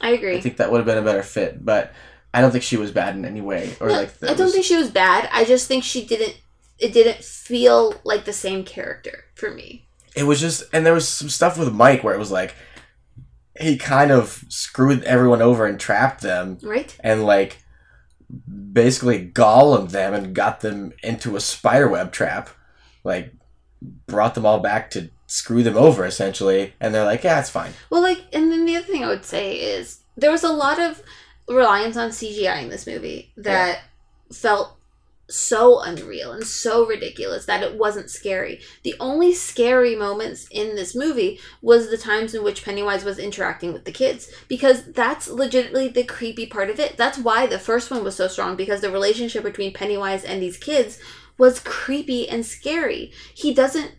I 0.00 0.10
agree. 0.10 0.36
I 0.36 0.40
think 0.40 0.58
that 0.58 0.70
would 0.70 0.78
have 0.78 0.86
been 0.86 0.98
a 0.98 1.02
better 1.02 1.22
fit, 1.22 1.64
but 1.64 1.92
I 2.34 2.40
don't 2.40 2.50
think 2.50 2.64
she 2.64 2.76
was 2.76 2.90
bad 2.90 3.16
in 3.16 3.24
any 3.24 3.40
way. 3.40 3.74
Or 3.80 3.88
No, 3.88 3.94
like 3.94 4.10
I 4.22 4.26
don't 4.34 4.40
was- 4.40 4.52
think 4.52 4.64
she 4.66 4.76
was 4.76 4.90
bad. 4.90 5.28
I 5.32 5.44
just 5.44 5.66
think 5.66 5.82
she 5.84 6.04
didn't. 6.04 6.36
It 6.78 6.92
didn't 6.92 7.24
feel 7.24 7.94
like 8.04 8.24
the 8.24 8.32
same 8.32 8.64
character 8.64 9.24
for 9.34 9.50
me. 9.50 9.88
it 10.16 10.24
was 10.24 10.40
just 10.40 10.62
and 10.72 10.84
there 10.86 10.94
was 10.94 11.08
some 11.08 11.28
stuff 11.28 11.58
with 11.58 11.72
Mike 11.72 12.02
where 12.04 12.14
it 12.14 12.18
was 12.18 12.30
like 12.30 12.54
he 13.60 13.76
kind 13.76 14.10
of 14.12 14.44
screwed 14.48 15.02
everyone 15.04 15.42
over 15.42 15.66
and 15.66 15.78
trapped 15.80 16.20
them 16.22 16.58
Right? 16.62 16.96
and 17.00 17.24
like 17.24 17.58
basically 18.72 19.26
gollumed 19.26 19.90
them 19.90 20.14
and 20.14 20.34
got 20.34 20.60
them 20.60 20.92
into 21.02 21.34
a 21.36 21.40
spiderweb 21.40 22.12
trap 22.12 22.50
like 23.04 23.32
brought 24.06 24.34
them 24.34 24.44
all 24.46 24.60
back 24.60 24.90
to 24.90 25.10
screw 25.26 25.62
them 25.62 25.76
over 25.76 26.04
essentially 26.04 26.74
and 26.80 26.94
they're 26.94 27.04
like 27.04 27.24
yeah 27.24 27.40
it's 27.40 27.50
fine 27.50 27.72
Well, 27.90 28.02
like, 28.02 28.24
and 28.32 28.50
then 28.52 28.64
the 28.66 28.76
other 28.76 28.86
thing 28.86 29.04
I 29.04 29.08
would 29.08 29.24
say 29.24 29.56
is 29.56 30.00
there 30.16 30.30
was 30.30 30.42
a 30.44 30.52
lot 30.52 30.78
of 30.78 31.02
reliance 31.48 31.96
on 31.96 32.10
CGI 32.10 32.62
in 32.62 32.68
this 32.70 32.86
movie 32.86 33.32
that 33.36 33.80
felt 34.32 34.77
so 35.28 35.80
unreal 35.80 36.32
and 36.32 36.46
so 36.46 36.86
ridiculous 36.86 37.44
that 37.46 37.62
it 37.62 37.74
wasn't 37.74 38.10
scary. 38.10 38.60
The 38.82 38.94
only 38.98 39.34
scary 39.34 39.94
moments 39.94 40.48
in 40.50 40.74
this 40.74 40.94
movie 40.94 41.38
was 41.60 41.90
the 41.90 41.98
times 41.98 42.34
in 42.34 42.42
which 42.42 42.64
Pennywise 42.64 43.04
was 43.04 43.18
interacting 43.18 43.72
with 43.72 43.84
the 43.84 43.92
kids 43.92 44.30
because 44.48 44.84
that's 44.92 45.28
legitimately 45.28 45.88
the 45.88 46.04
creepy 46.04 46.46
part 46.46 46.70
of 46.70 46.80
it. 46.80 46.96
That's 46.96 47.18
why 47.18 47.46
the 47.46 47.58
first 47.58 47.90
one 47.90 48.04
was 48.04 48.16
so 48.16 48.28
strong 48.28 48.56
because 48.56 48.80
the 48.80 48.90
relationship 48.90 49.44
between 49.44 49.74
Pennywise 49.74 50.24
and 50.24 50.42
these 50.42 50.56
kids 50.56 50.98
was 51.36 51.60
creepy 51.60 52.28
and 52.28 52.44
scary. 52.44 53.12
He 53.34 53.52
doesn't 53.52 53.92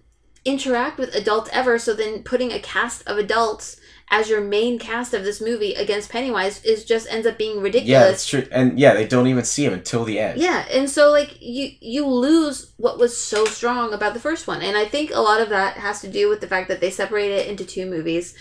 interact 0.45 0.97
with 0.97 1.15
adults 1.15 1.49
ever, 1.53 1.77
so 1.77 1.93
then 1.93 2.23
putting 2.23 2.51
a 2.51 2.59
cast 2.59 3.07
of 3.07 3.17
adults 3.17 3.78
as 4.11 4.27
your 4.29 4.41
main 4.41 4.79
cast 4.79 5.13
of 5.13 5.23
this 5.23 5.39
movie 5.39 5.73
against 5.75 6.09
Pennywise 6.09 6.63
is 6.65 6.83
just 6.83 7.07
ends 7.11 7.27
up 7.27 7.37
being 7.37 7.61
ridiculous. 7.61 7.89
yeah 7.89 8.09
it's 8.09 8.25
true 8.27 8.47
and 8.51 8.79
yeah 8.79 8.93
they 8.93 9.07
don't 9.07 9.27
even 9.27 9.43
see 9.45 9.63
him 9.65 9.73
until 9.73 10.03
the 10.03 10.19
end 10.19 10.39
Yeah, 10.41 10.65
and 10.71 10.89
so 10.89 11.11
like 11.11 11.37
you 11.41 11.71
you 11.79 12.07
lose 12.07 12.73
what 12.77 12.97
was 12.97 13.15
so 13.17 13.45
strong 13.45 13.93
about 13.93 14.13
the 14.13 14.19
first 14.19 14.47
one, 14.47 14.61
and 14.61 14.75
I 14.77 14.85
think 14.85 15.11
a 15.13 15.19
lot 15.21 15.41
of 15.41 15.49
that 15.49 15.77
has 15.77 16.01
to 16.01 16.07
do 16.09 16.27
with 16.29 16.41
the 16.41 16.47
fact 16.47 16.67
that 16.69 16.81
they 16.81 16.89
separated 16.89 17.39
it 17.39 17.47
into 17.47 17.65
two 17.65 17.85
movies, 17.85 18.35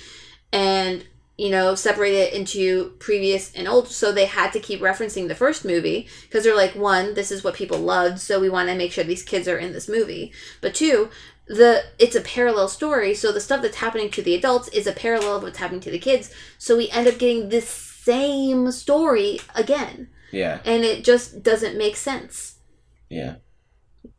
and 0.52 1.04
you 1.36 1.50
know 1.50 1.74
separated 1.74 2.18
it 2.28 2.32
into 2.34 2.90
previous 2.98 3.52
and 3.54 3.68
old, 3.68 3.88
so 3.88 4.10
they 4.10 4.26
had 4.26 4.52
to 4.52 4.60
keep 4.60 4.80
referencing 4.80 5.28
the 5.28 5.34
first 5.34 5.64
movie 5.64 6.08
because 6.22 6.44
they're 6.44 6.56
like 6.56 6.74
one, 6.74 7.14
this 7.14 7.30
is 7.30 7.44
what 7.44 7.54
people 7.54 7.78
loved, 7.78 8.18
so 8.20 8.40
we 8.40 8.48
want 8.48 8.68
to 8.68 8.74
make 8.74 8.90
sure 8.92 9.04
these 9.04 9.22
kids 9.22 9.46
are 9.46 9.58
in 9.58 9.72
this 9.72 9.88
movie, 9.88 10.32
but 10.60 10.74
two. 10.74 11.10
The 11.48 11.82
it's 11.98 12.14
a 12.16 12.20
parallel 12.20 12.68
story, 12.68 13.14
so 13.14 13.32
the 13.32 13.40
stuff 13.40 13.62
that's 13.62 13.78
happening 13.78 14.10
to 14.10 14.22
the 14.22 14.34
adults 14.34 14.68
is 14.68 14.86
a 14.86 14.92
parallel 14.92 15.36
of 15.36 15.42
what's 15.42 15.58
happening 15.58 15.80
to 15.82 15.90
the 15.90 15.98
kids. 15.98 16.30
So 16.58 16.76
we 16.76 16.90
end 16.90 17.08
up 17.08 17.18
getting 17.18 17.48
this 17.48 17.68
same 17.68 18.70
story 18.72 19.38
again 19.54 20.08
yeah 20.32 20.60
and 20.64 20.82
it 20.84 21.04
just 21.04 21.42
doesn't 21.42 21.76
make 21.76 21.96
sense. 21.96 22.56
yeah 23.10 23.36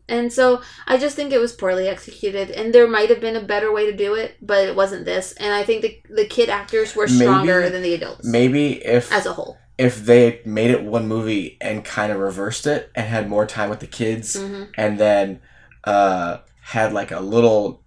And 0.08 0.34
so 0.34 0.62
I 0.88 0.98
just 0.98 1.16
think 1.16 1.32
it 1.32 1.38
was 1.40 1.54
poorly 1.54 1.88
executed, 1.88 2.50
and 2.52 2.74
there 2.74 2.88
might 2.88 3.10
have 3.10 3.22
been 3.22 3.36
a 3.36 3.42
better 3.54 3.72
way 3.72 3.86
to 3.90 3.96
do 3.96 4.16
it, 4.16 4.38
but 4.42 4.68
it 4.68 4.76
wasn't 4.76 5.06
this. 5.06 5.34
And 5.34 5.54
I 5.54 5.64
think 5.64 5.82
the 5.84 6.02
the 6.10 6.26
kid 6.26 6.50
actors 6.50 6.96
were 6.96 7.08
stronger 7.08 7.60
Maybe- 7.62 7.72
than 7.74 7.84
the 7.84 7.94
adults 7.94 8.26
maybe 8.26 8.66
if 8.84 9.12
as 9.12 9.26
a 9.28 9.34
whole. 9.34 9.58
if 9.78 10.04
they 10.06 10.42
made 10.46 10.72
it 10.72 10.84
one 10.84 11.08
movie 11.08 11.58
and 11.62 11.86
kind 11.86 12.12
of 12.12 12.18
reversed 12.20 12.66
it 12.68 12.90
and 12.96 13.06
had 13.08 13.30
more 13.30 13.46
time 13.46 13.70
with 13.70 13.80
the 13.82 13.88
kids 14.02 14.28
hmm 14.40 14.64
and 14.84 14.98
then 15.00 15.40
uh, 15.84 16.38
had 16.70 16.94
like 16.94 17.12
a 17.12 17.20
little 17.20 17.84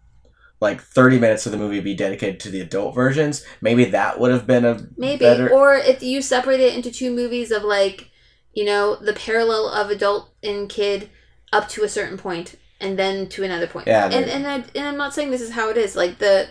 like 0.61 0.81
30 0.81 1.19
minutes 1.19 1.45
of 1.45 1.53
the 1.53 1.59
movie 1.59 1.81
be 1.81 1.95
dedicated 1.95 2.39
to 2.39 2.51
the 2.51 2.61
adult 2.61 2.95
versions 2.95 3.45
maybe 3.61 3.85
that 3.87 4.21
would 4.21 4.31
have 4.31 4.47
been 4.47 4.65
a 4.65 4.87
Maybe, 4.97 5.19
better 5.19 5.51
or 5.51 5.75
if 5.75 6.03
you 6.03 6.23
separate 6.23 6.61
it 6.61 6.75
into 6.75 6.91
two 6.91 7.13
movies 7.13 7.51
of 7.51 7.65
like, 7.65 8.11
you 8.53 8.65
know, 8.65 8.97
the 8.97 9.13
parallel 9.13 9.69
of 9.69 9.91
adult 9.91 10.33
and 10.43 10.69
kid 10.69 11.11
up 11.53 11.69
to 11.71 11.85
a 11.85 11.89
certain 11.89 12.19
point, 12.19 12.57
and 12.81 12.99
then 12.99 13.29
to 13.29 13.45
another 13.45 13.67
point. 13.67 13.87
Yeah, 13.87 14.07
and 14.07 14.25
and 14.25 14.47
I, 14.47 14.55
and 14.75 14.89
I'm 14.89 14.97
not 14.97 15.15
saying 15.15 15.31
this 15.31 15.41
is 15.41 15.51
how 15.51 15.69
it 15.71 15.77
is. 15.77 15.95
Like 15.95 16.19
the 16.19 16.49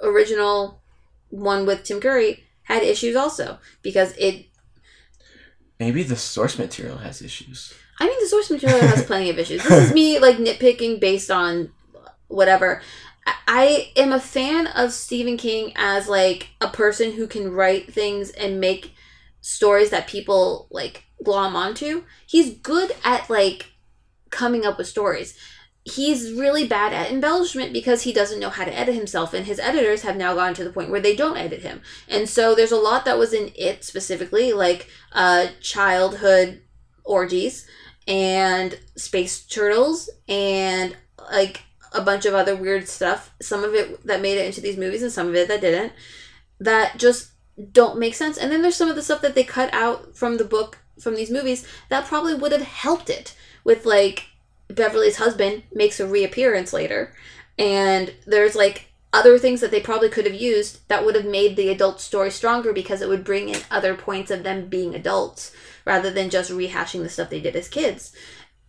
original 0.00 0.82
one 1.30 1.66
with 1.66 1.82
Tim 1.82 2.00
Curry 2.00 2.44
had 2.62 2.82
issues 2.82 3.16
also 3.16 3.58
because 3.82 4.14
it 4.16 4.46
maybe 5.78 6.02
the 6.02 6.16
source 6.16 6.58
material 6.58 6.98
has 6.98 7.20
issues 7.22 7.74
I 7.98 8.06
mean, 8.06 8.18
the 8.20 8.26
source 8.26 8.50
material 8.50 8.80
has 8.80 9.04
plenty 9.04 9.30
of 9.30 9.38
issues. 9.38 9.62
This 9.62 9.88
is 9.88 9.92
me 9.92 10.18
like 10.18 10.36
nitpicking 10.36 11.00
based 11.00 11.30
on 11.30 11.70
whatever. 12.28 12.82
I- 13.48 13.92
am 13.96 14.12
a 14.12 14.20
fan 14.20 14.66
of 14.68 14.92
Stephen 14.92 15.36
King 15.36 15.72
as 15.76 16.08
like 16.08 16.48
a 16.60 16.68
person 16.68 17.12
who 17.12 17.26
can 17.26 17.52
write 17.52 17.92
things 17.92 18.30
and 18.30 18.60
make 18.60 18.92
stories 19.40 19.90
that 19.90 20.08
people 20.08 20.66
like 20.70 21.04
glom 21.22 21.56
onto. 21.56 22.04
He's 22.26 22.54
good 22.58 22.92
at 23.04 23.30
like 23.30 23.72
coming 24.30 24.66
up 24.66 24.78
with 24.78 24.88
stories. 24.88 25.38
He's 25.84 26.32
really 26.32 26.66
bad 26.66 26.92
at 26.92 27.12
embellishment 27.12 27.72
because 27.72 28.02
he 28.02 28.12
doesn't 28.12 28.40
know 28.40 28.50
how 28.50 28.64
to 28.64 28.76
edit 28.76 28.96
himself, 28.96 29.32
and 29.32 29.46
his 29.46 29.60
editors 29.60 30.02
have 30.02 30.16
now 30.16 30.34
gotten 30.34 30.54
to 30.54 30.64
the 30.64 30.72
point 30.72 30.90
where 30.90 31.00
they 31.00 31.14
don't 31.14 31.36
edit 31.36 31.62
him. 31.62 31.80
And 32.08 32.28
so 32.28 32.56
there's 32.56 32.72
a 32.72 32.76
lot 32.76 33.04
that 33.04 33.18
was 33.18 33.32
in 33.32 33.52
it 33.54 33.84
specifically, 33.84 34.52
like 34.52 34.88
uh, 35.12 35.46
childhood 35.60 36.62
orgies 37.04 37.66
and 38.06 38.78
space 38.96 39.40
turtles 39.44 40.08
and 40.28 40.96
like 41.30 41.62
a 41.92 42.00
bunch 42.00 42.26
of 42.26 42.34
other 42.34 42.54
weird 42.54 42.88
stuff. 42.88 43.34
Some 43.40 43.64
of 43.64 43.74
it 43.74 44.04
that 44.06 44.20
made 44.20 44.38
it 44.38 44.46
into 44.46 44.60
these 44.60 44.76
movies 44.76 45.02
and 45.02 45.12
some 45.12 45.28
of 45.28 45.34
it 45.34 45.48
that 45.48 45.60
didn't. 45.60 45.92
That 46.60 46.98
just 46.98 47.30
don't 47.72 47.98
make 47.98 48.14
sense. 48.14 48.38
And 48.38 48.52
then 48.52 48.62
there's 48.62 48.76
some 48.76 48.88
of 48.88 48.96
the 48.96 49.02
stuff 49.02 49.22
that 49.22 49.34
they 49.34 49.44
cut 49.44 49.72
out 49.72 50.16
from 50.16 50.36
the 50.36 50.44
book 50.44 50.78
from 51.00 51.14
these 51.14 51.30
movies 51.30 51.66
that 51.88 52.06
probably 52.06 52.34
would 52.34 52.52
have 52.52 52.62
helped 52.62 53.10
it 53.10 53.34
with 53.64 53.84
like 53.84 54.26
Beverly's 54.68 55.16
husband 55.16 55.62
makes 55.72 56.00
a 56.00 56.06
reappearance 56.06 56.72
later 56.72 57.14
and 57.58 58.14
there's 58.26 58.56
like 58.56 58.86
other 59.12 59.38
things 59.38 59.60
that 59.60 59.70
they 59.70 59.80
probably 59.80 60.08
could 60.08 60.26
have 60.26 60.34
used 60.34 60.86
that 60.88 61.04
would 61.04 61.14
have 61.14 61.24
made 61.24 61.56
the 61.56 61.68
adult 61.68 62.00
story 62.00 62.30
stronger 62.30 62.72
because 62.72 63.00
it 63.00 63.08
would 63.08 63.24
bring 63.24 63.48
in 63.48 63.60
other 63.70 63.94
points 63.94 64.30
of 64.30 64.42
them 64.42 64.66
being 64.68 64.94
adults 64.94 65.52
rather 65.86 66.10
than 66.10 66.28
just 66.28 66.50
rehashing 66.50 67.02
the 67.02 67.08
stuff 67.08 67.30
they 67.30 67.40
did 67.40 67.56
as 67.56 67.68
kids. 67.68 68.12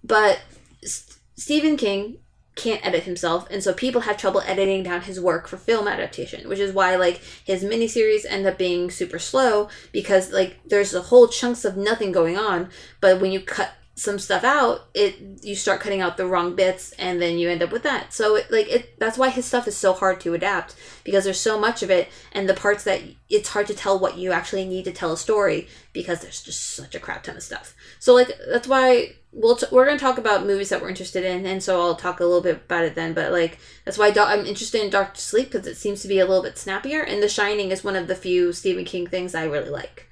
But 0.04 0.40
S- 0.84 1.20
Stephen 1.36 1.76
King 1.76 2.20
can't 2.56 2.86
edit 2.86 3.04
himself, 3.04 3.48
and 3.52 3.64
so 3.64 3.74
people 3.74 4.02
have 4.02 4.18
trouble 4.18 4.42
editing 4.46 4.84
down 4.84 5.02
his 5.02 5.20
work 5.20 5.48
for 5.48 5.58
film 5.58 5.88
adaptation, 5.88 6.48
which 6.48 6.60
is 6.60 6.74
why 6.74 6.96
like 6.96 7.22
his 7.44 7.64
miniseries 7.64 8.26
end 8.28 8.46
up 8.46 8.58
being 8.58 8.90
super 8.90 9.20
slow 9.20 9.70
because 9.92 10.32
like 10.32 10.60
there's 10.66 10.94
a 10.94 11.02
whole 11.02 11.28
chunks 11.28 11.66
of 11.66 11.76
nothing 11.76 12.12
going 12.12 12.38
on, 12.38 12.70
but 13.02 13.20
when 13.20 13.32
you 13.32 13.42
cut 13.42 13.72
some 13.98 14.20
stuff 14.20 14.44
out, 14.44 14.90
it 14.94 15.44
you 15.44 15.56
start 15.56 15.82
cutting 15.82 16.02
out 16.02 16.18
the 16.18 16.28
wrong 16.28 16.56
bits, 16.56 16.92
and 16.94 17.20
then 17.20 17.40
you 17.40 17.50
end 17.50 17.64
up 17.64 17.72
with 17.72 17.82
that. 17.82 18.14
So 18.14 18.36
it, 18.36 18.52
like 18.52 18.70
it 18.70 19.00
that's 19.00 19.18
why 19.18 19.30
his 19.30 19.46
stuff 19.46 19.68
is 19.68 19.76
so 19.76 19.92
hard 19.92 20.22
to 20.22 20.36
adapt 20.36 20.76
because 21.04 21.24
there's 21.24 21.40
so 21.40 21.60
much 21.60 21.82
of 21.82 21.90
it, 21.90 22.08
and 22.32 22.48
the 22.48 22.54
parts 22.54 22.84
that 22.84 23.02
it's 23.28 23.50
hard 23.50 23.66
to 23.68 23.74
tell 23.74 23.98
what 23.98 24.16
you 24.16 24.32
actually 24.32 24.66
need 24.66 24.86
to 24.86 24.92
tell 24.92 25.12
a 25.12 25.18
story 25.18 25.68
because 25.94 26.22
there's 26.22 26.44
just 26.44 26.76
such 26.76 26.94
a 26.94 27.00
crap 27.00 27.24
ton 27.24 27.38
of 27.38 27.44
stuff. 27.44 27.76
So 27.98 28.14
like 28.14 28.32
that's 28.48 28.68
why 28.68 29.16
we'll 29.32 29.56
t- 29.56 29.66
we're 29.72 29.86
gonna 29.86 29.98
talk 29.98 30.20
about 30.20 30.46
movies 30.46 30.70
that 30.70 30.80
we're 30.80 30.90
interested 30.90 31.26
in, 31.26 31.48
and 31.48 31.64
so 31.64 31.82
I'll 31.82 31.96
talk 31.96 32.20
a 32.20 32.26
little 32.26 32.42
bit 32.42 32.58
about 32.66 32.86
it 32.86 32.94
then. 32.94 33.16
But 33.16 33.32
like 33.32 33.58
that's 33.84 33.98
why 33.98 34.12
Do- 34.12 34.22
I'm 34.22 34.46
interested 34.46 34.84
in 34.84 34.92
Doctor 34.92 35.20
Sleep 35.20 35.52
because 35.52 35.66
it 35.66 35.76
seems 35.76 36.04
to 36.04 36.08
be 36.08 36.20
a 36.20 36.26
little 36.28 36.44
bit 36.44 36.60
snappier, 36.60 37.02
and 37.02 37.22
The 37.24 37.28
Shining 37.28 37.72
is 37.72 37.84
one 37.84 37.96
of 37.96 38.08
the 38.08 38.16
few 38.16 38.54
Stephen 38.54 38.86
King 38.86 39.08
things 39.08 39.34
I 39.34 39.46
really 39.46 39.72
like. 39.72 40.08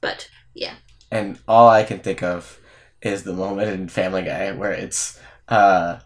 But 0.00 0.30
yeah, 0.54 0.74
and 1.10 1.38
all 1.48 1.68
i 1.68 1.82
can 1.82 1.98
think 1.98 2.22
of 2.22 2.60
is 3.02 3.22
the 3.22 3.32
moment 3.32 3.70
in 3.70 3.88
family 3.88 4.22
guy 4.22 4.52
where 4.52 4.72
it's 4.72 5.18
uh 5.48 5.98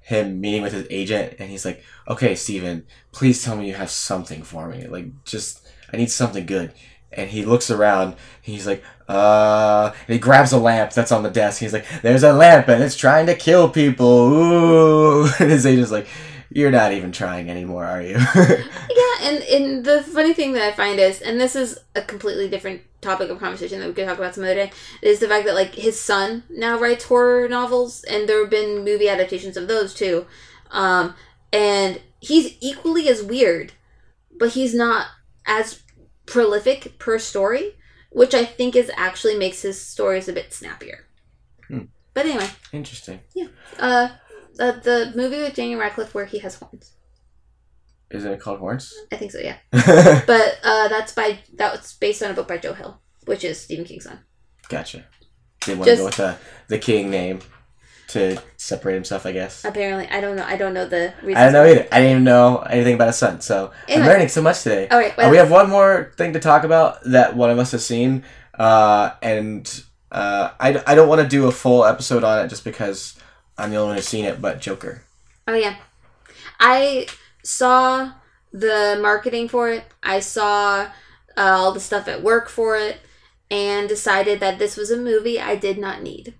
him 0.00 0.40
meeting 0.40 0.62
with 0.62 0.72
his 0.72 0.86
agent, 0.90 1.36
and 1.38 1.50
he's 1.50 1.64
like, 1.64 1.82
"Okay, 2.08 2.34
Stephen, 2.34 2.84
please 3.12 3.42
tell 3.42 3.56
me 3.56 3.68
you 3.68 3.74
have 3.74 3.90
something 3.90 4.42
for 4.42 4.68
me. 4.68 4.86
Like, 4.86 5.06
just 5.24 5.66
I 5.92 5.96
need 5.96 6.10
something 6.10 6.46
good." 6.46 6.72
And 7.12 7.30
he 7.30 7.44
looks 7.44 7.70
around. 7.70 8.16
He's 8.42 8.66
like, 8.66 8.82
"Uh," 9.08 9.92
and 10.06 10.14
he 10.14 10.18
grabs 10.18 10.52
a 10.52 10.58
lamp 10.58 10.92
that's 10.92 11.12
on 11.12 11.22
the 11.22 11.30
desk. 11.30 11.60
He's 11.60 11.72
like, 11.72 11.86
"There's 12.02 12.22
a 12.24 12.32
lamp, 12.32 12.68
and 12.68 12.82
it's 12.82 12.96
trying 12.96 13.26
to 13.26 13.34
kill 13.34 13.68
people." 13.68 14.06
Ooh, 14.32 15.24
and 15.38 15.50
his 15.50 15.66
agent's 15.66 15.92
like, 15.92 16.08
"You're 16.50 16.70
not 16.70 16.92
even 16.92 17.12
trying 17.12 17.50
anymore, 17.50 17.84
are 17.84 18.02
you?" 18.02 18.16
Yeah, 18.34 19.28
and, 19.28 19.42
and 19.44 19.84
the 19.84 20.02
funny 20.02 20.34
thing 20.34 20.52
that 20.54 20.62
I 20.62 20.72
find 20.72 20.98
is, 20.98 21.20
and 21.20 21.40
this 21.40 21.54
is 21.54 21.78
a 21.94 22.02
completely 22.02 22.48
different 22.48 22.82
topic 23.00 23.30
of 23.30 23.38
conversation 23.38 23.80
that 23.80 23.86
we 23.86 23.94
could 23.94 24.06
talk 24.06 24.18
about 24.18 24.34
some 24.34 24.44
other 24.44 24.54
day, 24.54 24.72
is 25.02 25.20
the 25.20 25.28
fact 25.28 25.46
that 25.46 25.54
like 25.54 25.74
his 25.74 26.00
son 26.00 26.42
now 26.50 26.78
writes 26.78 27.04
horror 27.04 27.48
novels, 27.48 28.04
and 28.04 28.28
there 28.28 28.40
have 28.40 28.50
been 28.50 28.84
movie 28.84 29.08
adaptations 29.08 29.56
of 29.56 29.68
those 29.68 29.94
too, 29.94 30.26
um, 30.70 31.14
and 31.52 32.00
he's 32.20 32.56
equally 32.60 33.08
as 33.08 33.22
weird, 33.22 33.72
but 34.38 34.50
he's 34.50 34.74
not 34.74 35.06
as 35.46 35.82
prolific 36.26 36.98
per 36.98 37.18
story, 37.18 37.74
which 38.10 38.34
I 38.34 38.44
think 38.44 38.76
is 38.76 38.90
actually 38.96 39.36
makes 39.36 39.62
his 39.62 39.80
stories 39.80 40.28
a 40.28 40.32
bit 40.32 40.52
snappier. 40.52 41.06
Hmm. 41.68 41.84
But 42.14 42.26
anyway, 42.26 42.48
Interesting. 42.72 43.20
Yeah. 43.34 43.46
Uh, 43.78 44.08
the, 44.60 44.80
the 44.82 45.12
movie 45.16 45.38
with 45.42 45.54
Daniel 45.54 45.80
Radcliffe 45.80 46.14
where 46.14 46.26
he 46.26 46.38
has 46.40 46.54
horns. 46.56 46.92
Isn't 48.10 48.32
it 48.32 48.40
called 48.40 48.58
Horns? 48.58 48.92
I 49.12 49.16
think 49.16 49.30
so, 49.30 49.38
yeah. 49.38 49.56
But 50.26 50.58
uh, 50.64 50.88
that's 50.88 51.12
by 51.12 51.38
that 51.56 51.72
was 51.72 51.92
based 51.94 52.22
on 52.22 52.30
a 52.30 52.34
book 52.34 52.48
by 52.48 52.58
Joe 52.58 52.72
Hill, 52.74 53.00
which 53.26 53.44
is 53.44 53.60
Stephen 53.60 53.84
King's 53.84 54.04
son. 54.04 54.18
gotcha. 54.68 55.04
Didn't 55.60 55.78
want 55.80 55.90
to 55.90 55.96
go 55.96 56.04
with 56.06 56.16
the 56.16 56.36
the 56.68 56.78
king 56.78 57.10
name 57.10 57.38
to 58.08 58.42
separate 58.56 58.94
himself, 58.94 59.26
I 59.26 59.32
guess. 59.32 59.64
Apparently, 59.64 60.08
I 60.08 60.20
don't 60.20 60.34
know. 60.34 60.44
I 60.44 60.56
don't 60.56 60.74
know 60.74 60.88
the 60.88 61.14
reason. 61.22 61.36
I 61.40 61.44
don't 61.44 61.52
know 61.52 61.64
either. 61.64 61.86
I 61.92 61.98
didn't 62.00 62.10
even 62.10 62.24
know 62.24 62.58
anything 62.58 62.94
about 62.94 63.06
his 63.08 63.16
son, 63.16 63.40
so 63.42 63.70
I'm 63.88 64.00
learning 64.02 64.26
so 64.28 64.42
much 64.42 64.62
today. 64.62 64.88
All 64.88 64.98
right, 64.98 65.16
Uh, 65.16 65.28
we 65.30 65.36
have 65.36 65.50
one 65.50 65.70
more 65.70 66.12
thing 66.16 66.32
to 66.32 66.40
talk 66.40 66.64
about 66.64 67.04
that 67.04 67.36
one 67.36 67.50
of 67.50 67.58
us 67.60 67.70
has 67.72 67.86
seen, 67.86 68.24
uh, 68.58 69.10
and 69.22 69.84
uh, 70.10 70.50
I, 70.58 70.82
I 70.86 70.94
don't 70.96 71.08
want 71.08 71.20
to 71.22 71.28
do 71.28 71.46
a 71.46 71.52
full 71.52 71.84
episode 71.84 72.24
on 72.24 72.44
it 72.44 72.48
just 72.48 72.64
because 72.64 73.16
I'm 73.60 73.70
the 73.70 73.76
only 73.76 73.88
one 73.88 73.96
who's 73.96 74.08
seen 74.08 74.24
it. 74.24 74.40
But 74.40 74.60
Joker, 74.60 75.02
Oh 75.46 75.54
yeah, 75.54 75.76
I 76.58 77.06
saw 77.42 78.12
the 78.52 78.98
marketing 79.00 79.48
for 79.48 79.70
it. 79.70 79.84
I 80.02 80.20
saw 80.20 80.82
uh, 80.82 80.90
all 81.36 81.72
the 81.72 81.80
stuff 81.80 82.08
at 82.08 82.22
work 82.22 82.48
for 82.48 82.76
it, 82.76 82.98
and 83.50 83.88
decided 83.88 84.40
that 84.40 84.58
this 84.58 84.76
was 84.76 84.90
a 84.90 84.96
movie 84.96 85.40
I 85.40 85.56
did 85.56 85.78
not 85.78 86.02
need. 86.02 86.34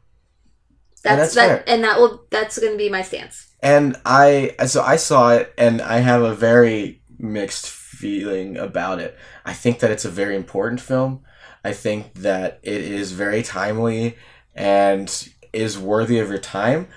And 1.03 1.19
That's, 1.19 1.35
that's 1.35 1.65
that, 1.65 1.69
and 1.69 1.83
that 1.83 1.99
will 1.99 2.25
that's 2.31 2.59
going 2.59 2.73
to 2.73 2.79
be 2.79 2.91
my 2.91 3.03
stance. 3.03 3.49
and 3.63 3.97
I 4.05 4.55
so 4.67 4.83
I 4.83 4.97
saw 4.97 5.33
it, 5.33 5.53
and 5.57 5.81
I 5.81 5.99
have 5.99 6.23
a 6.23 6.35
very 6.35 7.03
mixed 7.19 7.69
feeling 7.69 8.57
about 8.57 9.01
it. 9.01 9.17
I 9.45 9.53
think 9.53 9.81
that 9.81 9.91
it's 9.91 10.05
a 10.05 10.11
very 10.11 10.37
important 10.37 10.81
film. 10.81 11.25
I 11.65 11.73
think 11.73 12.15
that 12.15 12.61
it 12.63 12.81
is 12.81 13.13
very 13.13 13.43
timely 13.43 14.17
and 14.55 15.29
is 15.53 15.79
worthy 15.79 16.19
of 16.19 16.29
your 16.29 16.39
time 16.39 16.89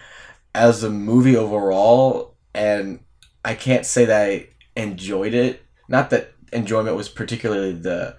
as 0.54 0.84
a 0.84 0.90
movie 0.90 1.36
overall. 1.36 2.36
And 2.54 3.00
I 3.44 3.56
can't 3.56 3.86
say 3.86 4.06
that 4.06 4.30
I 4.30 4.48
enjoyed 4.76 5.34
it. 5.34 5.62
Not 5.88 6.10
that 6.12 6.34
enjoyment 6.52 6.96
was 6.96 7.10
particularly 7.10 7.74
the 7.74 8.16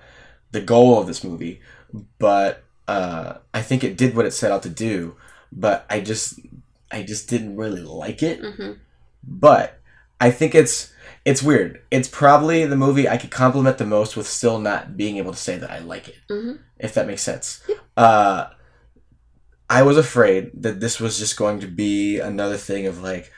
the 0.52 0.60
goal 0.60 1.00
of 1.00 1.06
this 1.06 1.24
movie, 1.24 1.60
but 2.18 2.62
uh, 2.86 3.34
I 3.52 3.62
think 3.62 3.82
it 3.82 3.96
did 3.96 4.14
what 4.14 4.26
it 4.26 4.32
set 4.32 4.52
out 4.52 4.62
to 4.64 4.68
do. 4.68 5.16
But 5.52 5.86
I 5.88 6.00
just 6.00 6.38
I 6.90 7.02
just 7.02 7.28
didn't 7.28 7.56
really 7.56 7.82
like 7.82 8.22
it 8.22 8.40
hmm 8.40 8.72
but 9.26 9.80
I 10.20 10.30
think 10.30 10.54
it's 10.54 10.92
it's 11.24 11.42
weird. 11.42 11.80
It's 11.90 12.08
probably 12.08 12.66
the 12.66 12.76
movie 12.76 13.08
I 13.08 13.16
could 13.16 13.30
compliment 13.30 13.78
the 13.78 13.86
most 13.86 14.16
with 14.16 14.26
still 14.28 14.58
not 14.58 14.96
being 14.96 15.16
able 15.16 15.32
to 15.32 15.38
say 15.38 15.56
that 15.56 15.70
I 15.70 15.78
like 15.78 16.08
it. 16.08 16.16
Mhm. 16.30 16.58
If 16.78 16.92
that 16.94 17.06
makes 17.06 17.22
sense. 17.22 17.62
Uh, 17.96 18.48
I 19.68 19.82
was 19.82 19.96
afraid 19.96 20.50
that 20.62 20.80
this 20.80 21.00
was 21.00 21.18
just 21.18 21.36
going 21.36 21.60
to 21.60 21.66
be 21.66 22.18
another 22.18 22.56
thing 22.56 22.86
of 22.86 23.02
like, 23.02 23.32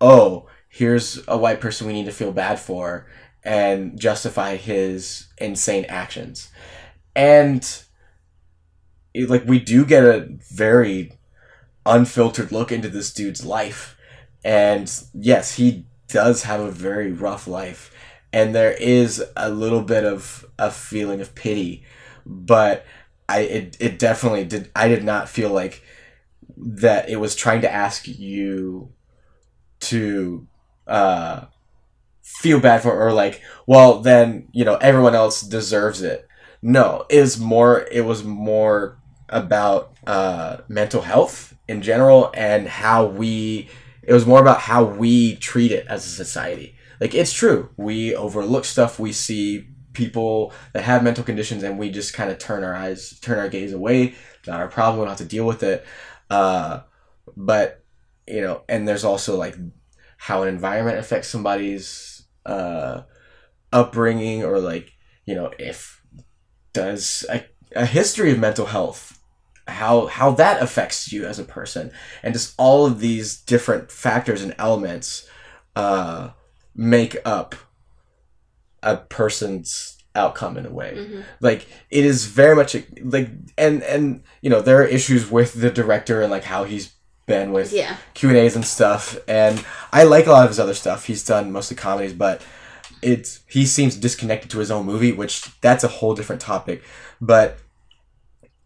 oh, 0.00 0.46
here's 0.68 1.20
a 1.26 1.36
white 1.38 1.60
person 1.60 1.86
we 1.86 1.92
need 1.92 2.04
to 2.04 2.12
feel 2.12 2.32
bad 2.32 2.58
for 2.60 3.06
and 3.42 3.98
justify 3.98 4.56
his 4.56 5.28
insane 5.38 5.86
actions. 5.86 6.50
And 7.16 7.66
it- 9.14 9.30
like 9.30 9.44
we 9.46 9.58
do 9.58 9.84
get 9.84 10.04
a 10.04 10.28
very 10.52 11.12
unfiltered 11.86 12.52
look 12.52 12.72
into 12.72 12.88
this 12.88 13.12
dude's 13.12 13.44
life 13.44 13.96
and 14.44 14.90
yes, 15.14 15.56
he 15.56 15.86
does 16.08 16.44
have 16.44 16.60
a 16.60 16.70
very 16.70 17.12
rough 17.12 17.46
life. 17.46 17.92
And 18.32 18.54
there 18.54 18.72
is 18.72 19.22
a 19.36 19.50
little 19.50 19.82
bit 19.82 20.04
of 20.04 20.46
a 20.58 20.70
feeling 20.70 21.20
of 21.20 21.34
pity. 21.34 21.84
But 22.24 22.86
I 23.30 23.38
it, 23.40 23.76
it 23.80 23.98
definitely 23.98 24.44
did 24.44 24.70
I 24.74 24.88
did 24.88 25.04
not 25.04 25.28
feel 25.28 25.50
like 25.50 25.82
that 26.56 27.08
it 27.08 27.16
was 27.16 27.34
trying 27.34 27.62
to 27.62 27.72
ask 27.72 28.06
you 28.08 28.92
to 29.80 30.46
uh 30.86 31.46
feel 32.22 32.60
bad 32.60 32.82
for 32.82 32.92
or 32.92 33.12
like, 33.12 33.42
well 33.66 34.00
then, 34.00 34.48
you 34.52 34.64
know, 34.64 34.76
everyone 34.76 35.14
else 35.14 35.40
deserves 35.42 36.02
it. 36.02 36.26
No, 36.62 37.06
it 37.08 37.20
was 37.20 37.38
more 37.38 37.86
it 37.90 38.02
was 38.02 38.24
more 38.24 38.98
about 39.28 39.94
uh 40.06 40.58
mental 40.68 41.02
health 41.02 41.54
in 41.68 41.82
general 41.82 42.30
and 42.34 42.68
how 42.68 43.06
we 43.06 43.68
it 44.02 44.12
was 44.12 44.26
more 44.26 44.40
about 44.40 44.60
how 44.60 44.84
we 44.84 45.36
treat 45.36 45.72
it 45.72 45.86
as 45.88 46.04
a 46.06 46.10
society. 46.10 46.74
Like 47.00 47.14
it's 47.14 47.32
true, 47.32 47.70
we 47.76 48.14
overlook 48.14 48.64
stuff. 48.64 48.98
We 48.98 49.12
see 49.12 49.66
people 49.92 50.52
that 50.72 50.82
have 50.84 51.02
mental 51.02 51.24
conditions, 51.24 51.62
and 51.62 51.78
we 51.78 51.90
just 51.90 52.14
kind 52.14 52.30
of 52.30 52.38
turn 52.38 52.64
our 52.64 52.74
eyes, 52.74 53.18
turn 53.20 53.38
our 53.38 53.48
gaze 53.48 53.72
away. 53.72 54.14
Not 54.46 54.60
our 54.60 54.68
problem. 54.68 54.98
We 54.98 55.02
don't 55.02 55.10
have 55.10 55.18
to 55.18 55.24
deal 55.24 55.46
with 55.46 55.62
it. 55.62 55.84
Uh, 56.28 56.80
but 57.36 57.84
you 58.26 58.40
know, 58.40 58.62
and 58.68 58.86
there's 58.86 59.04
also 59.04 59.36
like 59.36 59.56
how 60.16 60.42
an 60.42 60.48
environment 60.48 60.98
affects 60.98 61.28
somebody's 61.28 62.26
uh, 62.46 63.02
upbringing, 63.72 64.44
or 64.44 64.58
like 64.58 64.92
you 65.26 65.34
know, 65.34 65.50
if 65.58 66.02
does 66.72 67.24
a, 67.28 67.44
a 67.74 67.86
history 67.86 68.30
of 68.30 68.38
mental 68.38 68.66
health 68.66 69.20
how 69.70 70.06
how 70.06 70.32
that 70.32 70.62
affects 70.62 71.12
you 71.12 71.24
as 71.24 71.38
a 71.38 71.44
person 71.44 71.90
and 72.22 72.34
just 72.34 72.54
all 72.58 72.86
of 72.86 73.00
these 73.00 73.40
different 73.40 73.90
factors 73.90 74.42
and 74.42 74.54
elements 74.58 75.28
uh, 75.76 76.30
make 76.74 77.16
up 77.24 77.54
a 78.82 78.96
person's 78.96 79.96
outcome 80.16 80.56
in 80.56 80.66
a 80.66 80.70
way 80.70 81.06
hmm 81.06 81.20
like 81.40 81.66
it 81.90 82.04
is 82.04 82.26
very 82.26 82.56
much 82.56 82.74
a, 82.74 82.82
like 83.02 83.28
and 83.56 83.82
and 83.84 84.22
you 84.42 84.50
know 84.50 84.60
there 84.60 84.78
are 84.80 84.84
issues 84.84 85.30
with 85.30 85.54
the 85.60 85.70
director 85.70 86.20
and 86.20 86.30
like 86.30 86.44
how 86.44 86.64
he's 86.64 86.92
been 87.26 87.52
with 87.52 87.72
Yeah. 87.72 87.96
Q 88.14 88.30
and 88.30 88.38
A's 88.38 88.56
and 88.56 88.64
stuff, 88.64 89.16
and 89.28 89.64
I 89.92 90.02
like 90.02 90.26
a 90.26 90.32
lot 90.32 90.42
of 90.44 90.50
his 90.50 90.58
other 90.58 90.74
stuff. 90.74 91.04
He's 91.04 91.24
done 91.24 91.52
mostly 91.52 91.76
comedies, 91.76 92.12
but 92.12 92.42
it's 93.02 93.40
he 93.46 93.64
seems 93.66 93.94
disconnected 93.96 94.50
to 94.50 94.58
his 94.58 94.70
own 94.70 94.84
movie, 94.84 95.12
which 95.12 95.48
that's 95.60 95.84
a 95.84 95.88
whole 95.88 96.14
different 96.16 96.42
topic. 96.42 96.82
But 97.20 97.58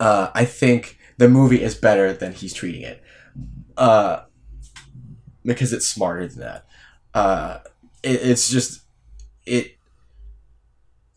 uh, 0.00 0.30
I 0.34 0.46
think 0.46 0.98
the 1.18 1.28
movie 1.28 1.62
is 1.62 1.74
better 1.74 2.14
than 2.14 2.32
he's 2.32 2.54
treating 2.54 2.80
it, 2.82 3.02
uh, 3.76 4.22
because 5.44 5.74
it's 5.74 5.86
smarter 5.86 6.26
than 6.26 6.40
that. 6.40 6.66
Uh, 7.12 7.58
it, 8.02 8.20
it's 8.22 8.48
just 8.48 8.80
it. 9.44 9.73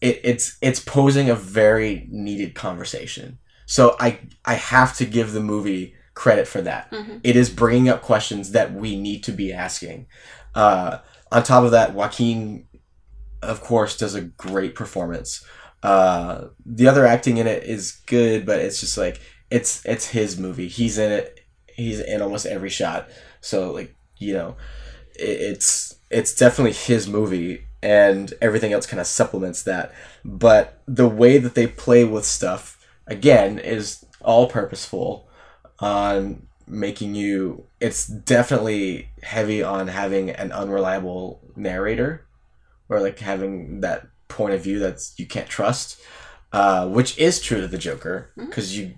It, 0.01 0.19
it's 0.23 0.57
it's 0.61 0.79
posing 0.79 1.29
a 1.29 1.35
very 1.35 2.07
needed 2.09 2.55
conversation. 2.55 3.39
So 3.65 3.95
I 3.99 4.19
I 4.45 4.53
have 4.55 4.95
to 4.97 5.05
give 5.05 5.31
the 5.33 5.41
movie 5.41 5.95
credit 6.13 6.47
for 6.47 6.61
that 6.61 6.87
hmm 6.91 7.17
it 7.23 7.35
is 7.35 7.49
bringing 7.49 7.89
up 7.89 8.01
questions 8.01 8.51
that 8.51 8.73
we 8.73 8.99
need 8.99 9.23
to 9.23 9.31
be 9.31 9.51
asking. 9.51 10.07
Uh, 10.55 10.99
on 11.31 11.43
top 11.43 11.63
of 11.63 11.71
that, 11.71 11.93
Joaquin, 11.93 12.65
of 13.41 13.61
course, 13.61 13.97
does 13.97 14.15
a 14.15 14.21
great 14.21 14.75
performance. 14.75 15.43
Uh, 15.83 16.47
the 16.65 16.87
other 16.87 17.05
acting 17.05 17.37
in 17.37 17.47
it 17.47 17.63
is 17.63 17.91
good, 18.07 18.45
but 18.45 18.59
it's 18.59 18.79
just 18.79 18.97
like 18.97 19.19
it's 19.51 19.85
it's 19.85 20.07
his 20.07 20.37
movie. 20.39 20.67
He's 20.67 20.97
in 20.97 21.11
it. 21.11 21.41
He's 21.67 21.99
in 21.99 22.21
almost 22.21 22.45
every 22.45 22.69
shot. 22.69 23.09
So 23.41 23.71
like 23.71 23.95
you 24.17 24.33
know, 24.33 24.55
it, 25.15 25.41
it's 25.41 25.95
it's 26.09 26.33
definitely 26.33 26.73
his 26.73 27.07
movie, 27.07 27.66
and 27.87 28.33
everything 28.41 28.73
else 28.73 28.85
kind 28.85 28.99
of 28.99 29.07
supplements 29.07 29.63
that. 29.63 29.93
But 30.25 30.81
the 30.85 31.07
way 31.07 31.37
that 31.37 31.55
they 31.55 31.67
play 31.67 32.03
with 32.03 32.25
stuff 32.25 32.85
again 33.07 33.59
is 33.59 34.05
all 34.19 34.47
purposeful 34.47 35.29
on 35.79 36.45
making 36.67 37.15
you 37.15 37.63
it's 37.79 38.05
definitely 38.05 39.07
heavy 39.23 39.63
on 39.63 39.87
having 39.87 40.29
an 40.29 40.51
unreliable 40.51 41.39
narrator 41.55 42.25
or 42.89 42.99
like 42.99 43.19
having 43.19 43.79
that 43.79 44.05
point 44.27 44.53
of 44.53 44.61
view 44.61 44.79
that's 44.79 45.17
you 45.17 45.25
can't 45.25 45.47
trust 45.47 45.97
uh, 46.51 46.85
which 46.89 47.17
is 47.17 47.39
true 47.39 47.61
to 47.61 47.69
the 47.69 47.77
joker 47.77 48.31
because 48.35 48.77
you 48.77 48.95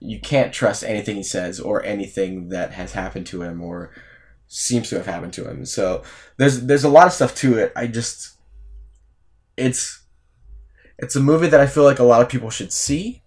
you 0.00 0.18
can't 0.18 0.52
trust 0.52 0.82
anything 0.82 1.14
he 1.14 1.22
says 1.22 1.60
or 1.60 1.84
anything 1.84 2.48
that 2.48 2.72
has 2.72 2.94
happened 2.94 3.26
to 3.26 3.42
him 3.42 3.62
or 3.62 3.92
seems 4.56 4.88
to 4.88 4.94
have 4.96 5.06
happened 5.06 5.32
to 5.32 5.48
him. 5.50 5.66
So 5.66 6.02
there's 6.36 6.60
there's 6.62 6.84
a 6.84 6.88
lot 6.88 7.08
of 7.08 7.12
stuff 7.12 7.34
to 7.36 7.58
it. 7.58 7.72
I 7.74 7.88
just 7.88 8.36
it's 9.56 10.02
it's 10.98 11.16
a 11.16 11.20
movie 11.20 11.48
that 11.48 11.60
I 11.60 11.66
feel 11.66 11.82
like 11.82 11.98
a 11.98 12.04
lot 12.04 12.22
of 12.22 12.28
people 12.28 12.50
should 12.50 12.72
see, 12.72 13.22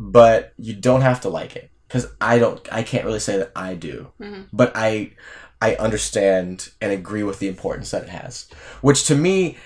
but 0.00 0.52
you 0.56 0.74
don't 0.74 1.02
have 1.02 1.20
to 1.22 1.28
like 1.28 1.54
it 1.54 1.70
because 1.86 2.06
I 2.20 2.38
don't. 2.38 2.66
I 2.72 2.82
can't 2.82 3.04
really 3.04 3.20
say 3.20 3.36
that 3.36 3.52
I 3.54 3.74
do, 3.74 4.10
Mhm. 4.20 4.46
but 4.52 4.72
I 4.74 5.12
I 5.60 5.74
understand 5.76 6.70
and 6.80 6.90
agree 6.92 7.22
with 7.22 7.38
the 7.38 7.48
importance 7.48 7.90
that 7.90 8.02
it 8.04 8.08
has. 8.08 8.46
Which 8.80 9.04
to 9.08 9.14
me, 9.14 9.58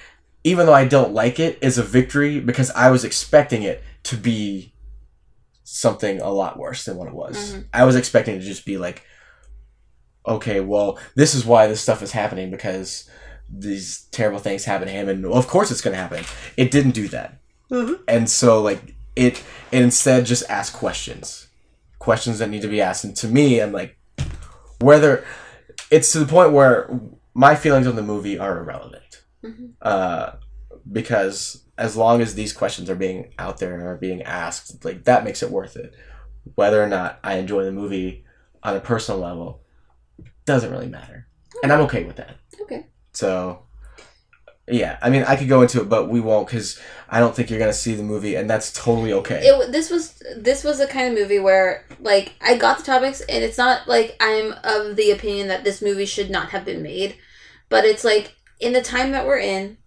even 0.45 0.67
though 0.67 0.75
I 0.75 0.85
don't 0.85 1.15
like 1.15 1.39
it, 1.39 1.59
is 1.63 1.79
a 1.79 1.83
victory 1.85 2.41
because 2.41 2.71
I 2.73 2.91
was 2.91 3.05
expecting 3.05 3.63
it 3.63 3.83
to 4.05 4.17
be 4.17 4.73
something 5.65 6.21
a 6.21 6.31
lot 6.31 6.59
worse 6.59 6.85
than 6.85 6.97
what 6.97 7.09
it 7.09 7.15
was. 7.15 7.37
Mhm. 7.55 7.65
I 7.73 7.85
was 7.85 7.97
expecting 7.97 8.35
it 8.37 8.41
to 8.41 8.45
just 8.45 8.65
be 8.67 8.79
like, 8.79 9.03
okay, 10.27 10.61
well, 10.61 10.99
this 11.15 11.35
is 11.35 11.45
why 11.45 11.67
this 11.67 11.81
stuff 11.81 12.03
is 12.03 12.13
happening 12.13 12.51
because 12.51 13.09
these 13.49 14.07
terrible 14.11 14.39
things 14.41 14.65
happen 14.65 14.89
to 14.89 14.93
him, 14.93 15.09
and 15.09 15.25
of 15.27 15.47
course 15.47 15.71
it's 15.71 15.81
going 15.81 15.95
to 15.95 16.01
happen. 16.03 16.25
It 16.57 16.71
didn't 16.71 16.93
do 16.93 17.09
that, 17.09 17.39
and 18.09 18.29
so 18.29 18.61
like 18.63 18.95
it, 19.15 19.43
it 19.73 19.83
instead 19.83 20.27
just 20.27 20.49
asked 20.51 20.73
questions, 20.75 21.47
questions 21.99 22.39
that 22.41 22.51
need 22.51 22.63
to 22.63 22.69
be 22.69 22.81
asked. 22.81 23.05
And 23.05 23.17
to 23.17 23.29
me, 23.29 23.61
I'm 23.61 23.73
like, 23.73 23.97
whether 24.81 25.25
it's 25.91 26.13
to 26.13 26.19
the 26.19 26.27
point 26.27 26.53
where 26.53 26.91
my 27.35 27.55
feelings 27.55 27.87
on 27.87 27.97
the 27.97 28.03
movie 28.03 28.39
are 28.39 28.59
irrelevant, 28.59 29.23
Mhm. 29.45 29.71
uh, 29.83 30.33
because 30.91 31.63
as 31.79 31.97
long 31.97 32.21
as 32.23 32.35
these 32.35 32.53
questions 32.53 32.89
are 32.91 32.95
being 32.97 33.33
out 33.39 33.59
there 33.59 33.75
and 33.75 33.83
are 33.83 33.97
being 33.97 34.23
asked, 34.23 34.85
like 34.85 35.05
that 35.05 35.25
makes 35.25 35.43
it 35.43 35.51
worth 35.51 35.77
it. 35.77 35.95
Whether 36.55 36.83
or 36.83 36.87
not 36.89 37.19
I 37.23 37.35
enjoy 37.35 37.65
the 37.65 37.73
movie 37.73 38.25
on 38.63 38.75
a 38.77 38.81
personal 38.81 39.21
level 39.21 39.61
doesn't 40.47 40.71
really 40.71 40.89
matter, 40.89 41.27
and 41.63 41.73
I'm 41.73 41.81
okay 41.83 42.05
with 42.05 42.17
that. 42.17 42.37
Okay. 42.63 42.87
So, 43.13 43.63
yeah, 44.69 44.99
I 45.03 45.11
mean, 45.11 45.23
I 45.25 45.37
could 45.37 45.49
go 45.49 45.63
into 45.63 45.81
it, 45.81 45.89
but 45.89 46.09
we 46.09 46.21
won't 46.21 46.47
because 46.47 46.81
I 47.09 47.21
don't 47.21 47.35
think 47.35 47.51
you're 47.51 47.59
gonna 47.59 47.73
see 47.73 47.95
the 47.95 48.03
movie, 48.03 48.35
and 48.35 48.49
that's 48.49 48.73
totally 48.73 49.13
okay. 49.13 49.41
It 49.45 49.73
this 49.73 49.91
was 49.91 50.23
this 50.37 50.65
was 50.65 50.79
the 50.79 50.87
kind 50.87 51.09
of 51.09 51.19
movie 51.19 51.39
where 51.39 51.85
like 52.01 52.35
I 52.41 52.57
got 52.57 52.79
the 52.79 52.85
topics 52.85 53.21
and 53.23 53.45
it's 53.45 53.59
not 53.59 53.87
like 53.87 54.17
I'm 54.21 54.55
of 54.65 54.97
the 54.97 55.11
opinion 55.11 55.49
that 55.49 55.65
this 55.65 55.83
movie 55.83 56.07
should 56.07 56.31
not 56.31 56.51
have 56.51 56.65
been 56.65 56.83
made, 56.83 57.17
but 57.69 57.85
it's 57.85 58.05
like 58.05 58.35
in 58.61 58.73
the 58.73 58.83
time 58.83 59.13
that 59.13 59.27
we're 59.27 59.39
in, 59.39 59.79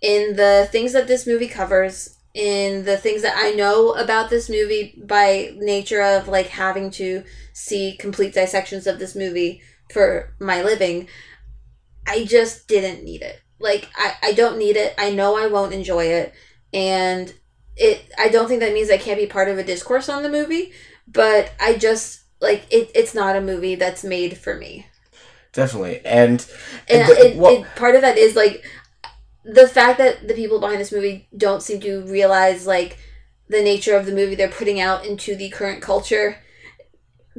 in 0.00 0.36
the 0.36 0.68
things 0.70 0.92
that 0.92 1.08
this 1.08 1.26
movie 1.26 1.48
covers, 1.48 2.18
in 2.34 2.84
the 2.84 2.96
things 2.96 3.22
that 3.22 3.36
I 3.36 3.50
know 3.50 3.92
about 3.92 4.30
this 4.30 4.48
movie 4.48 4.98
by 5.04 5.54
nature 5.56 6.02
of 6.02 6.28
like 6.28 6.46
having 6.46 6.90
to 6.92 7.24
see 7.52 7.96
complete 7.98 8.32
dissections 8.32 8.86
of 8.86 8.98
this 8.98 9.14
movie 9.14 9.60
for 9.92 10.34
my 10.40 10.62
living, 10.62 11.08
I 12.06 12.24
just 12.24 12.68
didn't 12.68 13.04
need 13.04 13.22
it. 13.22 13.40
Like 13.58 13.88
I, 13.96 14.14
I 14.22 14.32
don't 14.32 14.58
need 14.58 14.76
it. 14.76 14.94
I 14.98 15.10
know 15.10 15.36
I 15.36 15.46
won't 15.46 15.72
enjoy 15.72 16.06
it. 16.06 16.34
And 16.74 17.32
it 17.76 18.02
I 18.18 18.28
don't 18.28 18.48
think 18.48 18.60
that 18.60 18.72
means 18.72 18.90
I 18.90 18.98
can't 18.98 19.18
be 19.18 19.26
part 19.26 19.48
of 19.48 19.58
a 19.58 19.64
discourse 19.64 20.08
on 20.08 20.22
the 20.22 20.28
movie, 20.30 20.72
but 21.06 21.52
I 21.60 21.76
just 21.76 22.22
like 22.40 22.66
it 22.70 22.90
it's 22.94 23.14
not 23.14 23.36
a 23.36 23.40
movie 23.40 23.76
that's 23.76 24.04
made 24.04 24.36
for 24.36 24.56
me. 24.56 24.86
Definitely, 25.52 26.00
and 26.04 26.44
And 26.88 27.06
th- 27.06 27.18
it, 27.18 27.36
well- 27.36 27.62
it, 27.62 27.66
part 27.76 27.94
of 27.94 28.00
that 28.00 28.16
is 28.18 28.34
like 28.34 28.64
the 29.44 29.68
fact 29.68 29.98
that 29.98 30.26
the 30.28 30.34
people 30.34 30.60
behind 30.60 30.80
this 30.80 30.92
movie 30.92 31.28
don't 31.36 31.62
seem 31.62 31.80
to 31.80 32.02
realize 32.06 32.66
like 32.66 32.98
the 33.48 33.62
nature 33.62 33.96
of 33.96 34.06
the 34.06 34.12
movie 34.14 34.34
they're 34.34 34.48
putting 34.48 34.80
out 34.80 35.04
into 35.04 35.36
the 35.36 35.50
current 35.50 35.82
culture 35.82 36.38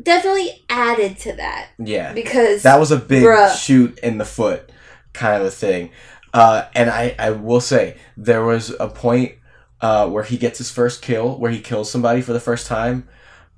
definitely 0.02 0.64
added 0.70 1.18
to 1.20 1.34
that 1.34 1.70
yeah, 1.78 2.14
because 2.14 2.64
that 2.64 2.80
was 2.80 2.92
a 2.92 2.98
big 2.98 3.24
Bruh. 3.24 3.56
shoot 3.56 3.98
in 4.00 4.18
the 4.18 4.26
foot 4.26 4.72
kind 5.14 5.40
of 5.40 5.48
a 5.48 5.52
thing. 5.52 5.92
Uh, 6.34 6.66
and 6.74 6.90
I, 6.90 7.16
I 7.20 7.32
will 7.32 7.62
say 7.62 7.98
there 8.18 8.44
was 8.44 8.76
a 8.80 8.90
point 8.90 9.34
uh, 9.82 10.10
where 10.10 10.24
he 10.24 10.38
gets 10.38 10.58
his 10.58 10.72
first 10.72 11.02
kill, 11.02 11.38
where 11.38 11.52
he 11.52 11.60
kills 11.60 11.92
somebody 11.92 12.22
for 12.22 12.34
the 12.34 12.40
first 12.40 12.68
time, 12.68 13.08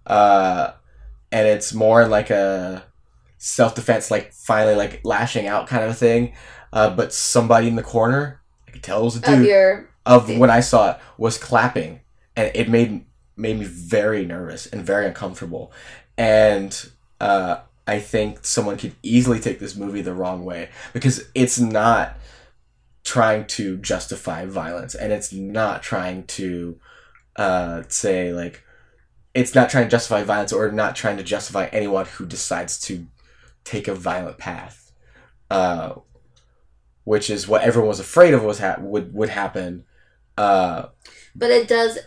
uh, 0.06 0.72
and 1.32 1.48
it's 1.48 1.74
more 1.74 2.08
like 2.08 2.30
a 2.30 2.84
self 3.38 3.76
defense, 3.76 4.12
like 4.12 4.34
finally 4.34 4.76
like 4.76 5.02
lashing 5.04 5.48
out 5.48 5.68
kind 5.68 5.84
of 5.84 5.92
a 5.92 5.94
thing. 5.94 6.34
Uh, 6.74 6.90
but 6.90 7.14
somebody 7.14 7.68
in 7.68 7.76
the 7.76 7.84
corner, 7.84 8.42
I 8.68 8.72
could 8.72 8.84
tell 8.84 9.02
it 9.02 9.06
was 9.06 9.16
a 9.16 9.20
of 9.20 9.26
dude 9.26 9.48
your 9.48 9.90
of 10.06 10.38
when 10.38 10.50
I 10.50 10.60
saw 10.60 10.92
it 10.92 11.00
was 11.18 11.38
clapping, 11.38 12.02
and 12.36 12.52
it 12.54 12.70
made 12.70 13.06
made 13.38 13.60
me 13.60 13.66
very 13.66 14.26
nervous 14.26 14.66
and 14.66 14.86
very 14.86 15.06
uncomfortable. 15.06 15.72
And 16.18 16.90
uh, 17.20 17.60
I 17.88 18.00
think 18.00 18.46
someone 18.46 18.78
could 18.78 18.96
easily 19.04 19.40
take 19.40 19.60
this 19.60 19.76
movie 19.76 20.02
the 20.02 20.14
wrong 20.14 20.46
way 20.46 20.70
because 20.94 21.30
it's 21.36 21.60
not 21.60 22.18
trying 23.04 23.46
to 23.46 23.78
justify 23.78 24.46
violence, 24.46 24.96
and 24.96 25.14
it's 25.14 25.32
not 25.32 25.84
trying 25.84 26.24
to 26.24 26.80
uh, 27.36 27.84
say 27.88 28.34
like 28.34 28.64
it's 29.34 29.54
not 29.54 29.70
trying 29.70 29.86
to 29.86 29.92
justify 29.92 30.24
violence 30.24 30.54
or 30.54 30.72
not 30.72 30.96
trying 30.96 31.18
to 31.18 31.24
justify 31.24 31.68
anyone 31.68 32.06
who 32.06 32.26
decides 32.26 32.80
to 32.80 33.06
take 33.64 33.88
a 33.88 33.94
violent 33.94 34.38
path. 34.38 34.92
Uh, 35.52 35.96
which 37.06 37.30
is 37.30 37.48
what 37.48 37.62
everyone 37.62 37.88
was 37.88 38.00
afraid 38.00 38.34
of 38.34 38.44
was 38.44 38.60
ha- 38.60 38.78
would 38.80 39.14
would 39.14 39.30
happen 39.30 39.86
uh, 40.38 40.88
but 41.36 41.52
it 41.52 41.68
does 41.68 41.98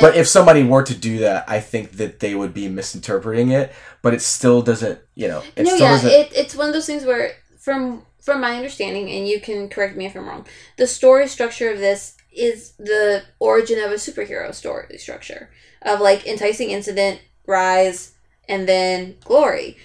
but 0.00 0.16
if 0.16 0.28
somebody 0.28 0.62
were 0.62 0.82
to 0.82 0.94
do 0.94 1.18
that, 1.18 1.44
I 1.48 1.60
think 1.60 1.92
that 1.92 2.20
they 2.20 2.34
would 2.34 2.54
be 2.54 2.68
misinterpreting 2.68 3.50
it. 3.50 3.72
But 4.02 4.14
it 4.14 4.22
still 4.22 4.62
doesn't, 4.62 5.00
you 5.14 5.28
know, 5.28 5.42
it 5.56 5.64
no, 5.64 5.74
still 5.74 6.10
yeah, 6.10 6.20
it, 6.20 6.32
it's 6.34 6.54
one 6.54 6.68
of 6.68 6.72
those 6.72 6.86
things 6.86 7.04
where, 7.04 7.32
from 7.58 8.04
from 8.20 8.40
my 8.40 8.56
understanding, 8.56 9.10
and 9.10 9.26
you 9.26 9.40
can 9.40 9.68
correct 9.68 9.96
me 9.96 10.06
if 10.06 10.14
I'm 10.14 10.26
wrong, 10.26 10.46
the 10.76 10.86
story 10.86 11.26
structure 11.26 11.70
of 11.70 11.78
this 11.78 12.16
is 12.32 12.72
the 12.78 13.24
origin 13.38 13.82
of 13.82 13.90
a 13.90 13.94
superhero 13.94 14.54
story 14.54 14.98
structure 14.98 15.50
of 15.82 16.00
like 16.00 16.26
enticing 16.26 16.70
incident, 16.70 17.20
rise, 17.46 18.12
and 18.48 18.68
then 18.68 19.16
glory, 19.24 19.76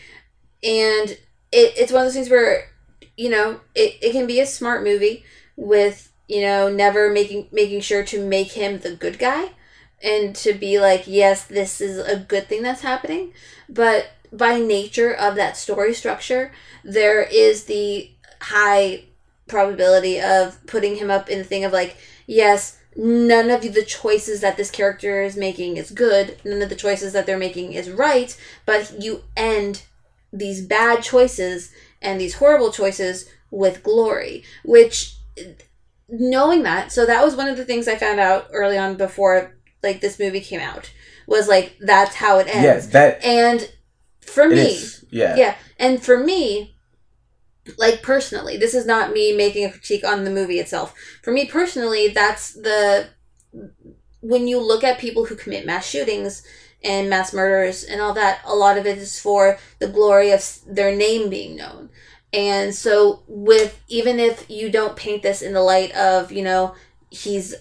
and 0.64 1.12
it, 1.52 1.74
it's 1.78 1.92
one 1.92 2.02
of 2.02 2.08
those 2.08 2.16
things 2.16 2.30
where 2.30 2.70
you 3.18 3.30
know 3.30 3.60
it, 3.74 3.98
it 4.02 4.12
can 4.12 4.28
be 4.28 4.40
a 4.40 4.46
smart 4.46 4.84
movie 4.84 5.24
with 5.56 6.12
you 6.28 6.42
know 6.42 6.70
never 6.70 7.10
making 7.10 7.48
making 7.52 7.82
sure 7.82 8.04
to 8.04 8.26
make 8.26 8.52
him 8.52 8.80
the 8.80 8.96
good 8.96 9.18
guy 9.18 9.52
and 10.06 10.36
to 10.36 10.54
be 10.54 10.80
like 10.80 11.08
yes 11.08 11.46
this 11.46 11.82
is 11.82 11.98
a 11.98 12.16
good 12.16 12.48
thing 12.48 12.62
that's 12.62 12.82
happening 12.82 13.34
but 13.68 14.08
by 14.32 14.60
nature 14.60 15.12
of 15.12 15.36
that 15.36 15.58
story 15.58 15.94
structure 15.94 16.52
there 16.84 17.24
is 17.24 17.66
the 17.66 18.10
high 18.40 19.04
probability 19.48 20.22
of 20.22 20.66
putting 20.68 20.96
him 20.96 21.10
up 21.10 21.30
in 21.30 21.40
the 21.40 21.44
thing 21.44 21.66
of 21.66 21.74
like 21.74 21.98
yes 22.28 22.80
none 22.96 23.50
of 23.50 23.62
the 23.62 23.84
choices 23.84 24.42
that 24.42 24.56
this 24.56 24.72
character 24.72 25.22
is 25.24 25.36
making 25.36 25.76
is 25.76 25.92
good 25.92 26.38
none 26.46 26.62
of 26.62 26.70
the 26.70 26.76
choices 26.76 27.12
that 27.14 27.26
they're 27.26 27.38
making 27.38 27.74
is 27.74 27.90
right 27.90 28.40
but 28.66 28.94
you 29.02 29.24
end 29.36 29.84
these 30.32 30.66
bad 30.66 31.02
choices 31.02 31.72
and 32.02 32.22
these 32.22 32.36
horrible 32.36 32.72
choices 32.72 33.28
with 33.52 33.84
glory 33.84 34.44
which 34.64 35.16
knowing 36.08 36.64
that 36.64 36.92
so 36.92 37.06
that 37.06 37.24
was 37.24 37.36
one 37.36 37.48
of 37.48 37.58
the 37.58 37.66
things 37.66 37.88
i 37.88 37.96
found 37.96 38.20
out 38.20 38.48
early 38.52 38.78
on 38.78 38.96
before 38.96 39.55
like 39.86 40.02
this 40.02 40.20
movie 40.20 40.42
came 40.42 40.60
out 40.60 40.92
was 41.28 41.48
like 41.48 41.78
that's 41.80 42.16
how 42.16 42.40
it 42.40 42.48
ends 42.48 42.64
yes, 42.64 42.88
that 42.88 43.24
and 43.24 43.72
for 44.20 44.50
me 44.50 44.62
is. 44.62 45.06
Yeah. 45.10 45.36
yeah 45.36 45.56
and 45.80 46.04
for 46.04 46.18
me 46.18 46.76
like 47.78 48.02
personally 48.02 48.58
this 48.58 48.74
is 48.74 48.86
not 48.86 49.12
me 49.12 49.36
making 49.36 49.66
a 49.66 49.72
critique 49.72 50.04
on 50.04 50.24
the 50.24 50.32
movie 50.32 50.60
itself 50.60 50.94
for 51.24 51.32
me 51.32 51.46
personally 51.46 52.10
that's 52.10 52.54
the 52.54 53.08
when 54.22 54.48
you 54.48 54.60
look 54.60 54.84
at 54.84 55.00
people 55.00 55.26
who 55.26 55.36
commit 55.36 55.66
mass 55.66 55.88
shootings 55.88 56.46
and 56.84 57.10
mass 57.10 57.34
murders 57.34 57.84
and 57.84 58.02
all 58.02 58.14
that 58.14 58.42
a 58.46 58.56
lot 58.56 58.78
of 58.78 58.86
it 58.86 58.98
is 58.98 59.20
for 59.20 59.58
the 59.80 59.88
glory 59.88 60.32
of 60.32 60.60
their 60.68 60.96
name 60.96 61.30
being 61.30 61.56
known 61.56 61.90
and 62.34 62.76
so 62.76 63.24
with 63.28 63.82
even 63.88 64.20
if 64.20 64.50
you 64.50 64.70
don't 64.70 64.96
paint 64.96 65.24
this 65.24 65.42
in 65.42 65.54
the 65.54 65.62
light 65.62 65.96
of 65.96 66.32
you 66.32 66.44
know 66.44 66.76
he's 67.10 67.56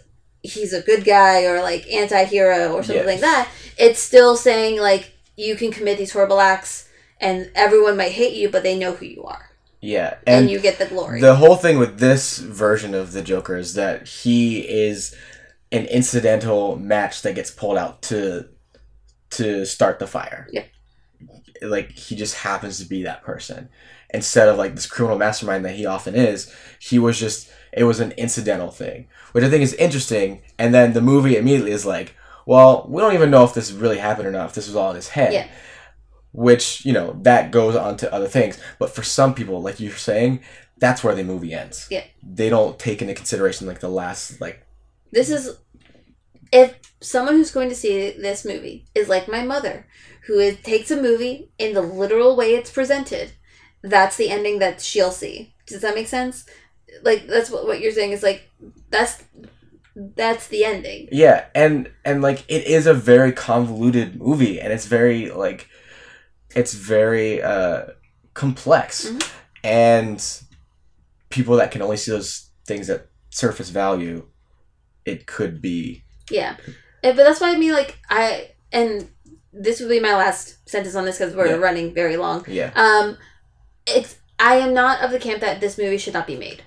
he's 0.45 0.73
a 0.73 0.83
good 0.83 1.05
guy 1.05 1.45
or 1.45 1.61
like 1.63 1.85
anti-hero 1.91 2.73
or 2.73 2.83
something 2.83 3.07
like 3.07 3.21
that 3.21 3.49
it's 3.77 3.99
still 3.99 4.37
saying 4.37 4.79
like 4.81 5.13
you 5.37 5.57
can 5.57 5.73
commit 5.73 5.99
these 5.99 6.13
horrible 6.13 6.41
acts 6.41 6.89
and 7.21 7.51
everyone 7.55 7.97
might 7.97 8.13
hate 8.13 8.35
you 8.35 8.49
but 8.49 8.63
they 8.63 8.79
know 8.79 8.93
who 8.93 9.07
you 9.07 9.25
are 9.25 9.51
Yeah. 9.81 10.19
and, 10.27 10.43
And, 10.45 10.51
you 10.51 10.61
get 10.61 10.79
the 10.79 10.87
glory 10.87 11.21
the 11.21 11.35
whole 11.37 11.57
thing 11.57 11.79
with 11.79 11.99
this 11.99 12.39
version 12.39 12.95
of 12.95 13.13
the 13.13 13.23
Joker 13.23 13.57
is 13.57 13.75
that 13.75 14.07
he 14.07 14.61
is 14.61 15.17
an 15.73 15.87
incidental 15.87 16.77
match 16.77 17.23
that 17.23 17.35
gets 17.35 17.51
pulled 17.51 17.79
out 17.79 18.03
to 18.03 18.49
to 19.31 19.67
start 19.67 19.99
the 19.99 20.07
fire. 20.07 20.47
Yeah. 20.53 20.63
Like 21.63 21.91
he 21.93 22.15
just 22.15 22.37
happens 22.37 22.79
to 22.79 22.85
be 22.85 23.03
that 23.03 23.25
person. 23.25 23.69
Instead 24.11 24.49
of 24.49 24.57
like 24.59 24.77
this 24.77 24.87
criminal 24.87 25.19
mastermind 25.19 25.65
that 25.65 25.75
he 25.75 25.87
often 25.87 26.15
is, 26.15 26.55
he 26.79 27.01
was 27.01 27.19
just 27.19 27.51
it 27.77 27.85
was 27.85 28.01
an 28.01 28.13
incidental 28.13 28.71
thing. 28.71 29.09
Which 29.33 29.45
I 29.45 29.51
think 29.51 29.63
is 29.63 29.75
interesting. 29.75 30.43
And 30.59 30.73
then 30.73 30.93
the 30.93 31.01
movie 31.01 31.37
immediately 31.37 31.73
is 31.73 31.85
like, 31.85 32.15
well, 32.47 32.87
we 32.89 33.01
don't 33.01 33.15
even 33.15 33.31
know 33.31 33.45
if 33.45 33.55
this 33.55 33.73
really 33.73 33.99
happened 33.99 34.29
or 34.29 34.33
not, 34.33 34.49
if 34.51 34.55
this 34.55 34.67
was 34.67 34.77
all 34.77 34.91
in 34.91 34.97
his 34.97 35.09
head. 35.09 35.33
Yeah. 35.33 35.49
which 36.33 36.85
you 36.85 36.93
know 36.93 37.17
that 37.23 37.51
goes 37.51 37.77
on 37.77 37.97
to 37.99 38.13
other 38.13 38.29
things. 38.29 38.59
But 38.79 38.91
for 38.91 39.03
some 39.03 39.35
people, 39.35 39.63
like 39.63 39.81
you're 39.81 39.93
saying, 39.93 40.41
that's 40.79 41.03
where 41.05 41.15
the 41.15 41.25
movie 41.25 41.55
ends. 41.55 41.87
Yeah. 41.91 42.05
they 42.23 42.49
don't 42.49 42.79
take 42.79 43.01
into 43.03 43.15
consideration 43.15 43.67
like 43.67 43.81
the 43.81 43.89
last 43.89 44.41
like 44.41 44.67
This 45.13 45.31
is 45.31 45.59
if 46.53 46.75
someone 47.01 47.35
who's 47.35 47.51
going 47.51 47.69
to 47.69 47.75
see 47.75 48.11
this 48.13 48.45
movie 48.45 48.87
is 48.95 49.09
like 49.09 49.29
my 49.29 49.43
mother, 49.45 49.87
who 50.27 50.39
is, 50.39 50.57
takes 50.63 50.91
a 50.91 51.01
movie 51.01 51.51
in 51.59 51.75
the 51.75 51.83
literal 51.83 52.37
way 52.37 52.55
it's 52.55 52.71
presented. 52.71 53.33
That's 53.83 54.17
the 54.17 54.31
ending 54.31 54.59
that 54.61 54.81
she'll 54.81 55.11
see. 55.11 55.55
Does 55.67 55.83
that 55.83 55.95
make 55.95 56.09
sense? 56.09 56.47
Like 57.03 57.27
that's 57.27 57.51
what 57.51 57.67
what 57.67 57.81
you're 57.81 57.93
saying 57.93 58.13
is 58.13 58.23
like 58.23 58.49
that's 58.91 59.23
that's 59.97 60.49
the 60.49 60.65
ending. 60.65 61.09
yeah, 61.13 61.47
and 61.55 61.91
and 62.05 62.21
like 62.23 62.45
it 62.49 62.67
is 62.67 62.87
a 62.87 62.95
very 62.95 63.33
convoluted 63.33 64.17
movie, 64.21 64.61
and 64.61 64.73
it's 64.73 64.87
very 64.87 65.31
like 65.31 65.69
it's 66.55 66.75
very 66.75 67.43
uh 67.43 67.85
complex, 68.35 69.07
Mhm. 69.09 69.31
and 69.63 70.41
people 71.31 71.57
that 71.57 71.71
can 71.71 71.83
only 71.83 71.97
see 71.97 72.11
those 72.11 72.51
things 72.67 72.89
at 72.91 73.07
surface 73.31 73.71
value, 73.71 74.27
it 75.05 75.27
could 75.27 75.61
be 75.61 76.05
Yeah, 76.31 76.57
but 77.03 77.17
that's 77.17 77.41
why 77.41 77.53
I 77.55 77.59
mean 77.59 77.73
like 77.73 77.99
I 78.09 78.51
and 78.73 79.09
this 79.53 79.79
will 79.81 79.89
be 79.89 80.01
my 80.01 80.15
last 80.17 80.69
sentence 80.69 80.95
on 80.97 81.05
this 81.05 81.19
because 81.19 81.35
we're 81.35 81.47
Yeah. 81.49 81.55
running 81.55 81.95
very 81.95 82.17
long. 82.17 82.45
yeah 82.49 82.71
Um, 82.75 83.17
it's 83.87 84.17
I 84.39 84.57
am 84.57 84.75
not 84.75 85.01
of 85.03 85.11
the 85.13 85.19
camp 85.21 85.41
that 85.43 85.61
this 85.61 85.79
movie 85.79 85.99
should 85.99 86.15
not 86.15 86.27
be 86.27 86.37
made. 86.37 86.63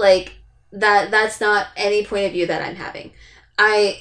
Like 0.00 0.32
that. 0.72 1.10
That's 1.10 1.40
not 1.40 1.68
any 1.76 2.04
point 2.04 2.26
of 2.26 2.32
view 2.32 2.46
that 2.46 2.66
I'm 2.66 2.76
having. 2.76 3.12
I 3.58 4.00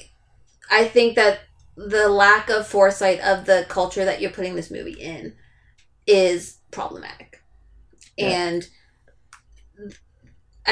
I 0.72 0.86
think 0.86 1.16
that 1.16 1.42
the 1.76 2.10
lack 2.10 2.50
of 2.50 2.68
foresight 2.68 3.20
of 3.22 3.46
the 3.46 3.66
culture 3.70 4.06
that 4.06 4.22
you're 4.22 4.32
putting 4.32 4.56
this 4.56 4.72
movie 4.72 4.94
in 5.00 5.34
is 6.08 6.58
problematic, 6.72 7.42
Yeah. 8.18 8.28
and 8.28 8.68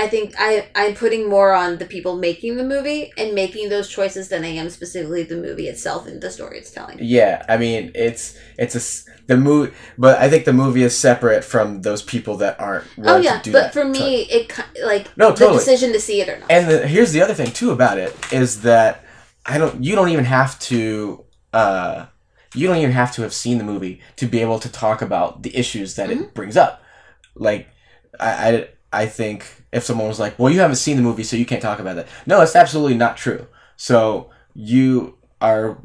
I 0.04 0.08
think 0.08 0.34
I 0.38 0.68
I'm 0.76 0.94
putting 0.96 1.28
more 1.30 1.54
on 1.54 1.78
the 1.78 1.86
people 1.86 2.16
making 2.18 2.58
the 2.58 2.64
movie 2.64 3.12
and 3.18 3.34
making 3.34 3.70
those 3.70 3.90
choices 3.90 4.30
than 4.30 4.44
I 4.44 4.50
am 4.62 4.70
specifically 4.70 5.24
the 5.24 5.38
movie 5.38 5.68
itself 5.68 6.08
and 6.08 6.22
the 6.22 6.32
story 6.32 6.60
it's 6.60 6.72
telling. 6.72 6.98
Yeah, 7.02 7.44
I 7.50 7.58
mean 7.58 7.92
it's 7.96 8.38
it's 8.58 8.76
a 8.76 9.12
the 9.28 9.36
movie, 9.38 9.74
but 9.98 10.18
I 10.20 10.30
think 10.30 10.46
the 10.46 10.54
movie 10.54 10.84
is 10.84 10.98
separate 10.98 11.44
from 11.44 11.82
those 11.82 12.02
people 12.02 12.38
that 12.38 12.60
aren't. 12.62 12.86
Oh 13.04 13.18
yeah, 13.18 13.38
to 13.40 13.44
do 13.44 13.52
but 13.52 13.74
for 13.74 13.84
me, 13.84 14.22
it 14.38 14.52
like 14.86 15.06
No, 15.18 15.32
the 15.32 15.36
totally. 15.38 15.58
decision 15.60 15.92
to 15.94 16.00
see 16.00 16.22
it 16.22 16.30
or 16.30 16.40
not. 16.40 16.50
and 16.52 16.70
the, 16.70 16.88
here's 16.88 17.12
the 17.12 17.22
other 17.22 17.34
thing 17.34 17.52
too 17.52 17.72
about 17.72 17.98
it 17.98 18.16
is 18.32 18.62
that 18.62 19.04
I 19.46 19.58
don't. 19.58 19.84
You 19.84 19.96
don't 19.96 20.10
even 20.10 20.26
have 20.26 20.58
to. 20.72 21.24
uh 21.54 22.06
You 22.56 22.68
don't 22.68 22.78
even 22.78 22.94
have 22.94 23.12
to 23.16 23.22
have 23.24 23.34
seen 23.34 23.58
the 23.58 23.64
movie 23.64 24.00
to 24.16 24.26
be 24.28 24.40
able 24.42 24.60
to 24.60 24.70
talk 24.72 25.02
about 25.02 25.44
the 25.44 25.52
issues 25.58 25.96
that 25.96 26.10
Mm-hmm. 26.10 26.24
it 26.24 26.34
brings 26.34 26.56
up. 26.56 26.82
Like, 27.36 27.68
I, 28.20 28.32
I 28.50 29.04
I 29.04 29.06
think 29.06 29.57
if 29.72 29.84
someone 29.84 30.08
was 30.08 30.20
like, 30.20 30.38
"Well, 30.40 30.52
you 30.52 30.60
haven't 30.60 30.78
seen 30.78 30.98
the 30.98 31.04
movie, 31.04 31.24
so 31.24 31.36
you 31.36 31.46
can't 31.46 31.62
talk 31.62 31.80
about 31.80 31.96
that." 31.96 32.08
No, 32.26 32.42
it's 32.42 32.56
absolutely 32.56 32.96
not 32.96 33.18
true. 33.18 33.48
So 33.76 34.30
you 34.54 35.18
are 35.42 35.78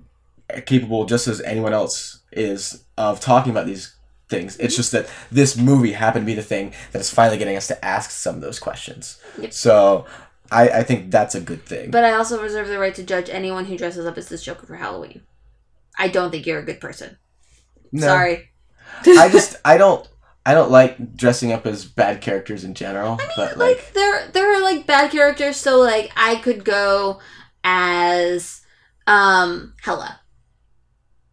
capable 0.66 1.04
just 1.04 1.28
as 1.28 1.40
anyone 1.42 1.72
else 1.72 2.20
is 2.32 2.84
of 2.96 3.20
talking 3.20 3.50
about 3.50 3.66
these 3.66 3.94
things. 4.28 4.56
It's 4.58 4.76
just 4.76 4.92
that 4.92 5.08
this 5.30 5.56
movie 5.56 5.92
happened 5.92 6.24
to 6.24 6.26
be 6.26 6.34
the 6.34 6.42
thing 6.42 6.72
that 6.92 7.00
is 7.00 7.10
finally 7.10 7.38
getting 7.38 7.56
us 7.56 7.68
to 7.68 7.84
ask 7.84 8.10
some 8.10 8.36
of 8.36 8.40
those 8.40 8.58
questions. 8.58 9.20
Yep. 9.38 9.52
So 9.52 10.06
I, 10.50 10.68
I 10.68 10.82
think 10.82 11.10
that's 11.10 11.34
a 11.34 11.40
good 11.40 11.64
thing. 11.64 11.90
But 11.90 12.04
I 12.04 12.12
also 12.12 12.42
reserve 12.42 12.68
the 12.68 12.78
right 12.78 12.94
to 12.94 13.02
judge 13.02 13.30
anyone 13.30 13.66
who 13.66 13.76
dresses 13.76 14.06
up 14.06 14.18
as 14.18 14.28
this 14.28 14.42
Joker 14.42 14.66
for 14.66 14.76
Halloween. 14.76 15.22
I 15.98 16.08
don't 16.08 16.30
think 16.30 16.46
you're 16.46 16.58
a 16.58 16.64
good 16.64 16.80
person. 16.80 17.18
No. 17.92 18.06
Sorry. 18.06 18.50
I 19.06 19.28
just 19.28 19.56
I 19.64 19.78
don't 19.78 20.06
I 20.44 20.54
don't 20.54 20.70
like 20.70 21.16
dressing 21.16 21.52
up 21.52 21.66
as 21.66 21.84
bad 21.84 22.20
characters 22.20 22.64
in 22.64 22.74
general. 22.74 23.16
but 23.36 23.56
like, 23.56 23.76
like 23.76 23.92
there 23.92 24.28
there 24.32 24.52
are 24.56 24.60
like 24.62 24.86
bad 24.86 25.10
characters, 25.12 25.56
so 25.56 25.78
like 25.78 26.10
I 26.16 26.36
could 26.36 26.64
go 26.64 27.20
as 27.64 28.62
um 29.06 29.74
Hela. 29.82 30.20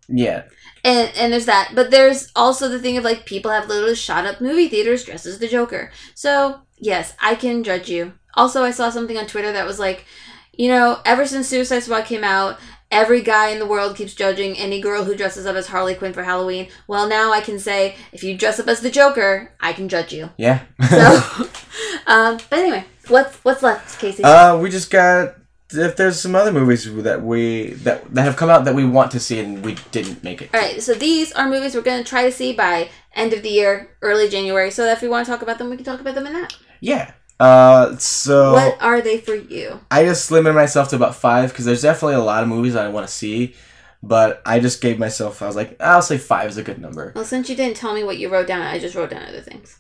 yeah, 0.08 0.44
And 0.84 1.12
and 1.18 1.34
there's 1.34 1.46
that. 1.46 1.72
But 1.76 1.92
there's 1.92 2.32
also 2.36 2.68
the 2.70 2.80
thing 2.80 2.98
of 2.98 3.04
like 3.04 3.26
people 3.26 3.52
have 3.52 3.68
literally 3.68 3.96
shot 3.96 4.26
up 4.26 4.42
movie 4.42 4.68
theaters 4.70 5.04
dressed 5.06 5.26
as 5.26 5.40
the 5.40 5.48
Joker. 5.48 5.92
So 6.16 6.62
yes, 6.78 7.16
I 7.20 7.36
can 7.36 7.64
judge 7.64 7.90
you. 7.90 8.14
Also 8.36 8.64
I 8.64 8.72
saw 8.72 8.90
something 8.90 9.18
on 9.18 9.28
Twitter 9.28 9.52
that 9.52 9.66
was 9.66 9.80
like, 9.80 10.06
you 10.54 10.70
know, 10.70 11.00
ever 11.06 11.26
since 11.26 11.48
Suicide 11.48 11.82
Squad 11.84 12.06
came 12.06 12.24
out, 12.24 12.60
every 12.92 13.22
guy 13.22 13.50
in 13.50 13.60
the 13.60 13.66
world 13.66 13.96
keeps 13.96 14.14
judging 14.14 14.58
any 14.58 14.82
girl 14.82 15.04
who 15.04 15.16
dresses 15.16 15.46
up 15.46 15.56
as 15.56 15.68
Harley 15.68 15.96
Quinn 15.96 16.14
for 16.14 16.24
Halloween. 16.24 16.68
Well 16.88 17.08
now 17.08 17.32
I 17.32 17.42
can 17.42 17.60
say 17.60 17.96
if 18.12 18.24
you 18.24 18.38
dress 18.38 18.60
up 18.60 18.68
as 18.68 18.82
the 18.82 18.90
Joker, 18.92 19.52
I 19.60 19.74
can 19.74 19.90
judge 19.90 20.14
you. 20.14 20.30
yeah. 20.38 20.62
So 20.90 20.98
um 22.08 22.40
but 22.50 22.60
anyway, 22.60 22.86
what's 23.08 23.38
what's 23.44 23.64
left, 23.64 24.00
Casey? 24.00 24.24
uh, 24.24 24.58
we 24.58 24.70
just 24.70 24.90
got 24.90 25.36
if 25.72 25.96
there's 25.98 26.20
some 26.20 26.34
other 26.34 26.52
movies 26.52 26.92
that 27.04 27.22
we 27.24 27.74
that 27.84 28.12
that 28.16 28.24
have 28.24 28.36
come 28.36 28.50
out 28.50 28.66
that 28.66 28.74
we 28.74 28.86
want 28.86 29.12
to 29.12 29.20
see 29.20 29.40
and 29.40 29.64
we 29.64 29.76
didn't 29.92 30.24
make 30.24 30.42
it. 30.42 30.50
All 30.54 30.60
right, 30.60 30.82
so 30.82 30.96
these 30.96 31.32
are 31.34 31.48
movies 31.48 31.76
we're 31.76 31.82
going 31.82 32.04
to 32.04 32.10
try 32.10 32.24
to 32.24 32.32
see 32.32 32.54
by 32.54 32.90
end 33.14 33.34
of 33.34 33.44
the 33.44 33.50
year, 33.50 33.96
early 34.02 34.28
January, 34.30 34.72
so 34.72 34.84
that 34.84 34.98
if 34.98 35.04
we 35.04 35.10
want 35.10 35.28
to 35.28 35.32
talk 35.32 35.44
about 35.44 35.60
them, 35.60 35.70
we 35.70 35.76
can 35.76 35.86
talk 35.86 36.00
about 36.02 36.16
them 36.16 36.26
in 36.26 36.34
that. 36.34 36.56
Yeah. 36.80 37.12
Uh, 37.40 37.96
so 37.98 38.54
What 38.54 38.82
are 38.82 39.02
they 39.02 39.20
for 39.20 39.36
you? 39.36 39.80
I 39.90 40.04
just 40.04 40.30
limited 40.32 40.56
myself 40.56 40.90
to 40.90 40.96
about 40.98 41.16
five 41.16 41.50
because 41.52 41.66
there's 41.66 41.82
definitely 41.82 42.16
a 42.16 42.20
lot 42.24 42.44
of 42.44 42.50
movies 42.50 42.76
I 42.76 42.90
want 42.90 43.08
to 43.08 43.14
see, 43.14 43.56
but 44.04 44.42
I 44.46 44.60
just 44.60 44.82
gave 44.82 45.00
myself. 45.00 45.42
I 45.42 45.48
was 45.48 45.56
like, 45.56 45.78
I'll 45.82 46.02
say 46.02 46.18
five 46.18 46.50
is 46.50 46.58
a 46.58 46.64
good 46.64 46.80
number. 46.82 47.14
Well, 47.16 47.24
since 47.26 47.50
you 47.50 47.56
didn't 47.56 47.78
tell 47.78 47.94
me 47.94 48.04
what 48.04 48.18
you 48.18 48.30
wrote 48.30 48.48
down, 48.48 48.62
I 48.62 48.78
just 48.80 48.96
wrote 48.96 49.10
down 49.12 49.24
other 49.24 49.42
things. 49.42 49.80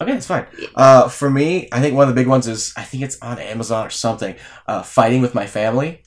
Okay, 0.00 0.12
that's 0.12 0.26
fine. 0.26 0.46
Uh, 0.74 1.08
for 1.08 1.30
me, 1.30 1.68
I 1.72 1.80
think 1.80 1.94
one 1.96 2.08
of 2.08 2.14
the 2.14 2.20
big 2.20 2.28
ones 2.28 2.46
is 2.46 2.72
I 2.76 2.82
think 2.82 3.02
it's 3.04 3.18
on 3.22 3.38
Amazon 3.38 3.86
or 3.86 3.90
something. 3.90 4.34
Uh, 4.66 4.82
fighting 4.82 5.20
with 5.22 5.34
my 5.34 5.46
family, 5.46 6.02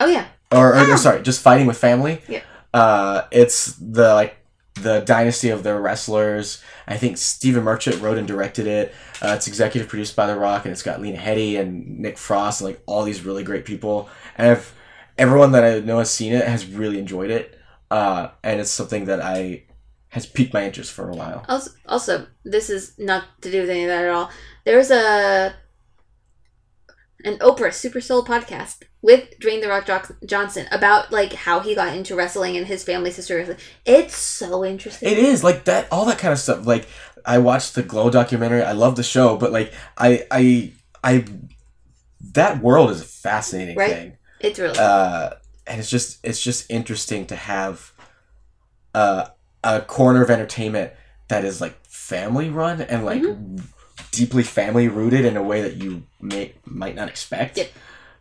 Oh 0.00 0.06
yeah, 0.08 0.26
or, 0.50 0.70
or 0.70 0.92
Ah. 0.92 0.96
sorry, 0.96 1.22
just 1.22 1.40
fighting 1.42 1.66
with 1.66 1.76
family. 1.78 2.20
Yeah. 2.28 2.40
Uh, 2.74 3.22
it's 3.30 3.74
the 3.76 4.14
like 4.14 4.36
the 4.74 5.00
dynasty 5.00 5.50
of 5.50 5.62
the 5.62 5.78
wrestlers. 5.78 6.62
I 6.86 6.96
think 6.96 7.18
Stephen 7.18 7.64
Merchant 7.64 8.00
wrote 8.00 8.18
and 8.18 8.26
directed 8.26 8.66
it. 8.66 8.94
Uh, 9.20 9.34
it's 9.36 9.46
executive 9.46 9.88
produced 9.88 10.16
by 10.16 10.26
The 10.26 10.36
Rock, 10.36 10.64
and 10.64 10.72
it's 10.72 10.82
got 10.82 11.00
Lena 11.00 11.18
Headey 11.18 11.60
and 11.60 11.98
Nick 11.98 12.18
Frost 12.18 12.60
and 12.60 12.70
like 12.70 12.82
all 12.86 13.04
these 13.04 13.24
really 13.24 13.44
great 13.44 13.64
people. 13.64 14.08
And 14.36 14.50
if 14.50 14.74
everyone 15.18 15.52
that 15.52 15.64
I 15.64 15.80
know 15.80 15.98
has 15.98 16.10
seen 16.10 16.32
it 16.32 16.46
has 16.46 16.66
really 16.66 16.98
enjoyed 16.98 17.30
it, 17.30 17.58
uh, 17.90 18.28
and 18.42 18.60
it's 18.60 18.70
something 18.70 19.04
that 19.04 19.20
I 19.20 19.64
has 20.08 20.26
piqued 20.26 20.52
my 20.52 20.64
interest 20.64 20.92
for 20.92 21.08
a 21.08 21.14
while. 21.14 21.44
Also, 21.48 21.70
also, 21.86 22.26
this 22.44 22.68
is 22.68 22.98
not 22.98 23.24
to 23.40 23.50
do 23.50 23.62
with 23.62 23.70
any 23.70 23.84
of 23.84 23.88
that 23.88 24.04
at 24.04 24.10
all. 24.10 24.30
There's 24.64 24.90
a 24.90 25.54
an 27.24 27.38
Oprah 27.38 27.72
Super 27.72 28.00
Soul 28.00 28.24
podcast 28.24 28.82
with 29.00 29.38
Dwayne 29.40 29.60
the 29.60 29.68
Rock 29.68 29.86
Jo- 29.86 30.14
Johnson 30.26 30.66
about 30.70 31.10
like 31.12 31.32
how 31.32 31.60
he 31.60 31.74
got 31.74 31.96
into 31.96 32.14
wrestling 32.14 32.56
and 32.56 32.66
his 32.66 32.84
family's 32.84 33.16
history. 33.16 33.56
It's 33.84 34.16
so 34.16 34.64
interesting. 34.64 35.10
It 35.10 35.18
is 35.18 35.42
like 35.42 35.64
that, 35.64 35.88
all 35.90 36.04
that 36.06 36.18
kind 36.18 36.32
of 36.32 36.38
stuff. 36.38 36.66
Like 36.66 36.86
I 37.24 37.38
watched 37.38 37.74
the 37.74 37.82
Glow 37.82 38.10
documentary. 38.10 38.62
I 38.62 38.72
love 38.72 38.96
the 38.96 39.02
show, 39.02 39.36
but 39.36 39.52
like 39.52 39.72
I, 39.96 40.26
I, 40.30 40.72
I, 41.02 41.24
that 42.32 42.62
world 42.62 42.90
is 42.90 43.00
a 43.00 43.04
fascinating 43.04 43.76
Right. 43.76 43.90
thing, 43.90 44.16
It's 44.40 44.58
really 44.58 44.78
uh, 44.78 45.30
and 45.66 45.80
it's 45.80 45.90
just 45.90 46.18
it's 46.24 46.42
just 46.42 46.70
interesting 46.70 47.26
to 47.26 47.36
have 47.36 47.92
uh, 48.94 49.26
a 49.64 49.80
corner 49.80 50.22
of 50.22 50.30
entertainment 50.30 50.92
that 51.28 51.44
is 51.44 51.60
like 51.60 51.74
family 51.86 52.48
run 52.50 52.80
and 52.82 53.04
like 53.04 53.22
deeply 54.12 54.44
family 54.44 54.86
rooted 54.86 55.24
in 55.24 55.36
a 55.36 55.42
way 55.42 55.60
that 55.62 55.76
you 55.76 56.04
may 56.20 56.54
might 56.64 56.94
not 56.94 57.08
expect. 57.08 57.56
Yep. 57.56 57.70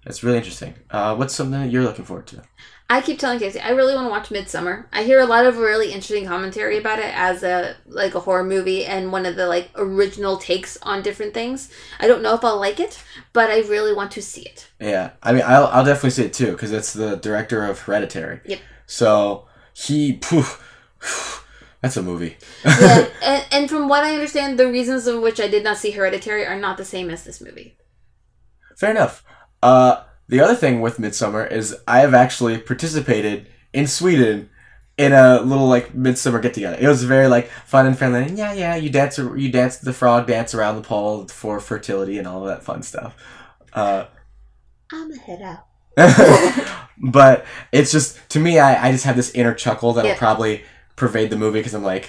That's 0.04 0.24
really 0.24 0.38
interesting. 0.38 0.74
Uh, 0.90 1.16
what's 1.16 1.36
something 1.36 1.62
that 1.62 1.70
you're 1.70 1.84
looking 1.84 2.06
forward 2.06 2.26
to? 2.28 2.42
I 2.90 3.00
keep 3.00 3.20
telling 3.20 3.40
Casey 3.40 3.60
I 3.60 3.70
really 3.70 3.94
want 3.94 4.08
to 4.08 4.10
watch 4.10 4.30
Midsommar. 4.30 4.86
I 4.92 5.04
hear 5.04 5.20
a 5.20 5.26
lot 5.26 5.46
of 5.46 5.58
really 5.58 5.94
interesting 5.94 6.26
commentary 6.26 6.78
about 6.78 7.00
it 7.00 7.14
as 7.16 7.44
a 7.44 7.76
like 7.86 8.16
a 8.16 8.20
horror 8.20 8.44
movie 8.44 8.86
and 8.86 9.12
one 9.12 9.26
of 9.26 9.36
the 9.36 9.48
like 9.48 9.70
original 9.76 10.38
takes 10.38 10.78
on 10.82 11.02
different 11.02 11.34
things. 11.34 11.72
I 12.00 12.08
don't 12.08 12.22
know 12.22 12.34
if 12.34 12.44
I'll 12.44 12.60
like 12.60 12.80
it, 12.80 13.02
but 13.32 13.50
I 13.50 13.60
really 13.60 13.94
want 13.94 14.12
to 14.12 14.22
see 14.22 14.42
it. 14.42 14.70
Yeah, 14.80 15.12
I 15.24 15.32
mean, 15.32 15.44
I'll, 15.46 15.68
I'll 15.68 15.86
definitely 15.86 16.10
see 16.10 16.26
it 16.26 16.34
too 16.34 16.52
because 16.52 16.74
it's 16.74 16.92
the 16.92 17.16
director 17.16 17.64
of 17.64 17.80
Hereditary. 17.80 18.42
Yep. 18.46 18.60
So 18.88 19.48
he, 19.74 20.14
poof, 20.14 21.48
that's 21.82 21.98
a 21.98 22.02
movie. 22.04 22.38
Yeah, 22.66 23.08
and, 23.24 23.46
and 23.52 23.70
from 23.70 23.88
what 23.88 24.04
I 24.04 24.14
understand, 24.14 24.60
the 24.60 24.68
reasons 24.72 25.08
of 25.08 25.22
which 25.22 25.40
I 25.40 25.48
did 25.48 25.64
not 25.64 25.78
see 25.78 25.92
Hereditary 25.92 26.46
are 26.46 26.60
not 26.60 26.78
the 26.78 26.86
same 26.86 27.10
as 27.10 27.24
this 27.24 27.42
movie. 27.42 27.78
Fair 28.78 28.92
enough. 28.92 29.24
Uh, 29.62 30.04
the 30.28 30.40
other 30.40 30.56
thing 30.56 30.82
with 30.82 30.98
Midsommar 30.98 31.52
is 31.52 31.76
I 31.88 32.00
have 32.00 32.14
actually 32.14 32.58
participated 32.58 33.48
in 33.74 33.88
Sweden 33.88 34.50
in 34.98 35.14
a 35.14 35.42
little 35.42 35.68
like 35.68 35.94
Midsummer 35.96 36.40
get 36.40 36.54
together. 36.54 36.78
It 36.80 36.88
was 36.88 37.04
very 37.04 37.28
like 37.28 37.48
fun 37.48 37.86
and 37.86 37.98
friendly. 37.98 38.24
And 38.24 38.38
yeah, 38.38 38.54
yeah, 38.54 38.76
you 38.76 38.90
dance, 38.90 39.18
you 39.18 39.52
dance 39.52 39.78
the 39.78 39.94
frog 39.94 40.28
dance 40.28 40.54
around 40.54 40.76
the 40.76 40.82
pole 40.84 41.28
for 41.28 41.60
fertility 41.60 42.18
and 42.18 42.28
all 42.28 42.42
of 42.42 42.48
that 42.48 42.64
fun 42.64 42.84
stuff. 42.84 43.16
Uh, 43.74 44.06
I'm 44.92 45.12
a 45.12 45.18
head 45.18 45.42
out. 45.42 45.66
but 46.98 47.46
it's 47.72 47.92
just 47.92 48.18
to 48.30 48.40
me 48.40 48.60
I, 48.60 48.88
I 48.88 48.92
just 48.92 49.04
have 49.06 49.16
this 49.16 49.32
inner 49.32 49.54
chuckle 49.54 49.94
that'll 49.94 50.12
Yeah. 50.12 50.18
probably 50.18 50.64
pervade 51.02 51.30
the 51.32 51.38
movie 51.44 51.60
because 51.60 51.74
I'm 51.74 51.84
like, 51.84 52.06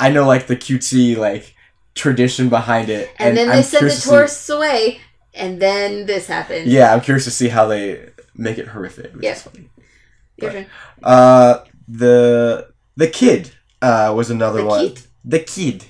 I 0.00 0.10
know 0.10 0.26
like 0.26 0.46
the 0.48 0.56
cutesy 0.56 1.16
like 1.16 1.54
tradition 1.94 2.48
behind 2.48 2.88
it, 2.90 3.10
And, 3.18 3.36
then 3.36 3.48
they 3.48 3.58
I'm 3.58 3.62
sent 3.62 3.72
the 3.72 3.78
curious 3.78 3.94
to 3.96 4.00
see- 4.02 4.10
tourists 4.10 4.48
away, 4.50 5.00
and 5.34 5.60
then 5.62 6.06
this 6.06 6.26
happened. 6.26 6.66
Yeah, 6.70 6.92
I'm 6.92 7.00
curious 7.00 7.24
to 7.24 7.30
see 7.30 7.48
how 7.48 7.66
they 7.66 8.10
make 8.34 8.58
it 8.58 8.68
horrific. 8.68 9.14
Which 9.14 9.24
Yeah. 9.24 9.32
is 9.32 9.42
funny. 9.42 9.68
But- 10.38 10.66
Uh, 11.02 11.64
the 11.86 12.68
the 12.96 13.08
kid 13.08 13.52
uh 13.80 14.12
was 14.14 14.28
another 14.30 14.60
The 14.62 14.66
one. 14.66 14.80
Kid? 14.88 15.00
The 15.24 15.38
kid. 15.40 15.84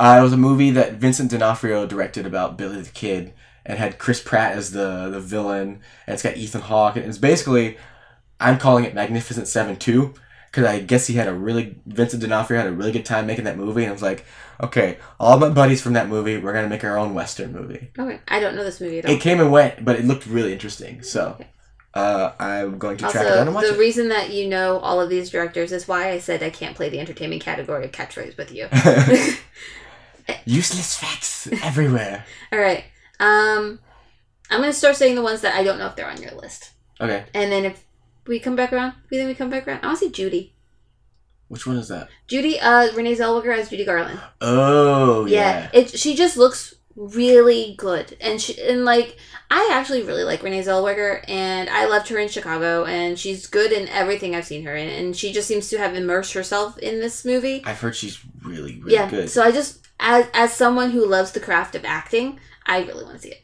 Uh, 0.00 0.16
it 0.18 0.22
was 0.22 0.32
a 0.32 0.36
movie 0.48 0.70
that 0.72 0.94
Vincent 0.94 1.30
D'Onofrio 1.30 1.86
directed 1.86 2.24
about 2.26 2.56
Billy 2.58 2.80
the 2.82 2.90
Kid, 2.90 3.32
and 3.66 3.78
had 3.78 3.98
Chris 3.98 4.20
Pratt 4.20 4.52
as 4.56 4.70
the 4.72 5.08
the 5.14 5.20
villain, 5.20 5.68
and 6.06 6.14
it's 6.14 6.22
got 6.22 6.36
Ethan 6.36 6.62
Hawke, 6.62 6.96
and 6.96 7.06
it's 7.06 7.18
basically, 7.18 7.76
I'm 8.40 8.58
calling 8.58 8.84
it 8.84 8.94
Magnificent 8.94 9.46
Seven 9.48 9.76
Two, 9.76 10.14
because 10.52 10.66
I 10.66 10.78
guess 10.80 11.06
he 11.08 11.14
had 11.14 11.26
a 11.26 11.32
really 11.34 11.76
Vincent 11.86 12.22
D'Onofrio 12.22 12.60
had 12.60 12.68
a 12.68 12.72
really 12.72 12.92
good 12.92 13.04
time 13.06 13.26
making 13.26 13.44
that 13.46 13.56
movie, 13.56 13.82
and 13.82 13.88
I 13.90 13.92
was 13.92 14.02
like, 14.02 14.24
okay, 14.62 14.98
all 15.18 15.38
my 15.38 15.48
buddies 15.48 15.82
from 15.82 15.94
that 15.94 16.08
movie, 16.08 16.36
we're 16.38 16.52
gonna 16.52 16.68
make 16.68 16.84
our 16.84 16.96
own 16.98 17.14
Western 17.14 17.52
movie. 17.52 17.90
Okay, 17.98 18.20
I 18.28 18.38
don't 18.38 18.54
know 18.54 18.62
this 18.62 18.80
movie 18.80 18.98
at 19.00 19.06
all. 19.06 19.12
It 19.12 19.20
came 19.20 19.40
and 19.40 19.50
went, 19.50 19.84
but 19.84 19.98
it 19.98 20.04
looked 20.04 20.26
really 20.26 20.52
interesting, 20.52 21.02
so. 21.02 21.30
Okay. 21.40 21.48
Uh, 21.94 22.32
I'm 22.40 22.78
going 22.78 22.96
to 22.96 23.02
track 23.04 23.16
it 23.16 23.18
down 23.18 23.26
Also, 23.32 23.42
and 23.42 23.54
watch 23.54 23.66
the 23.66 23.74
it. 23.74 23.78
reason 23.78 24.08
that 24.08 24.30
you 24.30 24.48
know 24.48 24.78
all 24.78 24.98
of 24.98 25.10
these 25.10 25.28
directors 25.28 25.72
is 25.72 25.86
why 25.86 26.08
I 26.08 26.20
said 26.20 26.42
I 26.42 26.48
can't 26.48 26.74
play 26.74 26.88
the 26.88 26.98
entertainment 26.98 27.42
category 27.42 27.84
of 27.84 27.92
catchphrase 27.92 28.38
with 28.38 28.50
you. 28.50 28.66
Useless 30.46 30.96
facts 30.98 31.48
everywhere. 31.62 32.24
all 32.52 32.58
right. 32.58 32.84
Um, 33.20 33.78
I'm 34.50 34.60
gonna 34.60 34.72
start 34.72 34.96
saying 34.96 35.16
the 35.16 35.22
ones 35.22 35.42
that 35.42 35.54
I 35.54 35.62
don't 35.62 35.78
know 35.78 35.86
if 35.86 35.94
they're 35.96 36.08
on 36.08 36.20
your 36.22 36.32
list, 36.32 36.70
Okay, 37.00 37.24
and 37.34 37.52
then 37.52 37.64
if 37.66 37.84
we 38.26 38.38
come 38.38 38.56
back 38.56 38.72
around, 38.72 38.94
we 39.10 39.16
then 39.18 39.26
we 39.26 39.34
come 39.34 39.50
back 39.50 39.66
around. 39.66 39.80
I 39.82 39.86
want 39.86 39.98
to 39.98 40.06
see 40.06 40.12
Judy. 40.12 40.54
which 41.48 41.66
one 41.66 41.76
is 41.76 41.88
that? 41.88 42.08
Judy, 42.26 42.58
uh, 42.60 42.92
Renee 42.94 43.16
Zellweger 43.16 43.56
as 43.56 43.68
Judy 43.70 43.84
Garland. 43.84 44.20
Oh 44.40 45.26
yeah, 45.26 45.70
yeah. 45.72 45.80
it 45.80 45.98
she 45.98 46.14
just 46.14 46.36
looks 46.36 46.74
really 46.94 47.74
good 47.78 48.16
and 48.20 48.40
she 48.40 48.60
and 48.60 48.84
like 48.84 49.16
i 49.50 49.70
actually 49.72 50.02
really 50.02 50.24
like 50.24 50.42
renee 50.42 50.62
zellweger 50.62 51.24
and 51.26 51.70
i 51.70 51.86
loved 51.86 52.08
her 52.08 52.18
in 52.18 52.28
chicago 52.28 52.84
and 52.84 53.18
she's 53.18 53.46
good 53.46 53.72
in 53.72 53.88
everything 53.88 54.34
i've 54.34 54.44
seen 54.44 54.62
her 54.62 54.76
in 54.76 54.88
and 54.88 55.16
she 55.16 55.32
just 55.32 55.48
seems 55.48 55.70
to 55.70 55.78
have 55.78 55.94
immersed 55.94 56.34
herself 56.34 56.76
in 56.78 57.00
this 57.00 57.24
movie 57.24 57.62
I've 57.64 57.80
heard 57.80 57.96
she's 57.96 58.22
really 58.44 58.78
really 58.80 58.92
yeah 58.92 59.08
good. 59.08 59.30
so 59.30 59.42
i 59.42 59.50
just 59.50 59.86
as 60.00 60.26
as 60.34 60.52
someone 60.52 60.90
who 60.90 61.06
loves 61.06 61.32
the 61.32 61.40
craft 61.40 61.74
of 61.74 61.84
acting 61.86 62.38
i 62.66 62.80
really 62.82 63.04
want 63.04 63.16
to 63.16 63.22
see 63.22 63.30
it 63.30 63.42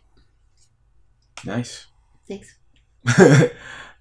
nice. 1.47 1.87
thanks 2.29 2.55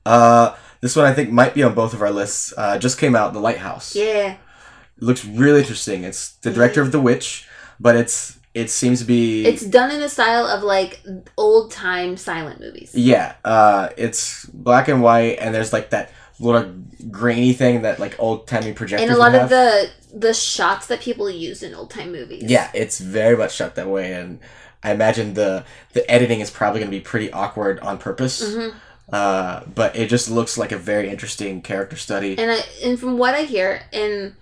uh, 0.05 0.55
this 0.81 0.95
one 0.95 1.05
I 1.05 1.13
think 1.13 1.31
might 1.31 1.53
be 1.53 1.63
on 1.63 1.73
both 1.73 1.93
of 1.93 2.01
our 2.01 2.11
lists. 2.11 2.53
Uh, 2.57 2.77
just 2.77 2.97
came 2.99 3.15
out, 3.15 3.33
The 3.33 3.39
Lighthouse. 3.39 3.95
yeah 3.95 4.37
It 4.97 5.03
looks 5.03 5.25
really 5.25 5.59
interesting. 5.61 6.03
It's 6.03 6.31
the 6.37 6.51
director 6.51 6.81
of 6.81 6.91
The 6.91 6.99
Witch, 6.99 7.47
but 7.79 7.95
it's 7.95 8.37
it 8.53 8.71
seems 8.71 8.99
to 8.99 9.05
be 9.05 9.45
it's 9.45 9.63
done 9.63 9.91
in 9.91 9.99
the 9.99 10.09
style 10.09 10.47
of 10.47 10.63
like 10.63 10.99
old 11.37 11.69
time 11.71 12.17
silent 12.17 12.59
movies 12.59 12.91
yeah. 12.95 13.35
Uh, 13.45 13.89
it's 13.97 14.45
black 14.47 14.87
and 14.87 15.01
white, 15.03 15.37
and 15.39 15.53
there's 15.53 15.71
like 15.73 15.91
that 15.91 16.11
little 16.39 16.71
grainy 17.11 17.53
thing 17.53 17.81
that 17.83 17.99
like 17.99 18.15
old 18.19 18.47
timey 18.47 18.73
projectors 18.73 19.07
and 19.09 19.15
a 19.15 19.19
lot 19.19 19.33
of 19.35 19.49
the 19.49 19.89
the 20.13 20.33
shots 20.33 20.87
that 20.87 20.99
people 21.01 21.29
used 21.29 21.61
in 21.63 21.73
old 21.75 21.89
time 21.91 22.11
movies 22.11 22.43
Yeah, 22.47 22.69
it's 22.73 22.99
very 22.99 23.37
much 23.37 23.53
shot 23.55 23.75
that 23.75 23.87
way, 23.87 24.13
and 24.13 24.39
I 24.83 24.91
imagine 24.91 25.33
the 25.35 25.63
the 25.93 26.09
editing 26.09 26.39
is 26.39 26.49
probably 26.49 26.79
going 26.79 26.91
to 26.91 26.97
be 26.97 27.01
pretty 27.03 27.31
awkward 27.31 27.79
on 27.81 27.97
purpose. 27.97 28.55
hmm 28.55 28.69
Uh, 29.11 29.61
but 29.73 29.95
it 29.95 30.09
just 30.09 30.29
looks 30.29 30.57
like 30.57 30.71
a 30.71 30.77
very 30.77 31.09
interesting 31.09 31.61
character 31.61 31.95
study. 31.95 32.37
and 32.37 32.51
I 32.51 32.59
and 32.83 32.99
from 32.99 33.17
what 33.17 33.35
I 33.35 33.43
hear, 33.43 33.83
and 33.93 34.35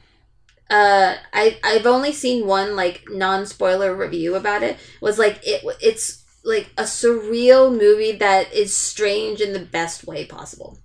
uh, 0.69 1.15
I 1.33 1.59
I've 1.63 1.85
only 1.85 2.11
seen 2.11 2.47
one 2.47 2.75
like 2.75 3.03
non 3.09 3.45
spoiler 3.45 3.95
review 3.95 4.35
about 4.35 4.63
it. 4.63 4.77
Was 5.01 5.19
like 5.19 5.39
it 5.43 5.63
it's 5.81 6.23
like 6.43 6.71
a 6.77 6.83
surreal 6.83 7.71
movie 7.71 8.13
that 8.13 8.53
is 8.53 8.75
strange 8.75 9.39
in 9.41 9.53
the 9.53 9.59
best 9.59 10.05
way 10.07 10.25
possible. 10.25 10.79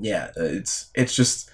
yeah, 0.00 0.30
uh, 0.36 0.44
it's 0.44 0.90
it's 0.94 1.14
just 1.14 1.50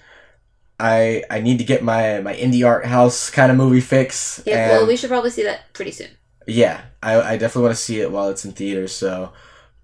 I 0.79 1.25
I 1.31 1.41
need 1.41 1.59
to 1.59 1.65
get 1.65 1.83
my 1.83 2.21
my 2.21 2.35
indie 2.35 2.67
art 2.67 2.85
house 2.85 3.31
kind 3.31 3.51
of 3.51 3.57
movie 3.57 3.81
fix. 3.81 4.43
Yeah, 4.45 4.71
well, 4.71 4.87
we 4.87 4.97
should 4.97 5.11
probably 5.11 5.31
see 5.31 5.45
that 5.45 5.73
pretty 5.73 5.93
soon. 5.93 6.11
yeah, 6.47 6.83
I 7.03 7.21
I 7.21 7.37
definitely 7.39 7.63
want 7.63 7.77
to 7.77 7.83
see 7.83 8.01
it 8.01 8.11
while 8.11 8.29
it's 8.29 8.45
in 8.45 8.53
theaters. 8.53 8.93
So, 8.93 9.33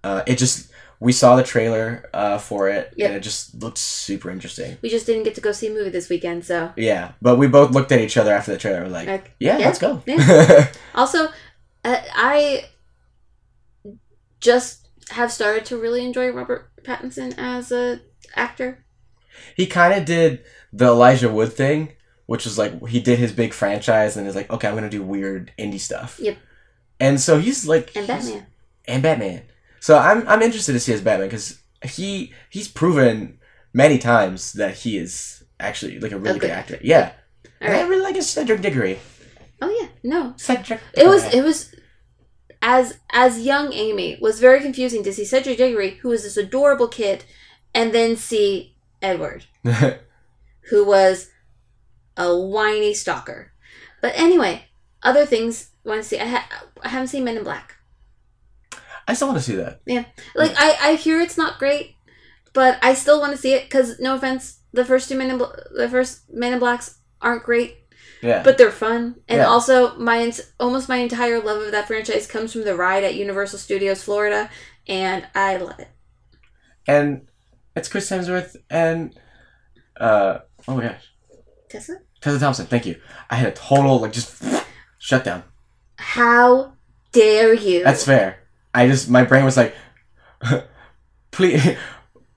uh, 0.04 0.22
it 0.26 0.36
just 0.36 0.69
we 1.00 1.12
saw 1.12 1.34
the 1.36 1.42
trailer 1.42 2.08
uh 2.12 2.36
for 2.38 2.68
it, 2.68 2.92
Yep. 2.96 3.06
and 3.08 3.16
it 3.16 3.20
just 3.20 3.54
looked 3.62 3.78
super 3.78 4.30
interesting. 4.30 4.76
We 4.82 4.90
just 4.90 5.06
didn't 5.06 5.22
get 5.24 5.34
to 5.36 5.40
go 5.40 5.52
see 5.52 5.66
a 5.68 5.70
movie 5.70 5.90
this 5.90 6.08
weekend, 6.08 6.44
so 6.44 6.72
Yeah, 6.76 7.12
but 7.22 7.36
we 7.36 7.46
both 7.48 7.70
looked 7.72 7.90
at 7.92 8.00
each 8.00 8.16
other 8.16 8.32
after 8.34 8.52
the 8.52 8.58
trailer. 8.58 8.82
We're 8.82 8.88
like, 8.88 9.08
like, 9.08 9.32
yeah, 9.40 9.58
yeah, 9.58 9.66
let's 9.66 9.78
go. 9.78 10.02
also, 10.94 11.28
uh, 11.84 11.96
I 12.14 12.64
just 14.40 14.88
have 15.10 15.32
started 15.32 15.64
to 15.66 15.76
really 15.76 16.04
enjoy 16.04 16.30
Robert 16.30 16.70
Pattinson 16.82 17.34
as 17.36 17.72
a 17.72 18.00
actor. 18.36 18.84
he 19.56 19.66
kind 19.66 19.94
of 19.94 20.04
did 20.04 20.44
the 20.72 20.86
Elijah 20.86 21.28
Wood 21.30 21.52
thing, 21.52 21.92
which 22.26 22.44
was 22.44 22.56
like 22.58 22.86
he 22.88 23.00
did 23.00 23.18
his 23.18 23.32
big 23.32 23.52
franchise 23.52 24.16
and 24.16 24.26
is 24.26 24.36
like, 24.36 24.50
okay, 24.52 24.68
I'm 24.68 24.74
gonna 24.74 24.88
do 24.90 25.02
weird 25.02 25.52
indie 25.58 25.80
stuff. 25.80 26.18
Yep. 26.20 26.36
And 27.00 27.20
so 27.20 27.38
he's 27.38 27.66
like, 27.66 27.94
And 27.96 28.06
he's- 28.06 28.26
Batman. 28.26 28.46
and 28.86 29.02
Batman. 29.02 29.42
So 29.80 29.98
I'm 29.98 30.26
I'm 30.28 30.42
interested 30.42 30.72
to 30.74 30.80
see 30.80 30.92
his 30.92 31.00
Batman 31.00 31.28
because 31.28 31.60
he 31.82 32.32
he's 32.50 32.68
proven 32.68 33.38
many 33.72 33.98
times 33.98 34.52
that 34.52 34.74
he 34.74 34.98
is 34.98 35.42
actually 35.58 35.98
like 35.98 36.12
a 36.12 36.18
really 36.18 36.38
good 36.38 36.48
good 36.48 36.50
actor. 36.50 36.78
Yeah, 36.82 37.12
All 37.44 37.50
and 37.60 37.74
I 37.74 37.82
really 37.82 38.02
like 38.02 38.14
his 38.14 38.28
Cedric 38.28 38.60
Diggory. 38.60 38.98
Oh 39.62 39.70
yeah, 39.80 39.88
no, 40.02 40.34
Cedric. 40.36 40.80
It 40.94 41.06
was 41.06 41.24
it 41.34 41.42
was 41.42 41.74
as 42.62 42.98
as 43.10 43.40
young 43.40 43.72
Amy 43.72 44.18
was 44.20 44.38
very 44.38 44.60
confusing 44.60 45.02
to 45.04 45.12
see 45.12 45.24
Cedric 45.24 45.56
Diggory, 45.58 45.90
who 46.02 46.10
was 46.10 46.22
this 46.22 46.36
adorable 46.36 46.88
kid, 46.88 47.24
and 47.74 47.92
then 47.92 48.16
see 48.16 48.76
Edward, 49.00 49.46
who 50.70 50.84
was 50.84 51.30
a 52.16 52.36
whiny 52.36 52.92
stalker. 52.92 53.52
But 54.02 54.12
anyway, 54.14 54.64
other 55.02 55.24
things 55.26 55.70
I 55.84 55.88
want 55.88 56.02
to 56.02 56.08
see. 56.08 56.18
I 56.18 56.26
ha- 56.26 56.48
I 56.82 56.88
haven't 56.88 57.08
seen 57.08 57.24
Men 57.24 57.38
in 57.38 57.44
Black. 57.44 57.76
I 59.10 59.14
still 59.14 59.28
want 59.28 59.38
to 59.38 59.44
see 59.44 59.56
that. 59.56 59.80
Yeah, 59.86 60.04
like 60.34 60.52
I 60.56 60.76
I 60.90 60.94
hear 60.94 61.20
it's 61.20 61.36
not 61.36 61.58
great, 61.58 61.96
but 62.52 62.78
I 62.82 62.94
still 62.94 63.20
want 63.20 63.32
to 63.32 63.38
see 63.38 63.54
it 63.54 63.64
because 63.64 63.98
no 64.00 64.14
offense, 64.14 64.60
the 64.72 64.84
first 64.84 65.08
two 65.08 65.16
Men 65.18 65.30
in 65.30 65.38
Bl- 65.38 65.56
the 65.76 65.88
first 65.88 66.30
Men 66.32 66.52
in 66.52 66.58
Blacks 66.58 66.98
aren't 67.20 67.42
great. 67.44 67.76
Yeah. 68.22 68.42
but 68.42 68.58
they're 68.58 68.70
fun. 68.70 69.16
And 69.28 69.38
Yeah. 69.38 69.46
also, 69.46 69.96
my 69.96 70.30
almost 70.58 70.88
my 70.90 70.96
entire 70.98 71.40
love 71.40 71.62
of 71.62 71.72
that 71.72 71.86
franchise 71.86 72.26
comes 72.26 72.52
from 72.52 72.64
the 72.64 72.76
ride 72.76 73.02
at 73.02 73.14
Universal 73.14 73.58
Studios 73.58 74.02
Florida, 74.02 74.50
and 74.86 75.26
I 75.34 75.56
love 75.56 75.78
it. 75.80 75.88
and 76.86 77.26
it's 77.74 77.88
Chris 77.88 78.10
Hemsworth 78.10 78.56
and 78.68 79.18
uh 79.98 80.40
oh 80.68 80.76
my 80.76 80.82
gosh, 80.82 81.04
Tessa, 81.70 81.96
Tessa 82.20 82.38
Thompson. 82.38 82.66
Thank 82.66 82.84
you. 82.86 83.00
I 83.30 83.36
had 83.36 83.48
a 83.48 83.52
total 83.56 83.98
like 84.00 84.12
just 84.12 84.42
shut 84.98 85.24
down. 85.24 85.42
how 85.96 86.74
dare 87.12 87.54
you? 87.54 87.84
That's 87.84 88.04
fair. 88.04 88.39
I 88.74 88.86
just 88.86 89.08
my 89.10 89.24
brain 89.24 89.44
was 89.44 89.56
like, 89.56 89.74
please. 91.30 91.76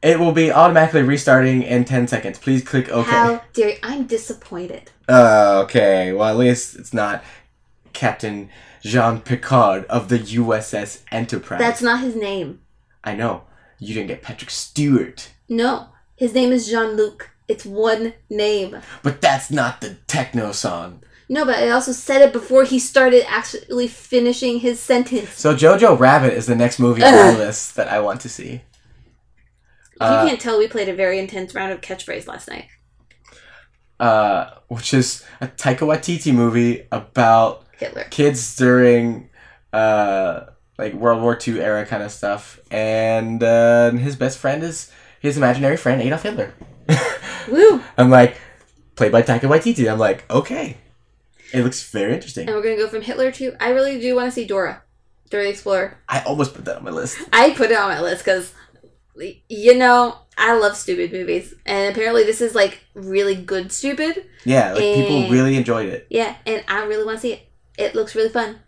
It 0.02 0.20
will 0.20 0.34
be 0.34 0.52
automatically 0.52 1.02
restarting 1.02 1.64
in 1.64 1.86
ten 1.86 2.10
seconds. 2.10 2.38
Please 2.38 2.62
click 2.62 2.90
OK. 2.90 3.10
How 3.10 3.42
dare 3.54 3.70
you? 3.70 3.76
I'm 3.84 4.06
disappointed. 4.06 4.92
Uh, 5.08 5.62
okay. 5.64 6.12
Well, 6.12 6.28
at 6.28 6.36
least 6.36 6.76
it's 6.76 6.94
not 6.94 7.24
Captain 7.94 8.50
Jean 8.82 9.22
Picard 9.22 9.86
of 9.86 10.10
the 10.10 10.20
USS 10.20 11.04
Enterprise. 11.10 11.60
That's 11.60 11.82
not 11.82 12.02
his 12.02 12.18
name. 12.18 12.60
I 13.02 13.16
know. 13.16 13.44
You 13.80 13.94
didn't 13.94 14.10
get 14.10 14.22
Patrick 14.22 14.50
Stewart, 14.50 15.32
No, 15.48 15.88
his 16.18 16.34
name 16.34 16.52
is 16.52 16.68
Jean 16.68 16.98
Luc. 16.98 17.30
It's 17.48 17.66
one 17.66 18.14
name. 18.30 18.76
but 19.04 19.22
that's 19.22 19.50
not 19.52 19.80
the 19.80 19.96
techno 20.08 20.52
song. 20.52 21.03
No, 21.34 21.46
but 21.46 21.56
I 21.56 21.70
also 21.72 21.92
said 21.94 22.22
it 22.22 22.32
before 22.40 22.64
he 22.64 22.78
started 22.80 23.24
actually 23.28 23.88
finishing 23.88 24.60
his 24.60 24.80
sentence. 24.80 25.32
So 25.46 25.56
Jojo 25.56 25.98
Rabbit 25.98 26.34
is 26.34 26.46
the 26.46 26.56
next 26.56 26.78
movie 26.80 27.04
on 27.04 27.12
my 27.14 27.36
list 27.46 27.76
that 27.78 27.88
I 27.88 28.00
want 28.08 28.22
to 28.22 28.30
see. 28.30 28.62
If 29.96 30.02
Uh, 30.02 30.22
you 30.24 30.30
can't 30.30 30.42
tell, 30.42 30.60
we 30.60 30.68
played 30.68 30.90
a 30.90 30.94
very 30.94 31.18
intense 31.18 31.56
round 31.56 31.72
of 31.72 31.82
catchphrase 31.82 32.28
last 32.28 32.48
night. 32.50 32.68
uh, 34.00 34.42
which 34.68 34.94
is 34.94 35.24
a 35.42 35.48
Taika 35.48 35.86
Waititi 35.90 36.34
movie 36.34 36.86
about 36.92 37.64
Hitler. 37.80 38.06
kids 38.10 38.56
during 38.56 39.30
uh, 39.72 40.42
like 40.78 40.94
World 40.94 41.22
War 41.24 41.38
II 41.48 41.62
era 41.62 41.86
kind 41.86 42.04
of 42.04 42.12
stuff, 42.12 42.60
and 42.72 43.42
uh, 43.42 43.92
his 43.92 44.16
best 44.16 44.38
friend 44.40 44.62
is 44.64 44.92
his 45.20 45.38
imaginary 45.38 45.78
friend 45.78 46.02
Adolf 46.02 46.24
Hitler. 46.24 46.54
Woo! 47.52 47.82
I'm 47.98 48.10
like, 48.10 48.38
played 48.96 49.12
by 49.12 49.22
Taika 49.22 49.48
Waititi. 49.52 49.90
I'm 49.92 50.00
like, 50.00 50.26
okay, 50.30 50.78
it 51.54 51.64
looks 51.64 51.90
very 51.90 52.14
interesting. 52.14 52.48
And 52.48 52.56
we're 52.56 52.64
gonna 52.64 52.76
go 52.76 52.88
from 52.88 53.04
Hitler 53.04 53.32
to. 53.34 53.56
I 53.60 53.70
really 53.70 54.00
do 54.00 54.16
want 54.16 54.28
to 54.28 54.32
see 54.32 54.46
Dora, 54.46 54.82
Dora 55.30 55.44
the 55.44 55.50
Explorer. 55.52 56.00
I 56.10 56.22
almost 56.22 56.56
put 56.56 56.66
that 56.66 56.78
on 56.78 56.84
my 56.84 56.90
list. 56.90 57.20
I 57.32 57.52
put 57.52 57.70
it 57.70 57.78
on 57.78 57.90
my 57.90 58.02
list 58.02 58.26
because, 58.26 58.54
you 59.16 59.78
know, 59.78 60.18
I 60.36 60.58
love 60.58 60.76
stupid 60.76 61.12
movies, 61.14 61.54
and 61.66 61.94
apparently 61.94 62.24
this 62.24 62.42
is 62.42 62.56
like 62.56 62.84
really 62.96 63.36
good 63.36 63.72
stupid. 63.72 64.26
Yeah, 64.46 64.74
like 64.74 64.82
people 64.82 65.30
really 65.30 65.56
enjoyed 65.56 65.90
it. 65.90 66.08
Yeah, 66.10 66.36
and 66.48 66.64
I 66.68 66.86
really 66.86 67.06
want 67.06 67.18
to 67.18 67.22
see 67.22 67.34
it. 67.34 67.48
It 67.78 67.94
looks 67.94 68.16
really 68.16 68.30
fun. 68.30 68.60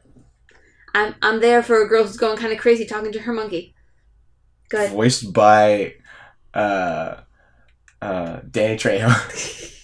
I'm 0.94 1.16
I'm 1.24 1.42
there 1.42 1.64
for 1.64 1.82
a 1.82 1.88
girl 1.88 2.04
who's 2.04 2.18
going 2.18 2.38
kind 2.38 2.54
of 2.54 2.60
crazy 2.60 2.86
talking 2.86 3.12
to 3.14 3.20
her 3.20 3.34
monkey. 3.34 3.74
Go 4.70 4.78
ahead. 4.78 4.92
Voiced 4.92 5.34
by 5.34 5.96
uh, 6.54 7.22
uh, 8.00 8.40
Danny 8.50 8.78
Trejo. 8.78 9.72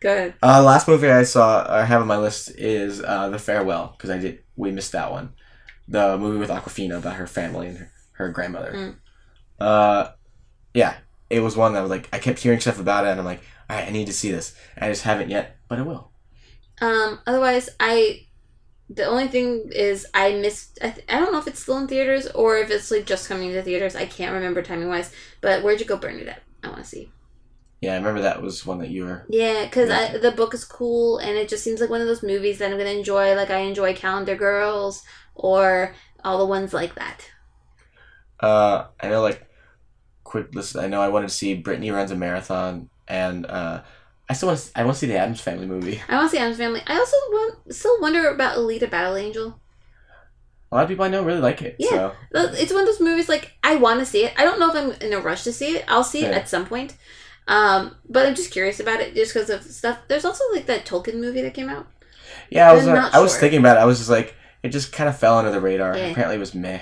Go 0.00 0.12
ahead. 0.12 0.34
uh, 0.42 0.62
last 0.62 0.88
movie 0.88 1.10
I 1.10 1.24
saw 1.24 1.66
I 1.70 1.84
have 1.84 2.00
on 2.00 2.06
my 2.08 2.16
list 2.16 2.50
is 2.56 3.02
uh, 3.02 3.28
The 3.28 3.38
Farewell 3.38 3.94
because 3.96 4.10
I 4.10 4.18
did 4.18 4.40
we 4.56 4.70
missed 4.70 4.92
that 4.92 5.10
one. 5.10 5.34
The 5.88 6.16
movie 6.16 6.38
with 6.38 6.50
Awkwafina 6.50 6.98
about 6.98 7.16
her 7.16 7.26
family 7.26 7.66
and 7.68 7.78
her, 7.78 7.92
her 8.12 8.28
grandmother. 8.30 8.72
Mm. 8.72 8.96
Uh, 9.58 10.12
yeah, 10.72 10.96
it 11.28 11.40
was 11.40 11.56
one 11.56 11.74
that 11.74 11.82
was 11.82 11.90
like 11.90 12.08
I 12.12 12.18
kept 12.18 12.38
hearing 12.38 12.60
stuff 12.60 12.80
about 12.80 13.04
it 13.04 13.10
and 13.10 13.20
I'm 13.20 13.26
like, 13.26 13.42
all 13.68 13.76
right, 13.76 13.86
I 13.86 13.90
need 13.90 14.06
to 14.06 14.12
see 14.12 14.30
this. 14.30 14.54
I 14.78 14.88
just 14.88 15.02
haven't 15.02 15.30
yet, 15.30 15.56
but 15.68 15.78
I 15.78 15.82
will. 15.82 16.10
Um. 16.80 17.20
Otherwise, 17.26 17.68
I. 17.78 18.26
The 18.92 19.04
only 19.04 19.28
thing 19.28 19.70
is, 19.72 20.06
I 20.14 20.32
missed. 20.32 20.78
I, 20.82 20.90
th- 20.90 21.06
I 21.08 21.20
don't 21.20 21.32
know 21.32 21.38
if 21.38 21.46
it's 21.46 21.62
still 21.62 21.78
in 21.78 21.86
theaters 21.86 22.26
or 22.28 22.56
if 22.58 22.70
it's 22.70 22.90
like 22.90 23.06
just 23.06 23.28
coming 23.28 23.52
to 23.52 23.62
theaters. 23.62 23.94
I 23.94 24.06
can't 24.06 24.32
remember 24.32 24.62
timing 24.62 24.88
wise. 24.88 25.12
But 25.40 25.62
where'd 25.62 25.78
you 25.78 25.86
go, 25.86 25.96
Bernadette? 25.96 26.42
I 26.64 26.68
want 26.68 26.80
to 26.80 26.88
see. 26.88 27.10
Yeah, 27.80 27.92
I 27.94 27.96
remember 27.96 28.20
that 28.22 28.42
was 28.42 28.66
one 28.66 28.78
that 28.80 28.90
you 28.90 29.04
were. 29.04 29.24
Yeah, 29.30 29.64
because 29.64 29.88
the 30.20 30.32
book 30.32 30.52
is 30.52 30.64
cool, 30.64 31.16
and 31.18 31.36
it 31.36 31.48
just 31.48 31.64
seems 31.64 31.80
like 31.80 31.88
one 31.88 32.02
of 32.02 32.06
those 32.06 32.22
movies 32.22 32.58
that 32.58 32.70
I'm 32.70 32.76
gonna 32.76 32.90
enjoy. 32.90 33.34
Like 33.34 33.50
I 33.50 33.60
enjoy 33.60 33.94
Calendar 33.94 34.36
Girls 34.36 35.02
or 35.34 35.94
all 36.22 36.38
the 36.38 36.46
ones 36.46 36.74
like 36.74 36.94
that. 36.96 37.30
Uh, 38.38 38.86
I 39.00 39.08
know, 39.08 39.22
like, 39.22 39.46
quick 40.24 40.54
list. 40.54 40.76
I 40.76 40.86
know 40.88 41.00
I 41.00 41.08
wanted 41.08 41.28
to 41.28 41.34
see 41.34 41.54
Brittany 41.54 41.90
runs 41.90 42.10
a 42.10 42.16
marathon, 42.16 42.90
and 43.08 43.46
uh, 43.46 43.82
I 44.28 44.32
still 44.34 44.48
want 44.48 44.60
to. 44.60 44.78
I 44.78 44.84
want 44.84 44.96
to 44.96 45.00
see 45.00 45.06
the 45.06 45.18
Addams 45.18 45.40
Family 45.40 45.66
movie. 45.66 46.00
I 46.08 46.16
want 46.16 46.30
to 46.30 46.36
see 46.36 46.40
Addams 46.42 46.58
Family. 46.58 46.82
I 46.86 46.98
also 46.98 47.16
want, 47.30 47.74
still 47.74 48.00
wonder 48.00 48.28
about 48.28 48.56
Alita 48.58 48.90
Battle 48.90 49.16
Angel. 49.16 49.58
A 50.72 50.76
lot 50.76 50.82
of 50.84 50.88
people 50.88 51.04
I 51.04 51.08
know 51.08 51.24
really 51.24 51.40
like 51.40 51.62
it. 51.62 51.76
Yeah. 51.78 51.88
So 51.90 52.14
It's 52.32 52.72
one 52.72 52.82
of 52.82 52.86
those 52.86 53.00
movies 53.00 53.28
like 53.28 53.52
I 53.64 53.74
want 53.76 53.98
to 54.00 54.06
see 54.06 54.24
it. 54.24 54.32
I 54.38 54.44
don't 54.44 54.60
know 54.60 54.70
if 54.70 54.76
I'm 54.76 54.92
in 55.04 55.12
a 55.12 55.20
rush 55.20 55.42
to 55.44 55.52
see 55.52 55.76
it. 55.76 55.84
I'll 55.88 56.04
see 56.04 56.24
it 56.24 56.30
Yeah. 56.30 56.36
at 56.36 56.48
some 56.48 56.64
point. 56.64 56.94
Um, 57.48 57.96
but 58.08 58.26
I'm 58.26 58.34
just 58.34 58.52
curious 58.52 58.80
about 58.80 59.00
it 59.00 59.14
just 59.14 59.34
because 59.34 59.50
of 59.50 59.62
stuff. 59.64 59.98
There's 60.08 60.24
also 60.24 60.44
like 60.52 60.66
that 60.66 60.86
Tolkien 60.86 61.20
movie 61.20 61.42
that 61.42 61.54
came 61.54 61.68
out. 61.68 61.86
yeah, 62.50 62.70
I 62.70 62.74
was. 62.74 62.86
Uh, 62.86 63.10
I 63.12 63.20
was 63.20 63.36
thinking 63.36 63.58
about 63.58 63.76
it. 63.76 63.80
I 63.80 63.84
was 63.84 63.98
just 63.98 64.10
like, 64.10 64.34
it 64.62 64.68
just 64.68 64.92
kind 64.92 65.08
of 65.08 65.18
fell 65.18 65.38
under 65.38 65.50
the 65.50 65.60
radar. 65.60 65.96
Yeah. 65.96 66.06
Apparently, 66.06 66.36
it 66.36 66.40
was 66.40 66.54
meh. 66.54 66.80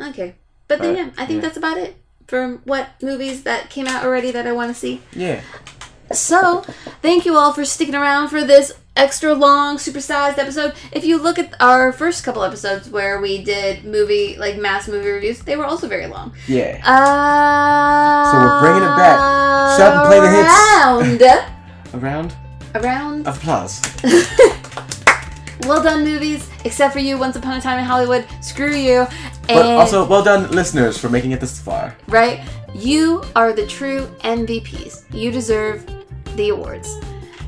Okay, 0.00 0.34
but 0.68 0.80
then 0.80 0.96
yeah, 0.96 1.10
I 1.16 1.26
think 1.26 1.36
yeah. 1.36 1.40
that's 1.40 1.56
about 1.56 1.78
it 1.78 1.96
for 2.26 2.56
what 2.64 2.90
movies 3.02 3.42
that 3.44 3.70
came 3.70 3.86
out 3.86 4.04
already 4.04 4.30
that 4.30 4.46
I 4.46 4.52
want 4.52 4.72
to 4.72 4.78
see. 4.78 5.00
Yeah. 5.12 5.42
So, 6.12 6.60
thank 7.02 7.24
you 7.24 7.36
all 7.36 7.52
for 7.52 7.64
sticking 7.64 7.94
around 7.94 8.28
for 8.28 8.44
this 8.44 8.72
extra 8.96 9.34
long, 9.34 9.76
supersized 9.78 10.38
episode. 10.38 10.74
If 10.92 11.04
you 11.04 11.18
look 11.20 11.38
at 11.38 11.54
our 11.60 11.92
first 11.92 12.22
couple 12.24 12.44
episodes 12.44 12.88
where 12.88 13.20
we 13.20 13.42
did 13.42 13.84
movie, 13.84 14.36
like 14.38 14.56
mass 14.56 14.86
movie 14.86 15.08
reviews, 15.08 15.40
they 15.40 15.56
were 15.56 15.64
also 15.64 15.88
very 15.88 16.06
long. 16.06 16.32
Yeah. 16.46 16.80
Uh, 16.84 18.30
So 18.30 18.38
we're 18.38 18.60
bringing 18.60 18.82
it 18.88 18.96
back. 18.96 19.18
Shout 19.78 19.94
and 19.96 20.06
play 20.06 20.20
the 20.20 20.30
hits. 20.30 20.48
Around, 20.84 21.20
A 21.94 21.98
round 21.98 22.34
around. 22.74 23.26
applause. 23.26 23.80
Well 25.62 25.82
done, 25.82 26.04
movies. 26.04 26.48
Except 26.64 26.92
for 26.92 26.98
you, 26.98 27.16
Once 27.18 27.36
Upon 27.36 27.56
a 27.56 27.60
Time 27.60 27.78
in 27.78 27.84
Hollywood. 27.84 28.26
Screw 28.40 28.74
you. 28.74 29.00
And 29.48 29.48
But 29.48 29.66
also, 29.66 30.04
well 30.06 30.22
done, 30.22 30.50
listeners, 30.50 30.98
for 30.98 31.08
making 31.08 31.32
it 31.32 31.40
this 31.40 31.60
far. 31.60 31.96
right, 32.08 32.40
you 32.74 33.22
are 33.36 33.52
the 33.52 33.66
true 33.66 34.06
MVPs. 34.24 35.04
You 35.14 35.30
deserve 35.30 35.86
the 36.36 36.48
awards. 36.50 36.98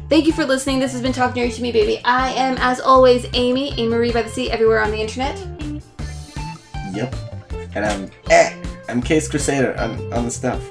Thank 0.09 0.27
you 0.27 0.33
for 0.33 0.45
listening. 0.45 0.79
This 0.79 0.93
has 0.93 1.03
been 1.03 1.13
Talk 1.13 1.35
Nerdy 1.35 1.55
to 1.57 1.63
Me, 1.63 1.73
baby. 1.73 2.01
I 2.05 2.31
am, 2.31 2.57
as 2.59 2.81
always, 2.81 3.27
Amy, 3.35 3.73
Amy 3.73 3.89
Marie 3.89 4.13
by 4.13 4.23
the 4.23 4.29
Sea, 4.29 4.51
everywhere 4.51 4.81
on 4.81 4.93
the 4.93 5.01
internet. 5.01 5.37
Yep. 6.93 7.15
And 7.75 7.85
I'm 7.85 8.11
eh, 8.31 8.57
I'm 8.89 9.03
Case 9.03 9.29
Crusader 9.29 9.79
on, 9.81 10.13
on 10.13 10.25
the 10.25 10.31
stuff. 10.31 10.63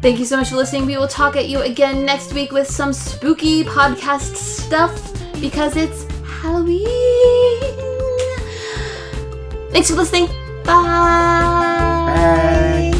Thank 0.00 0.18
you 0.20 0.24
so 0.24 0.36
much 0.36 0.50
for 0.50 0.56
listening. 0.56 0.86
We 0.86 0.96
will 0.96 1.08
talk 1.08 1.34
at 1.36 1.48
you 1.48 1.60
again 1.62 2.04
next 2.06 2.32
week 2.32 2.52
with 2.52 2.68
some 2.70 2.92
spooky 2.92 3.64
podcast 3.64 4.36
stuff 4.36 5.12
because 5.40 5.76
it's 5.76 6.04
Halloween. 6.24 6.86
Thanks 9.70 9.90
for 9.90 9.96
listening. 9.96 10.26
Bye. 10.64 10.82
Bye. 12.12 12.92